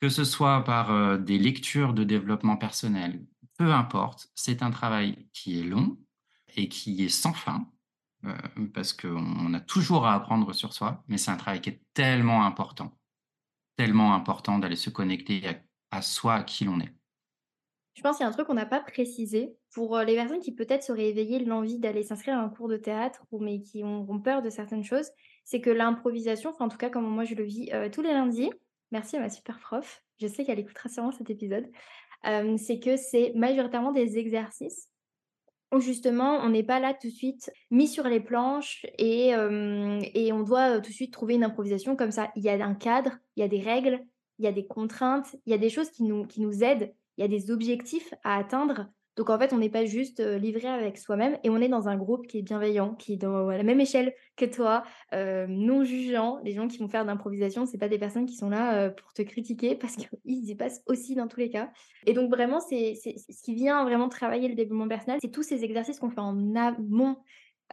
que 0.00 0.08
ce 0.08 0.24
soit 0.24 0.64
par 0.64 0.90
euh, 0.90 1.18
des 1.18 1.38
lectures 1.38 1.92
de 1.92 2.04
développement 2.04 2.56
personnel, 2.56 3.24
peu 3.56 3.72
importe, 3.72 4.28
c'est 4.34 4.62
un 4.62 4.70
travail 4.70 5.28
qui 5.32 5.60
est 5.60 5.64
long 5.64 5.98
et 6.56 6.68
qui 6.68 7.04
est 7.04 7.08
sans 7.08 7.32
fin, 7.32 7.68
euh, 8.24 8.34
parce 8.72 8.92
qu'on 8.92 9.52
a 9.54 9.60
toujours 9.60 10.06
à 10.06 10.14
apprendre 10.14 10.52
sur 10.52 10.72
soi, 10.72 11.02
mais 11.08 11.18
c'est 11.18 11.30
un 11.30 11.36
travail 11.36 11.60
qui 11.60 11.70
est 11.70 11.82
tellement 11.94 12.44
important, 12.44 12.96
tellement 13.76 14.14
important 14.14 14.58
d'aller 14.58 14.76
se 14.76 14.90
connecter 14.90 15.42
à, 15.90 16.02
soi, 16.02 16.34
à 16.34 16.42
qui 16.44 16.64
l'on 16.64 16.78
est. 16.80 16.94
Je 17.94 18.02
pense 18.02 18.16
qu'il 18.16 18.24
y 18.24 18.26
a 18.26 18.28
un 18.28 18.32
truc 18.32 18.46
qu'on 18.46 18.54
n'a 18.54 18.64
pas 18.64 18.78
précisé 18.78 19.56
pour 19.72 19.96
euh, 19.96 20.04
les 20.04 20.14
personnes 20.14 20.38
qui 20.38 20.54
peut-être 20.54 20.84
seraient 20.84 21.08
éveillées 21.08 21.44
l'envie 21.44 21.80
d'aller 21.80 22.04
s'inscrire 22.04 22.38
à 22.38 22.42
un 22.42 22.48
cours 22.48 22.68
de 22.68 22.76
théâtre 22.76 23.24
ou 23.32 23.40
mais 23.40 23.60
qui 23.60 23.82
ont, 23.82 24.20
peur 24.20 24.40
de 24.40 24.50
certaines 24.50 24.84
choses, 24.84 25.10
c'est 25.44 25.60
que 25.60 25.70
l'improvisation, 25.70 26.50
enfin 26.50 26.66
en 26.66 26.68
tout 26.68 26.76
cas 26.76 26.90
comme 26.90 27.08
moi 27.08 27.24
je 27.24 27.34
le 27.34 27.42
vis 27.42 27.72
tous 27.90 28.02
les 28.02 28.12
lundis, 28.12 28.50
merci 28.90 29.16
à 29.16 29.20
ma 29.20 29.30
super 29.30 29.58
prof, 29.60 30.02
je 30.20 30.26
sais 30.26 30.44
qu'elle 30.44 30.58
écoutera 30.58 30.88
sûrement 30.88 31.12
cet 31.12 31.30
épisode, 31.30 31.66
c'est 32.56 32.80
que 32.80 32.96
c'est 32.96 33.32
majoritairement 33.34 33.92
des 33.92 34.18
exercices 34.18 34.88
où 35.72 35.80
justement 35.80 36.38
on 36.38 36.48
n'est 36.48 36.64
pas 36.64 36.80
là 36.80 36.94
tout 36.94 37.08
de 37.08 37.12
suite 37.12 37.50
mis 37.70 37.86
sur 37.86 38.04
les 38.04 38.20
planches 38.20 38.86
et, 38.98 39.28
et 40.14 40.32
on 40.32 40.42
doit 40.42 40.80
tout 40.80 40.90
de 40.90 40.94
suite 40.94 41.12
trouver 41.12 41.34
une 41.34 41.44
improvisation 41.44 41.94
comme 41.94 42.10
ça. 42.10 42.30
Il 42.36 42.42
y 42.42 42.48
a 42.48 42.54
un 42.64 42.74
cadre, 42.74 43.18
il 43.36 43.40
y 43.40 43.42
a 43.42 43.48
des 43.48 43.60
règles, 43.60 44.00
il 44.38 44.44
y 44.44 44.48
a 44.48 44.52
des 44.52 44.66
contraintes, 44.66 45.36
il 45.46 45.50
y 45.50 45.54
a 45.54 45.58
des 45.58 45.68
choses 45.68 45.90
qui 45.90 46.04
nous, 46.04 46.26
qui 46.26 46.40
nous 46.40 46.64
aident, 46.64 46.92
il 47.16 47.22
y 47.22 47.24
a 47.24 47.28
des 47.28 47.50
objectifs 47.50 48.14
à 48.24 48.36
atteindre 48.36 48.88
Donc 49.18 49.30
en 49.30 49.38
fait, 49.38 49.52
on 49.52 49.58
n'est 49.58 49.68
pas 49.68 49.84
juste 49.84 50.20
livré 50.20 50.68
avec 50.68 50.96
soi-même 50.96 51.36
et 51.42 51.50
on 51.50 51.56
est 51.56 51.68
dans 51.68 51.88
un 51.88 51.96
groupe 51.96 52.28
qui 52.28 52.38
est 52.38 52.42
bienveillant, 52.42 52.94
qui 52.94 53.14
est 53.14 53.16
dans 53.16 53.50
la 53.50 53.64
même 53.64 53.80
échelle 53.80 54.14
que 54.36 54.44
toi, 54.44 54.84
non 55.12 55.82
jugeant. 55.82 56.38
Les 56.44 56.52
gens 56.52 56.68
qui 56.68 56.78
vont 56.78 56.88
faire 56.88 57.04
d'improvisation, 57.04 57.66
c'est 57.66 57.78
pas 57.78 57.88
des 57.88 57.98
personnes 57.98 58.26
qui 58.26 58.36
sont 58.36 58.48
là 58.48 58.90
pour 58.90 59.12
te 59.12 59.22
critiquer 59.22 59.74
parce 59.74 59.96
qu'ils 59.96 60.08
y 60.24 60.54
passent 60.54 60.82
aussi 60.86 61.16
dans 61.16 61.26
tous 61.26 61.40
les 61.40 61.50
cas. 61.50 61.68
Et 62.06 62.12
donc 62.12 62.30
vraiment, 62.30 62.60
c'est 62.60 62.94
ce 62.94 63.42
qui 63.42 63.54
vient 63.56 63.82
vraiment 63.82 64.08
travailler 64.08 64.46
le 64.46 64.54
développement 64.54 64.86
personnel, 64.86 65.18
c'est 65.20 65.32
tous 65.32 65.42
ces 65.42 65.64
exercices 65.64 65.98
qu'on 65.98 66.10
fait 66.10 66.20
en 66.20 66.54
amont 66.54 67.16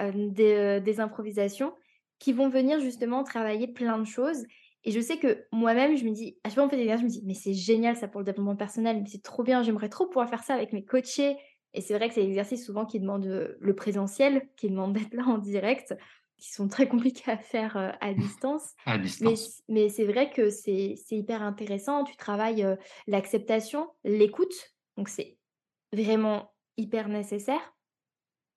des 0.01 0.99
improvisations 0.99 1.73
qui 2.17 2.33
vont 2.33 2.49
venir 2.49 2.79
justement 2.79 3.23
travailler 3.23 3.67
plein 3.67 3.99
de 3.99 4.05
choses 4.05 4.45
et 4.85 4.91
je 4.91 4.99
sais 4.99 5.17
que 5.17 5.45
moi-même, 5.51 5.97
je 5.97 6.05
me 6.05 6.11
dis, 6.11 6.37
à 6.43 6.49
chaque 6.49 6.55
fois 6.55 6.65
on 6.65 6.69
fait 6.69 6.77
des 6.77 6.83
exercices, 6.83 7.01
je 7.01 7.17
me 7.17 7.21
dis, 7.21 7.23
mais 7.25 7.33
c'est 7.33 7.55
génial 7.55 7.97
ça 7.97 8.07
pour 8.07 8.21
le 8.21 8.25
développement 8.25 8.55
personnel, 8.55 9.01
mais 9.01 9.09
c'est 9.09 9.23
trop 9.23 9.43
bien, 9.43 9.63
j'aimerais 9.63 9.89
trop 9.89 10.05
pouvoir 10.05 10.29
faire 10.29 10.43
ça 10.43 10.53
avec 10.53 10.73
mes 10.73 10.85
coachés. 10.85 11.37
Et 11.73 11.81
c'est 11.81 11.95
vrai 11.95 12.07
que 12.07 12.13
c'est 12.13 12.21
des 12.21 12.29
exercices 12.29 12.65
souvent 12.65 12.85
qui 12.85 12.99
demandent 12.99 13.25
euh, 13.25 13.57
le 13.59 13.75
présentiel, 13.75 14.47
qui 14.55 14.69
demandent 14.69 14.93
d'être 14.93 15.13
là 15.13 15.23
en 15.25 15.39
direct, 15.39 15.95
qui 16.37 16.51
sont 16.53 16.67
très 16.67 16.87
compliqués 16.87 17.31
à 17.31 17.37
faire 17.37 17.75
euh, 17.77 17.89
à 17.99 18.13
distance. 18.13 18.75
à 18.85 18.97
distance. 18.99 19.63
Mais, 19.67 19.89
c'est 19.89 20.05
vrai 20.05 20.29
que 20.29 20.49
c'est 20.51 20.95
hyper 21.09 21.41
intéressant. 21.41 22.03
Tu 22.03 22.15
travailles 22.15 22.63
euh, 22.63 22.75
l'acceptation, 23.07 23.89
l'écoute, 24.03 24.75
donc 24.97 25.09
c'est 25.09 25.37
vraiment 25.91 26.53
hyper 26.77 27.09
nécessaire. 27.09 27.73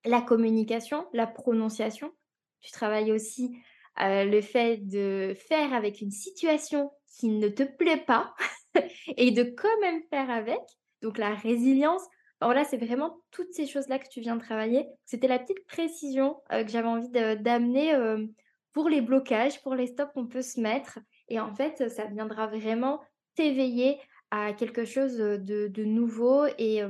La 0.04 0.20
communication, 0.20 1.06
la 1.14 1.26
prononciation. 1.26 2.12
Tu 2.60 2.70
travailles 2.70 3.12
aussi 3.12 3.56
euh, 4.00 4.24
le 4.24 4.40
fait 4.40 4.78
de 4.78 5.34
faire 5.48 5.72
avec 5.72 6.00
une 6.00 6.10
situation 6.10 6.90
qui 7.18 7.28
ne 7.28 7.48
te 7.48 7.62
plaît 7.62 8.04
pas 8.06 8.34
et 9.16 9.30
de 9.30 9.42
quand 9.42 9.80
même 9.80 10.02
faire 10.10 10.30
avec. 10.30 10.60
Donc 11.02 11.18
la 11.18 11.34
résilience, 11.34 12.02
voilà, 12.40 12.64
c'est 12.64 12.76
vraiment 12.76 13.18
toutes 13.30 13.52
ces 13.52 13.66
choses-là 13.66 13.98
que 13.98 14.08
tu 14.08 14.20
viens 14.20 14.36
de 14.36 14.42
travailler. 14.42 14.86
C'était 15.04 15.28
la 15.28 15.38
petite 15.38 15.64
précision 15.66 16.36
euh, 16.52 16.64
que 16.64 16.70
j'avais 16.70 16.88
envie 16.88 17.10
d'amener 17.10 17.94
euh, 17.94 18.24
pour 18.72 18.88
les 18.88 19.00
blocages, 19.00 19.60
pour 19.62 19.74
les 19.74 19.88
stops 19.88 20.12
qu'on 20.14 20.26
peut 20.26 20.42
se 20.42 20.60
mettre. 20.60 20.98
Et 21.28 21.40
en 21.40 21.52
fait, 21.54 21.88
ça 21.90 22.04
viendra 22.04 22.46
vraiment 22.46 23.00
t'éveiller 23.34 23.98
à 24.30 24.52
quelque 24.52 24.84
chose 24.84 25.16
de, 25.16 25.84
nouveau 25.84 26.46
et, 26.58 26.82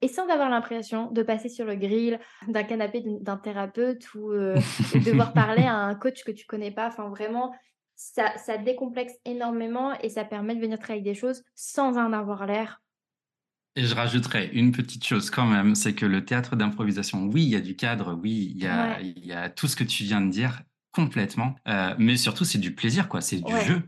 et 0.00 0.08
sans 0.08 0.28
avoir 0.28 0.50
l'impression 0.50 1.10
de 1.10 1.22
passer 1.22 1.48
sur 1.48 1.64
le 1.64 1.76
grill 1.76 2.18
d'un 2.48 2.64
canapé 2.64 3.02
d'un 3.20 3.36
thérapeute 3.36 4.14
ou 4.14 4.32
de 4.32 5.04
devoir 5.04 5.32
parler 5.34 5.62
à 5.62 5.76
un 5.76 5.94
coach 5.94 6.24
que 6.24 6.32
tu 6.32 6.44
connais 6.46 6.72
pas. 6.72 6.88
Enfin, 6.88 7.08
vraiment, 7.08 7.52
ça, 7.94 8.36
ça 8.36 8.58
décomplexe 8.58 9.14
énormément 9.24 9.98
et 10.00 10.08
ça 10.08 10.24
permet 10.24 10.54
de 10.54 10.60
venir 10.60 10.78
travailler 10.78 11.04
des 11.04 11.14
choses 11.14 11.44
sans 11.54 11.96
en 11.98 12.12
avoir 12.12 12.46
l'air. 12.46 12.80
Et 13.74 13.84
je 13.84 13.94
rajouterais 13.94 14.48
une 14.48 14.72
petite 14.72 15.04
chose 15.04 15.30
quand 15.30 15.46
même, 15.46 15.74
c'est 15.74 15.94
que 15.94 16.04
le 16.04 16.24
théâtre 16.24 16.56
d'improvisation, 16.56 17.24
oui, 17.24 17.44
il 17.44 17.48
y 17.48 17.56
a 17.56 17.60
du 17.60 17.74
cadre, 17.74 18.18
oui, 18.20 18.52
il 18.54 18.62
y 18.62 18.66
a, 18.66 19.00
il 19.00 19.24
y 19.24 19.32
a 19.32 19.48
tout 19.48 19.66
ce 19.66 19.76
que 19.76 19.84
tu 19.84 20.04
viens 20.04 20.20
de 20.20 20.30
dire 20.30 20.62
complètement, 20.92 21.54
mais 21.96 22.16
surtout 22.18 22.44
c'est 22.44 22.58
du 22.58 22.74
plaisir, 22.74 23.08
quoi, 23.08 23.22
c'est 23.22 23.40
du 23.40 23.60
jeu 23.62 23.82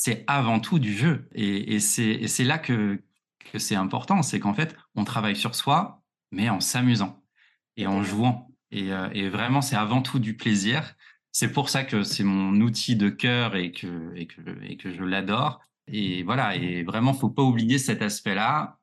c'est 0.00 0.24
avant 0.26 0.60
tout 0.60 0.78
du 0.78 0.96
jeu. 0.96 1.28
Et, 1.34 1.78
c'est 1.78 2.44
là 2.44 2.56
que, 2.56 3.02
c'est 3.58 3.74
important, 3.74 4.22
c'est 4.22 4.40
qu'en 4.40 4.54
fait, 4.54 4.74
on 4.94 5.04
travaille 5.04 5.36
sur 5.36 5.54
soi, 5.54 6.02
mais 6.32 6.48
en 6.48 6.60
s'amusant 6.60 7.22
et 7.76 7.86
en 7.86 8.02
jouant. 8.02 8.50
Euh, 8.72 9.10
et, 9.12 9.28
vraiment, 9.28 9.60
c'est 9.60 9.76
avant 9.76 10.00
tout 10.00 10.18
du 10.18 10.38
plaisir. 10.38 10.94
C'est 11.32 11.52
pour 11.52 11.68
ça 11.68 11.84
que 11.84 12.02
c'est 12.02 12.24
mon 12.24 12.62
outil 12.62 12.96
de 12.96 13.10
cœur 13.10 13.56
et 13.56 13.72
que, 13.72 14.14
et 14.16 14.26
que, 14.26 14.90
je 14.90 15.04
l'adore. 15.04 15.60
Et 15.86 16.22
voilà, 16.22 16.56
et 16.56 16.82
vraiment, 16.82 17.12
faut 17.12 17.28
pas 17.28 17.42
oublier 17.42 17.76
cet 17.76 18.00
aspect-là. 18.00 18.78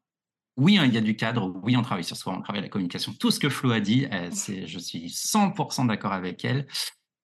Oui, 0.56 0.78
hein, 0.78 0.86
il 0.86 0.94
y 0.94 0.98
a 1.00 1.02
du 1.02 1.16
cadre, 1.16 1.52
oui, 1.64 1.76
on 1.78 1.82
travaille 1.82 2.04
sur 2.04 2.16
soi, 2.16 2.36
on 2.38 2.42
travaille 2.44 2.62
la 2.62 2.70
communication. 2.70 3.12
Tout 3.20 3.32
ce 3.32 3.40
que 3.40 3.50
Flo 3.50 3.72
a 3.72 3.80
dit, 3.80 4.06
je 4.32 4.80
suis 4.80 5.08
100% 5.08 5.88
d'accord 5.88 6.14
avec 6.14 6.46
elle. 6.46 6.68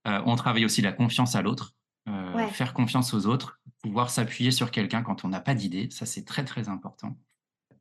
Euh, 0.08 0.20
on 0.26 0.36
travaille 0.36 0.66
aussi 0.66 0.82
la 0.82 0.94
confiance 0.94 1.36
à 1.36 1.44
l'autre, 1.44 1.76
euh, 2.10 2.48
faire 2.48 2.74
confiance 2.74 3.14
aux 3.14 3.28
autres, 3.28 3.60
pouvoir 3.82 4.10
s'appuyer 4.10 4.52
sur 4.52 4.72
quelqu'un 4.72 5.04
quand 5.04 5.24
on 5.24 5.30
n'a 5.30 5.40
pas 5.40 5.54
d'idée, 5.54 5.90
ça 5.90 6.06
c'est 6.06 6.26
très 6.26 6.44
très 6.44 6.68
important. 6.70 7.16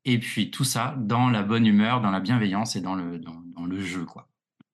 Et 0.05 0.19
puis 0.19 0.51
tout 0.51 0.65
ça 0.65 0.95
dans 0.99 1.29
la 1.29 1.43
bonne 1.43 1.67
humeur, 1.67 2.01
dans 2.01 2.11
la 2.11 2.21
bienveillance 2.21 2.77
et 2.77 2.81
dans 2.81 2.95
le, 2.95 3.19
dans, 3.19 3.67
le 3.67 3.81
jeu. 3.81 4.05
quoi. 4.05 4.29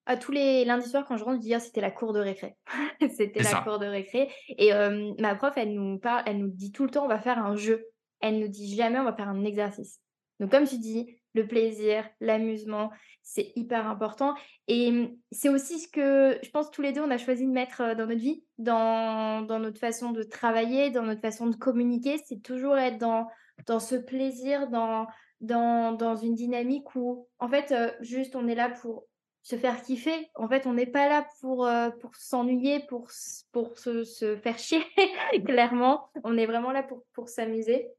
À 0.05 0.17
tous 0.17 0.31
les 0.31 0.65
lundis 0.65 0.89
soirs, 0.89 1.05
quand 1.07 1.17
je 1.17 1.23
rentre, 1.23 1.37
je 1.37 1.41
dis 1.41 1.53
ah, 1.53 1.59
c'était 1.59 1.81
la 1.81 1.91
cour 1.91 2.13
de 2.13 2.19
récré. 2.19 2.55
c'était 3.15 3.43
la 3.43 3.61
cour 3.61 3.79
de 3.79 3.85
récré. 3.85 4.29
Et 4.57 4.73
euh, 4.73 5.13
ma 5.19 5.35
prof, 5.35 5.53
elle 5.55 5.73
nous 5.73 5.99
parle, 5.99 6.23
elle 6.25 6.39
nous 6.39 6.49
dit 6.49 6.71
tout 6.71 6.83
le 6.83 6.89
temps 6.89 7.05
on 7.05 7.09
va 7.09 7.19
faire 7.19 7.43
un 7.43 7.55
jeu. 7.55 7.85
Elle 8.21 8.39
nous 8.39 8.47
dit 8.47 8.75
jamais 8.75 8.99
on 8.99 9.03
va 9.03 9.13
faire 9.13 9.29
un 9.29 9.43
exercice. 9.45 9.99
Donc 10.39 10.51
comme 10.51 10.65
tu 10.65 10.77
dis, 10.79 11.15
le 11.33 11.47
plaisir, 11.47 12.07
l'amusement, 12.19 12.91
c'est 13.21 13.51
hyper 13.55 13.87
important. 13.87 14.33
Et 14.67 15.15
c'est 15.31 15.49
aussi 15.49 15.79
ce 15.79 15.87
que 15.87 16.37
je 16.43 16.49
pense 16.49 16.71
tous 16.71 16.81
les 16.81 16.91
deux, 16.91 17.01
on 17.01 17.11
a 17.11 17.17
choisi 17.17 17.45
de 17.45 17.51
mettre 17.51 17.95
dans 17.95 18.07
notre 18.07 18.21
vie, 18.21 18.43
dans, 18.57 19.41
dans 19.41 19.59
notre 19.59 19.79
façon 19.79 20.11
de 20.11 20.23
travailler, 20.23 20.89
dans 20.89 21.03
notre 21.03 21.21
façon 21.21 21.47
de 21.47 21.55
communiquer. 21.55 22.17
C'est 22.25 22.41
toujours 22.41 22.77
être 22.77 22.97
dans, 22.97 23.27
dans 23.67 23.79
ce 23.79 23.95
plaisir, 23.95 24.67
dans, 24.69 25.07
dans, 25.41 25.93
dans 25.93 26.15
une 26.15 26.35
dynamique 26.35 26.95
où, 26.95 27.27
en 27.39 27.47
fait, 27.47 27.73
juste 28.01 28.35
on 28.35 28.47
est 28.47 28.55
là 28.55 28.69
pour 28.69 29.05
se 29.41 29.55
faire 29.55 29.81
kiffer. 29.81 30.29
En 30.35 30.47
fait, 30.47 30.67
on 30.67 30.73
n'est 30.73 30.85
pas 30.85 31.07
là 31.07 31.27
pour, 31.41 31.69
pour 32.01 32.15
s'ennuyer, 32.15 32.81
pour, 32.87 33.07
pour 33.51 33.77
se, 33.77 34.03
se 34.03 34.37
faire 34.37 34.57
chier, 34.57 34.83
clairement. 35.45 36.09
On 36.23 36.37
est 36.37 36.45
vraiment 36.45 36.71
là 36.71 36.83
pour, 36.83 37.03
pour 37.13 37.29
s'amuser. 37.29 37.89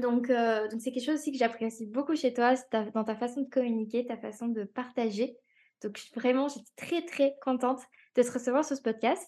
Donc, 0.00 0.30
euh, 0.30 0.68
donc 0.68 0.80
c'est 0.80 0.92
quelque 0.92 1.04
chose 1.04 1.20
aussi 1.20 1.32
que 1.32 1.38
j'apprécie 1.38 1.86
beaucoup 1.86 2.14
chez 2.14 2.32
toi, 2.32 2.54
dans 2.94 3.04
ta 3.04 3.16
façon 3.16 3.42
de 3.42 3.48
communiquer, 3.48 4.06
ta 4.06 4.16
façon 4.16 4.48
de 4.48 4.64
partager. 4.64 5.36
Donc 5.82 5.98
vraiment, 6.14 6.48
j'étais 6.48 6.70
très 6.76 7.04
très 7.04 7.36
contente 7.42 7.80
de 8.16 8.22
te 8.22 8.32
recevoir 8.32 8.64
sur 8.64 8.76
ce 8.76 8.82
podcast. 8.82 9.22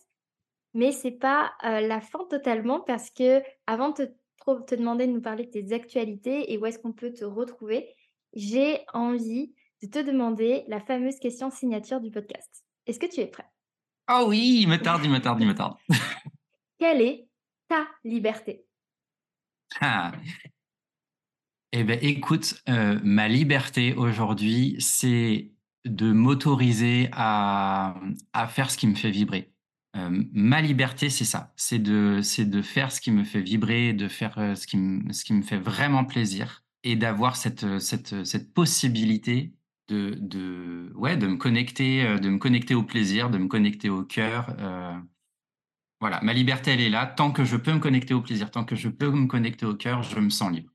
Mais 0.74 0.92
c'est 0.92 1.10
pas 1.10 1.52
euh, 1.64 1.80
la 1.80 2.00
fin 2.00 2.24
totalement 2.28 2.80
parce 2.80 3.10
que 3.10 3.42
avant 3.66 3.90
de 3.90 4.04
te, 4.04 4.64
te, 4.66 4.74
demander 4.74 5.06
de 5.06 5.12
nous 5.12 5.20
parler 5.20 5.46
de 5.46 5.50
tes 5.50 5.72
actualités 5.72 6.52
et 6.52 6.58
où 6.58 6.66
est-ce 6.66 6.78
qu'on 6.78 6.92
peut 6.92 7.12
te 7.12 7.24
retrouver, 7.24 7.94
j'ai 8.34 8.80
envie 8.92 9.52
de 9.82 9.88
te 9.88 9.98
demander 9.98 10.64
la 10.68 10.80
fameuse 10.80 11.18
question 11.18 11.50
signature 11.50 12.00
du 12.00 12.10
podcast. 12.10 12.64
Est-ce 12.86 13.00
que 13.00 13.06
tu 13.06 13.20
es 13.20 13.26
prêt? 13.26 13.46
Oh 14.08 14.26
oui, 14.28 14.60
il 14.62 14.68
me 14.68 14.76
tarde, 14.76 15.04
il 15.04 15.10
me 15.10 15.20
tarde, 15.20 15.40
il 15.40 15.46
me 15.46 15.54
tarde. 15.54 15.76
Quelle 16.78 17.02
est 17.02 17.28
ta 17.68 17.86
liberté? 18.04 18.64
Ah, 19.80 20.12
eh 21.72 21.84
bien, 21.84 21.98
écoute, 22.02 22.62
euh, 22.68 22.98
ma 23.04 23.28
liberté 23.28 23.94
aujourd'hui, 23.94 24.76
c'est 24.80 25.52
de 25.84 26.12
m'autoriser 26.12 27.08
à, 27.12 27.94
à, 28.32 28.48
faire 28.48 28.70
ce 28.70 28.76
qui 28.76 28.88
me 28.88 28.94
fait 28.96 29.10
vibrer. 29.10 29.52
Euh, 29.96 30.24
ma 30.32 30.60
liberté, 30.60 31.10
c'est 31.10 31.24
ça, 31.24 31.52
c'est 31.56 31.78
de, 31.78 32.20
de 32.44 32.62
faire 32.62 32.90
ce 32.90 33.00
qui 33.00 33.12
me 33.12 33.24
fait 33.24 33.40
vibrer, 33.40 33.92
de 33.92 34.08
faire 34.08 34.38
euh, 34.38 34.54
ce, 34.56 34.66
qui 34.66 34.76
me, 34.76 35.12
ce 35.12 35.24
qui 35.24 35.32
me 35.32 35.42
fait 35.42 35.58
vraiment 35.58 36.04
plaisir 36.04 36.64
et 36.82 36.96
d'avoir 36.96 37.36
cette, 37.36 37.78
cette, 37.78 38.24
cette 38.24 38.52
possibilité 38.52 39.54
de, 39.88 40.16
de, 40.20 40.92
ouais, 40.96 41.16
de, 41.16 41.26
me 41.28 41.36
connecter, 41.36 42.18
de 42.18 42.28
me 42.28 42.38
connecter 42.38 42.74
au 42.74 42.82
plaisir, 42.82 43.30
de 43.30 43.38
me 43.38 43.48
connecter 43.48 43.90
au 43.90 44.04
cœur. 44.04 44.56
voilà, 46.00 46.20
ma 46.22 46.32
liberté, 46.32 46.72
elle 46.72 46.80
est 46.80 46.88
là. 46.90 47.06
Tant 47.06 47.32
que 47.32 47.44
je 47.44 47.56
peux 47.56 47.72
me 47.72 47.80
connecter 47.80 48.14
au 48.14 48.22
plaisir, 48.22 48.50
tant 48.50 48.64
que 48.64 48.76
je 48.76 48.88
peux 48.88 49.10
me 49.10 49.26
connecter 49.26 49.66
au 49.66 49.74
cœur, 49.74 50.02
je 50.02 50.18
me 50.18 50.30
sens 50.30 50.52
libre. 50.52 50.70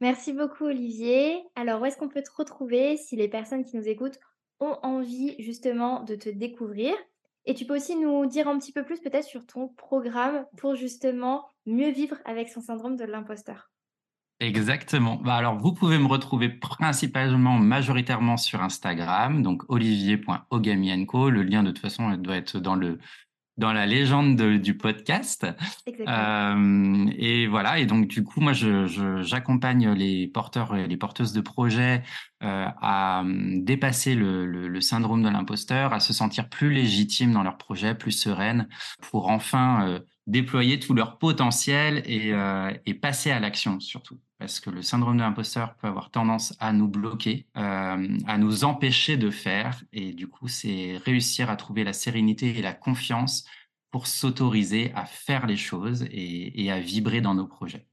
Merci 0.00 0.32
beaucoup 0.32 0.64
Olivier. 0.64 1.42
Alors 1.54 1.80
où 1.80 1.84
est-ce 1.84 1.96
qu'on 1.96 2.08
peut 2.08 2.22
te 2.22 2.32
retrouver 2.36 2.96
si 2.96 3.16
les 3.16 3.28
personnes 3.28 3.64
qui 3.64 3.76
nous 3.76 3.88
écoutent 3.88 4.18
ont 4.60 4.76
envie 4.82 5.34
justement 5.38 6.02
de 6.02 6.14
te 6.14 6.28
découvrir? 6.28 6.94
Et 7.46 7.54
tu 7.54 7.66
peux 7.66 7.76
aussi 7.76 7.96
nous 7.96 8.26
dire 8.26 8.48
un 8.48 8.58
petit 8.58 8.72
peu 8.72 8.84
plus 8.84 9.00
peut-être 9.00 9.26
sur 9.26 9.46
ton 9.46 9.68
programme 9.68 10.46
pour 10.56 10.74
justement 10.76 11.46
mieux 11.66 11.90
vivre 11.90 12.16
avec 12.24 12.48
son 12.48 12.60
syndrome 12.60 12.96
de 12.96 13.04
l'imposteur. 13.04 13.70
Exactement. 14.40 15.16
Bah 15.16 15.36
alors, 15.36 15.56
vous 15.58 15.72
pouvez 15.72 15.96
me 15.98 16.06
retrouver 16.06 16.48
principalement, 16.48 17.56
majoritairement 17.58 18.36
sur 18.36 18.62
Instagram, 18.62 19.42
donc 19.42 19.62
olivier.ogamienko. 19.68 21.30
Le 21.30 21.42
lien, 21.42 21.62
de 21.62 21.70
toute 21.70 21.78
façon, 21.78 22.10
doit 22.16 22.36
être 22.36 22.58
dans 22.58 22.74
le, 22.74 22.98
dans 23.56 23.72
la 23.72 23.86
légende 23.86 24.40
du 24.60 24.76
podcast. 24.76 25.46
Euh, 26.08 27.06
et 27.16 27.46
voilà, 27.46 27.78
et 27.78 27.86
donc 27.86 28.08
du 28.08 28.24
coup, 28.24 28.40
moi, 28.40 28.52
j'accompagne 28.52 29.90
je, 29.90 29.94
les 29.94 30.26
porteurs 30.26 30.76
et 30.76 30.86
les 30.86 30.96
porteuses 30.96 31.32
de 31.32 31.40
projets 31.40 32.02
euh, 32.42 32.66
à 32.80 33.20
hum, 33.20 33.64
dépasser 33.64 34.14
le, 34.14 34.44
le, 34.44 34.68
le 34.68 34.80
syndrome 34.80 35.22
de 35.22 35.28
l'imposteur, 35.28 35.92
à 35.92 36.00
se 36.00 36.12
sentir 36.12 36.48
plus 36.48 36.70
légitimes 36.70 37.32
dans 37.32 37.42
leur 37.42 37.56
projet, 37.56 37.94
plus 37.94 38.12
sereines, 38.12 38.68
pour 39.00 39.30
enfin 39.30 39.88
euh, 39.88 40.00
déployer 40.26 40.80
tout 40.80 40.94
leur 40.94 41.18
potentiel 41.18 42.02
et, 42.06 42.32
euh, 42.32 42.72
et 42.86 42.94
passer 42.94 43.30
à 43.30 43.40
l'action 43.40 43.80
surtout. 43.80 44.18
Parce 44.38 44.60
que 44.60 44.70
le 44.70 44.82
syndrome 44.82 45.16
de 45.16 45.22
l'imposteur 45.22 45.74
peut 45.76 45.86
avoir 45.86 46.10
tendance 46.10 46.54
à 46.60 46.72
nous 46.72 46.88
bloquer, 46.88 47.46
euh, 47.56 48.18
à 48.26 48.38
nous 48.38 48.64
empêcher 48.64 49.16
de 49.16 49.30
faire. 49.30 49.82
Et 49.92 50.12
du 50.12 50.26
coup, 50.28 50.48
c'est 50.48 50.98
réussir 51.04 51.50
à 51.50 51.56
trouver 51.56 51.84
la 51.84 51.92
sérénité 51.92 52.58
et 52.58 52.62
la 52.62 52.72
confiance 52.72 53.44
pour 53.90 54.06
s'autoriser 54.06 54.92
à 54.94 55.04
faire 55.04 55.46
les 55.46 55.56
choses 55.56 56.04
et, 56.10 56.70
à 56.70 56.80
vibrer 56.80 57.20
dans 57.20 57.34
nos 57.34 57.46
projets. 57.46 57.86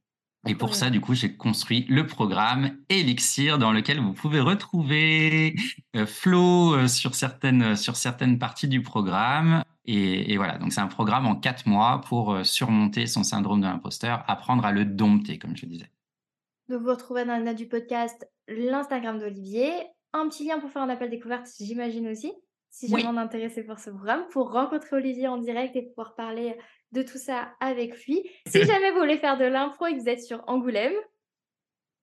Et 0.48 0.56
pour 0.56 0.74
ça, 0.74 0.90
du 0.90 1.00
coup, 1.00 1.14
j'ai 1.14 1.38
construit 1.38 1.86
le 1.88 2.08
programme 2.08 2.76
Elixir 2.90 3.60
dans 3.60 3.72
lequel 3.72 4.00
vous 4.00 4.14
pouvez 4.14 4.40
retrouver 4.40 5.56
euh, 5.96 6.08
Flo 6.08 6.88
sur 6.88 7.14
certaines, 7.14 7.76
sur 7.76 7.96
certaines 7.96 8.40
parties 8.40 8.68
du 8.68 8.82
programme. 8.82 9.64
Et, 9.94 10.38
voilà, 10.38 10.58
donc 10.58 10.72
c'est 10.72 10.80
un 10.80 10.88
programme 10.88 11.28
en 11.28 11.36
quatre 11.36 11.68
mois 11.68 12.02
pour 12.08 12.34
euh, 12.34 12.44
surmonter 12.46 13.08
son 13.08 13.24
syndrome 13.24 13.60
de 13.60 13.66
l'imposteur, 13.66 14.24
apprendre 14.28 14.66
à 14.66 14.72
le 14.72 14.86
dompter, 14.86 15.38
comme 15.38 15.58
je 15.58 15.66
disais. 15.66 15.92
Donc 16.70 16.82
vous 16.82 16.90
retrouvez 16.90 17.26
dans 17.26 17.34
la 17.34 17.42
note 17.42 17.58
du 17.58 17.68
podcast 17.68 18.26
l'Instagram 18.48 19.20
d'Olivier, 19.20 19.72
un 20.14 20.30
petit 20.30 20.48
lien 20.48 20.60
pour 20.60 20.70
faire 20.70 20.82
un 20.82 20.90
appel 20.90 21.10
découverte, 21.10 21.46
j'imagine 21.60 22.08
aussi, 22.08 22.32
si 22.70 22.88
jamais 22.88 23.06
on 23.06 23.18
est 23.18 23.20
intéressé 23.20 23.64
pour 23.64 23.80
ce 23.80 23.90
programme, 23.90 24.24
pour 24.32 24.54
rencontrer 24.54 24.96
Olivier 24.96 25.28
en 25.28 25.38
direct 25.38 25.76
et 25.76 25.82
pouvoir 25.82 26.16
parler 26.16 26.58
de 26.94 27.04
tout 27.04 27.18
ça 27.18 27.50
avec 27.60 28.06
lui. 28.06 28.24
Si 28.48 28.64
jamais 28.64 28.92
vous 28.92 29.00
voulez 29.00 29.18
faire 29.18 29.38
de 29.38 29.44
l'impro 29.44 29.88
et 29.88 29.94
que 29.94 30.00
vous 30.00 30.08
êtes 30.08 30.24
sur 30.24 30.42
Angoulême. 30.48 30.94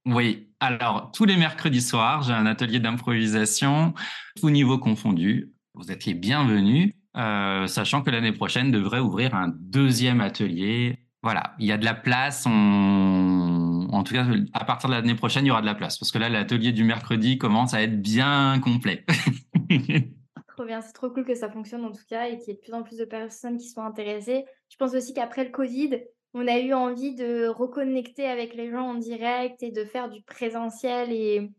Oui, 0.04 0.52
alors 0.60 1.10
tous 1.12 1.24
les 1.24 1.38
mercredis 1.38 1.80
soirs, 1.80 2.22
j'ai 2.22 2.34
un 2.34 2.44
atelier 2.44 2.80
d'improvisation, 2.80 3.94
tout 4.38 4.50
niveau 4.50 4.78
confondu. 4.78 5.54
Vous 5.72 5.90
êtes 5.90 6.04
les 6.04 6.14
bienvenus, 6.14 6.92
euh, 7.18 7.66
sachant 7.66 8.02
que 8.02 8.10
l'année 8.10 8.32
prochaine 8.32 8.70
devrait 8.70 9.00
ouvrir 9.00 9.34
un 9.34 9.48
deuxième 9.48 10.20
atelier. 10.20 10.98
Voilà, 11.22 11.54
il 11.58 11.66
y 11.66 11.72
a 11.72 11.78
de 11.78 11.84
la 11.84 11.94
place. 11.94 12.46
En 12.46 14.02
tout 14.04 14.14
cas, 14.14 14.26
à 14.52 14.64
partir 14.64 14.88
de 14.88 14.94
l'année 14.94 15.14
prochaine, 15.14 15.44
il 15.44 15.48
y 15.48 15.50
aura 15.50 15.60
de 15.60 15.66
la 15.66 15.74
place. 15.74 15.98
Parce 15.98 16.12
que 16.12 16.18
là, 16.18 16.28
l'atelier 16.28 16.72
du 16.72 16.84
mercredi 16.84 17.38
commence 17.38 17.74
à 17.74 17.82
être 17.82 18.00
bien 18.00 18.60
complet. 18.62 19.04
bien. 20.64 20.80
C'est 20.80 20.92
trop 20.92 21.10
cool 21.10 21.24
que 21.24 21.34
ça 21.34 21.50
fonctionne 21.50 21.84
en 21.84 21.92
tout 21.92 22.04
cas 22.08 22.28
et 22.28 22.38
qu'il 22.38 22.48
y 22.48 22.50
ait 22.50 22.54
de 22.54 22.60
plus 22.60 22.74
en 22.74 22.82
plus 22.82 22.98
de 22.98 23.04
personnes 23.04 23.58
qui 23.58 23.68
soient 23.68 23.84
intéressées. 23.84 24.44
Je 24.70 24.76
pense 24.76 24.94
aussi 24.94 25.14
qu'après 25.14 25.44
le 25.44 25.50
Covid, 25.50 26.02
on 26.34 26.46
a 26.46 26.58
eu 26.58 26.72
envie 26.72 27.14
de 27.14 27.48
reconnecter 27.48 28.26
avec 28.26 28.54
les 28.54 28.70
gens 28.70 28.90
en 28.90 28.94
direct 28.94 29.62
et 29.62 29.70
de 29.70 29.84
faire 29.84 30.08
du 30.08 30.22
présentiel 30.22 31.12
et, 31.12 31.50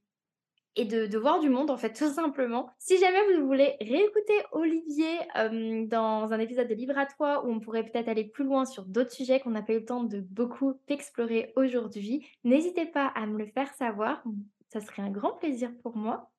et 0.79 0.85
de, 0.85 1.17
voir 1.17 1.41
du 1.41 1.49
monde 1.49 1.69
en 1.69 1.77
fait 1.77 1.91
tout 1.91 2.09
simplement. 2.09 2.69
Si 2.79 2.97
jamais 2.97 3.19
vous 3.35 3.45
voulez 3.45 3.75
réécouter 3.81 4.33
Olivier 4.53 5.19
euh, 5.35 5.85
dans 5.85 6.31
un 6.31 6.39
épisode 6.39 6.69
de 6.69 6.73
Libre 6.73 6.97
à 6.97 7.05
toi 7.05 7.45
où 7.45 7.51
on 7.51 7.59
pourrait 7.59 7.83
peut-être 7.83 8.07
aller 8.07 8.23
plus 8.23 8.45
loin 8.45 8.63
sur 8.63 8.85
d'autres 8.85 9.11
sujets 9.11 9.41
qu'on 9.41 9.49
n'a 9.49 9.61
pas 9.61 9.73
eu 9.73 9.79
le 9.79 9.85
temps 9.85 10.05
de 10.05 10.21
beaucoup 10.21 10.79
explorer 10.87 11.51
aujourd'hui, 11.57 12.25
n'hésitez 12.45 12.85
pas 12.85 13.07
à 13.07 13.25
me 13.25 13.37
le 13.37 13.47
faire 13.47 13.73
savoir. 13.73 14.23
Ça 14.69 14.79
serait 14.79 15.01
un 15.01 15.09
grand 15.09 15.33
plaisir 15.33 15.69
pour 15.83 15.97
moi. 15.97 16.31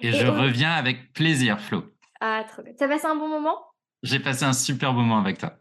Et, 0.00 0.12
je 0.12 0.26
reviens 0.26 0.72
avec 0.72 1.12
plaisir, 1.12 1.60
Flo. 1.60 1.84
Ah, 2.20 2.44
trop 2.48 2.62
bien. 2.62 2.72
T'as 2.72 2.88
passé 2.88 3.06
un 3.06 3.16
bon 3.16 3.28
moment? 3.28 3.58
J'ai 4.02 4.20
passé 4.20 4.44
un 4.44 4.54
super 4.54 4.94
moment 4.94 5.18
avec 5.18 5.38
toi. 5.38 5.58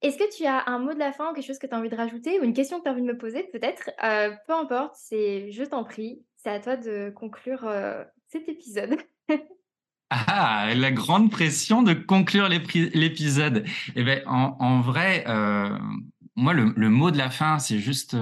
Est-ce 0.00 0.16
que 0.16 0.34
tu 0.34 0.46
as 0.46 0.66
un 0.68 0.78
mot 0.78 0.94
de 0.94 0.98
la 0.98 1.12
fin 1.12 1.30
ou 1.30 1.34
quelque 1.34 1.46
chose 1.46 1.58
que 1.58 1.66
tu 1.66 1.74
as 1.74 1.78
envie 1.78 1.90
de 1.90 1.96
rajouter 1.96 2.40
ou 2.40 2.44
une 2.44 2.54
question 2.54 2.78
que 2.78 2.84
tu 2.84 2.88
as 2.88 2.92
envie 2.92 3.02
de 3.02 3.06
me 3.06 3.18
poser 3.18 3.42
peut-être? 3.52 3.90
Euh, 4.02 4.34
Peu 4.46 4.54
importe, 4.54 4.94
c'est 4.96 5.52
je 5.52 5.64
t'en 5.64 5.84
prie, 5.84 6.22
c'est 6.42 6.50
à 6.50 6.60
toi 6.60 6.76
de 6.76 7.10
conclure 7.10 7.64
euh, 7.64 8.04
cet 8.28 8.48
épisode. 8.48 8.98
ah, 10.10 10.72
la 10.74 10.90
grande 10.90 11.30
pression 11.30 11.82
de 11.82 11.94
conclure 11.94 12.48
l'épisode. 12.48 13.64
Eh 13.96 14.02
bien, 14.02 14.22
en, 14.26 14.80
vrai, 14.80 15.24
euh, 15.28 15.78
moi, 16.36 16.52
le, 16.52 16.88
mot 16.88 17.10
de 17.10 17.18
la 17.18 17.30
fin, 17.30 17.58
c'est 17.58 17.78
juste 17.78 18.16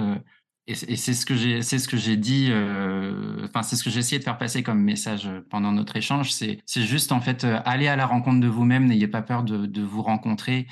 et, 0.69 0.75
c'est 0.75 1.13
ce 1.15 1.25
que 1.25 1.35
j'ai, 1.35 1.63
c'est 1.63 1.79
ce 1.79 1.87
que 1.87 1.97
j'ai 1.97 2.15
dit. 2.15 2.49
Euh, 2.51 3.45
enfin, 3.45 3.63
c'est 3.63 3.75
ce 3.75 3.83
que 3.83 3.89
j'ai 3.89 3.99
essayé 3.99 4.19
de 4.19 4.23
faire 4.23 4.37
passer 4.37 4.61
comme 4.61 4.79
message 4.79 5.27
pendant 5.49 5.71
notre 5.71 5.95
échange. 5.95 6.31
C'est, 6.31 6.61
juste 6.67 7.11
en 7.11 7.21
fait 7.21 7.43
euh, 7.43 7.59
aller 7.65 7.87
à 7.87 7.95
la 7.95 8.05
rencontre 8.05 8.39
de 8.39 8.47
vous-même. 8.47 8.85
N'ayez 8.85 9.07
pas 9.07 9.23
peur 9.23 9.43
de, 9.43 9.81
vous 9.81 10.03
rencontrer. 10.03 10.67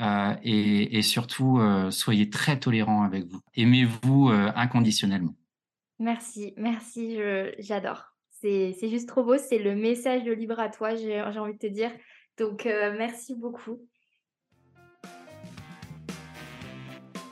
Euh, 0.00 0.34
et, 0.42 0.96
et, 0.96 1.02
surtout, 1.02 1.58
euh, 1.58 1.90
soyez 1.90 2.30
très 2.30 2.58
tolérant 2.58 3.02
avec 3.02 3.26
vous. 3.26 3.40
Aimez-vous 3.54 4.30
euh, 4.30 4.50
inconditionnellement. 4.56 5.34
Merci, 6.02 6.52
merci, 6.56 7.16
j'adore. 7.60 8.12
C'est, 8.40 8.74
juste 8.82 9.08
trop 9.08 9.22
beau. 9.22 9.38
C'est 9.38 9.58
le 9.58 9.76
message 9.76 10.24
de 10.24 10.32
libre 10.32 10.58
à 10.58 10.68
toi, 10.68 10.96
j'ai, 10.96 11.24
j'ai 11.30 11.38
envie 11.38 11.52
de 11.52 11.58
te 11.58 11.68
dire. 11.68 11.92
Donc, 12.38 12.64
merci 12.64 13.36
beaucoup. 13.36 13.78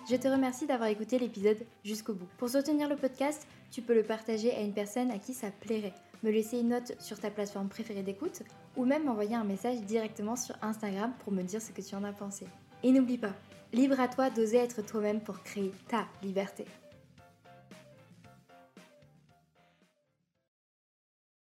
Je 0.09 0.15
te 0.15 0.29
remercie 0.29 0.69
d'avoir 0.69 0.89
écouté 0.89 1.19
l'épisode 1.19 1.59
jusqu'au 1.85 2.15
bout. 2.15 2.29
Pour 2.39 2.49
soutenir 2.49 2.89
le 2.89 2.95
podcast, 2.95 3.45
tu 3.73 3.83
peux 3.83 3.95
le 3.95 4.05
partager 4.05 4.53
à 4.53 4.61
une 4.61 4.73
personne 4.73 5.11
à 5.11 5.19
qui 5.19 5.35
ça 5.35 5.51
plairait, 5.51 5.95
me 6.23 6.31
laisser 6.31 6.61
une 6.61 6.69
note 6.69 6.95
sur 7.01 7.19
ta 7.19 7.31
plateforme 7.31 7.69
préférée 7.69 8.05
d'écoute 8.05 8.45
ou 8.77 8.85
même 8.85 9.05
m'envoyer 9.05 9.35
un 9.35 9.43
message 9.43 9.81
directement 9.83 10.37
sur 10.37 10.55
Instagram 10.63 11.13
pour 11.25 11.33
me 11.33 11.43
dire 11.43 11.61
ce 11.61 11.73
que 11.73 11.83
tu 11.83 11.97
en 11.97 12.05
as 12.05 12.13
pensé. 12.13 12.47
Et 12.85 12.93
n'oublie 12.93 13.19
pas, 13.19 13.35
libre 13.73 13.99
à 13.99 14.07
toi 14.07 14.31
d'oser 14.31 14.59
être 14.59 14.81
toi-même 14.87 15.21
pour 15.21 15.43
créer 15.43 15.73
ta 15.89 16.07
liberté. 16.23 16.67